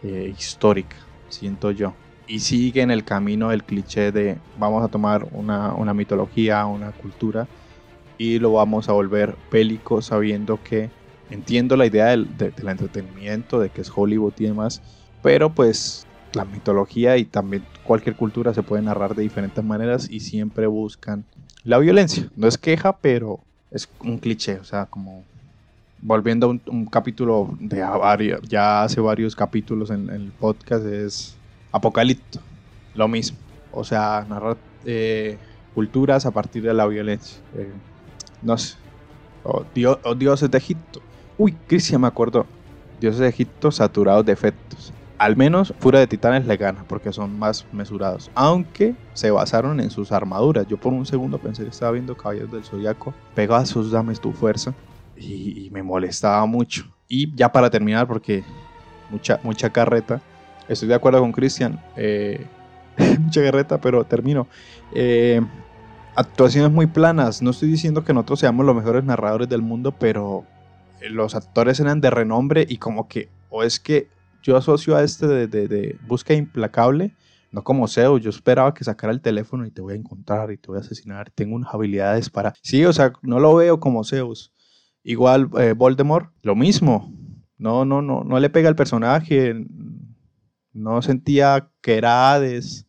eh, 0.04 0.34
histórica, 0.38 0.96
siento 1.30 1.72
yo. 1.72 1.94
Y 2.28 2.40
sigue 2.40 2.82
en 2.82 2.92
el 2.92 3.04
camino 3.04 3.52
el 3.52 3.64
cliché 3.64 4.12
de 4.12 4.38
vamos 4.58 4.84
a 4.84 4.88
tomar 4.88 5.28
una, 5.32 5.74
una 5.74 5.94
mitología, 5.94 6.66
una 6.66 6.92
cultura, 6.92 7.48
y 8.18 8.40
lo 8.40 8.54
vamos 8.54 8.88
a 8.88 8.94
volver 8.94 9.36
pélico 9.50 10.02
sabiendo 10.02 10.60
que 10.64 10.90
entiendo 11.30 11.76
la 11.76 11.86
idea 11.86 12.08
del, 12.08 12.28
entretenimiento, 12.68 13.60
de 13.60 13.70
que 13.70 13.82
es 13.82 13.92
Hollywood 13.94 14.34
y 14.38 14.46
demás, 14.46 14.82
pero 15.22 15.54
pues 15.54 16.08
la 16.34 16.46
mitología 16.46 17.18
y 17.18 17.26
también 17.26 17.64
cualquier 17.84 18.16
cultura 18.16 18.54
se 18.54 18.64
puede 18.64 18.84
narrar 18.84 19.16
de 19.16 19.24
diferentes 19.24 19.64
maneras 19.64 20.10
y 20.10 20.20
siempre 20.20 20.68
buscan 20.68 21.26
la 21.64 21.78
violencia. 21.80 22.30
No 22.36 22.48
es 22.48 22.58
queja, 22.58 22.98
pero 22.98 23.40
es 23.76 23.90
un 24.00 24.18
cliché, 24.18 24.58
o 24.58 24.64
sea, 24.64 24.86
como 24.86 25.26
volviendo 26.02 26.48
a 26.48 26.50
un, 26.50 26.86
capítulo 26.86 27.50
de 27.60 27.86
ya 28.48 28.84
hace 28.84 29.02
varios 29.02 29.36
capítulos 29.36 29.90
en, 29.90 30.10
el 30.10 30.32
podcast, 30.32 30.86
es 30.86 31.36
Apocalipto, 31.74 32.40
lo 32.94 33.10
mismo. 33.10 33.38
O 33.74 33.84
sea, 33.84 34.26
narrar 34.30 34.56
eh, 34.86 35.38
culturas 35.74 36.26
a 36.26 36.32
partir 36.32 36.64
de 36.64 36.74
la 36.74 36.88
violencia. 36.88 37.38
Eh, 37.54 37.70
no 38.42 38.58
sé. 38.58 38.78
O, 39.44 39.66
dioses 40.16 40.50
de 40.50 40.58
Egipto. 40.58 41.02
Uy, 41.38 41.52
Cristian, 41.68 42.00
me 42.00 42.08
acuerdo. 42.08 42.46
Dioses 43.02 43.20
de 43.20 43.28
Egipto 43.28 43.72
saturados 43.72 44.26
de 44.26 44.32
efectos. 44.32 44.94
Al 45.18 45.38
menos 45.38 45.74
Furia 45.80 46.02
de 46.02 46.08
Titanes 46.08 46.46
le 46.46 46.58
gana 46.58 46.84
porque 46.88 47.14
son 47.14 47.40
más 47.40 47.66
mesurados. 47.72 48.30
Aunque 48.36 48.96
se 49.14 49.32
basaron 49.32 49.80
en 49.80 49.90
sus 49.90 50.12
armaduras. 50.12 50.68
Yo 50.68 50.78
por 50.78 50.92
un 50.92 51.06
segundo 51.06 51.38
pensé 51.38 51.64
que 51.64 51.70
estaba 51.70 51.94
viendo 51.94 52.18
Caballeros 52.18 52.52
del 52.52 52.64
Zodiaco. 52.64 53.14
sus 53.66 53.92
dames 53.92 54.20
tu 54.20 54.34
fuerza. 54.34 54.74
Y, 55.18 55.70
me 55.72 55.82
molestaba 55.82 56.46
mucho. 56.46 56.86
Y 57.08 57.34
ya 57.36 57.52
para 57.52 57.70
terminar, 57.70 58.08
porque 58.08 58.44
mucha, 59.10 59.40
mucha 59.44 59.70
carreta. 59.70 60.22
Estoy 60.68 60.90
de 60.90 60.96
acuerdo 60.96 61.22
con 61.22 61.32
Cristian. 61.32 61.80
Eh, 61.96 62.46
mucha 63.20 63.42
carreta, 63.42 63.80
pero 63.80 64.04
termino. 64.04 64.48
Eh, 64.94 65.42
actuaciones 66.16 66.72
muy 66.72 66.88
planas. 66.88 67.42
No 67.42 67.52
estoy 67.52 67.70
diciendo 67.70 68.04
que 68.04 68.14
nosotros 68.14 68.42
seamos 68.42 68.66
los 68.66 68.76
mejores 68.76 69.06
narradores 69.06 69.48
del 69.48 69.62
mundo, 69.62 69.94
pero 69.94 70.44
los 71.10 71.36
actores 71.36 71.80
eran 71.80 72.02
de 72.02 72.10
renombre 72.10 72.66
y 72.68 72.78
como 72.78 73.08
que, 73.08 73.30
o 73.50 73.64
es 73.64 73.80
que 73.80 74.10
yo 74.46 74.56
asocio 74.56 74.96
a 74.96 75.02
este 75.02 75.26
de, 75.26 75.48
de, 75.48 75.98
búsqueda 76.08 76.38
implacable, 76.38 77.16
no 77.52 77.64
como 77.64 77.88
Zeus, 77.88 78.22
yo 78.22 78.30
esperaba 78.30 78.76
que 78.76 78.84
sacara 78.84 79.12
el 79.12 79.20
teléfono 79.20 79.66
y 79.66 79.72
te 79.72 79.82
voy 79.82 79.94
a 79.94 79.98
encontrar 79.98 80.52
y 80.52 80.58
te 80.58 80.68
voy 80.68 80.78
a 80.78 80.82
asesinar, 80.82 81.32
tengo 81.32 81.56
unas 81.56 81.74
habilidades 81.74 82.30
para... 82.30 82.54
Sí, 82.62 82.86
o 82.86 82.94
sea, 82.94 83.14
no 83.24 83.40
lo 83.40 83.56
veo 83.56 83.80
como 83.80 84.04
Zeus. 84.04 84.54
Igual 85.02 85.50
eh, 85.58 85.74
Voldemort, 85.76 86.32
lo 86.44 86.56
mismo. 86.56 87.12
No, 87.58 87.86
no, 87.86 88.04
no, 88.04 88.24
no 88.24 88.40
le 88.40 88.52
pega 88.52 88.70
al 88.70 88.76
personaje, 88.76 89.66
no 90.74 91.02
sentía 91.02 91.72
que 91.82 91.96
era 91.96 92.32
Hades. 92.32 92.86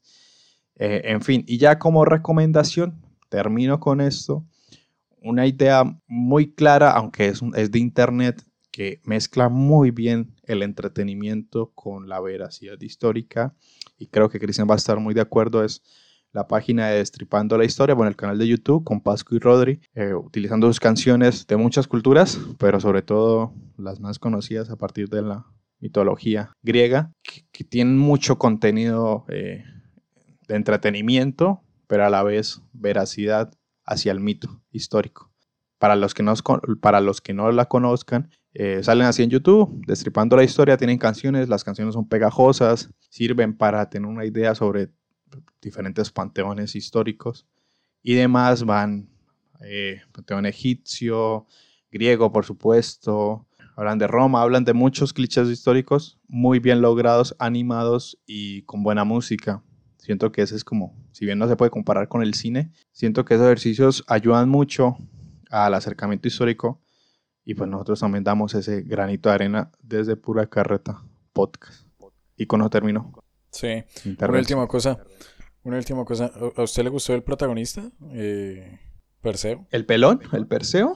Eh, 0.74 1.02
en 1.04 1.22
fin, 1.22 1.42
y 1.46 1.56
ya 1.56 1.78
como 1.78 2.04
recomendación, 2.04 3.00
termino 3.30 3.80
con 3.80 4.02
esto. 4.02 4.44
Una 5.22 5.46
idea 5.46 5.84
muy 6.06 6.52
clara, 6.52 6.90
aunque 6.90 7.28
es, 7.28 7.40
es 7.54 7.70
de 7.70 7.78
internet, 7.78 8.42
que 8.70 9.00
mezcla 9.04 9.48
muy 9.48 9.90
bien 9.90 10.35
el 10.46 10.62
entretenimiento 10.62 11.72
con 11.74 12.08
la 12.08 12.20
veracidad 12.20 12.80
histórica 12.80 13.54
y 13.98 14.06
creo 14.06 14.28
que 14.28 14.38
Cristian 14.38 14.68
va 14.68 14.74
a 14.74 14.78
estar 14.78 14.98
muy 14.98 15.14
de 15.14 15.20
acuerdo 15.20 15.64
es 15.64 15.82
la 16.32 16.48
página 16.48 16.88
de 16.88 16.98
Destripando 16.98 17.56
la 17.56 17.64
Historia, 17.64 17.94
bueno, 17.94 18.10
el 18.10 18.16
canal 18.16 18.38
de 18.38 18.46
YouTube 18.46 18.84
con 18.84 19.00
Pascu 19.00 19.36
y 19.36 19.38
Rodri, 19.38 19.80
eh, 19.94 20.12
utilizando 20.12 20.66
sus 20.66 20.80
canciones 20.80 21.46
de 21.46 21.56
muchas 21.56 21.88
culturas, 21.88 22.38
pero 22.58 22.78
sobre 22.78 23.00
todo 23.00 23.54
las 23.78 24.00
más 24.00 24.18
conocidas 24.18 24.68
a 24.68 24.76
partir 24.76 25.08
de 25.08 25.22
la 25.22 25.46
mitología 25.78 26.52
griega, 26.62 27.10
que, 27.52 27.64
tienen 27.64 27.96
mucho 27.96 28.38
contenido 28.38 29.24
eh, 29.28 29.64
de 30.46 30.56
entretenimiento, 30.56 31.62
pero 31.86 32.04
a 32.04 32.10
la 32.10 32.22
vez 32.22 32.60
veracidad 32.72 33.52
hacia 33.86 34.12
el 34.12 34.20
mito 34.20 34.62
histórico. 34.70 35.32
Para 35.78 35.96
los 35.96 36.12
que 36.12 36.22
no, 36.22 36.34
para 36.80 37.00
los 37.00 37.20
que 37.20 37.32
no 37.32 37.50
la 37.50 37.66
conozcan, 37.66 38.30
eh, 38.58 38.82
salen 38.82 39.06
así 39.06 39.22
en 39.22 39.28
YouTube, 39.28 39.84
destripando 39.86 40.34
la 40.34 40.42
historia, 40.42 40.78
tienen 40.78 40.96
canciones, 40.96 41.50
las 41.50 41.62
canciones 41.62 41.92
son 41.92 42.08
pegajosas, 42.08 42.88
sirven 43.10 43.54
para 43.54 43.90
tener 43.90 44.08
una 44.08 44.24
idea 44.24 44.54
sobre 44.54 44.88
diferentes 45.60 46.10
panteones 46.10 46.74
históricos 46.74 47.46
y 48.02 48.14
demás 48.14 48.64
van 48.64 49.10
eh, 49.60 50.00
panteón 50.10 50.46
egipcio, 50.46 51.46
griego 51.90 52.32
por 52.32 52.46
supuesto, 52.46 53.46
hablan 53.76 53.98
de 53.98 54.06
Roma, 54.06 54.40
hablan 54.40 54.64
de 54.64 54.72
muchos 54.72 55.12
clichés 55.12 55.50
históricos 55.50 56.18
muy 56.26 56.58
bien 56.58 56.80
logrados, 56.80 57.36
animados 57.38 58.18
y 58.24 58.62
con 58.62 58.82
buena 58.82 59.04
música. 59.04 59.62
Siento 59.98 60.32
que 60.32 60.40
ese 60.40 60.56
es 60.56 60.64
como, 60.64 60.96
si 61.12 61.26
bien 61.26 61.38
no 61.38 61.46
se 61.46 61.56
puede 61.56 61.70
comparar 61.70 62.08
con 62.08 62.22
el 62.22 62.32
cine, 62.32 62.72
siento 62.92 63.26
que 63.26 63.34
esos 63.34 63.48
ejercicios 63.48 64.02
ayudan 64.06 64.48
mucho 64.48 64.96
al 65.50 65.74
acercamiento 65.74 66.26
histórico 66.26 66.80
y 67.48 67.54
pues 67.54 67.70
nosotros 67.70 68.00
también 68.00 68.24
damos 68.24 68.54
ese 68.54 68.82
granito 68.82 69.28
de 69.28 69.36
arena 69.36 69.70
desde 69.80 70.16
Pura 70.16 70.48
Carreta 70.48 71.00
Podcast. 71.32 71.86
Y 72.36 72.46
con 72.46 72.60
eso 72.60 72.68
termino. 72.68 73.12
Sí. 73.52 73.84
Una 74.04 74.38
última 74.38 74.66
cosa. 74.66 74.98
Una 75.62 75.76
última 75.76 76.04
cosa. 76.04 76.32
¿A 76.56 76.62
usted 76.62 76.82
le 76.82 76.90
gustó 76.90 77.14
el 77.14 77.22
protagonista? 77.22 77.88
Eh, 78.10 78.80
Perseo. 79.22 79.64
¿El 79.70 79.86
pelón? 79.86 80.20
¿El 80.32 80.48
Perseo? 80.48 80.94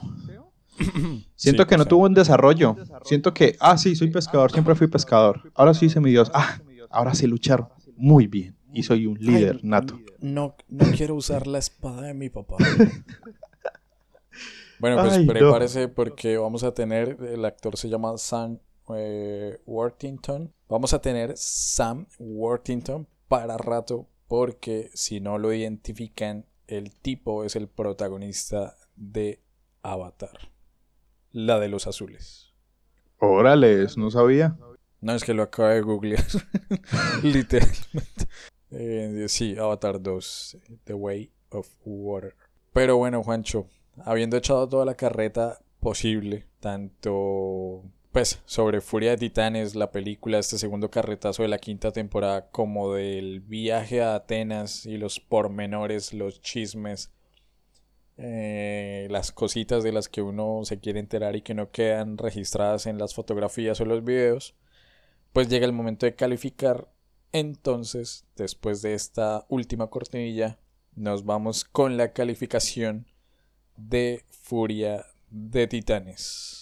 Siento 1.35 1.65
que 1.65 1.77
no 1.77 1.85
tuvo 1.85 2.05
un 2.05 2.13
desarrollo. 2.13 2.75
Siento 3.05 3.33
que, 3.33 3.55
ah, 3.61 3.77
sí, 3.77 3.95
soy 3.95 4.11
pescador, 4.11 4.51
siempre 4.51 4.75
fui 4.75 4.87
pescador. 4.87 5.53
Ahora 5.55 5.73
sí 5.73 5.85
hice 5.85 6.01
mi 6.01 6.09
Dios. 6.09 6.31
Ah, 6.33 6.59
ahora 6.89 7.15
sí 7.15 7.27
luchar 7.27 7.69
muy 7.95 8.27
bien. 8.27 8.57
Y 8.73 8.83
soy 8.83 9.05
un 9.05 9.17
líder 9.17 9.63
nato. 9.63 9.97
No, 10.19 10.55
no 10.67 10.85
quiero 10.97 11.15
usar 11.15 11.47
la 11.47 11.59
espada 11.59 12.01
de 12.03 12.13
mi 12.13 12.29
papá. 12.29 12.57
Bueno, 14.81 14.99
pues 14.99 15.19
prepárese 15.27 15.87
porque 15.89 16.37
vamos 16.37 16.63
a 16.63 16.73
tener, 16.73 17.15
el 17.21 17.45
actor 17.45 17.77
se 17.77 17.87
llama 17.87 18.17
Sam 18.17 18.57
eh, 18.95 19.59
Worthington. 19.67 20.51
Vamos 20.67 20.93
a 20.93 21.01
tener 21.01 21.33
Sam 21.35 22.07
Worthington 22.17 23.07
para 23.27 23.57
rato 23.57 24.07
porque 24.27 24.89
si 24.95 25.19
no 25.19 25.37
lo 25.37 25.53
identifican, 25.53 26.47
el 26.65 26.95
tipo 26.95 27.43
es 27.43 27.55
el 27.55 27.67
protagonista 27.67 28.75
de 28.95 29.43
Avatar, 29.83 30.49
la 31.31 31.59
de 31.59 31.67
los 31.67 31.85
azules. 31.85 32.51
Órale, 33.19 33.85
no 33.97 34.09
sabía. 34.09 34.57
No, 34.99 35.13
es 35.13 35.23
que 35.23 35.35
lo 35.35 35.43
acaba 35.43 35.75
de 35.75 35.81
googlear. 35.81 36.25
Literalmente. 37.21 38.25
Eh, 38.71 39.25
sí, 39.27 39.55
Avatar 39.59 40.01
2, 40.01 40.57
The 40.85 40.93
Way 40.95 41.31
of 41.49 41.69
Water. 41.85 42.35
Pero 42.73 42.97
bueno, 42.97 43.21
Juancho, 43.21 43.67
habiendo 43.97 44.37
echado 44.37 44.67
toda 44.67 44.85
la 44.85 44.95
carreta 44.95 45.59
posible, 45.79 46.47
tanto 46.59 47.83
pues 48.11 48.41
sobre 48.45 48.81
Furia 48.81 49.11
de 49.11 49.17
Titanes, 49.17 49.73
la 49.75 49.91
película, 49.91 50.37
este 50.37 50.57
segundo 50.57 50.91
carretazo 50.91 51.43
de 51.43 51.49
la 51.49 51.59
quinta 51.59 51.91
temporada, 51.91 52.49
como 52.51 52.93
del 52.93 53.39
viaje 53.39 54.01
a 54.01 54.15
Atenas 54.15 54.85
y 54.85 54.97
los 54.97 55.21
pormenores, 55.21 56.13
los 56.13 56.41
chismes, 56.41 57.13
eh, 58.17 59.07
las 59.09 59.31
cositas 59.31 59.83
de 59.83 59.93
las 59.93 60.09
que 60.09 60.21
uno 60.21 60.61
se 60.65 60.79
quiere 60.79 60.99
enterar 60.99 61.37
y 61.37 61.41
que 61.41 61.53
no 61.53 61.71
quedan 61.71 62.17
registradas 62.17 62.85
en 62.85 62.97
las 62.97 63.15
fotografías 63.15 63.79
o 63.79 63.85
los 63.85 64.03
videos, 64.03 64.55
pues 65.31 65.47
llega 65.47 65.65
el 65.65 65.73
momento 65.73 66.05
de 66.05 66.15
calificar. 66.15 66.91
Entonces, 67.31 68.25
después 68.35 68.81
de 68.81 68.93
esta 68.93 69.45
última 69.47 69.87
cortinilla, 69.89 70.59
nos 70.95 71.23
vamos 71.23 71.63
con 71.63 71.95
la 71.95 72.11
calificación 72.11 73.07
de 73.89 74.23
Furia 74.29 75.05
de 75.29 75.67
Titanes. 75.67 76.60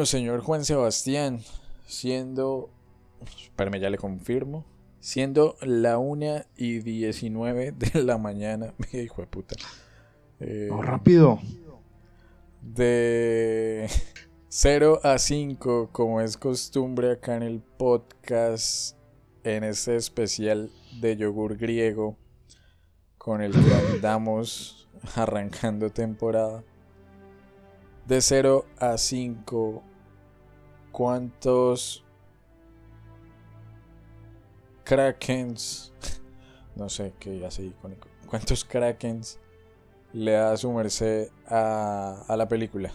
Bueno, 0.00 0.06
señor 0.06 0.40
Juan 0.40 0.64
Sebastián, 0.64 1.40
siendo. 1.84 2.70
Espérame, 3.38 3.78
ya 3.80 3.90
le 3.90 3.98
confirmo. 3.98 4.64
Siendo 4.98 5.56
la 5.60 5.98
1 5.98 6.40
y 6.56 6.78
19 6.78 7.72
de 7.72 8.02
la 8.02 8.16
mañana. 8.16 8.72
Hijo 8.94 9.20
de 9.20 9.26
puta. 9.26 9.56
Eh, 10.40 10.70
oh, 10.72 10.80
rápido. 10.80 11.38
De 12.62 13.90
0 14.48 15.00
a 15.02 15.18
5, 15.18 15.90
como 15.92 16.22
es 16.22 16.38
costumbre 16.38 17.12
acá 17.12 17.36
en 17.36 17.42
el 17.42 17.60
podcast, 17.60 18.96
en 19.44 19.64
este 19.64 19.96
especial 19.96 20.70
de 20.98 21.18
yogur 21.18 21.58
griego, 21.58 22.16
con 23.18 23.42
el 23.42 23.52
que 23.52 23.74
andamos 23.74 24.88
arrancando 25.14 25.90
temporada. 25.90 26.64
De 28.08 28.22
0 28.22 28.64
a 28.78 28.96
5, 28.96 29.84
¿cuántos 31.00 32.04
krakens? 34.84 35.94
No 36.76 36.88
sé 36.88 37.12
qué 37.18 37.38
ya 37.38 37.50
sé 37.50 37.64
icónico. 37.64 38.08
¿Cuántos 38.26 38.64
krakens 38.64 39.38
le 40.12 40.32
da 40.32 40.56
su 40.56 40.70
merced 40.72 41.28
a, 41.46 42.24
a 42.26 42.36
la 42.36 42.46
película? 42.46 42.92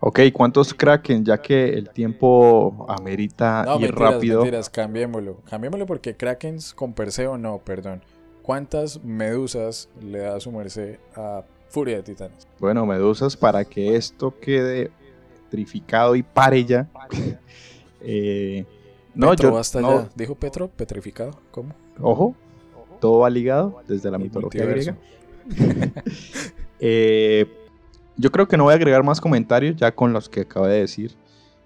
Ok, 0.00 0.20
¿cuántos 0.32 0.72
kraken? 0.72 1.24
Ya 1.24 1.40
que 1.40 1.68
el 1.70 1.90
tiempo 1.90 2.86
amerita 2.88 3.64
no, 3.64 3.74
ir 3.76 3.92
mentiras, 3.92 4.12
rápido. 4.12 4.40
Mentiras, 4.40 4.70
cambiémoslo. 4.70 5.40
Cambiémoslo 5.48 5.86
porque 5.86 6.16
krakens 6.16 6.72
con 6.72 6.94
Perseo 6.94 7.36
no, 7.38 7.58
perdón. 7.58 8.02
¿Cuántas 8.42 9.04
medusas 9.04 9.88
le 10.00 10.20
da 10.20 10.40
su 10.40 10.50
merced 10.50 10.98
a 11.14 11.42
Furia 11.68 11.96
de 11.96 12.02
Titanes? 12.02 12.48
Bueno, 12.58 12.86
medusas, 12.86 13.36
para 13.36 13.64
que 13.64 13.94
esto 13.94 14.38
quede 14.40 14.90
petrificado 15.48 16.14
y 16.14 16.22
pare 16.22 16.64
ya. 16.64 16.88
eh, 18.00 18.64
no, 19.14 19.30
Petro, 19.30 19.50
yo, 19.50 19.58
hasta 19.58 19.80
no. 19.80 20.02
ya. 20.02 20.08
¿Dijo 20.14 20.34
Petro? 20.34 20.68
¿Petrificado? 20.68 21.32
¿Cómo? 21.50 21.74
Ojo, 22.00 22.34
todo 23.00 23.20
va 23.20 23.30
ligado 23.30 23.80
desde 23.88 24.10
la 24.10 24.18
mitología 24.18 24.64
griega. 24.66 24.96
eh, 26.80 27.46
yo 28.16 28.30
creo 28.30 28.46
que 28.46 28.56
no 28.56 28.64
voy 28.64 28.72
a 28.72 28.76
agregar 28.76 29.02
más 29.02 29.20
comentarios 29.20 29.76
ya 29.76 29.94
con 29.94 30.12
los 30.12 30.28
que 30.28 30.42
acabé 30.42 30.72
de 30.74 30.80
decir. 30.80 31.16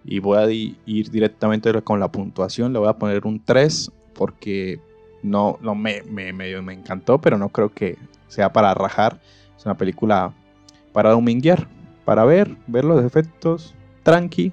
Y 0.05 0.19
voy 0.19 0.39
a 0.39 0.51
ir 0.51 1.11
directamente 1.11 1.71
con 1.83 2.01
la 2.01 2.11
puntuación. 2.11 2.73
Le 2.73 2.79
voy 2.79 2.89
a 2.89 2.95
poner 2.95 3.25
un 3.25 3.45
3 3.45 3.91
porque 4.15 4.81
no, 5.23 5.59
no 5.61 5.75
me, 5.75 6.03
me, 6.03 6.33
me, 6.33 6.61
me 6.61 6.73
encantó, 6.73 7.21
pero 7.21 7.39
no 7.39 7.51
creo 7.51 7.69
que 7.73 7.99
sea 8.29 8.53
para 8.53 8.75
rajar. 8.75 9.21
Es 9.57 9.65
una 9.65 9.77
película 9.77 10.35
para 10.93 11.11
dominguear, 11.11 11.69
para 12.05 12.25
ver, 12.25 12.57
ver 12.67 12.85
los 12.85 13.05
efectos, 13.05 13.75
tranqui. 14.03 14.53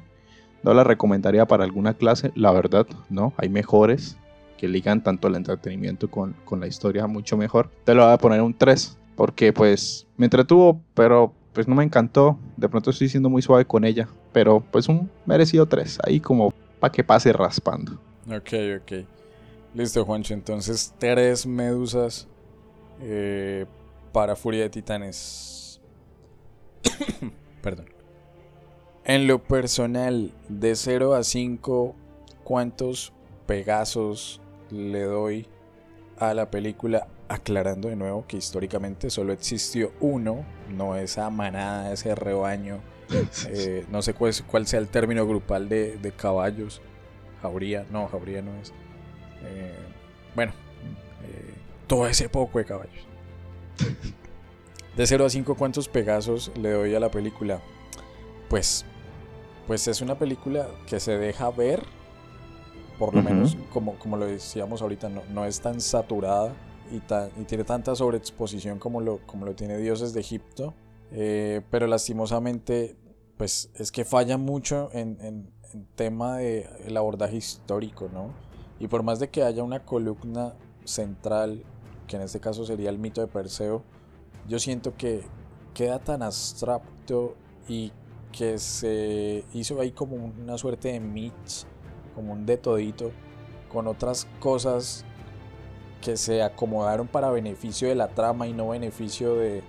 No 0.64 0.74
la 0.74 0.84
recomendaría 0.84 1.46
para 1.46 1.64
alguna 1.64 1.94
clase, 1.94 2.32
la 2.36 2.52
verdad, 2.52 2.86
no. 3.10 3.34
Hay 3.38 3.50
mejores 3.50 4.18
que 4.58 4.68
ligan 4.68 5.02
tanto 5.02 5.30
el 5.30 5.36
entretenimiento 5.36 6.12
con, 6.12 6.36
con 6.44 6.60
la 6.60 6.68
historia 6.68 7.08
mucho 7.08 7.38
mejor. 7.38 7.70
Te 7.86 7.94
lo 7.94 8.04
voy 8.04 8.14
a 8.14 8.18
poner 8.18 8.42
un 8.42 8.54
3 8.54 8.98
porque 9.16 9.54
pues 9.54 10.06
me 10.18 10.26
entretuvo, 10.26 10.82
pero 10.94 11.34
pues 11.54 11.68
no 11.68 11.76
me 11.76 11.84
encantó. 11.84 12.38
De 12.58 12.68
pronto 12.68 12.90
estoy 12.90 13.08
siendo 13.08 13.30
muy 13.30 13.42
suave 13.42 13.66
con 13.66 13.86
ella, 13.86 14.10
pero 14.34 14.60
pues 14.60 14.90
un 14.90 15.10
merecido 15.26 15.66
3, 15.66 16.00
ahí 16.06 16.20
como 16.20 16.54
para 16.80 16.92
que 16.92 17.04
pase 17.04 17.32
raspando. 17.32 17.94
Ok, 18.28 18.54
ok. 18.82 19.06
Listo, 19.74 20.06
Juancho. 20.06 20.34
Entonces, 20.34 20.94
tres 20.98 21.46
medusas 21.46 22.28
eh, 23.02 23.66
para 24.12 24.36
Furia 24.36 24.64
de 24.64 24.70
Titanes. 24.70 25.59
Perdón. 27.62 27.86
En 29.06 29.28
lo 29.28 29.42
personal, 29.44 30.32
de 30.50 30.76
0 30.76 31.16
a 31.16 31.24
5, 31.24 31.96
¿cuántos 32.44 33.14
Pegasos 33.48 34.42
le 34.70 35.04
doy 35.04 35.48
a 36.18 36.34
la 36.34 36.52
película? 36.52 37.08
Aclarando 37.28 37.90
de 37.90 37.96
nuevo 37.96 38.26
que 38.28 38.38
históricamente 38.38 39.10
solo 39.10 39.34
existió 39.34 39.92
uno, 40.00 40.46
no 40.70 40.96
esa 40.96 41.30
manada, 41.30 41.92
ese 41.94 42.16
rebaño. 42.16 42.82
Eh, 43.48 43.88
no 43.90 44.04
sé 44.04 44.14
cuál, 44.14 44.34
cuál, 44.46 44.68
sea 44.68 44.80
el 44.80 44.88
término 44.88 45.26
grupal 45.26 45.68
de, 45.68 45.98
de 45.98 46.12
caballos. 46.12 46.80
Jauría, 47.42 47.88
no, 47.90 48.08
jauría 48.08 48.44
no 48.44 48.54
es. 48.62 48.72
Eh, 49.44 49.74
bueno, 50.36 50.52
eh, 51.24 51.54
todo 51.88 52.08
ese 52.08 52.30
poco 52.30 52.60
de 52.60 52.66
caballos. 52.66 53.08
De 55.00 55.08
0 55.08 55.28
a 55.28 55.30
5, 55.30 55.56
¿cuántos 55.56 55.88
Pegasos 55.88 56.52
le 56.58 56.72
doy 56.72 56.94
a 56.94 57.00
la 57.00 57.10
película? 57.10 57.62
Pues, 58.50 58.84
pues 59.66 59.88
es 59.88 60.02
una 60.02 60.20
película 60.20 60.68
que 60.88 61.00
se 61.00 61.18
deja 61.18 61.50
ver, 61.52 61.84
por 62.98 63.16
lo 63.16 63.24
menos 63.24 63.56
como, 63.72 63.98
como 63.98 64.18
lo 64.18 64.26
decíamos 64.26 64.82
ahorita, 64.82 65.08
no, 65.08 65.22
no 65.32 65.46
es 65.46 65.62
tan 65.62 65.80
saturada 65.80 66.54
y, 66.92 66.98
y, 66.98 67.46
tiene 67.46 67.64
tanta 67.64 67.96
sobreexposición 67.96 68.78
como 68.78 69.00
lo, 69.00 69.20
como 69.26 69.46
lo 69.46 69.56
tiene 69.56 69.78
Dioses 69.78 70.12
de 70.12 70.20
Egipto. 70.20 70.74
Eh, 71.14 71.62
pero 71.72 71.88
lastimosamente, 71.88 72.98
pues 73.38 73.70
es 73.76 73.94
que 73.94 74.04
falla 74.04 74.38
mucho 74.38 74.90
en, 74.92 75.18
en, 75.22 75.50
en 75.72 75.86
tema 75.96 76.40
de 76.40 76.68
el 76.86 76.98
abordaje 76.98 77.38
histórico, 77.38 78.10
¿no? 78.14 78.34
Y 78.82 78.90
por 78.90 79.04
más 79.04 79.20
de 79.20 79.30
que 79.30 79.44
haya 79.44 79.64
una 79.64 79.86
columna 79.86 80.56
central, 80.84 81.64
que 82.06 82.18
en 82.18 82.24
este 82.24 82.42
caso 82.42 82.66
sería 82.66 82.90
el 82.90 82.98
mito 82.98 83.22
de 83.22 83.28
Perseo, 83.28 83.82
yo 84.50 84.60
siento 84.60 84.98
que 84.98 85.24
queda 85.74 86.00
tan 86.00 86.24
abstracto 86.24 87.36
y 87.68 87.94
que 88.32 88.58
se 88.58 89.46
hizo 89.54 89.80
ahí 89.80 89.92
como 89.92 90.16
una 90.16 90.58
suerte 90.58 90.92
de 90.92 91.00
mix, 91.00 91.68
como 92.16 92.34
un 92.34 92.46
de 92.46 92.58
todito, 92.58 93.12
con 93.72 93.88
otras 93.88 94.28
cosas 94.40 95.06
que 96.02 96.18
se 96.18 96.42
acomodaron 96.42 97.08
para 97.08 97.30
beneficio 97.30 97.88
de 97.88 97.96
la 97.96 98.08
trama 98.10 98.48
y 98.48 98.54
no 98.54 98.70
beneficio 98.70 99.36
de, 99.36 99.64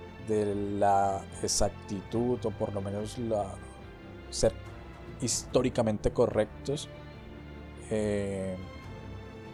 la 0.79 1.23
exactitud 1.43 2.39
o 2.45 2.51
por 2.53 2.73
lo 2.73 2.81
menos 2.81 3.17
ser 4.31 4.53
históricamente 5.21 6.13
correctos. 6.13 6.89
Eh, 7.91 8.57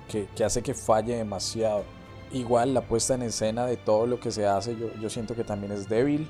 que, 0.08 0.44
hace 0.44 0.62
que 0.62 0.74
falle 0.74 1.16
demasiado. 1.16 1.84
Igual 2.32 2.74
la 2.74 2.82
puesta 2.82 3.14
en 3.14 3.22
escena 3.22 3.66
de 3.66 3.76
todo 3.76 4.06
lo 4.06 4.18
que 4.18 4.30
se 4.30 4.46
hace, 4.46 4.76
yo, 4.76 4.92
yo 4.94 5.08
siento 5.08 5.34
que 5.34 5.44
también 5.44 5.72
es 5.72 5.88
débil 5.88 6.28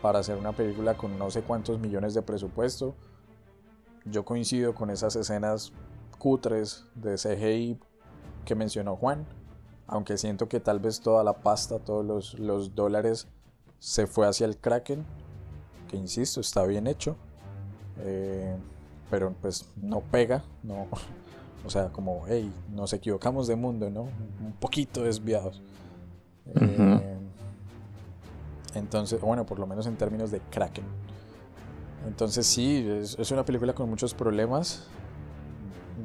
para 0.00 0.20
hacer 0.20 0.36
una 0.36 0.52
película 0.52 0.96
con 0.96 1.18
no 1.18 1.30
sé 1.30 1.42
cuántos 1.42 1.78
millones 1.78 2.14
de 2.14 2.22
presupuesto. 2.22 2.94
Yo 4.04 4.24
coincido 4.24 4.74
con 4.74 4.90
esas 4.90 5.16
escenas 5.16 5.72
cutres 6.18 6.86
de 6.94 7.16
CGI 7.16 7.78
que 8.44 8.54
mencionó 8.54 8.96
Juan, 8.96 9.26
aunque 9.86 10.16
siento 10.16 10.48
que 10.48 10.60
tal 10.60 10.80
vez 10.80 11.00
toda 11.00 11.24
la 11.24 11.34
pasta, 11.34 11.78
todos 11.78 12.04
los, 12.04 12.38
los 12.38 12.74
dólares 12.74 13.28
se 13.78 14.06
fue 14.06 14.26
hacia 14.26 14.46
el 14.46 14.56
Kraken, 14.56 15.04
que 15.88 15.96
insisto, 15.96 16.40
está 16.40 16.64
bien 16.64 16.86
hecho, 16.86 17.16
eh, 17.98 18.56
pero 19.10 19.34
pues 19.40 19.68
no 19.76 20.00
pega, 20.00 20.44
no, 20.62 20.86
o 21.66 21.70
sea, 21.70 21.88
como, 21.88 22.22
hey, 22.28 22.52
nos 22.72 22.92
equivocamos 22.92 23.46
de 23.48 23.56
mundo, 23.56 23.90
¿no? 23.90 24.02
Un 24.02 24.52
poquito 24.58 25.02
desviados. 25.02 25.60
Eh, 26.54 27.16
entonces, 28.74 29.20
bueno, 29.20 29.44
por 29.44 29.58
lo 29.58 29.66
menos 29.66 29.86
en 29.86 29.96
términos 29.96 30.30
de 30.30 30.40
Kraken. 30.50 30.84
Entonces 32.06 32.46
sí, 32.46 32.86
es, 32.88 33.30
una 33.32 33.44
película 33.44 33.74
con 33.74 33.90
muchos 33.90 34.14
problemas. 34.14 34.84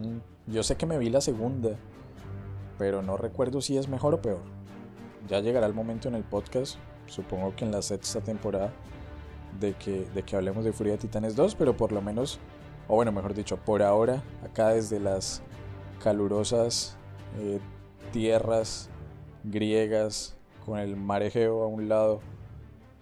Mm, 0.01 0.51
yo 0.51 0.63
sé 0.63 0.75
que 0.75 0.87
me 0.87 0.97
vi 0.97 1.09
la 1.09 1.21
segunda, 1.21 1.71
pero 2.79 3.03
no 3.03 3.17
recuerdo 3.17 3.61
si 3.61 3.77
es 3.77 3.87
mejor 3.87 4.15
o 4.15 4.21
peor. 4.21 4.41
Ya 5.27 5.39
llegará 5.41 5.67
el 5.67 5.75
momento 5.75 6.07
en 6.07 6.15
el 6.15 6.23
podcast, 6.23 6.77
supongo 7.05 7.55
que 7.55 7.65
en 7.65 7.71
la 7.71 7.83
sexta 7.83 8.21
temporada, 8.21 8.73
de 9.59 9.73
que, 9.73 10.07
de 10.15 10.23
que 10.23 10.35
hablemos 10.35 10.65
de 10.65 10.73
Furia 10.73 10.93
de 10.93 10.97
Titanes 10.97 11.35
2, 11.35 11.53
pero 11.55 11.77
por 11.77 11.91
lo 11.91 12.01
menos, 12.01 12.39
o 12.87 12.95
bueno, 12.95 13.11
mejor 13.11 13.35
dicho, 13.35 13.57
por 13.57 13.83
ahora, 13.83 14.23
acá 14.43 14.69
desde 14.69 14.99
las 14.99 15.43
calurosas 16.03 16.97
eh, 17.39 17.59
tierras 18.11 18.89
griegas, 19.43 20.35
con 20.65 20.79
el 20.79 20.95
mar 20.95 21.23
Egeo 21.23 21.63
a 21.63 21.67
un 21.67 21.89
lado, 21.89 22.21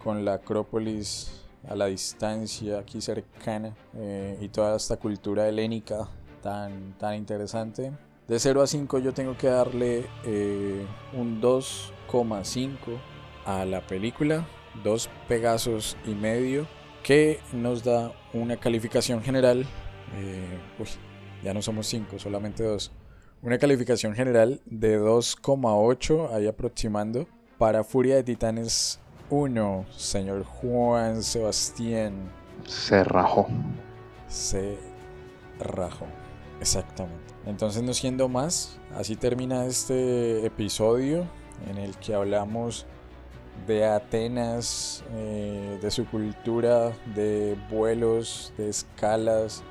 con 0.04 0.24
la 0.24 0.36
Acrópolis 0.36 1.32
a 1.68 1.76
la 1.76 1.88
distancia 1.88 2.80
aquí 2.80 3.02
cercana 3.02 3.76
eh, 3.98 4.38
y 4.40 4.48
toda 4.48 4.78
esta 4.78 4.96
cultura 4.96 5.48
helénica 5.48 6.08
tan, 6.42 6.98
tan 6.98 7.16
interesante. 7.16 7.92
De 8.28 8.40
0 8.40 8.62
a 8.62 8.68
5 8.68 9.00
yo 9.00 9.14
tengo 9.14 9.36
que 9.36 9.48
darle 9.48 10.06
eh, 10.24 10.86
un 11.14 11.42
2,5 11.42 12.78
a 13.46 13.66
la 13.66 13.82
película, 13.82 14.48
dos 14.84 15.10
Pegasos 15.28 15.98
y 16.06 16.12
medio, 16.12 16.68
que 17.04 17.40
nos 17.52 17.84
da 17.84 18.14
una 18.34 18.58
calificación 18.58 19.22
general. 19.22 19.66
uy, 20.80 20.88
ya 21.44 21.54
no 21.54 21.62
somos 21.62 21.88
5, 21.88 22.20
solamente 22.20 22.64
2. 22.64 22.92
Una 23.42 23.58
calificación 23.58 24.16
general 24.16 24.62
de 24.66 25.00
2,8 25.00 26.34
ahí 26.34 26.48
aproximando 26.48 27.28
para 27.58 27.84
Furia 27.84 28.16
de 28.16 28.24
Titanes 28.24 29.00
1, 29.30 29.86
señor 29.96 30.44
Juan 30.44 31.24
Sebastián. 31.24 32.32
Se 32.66 33.04
rajó. 33.04 33.48
se 34.28 34.78
rajó. 35.60 36.06
Exactamente. 36.60 37.34
Entonces, 37.46 37.82
no 37.84 37.94
siendo 37.94 38.28
más, 38.28 38.80
así 38.96 39.16
termina 39.16 39.66
este 39.66 40.46
episodio 40.46 41.26
en 41.70 41.78
el 41.78 41.96
que 41.98 42.14
hablamos 42.14 42.86
de 43.68 43.86
Atenas, 43.86 45.04
eh, 45.14 45.80
de 45.82 45.92
su 45.92 46.06
cultura, 46.06 46.92
de 47.16 47.58
vuelos, 47.70 48.54
de 48.58 48.70
escalas, 48.70 49.64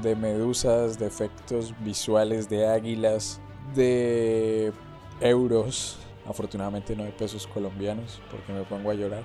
de 0.00 0.16
medusas, 0.16 0.98
de 0.98 1.06
efectos 1.06 1.74
visuales, 1.84 2.48
de 2.48 2.66
águilas, 2.66 3.40
de 3.74 4.72
euros. 5.20 5.98
Afortunadamente 6.26 6.94
no 6.94 7.04
de 7.04 7.10
pesos 7.10 7.46
colombianos 7.46 8.20
porque 8.30 8.52
me 8.52 8.62
pongo 8.62 8.90
a 8.90 8.94
llorar. 8.94 9.24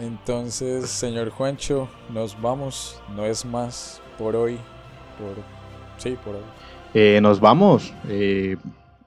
Entonces, 0.00 0.88
señor 0.88 1.30
Juancho, 1.30 1.88
nos 2.12 2.40
vamos. 2.40 3.00
No 3.14 3.24
es 3.24 3.44
más 3.44 4.02
por 4.18 4.36
hoy. 4.36 4.58
Por... 5.18 5.36
Sí, 5.96 6.16
por 6.24 6.36
hoy. 6.36 6.42
Eh, 6.92 7.20
nos 7.20 7.40
vamos. 7.40 7.92
Eh, 8.08 8.56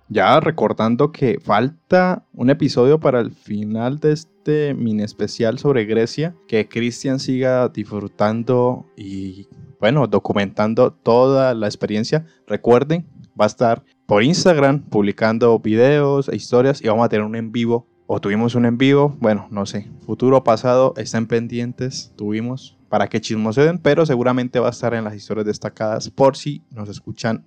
ya 0.10 0.40
recordando 0.40 1.12
que 1.12 1.40
falta 1.40 2.24
un 2.34 2.50
episodio 2.50 3.00
para 3.00 3.20
el 3.20 3.32
final 3.32 4.00
de 4.00 4.14
este 4.14 4.74
mini 4.74 5.04
especial 5.04 5.60
sobre 5.60 5.86
Grecia. 5.86 6.36
Que 6.48 6.68
Cristian 6.68 7.20
siga 7.20 7.68
disfrutando 7.70 8.86
y, 8.96 9.48
bueno, 9.80 10.08
documentando 10.08 10.92
toda 10.92 11.54
la 11.54 11.68
experiencia. 11.68 12.26
Recuerden, 12.48 13.08
va 13.40 13.46
a 13.46 13.48
estar 13.48 13.84
por 14.06 14.24
Instagram 14.24 14.84
publicando 14.84 15.58
videos 15.60 16.30
e 16.30 16.36
historias 16.36 16.82
y 16.84 16.88
vamos 16.88 17.06
a 17.06 17.10
tener 17.10 17.26
un 17.26 17.36
en 17.36 17.52
vivo. 17.52 17.88
O 18.10 18.22
tuvimos 18.22 18.56
un 18.56 18.66
en 18.66 18.78
vivo, 18.78 19.18
bueno, 19.20 19.48
no 19.52 19.66
sé, 19.66 19.92
futuro 20.06 20.42
pasado, 20.42 20.94
están 20.96 21.28
pendientes, 21.28 22.14
tuvimos 22.16 22.78
para 22.88 23.08
que 23.08 23.20
chismoseen, 23.20 23.80
pero 23.80 24.06
seguramente 24.06 24.60
va 24.62 24.68
a 24.68 24.72
estar 24.72 24.94
en 24.94 25.04
las 25.04 25.14
historias 25.14 25.46
destacadas 25.46 26.10
por 26.10 26.38
si 26.38 26.64
nos 26.72 26.88
escuchan 26.88 27.46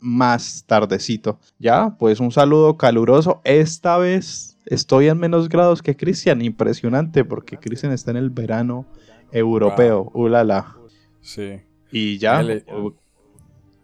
más 0.00 0.64
tardecito. 0.66 1.38
Ya, 1.58 1.96
pues 1.98 2.20
un 2.20 2.30
saludo 2.30 2.76
caluroso. 2.76 3.40
Esta 3.44 3.96
vez 3.96 4.58
estoy 4.66 5.08
en 5.08 5.18
menos 5.18 5.48
grados 5.48 5.80
que 5.80 5.96
Cristian. 5.96 6.42
Impresionante, 6.42 7.24
porque 7.24 7.56
Cristian 7.56 7.92
está 7.92 8.10
en 8.10 8.18
el 8.18 8.30
verano 8.30 8.84
europeo. 9.30 10.10
Ulala. 10.12 10.76
Sí. 11.20 11.62
Y 11.92 12.18
ya. 12.18 12.42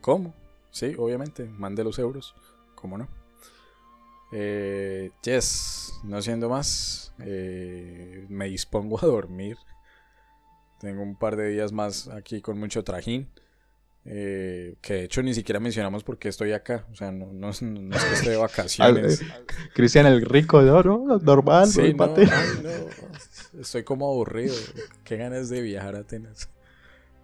¿Cómo? 0.00 0.34
Sí, 0.70 0.94
obviamente, 0.98 1.44
mande 1.44 1.82
los 1.84 1.98
euros. 1.98 2.34
¿Cómo 2.74 2.96
no? 2.98 3.08
Eh, 4.32 5.10
yes, 5.22 5.94
no 6.04 6.20
siendo 6.22 6.48
más, 6.48 7.12
eh, 7.20 8.26
me 8.28 8.46
dispongo 8.46 8.98
a 9.02 9.06
dormir. 9.06 9.56
Tengo 10.80 11.02
un 11.02 11.16
par 11.16 11.36
de 11.36 11.48
días 11.48 11.72
más 11.72 12.08
aquí 12.08 12.40
con 12.40 12.58
mucho 12.58 12.84
trajín. 12.84 13.28
eh, 14.10 14.76
que 14.80 14.94
de 14.94 15.04
hecho 15.04 15.22
ni 15.22 15.34
siquiera 15.34 15.60
mencionamos 15.60 16.02
por 16.02 16.18
qué 16.18 16.28
estoy 16.30 16.52
acá. 16.52 16.86
O 16.90 16.94
sea, 16.94 17.12
no, 17.12 17.30
no, 17.32 17.50
es- 17.50 17.60
no 17.60 17.94
es 17.94 18.02
que 18.04 18.14
esté 18.14 18.30
de 18.30 18.36
vacaciones. 19.16 19.20
Cristian 19.74 20.06
el 20.06 20.22
rico 20.24 20.62
de 20.64 20.70
oro, 20.70 21.04
normal, 21.20 21.66
Sí, 21.66 21.92
no, 21.92 22.04
ay, 22.16 22.26
no, 22.62 22.70
Estoy 23.58 23.84
como 23.84 24.10
aburrido. 24.10 24.54
Qué 25.04 25.16
ganas 25.16 25.48
de 25.48 25.62
viajar 25.62 25.96
a 25.96 26.00
Atenas. 26.00 26.50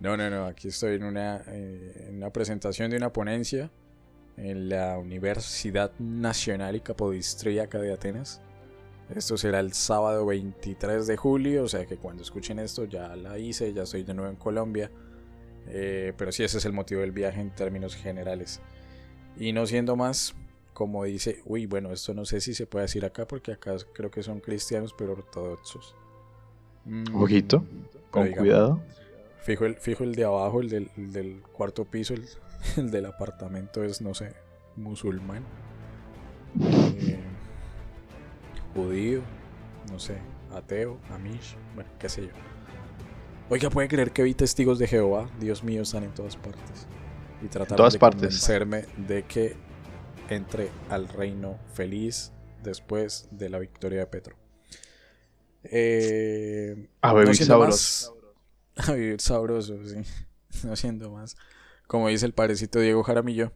No, 0.01 0.17
no, 0.17 0.31
no. 0.31 0.47
Aquí 0.47 0.69
estoy 0.69 0.97
en 0.97 1.05
una, 1.05 1.43
eh, 1.49 2.07
en 2.09 2.17
una 2.17 2.31
presentación 2.31 2.91
de 2.91 2.97
una 2.97 3.13
ponencia 3.13 3.71
en 4.37 4.69
la 4.69 4.99
Universidad 4.99 5.93
Nacional 5.99 6.77
y 6.77 6.81
Capodistríaca 6.81 7.79
de 7.79 7.93
Atenas. 7.93 8.41
Esto 9.15 9.37
será 9.37 9.61
el 9.61 9.75
sábado 9.75 10.25
23 10.27 11.07
de 11.07 11.17
julio, 11.17 11.65
o 11.65 11.69
sea 11.69 11.85
que 11.85 11.97
cuando 11.97 12.23
escuchen 12.23 12.59
esto 12.59 12.87
ya 12.87 13.15
la 13.17 13.39
hice, 13.39 13.73
ya 13.75 13.83
estoy 13.83 14.03
de 14.03 14.15
nuevo 14.15 14.31
en 14.31 14.37
Colombia. 14.37 14.91
Eh, 15.67 16.13
pero 16.17 16.33
sí, 16.33 16.43
ese 16.43 16.59
es 16.59 16.65
el 16.65 16.73
motivo 16.73 17.03
del 17.03 17.13
viaje 17.13 17.41
en 17.41 17.55
términos 17.55 17.95
generales. 17.95 18.61
Y 19.37 19.53
no 19.53 19.67
siendo 19.67 19.95
más, 19.95 20.35
como 20.73 21.05
dice, 21.05 21.43
uy, 21.45 21.67
bueno, 21.67 21.93
esto 21.93 22.15
no 22.15 22.25
sé 22.25 22.41
si 22.41 22.55
se 22.55 22.67
puede 22.67 22.85
decir 22.87 23.05
acá 23.05 23.27
porque 23.27 23.53
acá 23.53 23.77
creo 23.93 24.11
que 24.11 24.23
son 24.23 24.41
cristianos 24.41 24.95
pero 24.97 25.13
ortodoxos. 25.13 25.95
Mm, 26.85 27.15
Ojito, 27.15 27.65
con 28.11 28.25
digamos, 28.25 28.43
cuidado. 28.43 28.81
Fijo 29.43 29.67
el, 29.67 29.77
fijo 29.77 30.05
el 30.05 30.15
de 30.15 30.25
abajo, 30.25 30.61
el 30.61 30.69
del, 30.69 30.91
el 30.97 31.13
del 31.13 31.43
cuarto 31.53 31.85
piso, 31.85 32.15
el, 32.15 32.27
el 32.77 32.91
del 32.91 33.07
apartamento 33.07 33.83
es, 33.83 34.01
no 34.01 34.15
sé, 34.15 34.33
musulmán. 34.77 35.43
Eh, 36.61 37.19
judío, 38.75 39.23
no 39.91 39.99
sé, 39.99 40.19
ateo, 40.53 40.99
amish, 41.11 41.57
bueno, 41.75 41.91
qué 41.99 42.09
sé 42.09 42.23
yo. 42.23 42.33
Oiga, 43.51 43.69
¿puede 43.71 43.89
creer 43.89 44.11
que 44.13 44.23
vi 44.23 44.35
testigos 44.35 44.79
de 44.79 44.87
Jehová? 44.87 45.29
Dios 45.39 45.63
mío, 45.63 45.83
están 45.83 46.05
en 46.05 46.15
todas 46.15 46.37
partes. 46.37 46.87
Y 47.43 47.49
todas 47.49 47.93
de 47.93 47.99
partes. 47.99 48.21
convencerme 48.21 48.87
de 48.97 49.25
que 49.25 49.55
entre 50.31 50.71
al 50.89 51.09
reino 51.09 51.59
feliz 51.75 52.33
después 52.63 53.29
de 53.31 53.51
la 53.51 53.59
victoria 53.59 54.01
de 54.01 54.07
Petro. 54.07 54.37
Eh, 55.65 56.89
A 57.01 57.13
no 57.13 57.35
siendo 57.35 57.55
sabroso. 57.55 58.17
más- 58.77 58.89
a 58.89 58.93
vivir 58.93 59.21
sabroso, 59.21 59.79
sí. 59.85 59.97
No 60.67 60.77
siendo 60.77 61.11
más. 61.11 61.37
Como 61.87 62.09
dice 62.09 62.27
el 62.27 62.33
parecito 62.33 62.79
Diego 62.81 63.03
Jaramillo, 63.03 63.53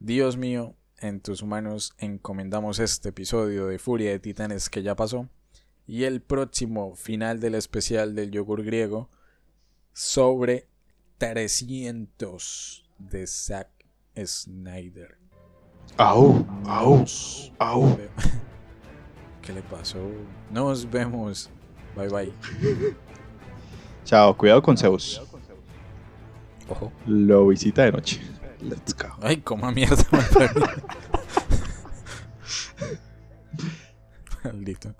Dios 0.00 0.36
mío, 0.36 0.74
en 1.00 1.20
tus 1.20 1.44
manos 1.44 1.94
encomendamos 1.98 2.78
este 2.80 3.10
episodio 3.10 3.66
de 3.66 3.78
Furia 3.78 4.10
de 4.10 4.18
Titanes 4.18 4.68
que 4.68 4.82
ya 4.82 4.96
pasó 4.96 5.28
y 5.86 6.04
el 6.04 6.20
próximo 6.20 6.94
final 6.96 7.40
del 7.40 7.54
especial 7.54 8.14
del 8.14 8.30
yogur 8.32 8.64
griego 8.64 9.08
sobre 9.92 10.68
300 11.18 12.84
de 12.98 13.26
Zack 13.26 13.68
Snyder. 14.24 15.18
Au, 15.96 16.44
au, 16.66 17.04
au. 17.58 17.98
ve- 19.48 19.52
¿Qué 19.52 19.52
le 19.52 19.62
pasó? 19.62 19.98
Nos 20.50 20.88
vemos. 20.90 21.48
Bye 21.96 22.08
bye. 22.08 22.32
Chao, 24.04 24.36
cuidado 24.36 24.62
con 24.62 24.76
Zeus. 24.76 25.22
Ojo. 26.68 26.92
Lo 27.06 27.46
visita 27.48 27.82
de 27.84 27.92
noche. 27.92 28.20
Let's 28.60 28.94
go. 28.94 29.08
Ay, 29.22 29.38
coma 29.38 29.70
mierda. 29.72 30.04
Maldito. 34.44 34.94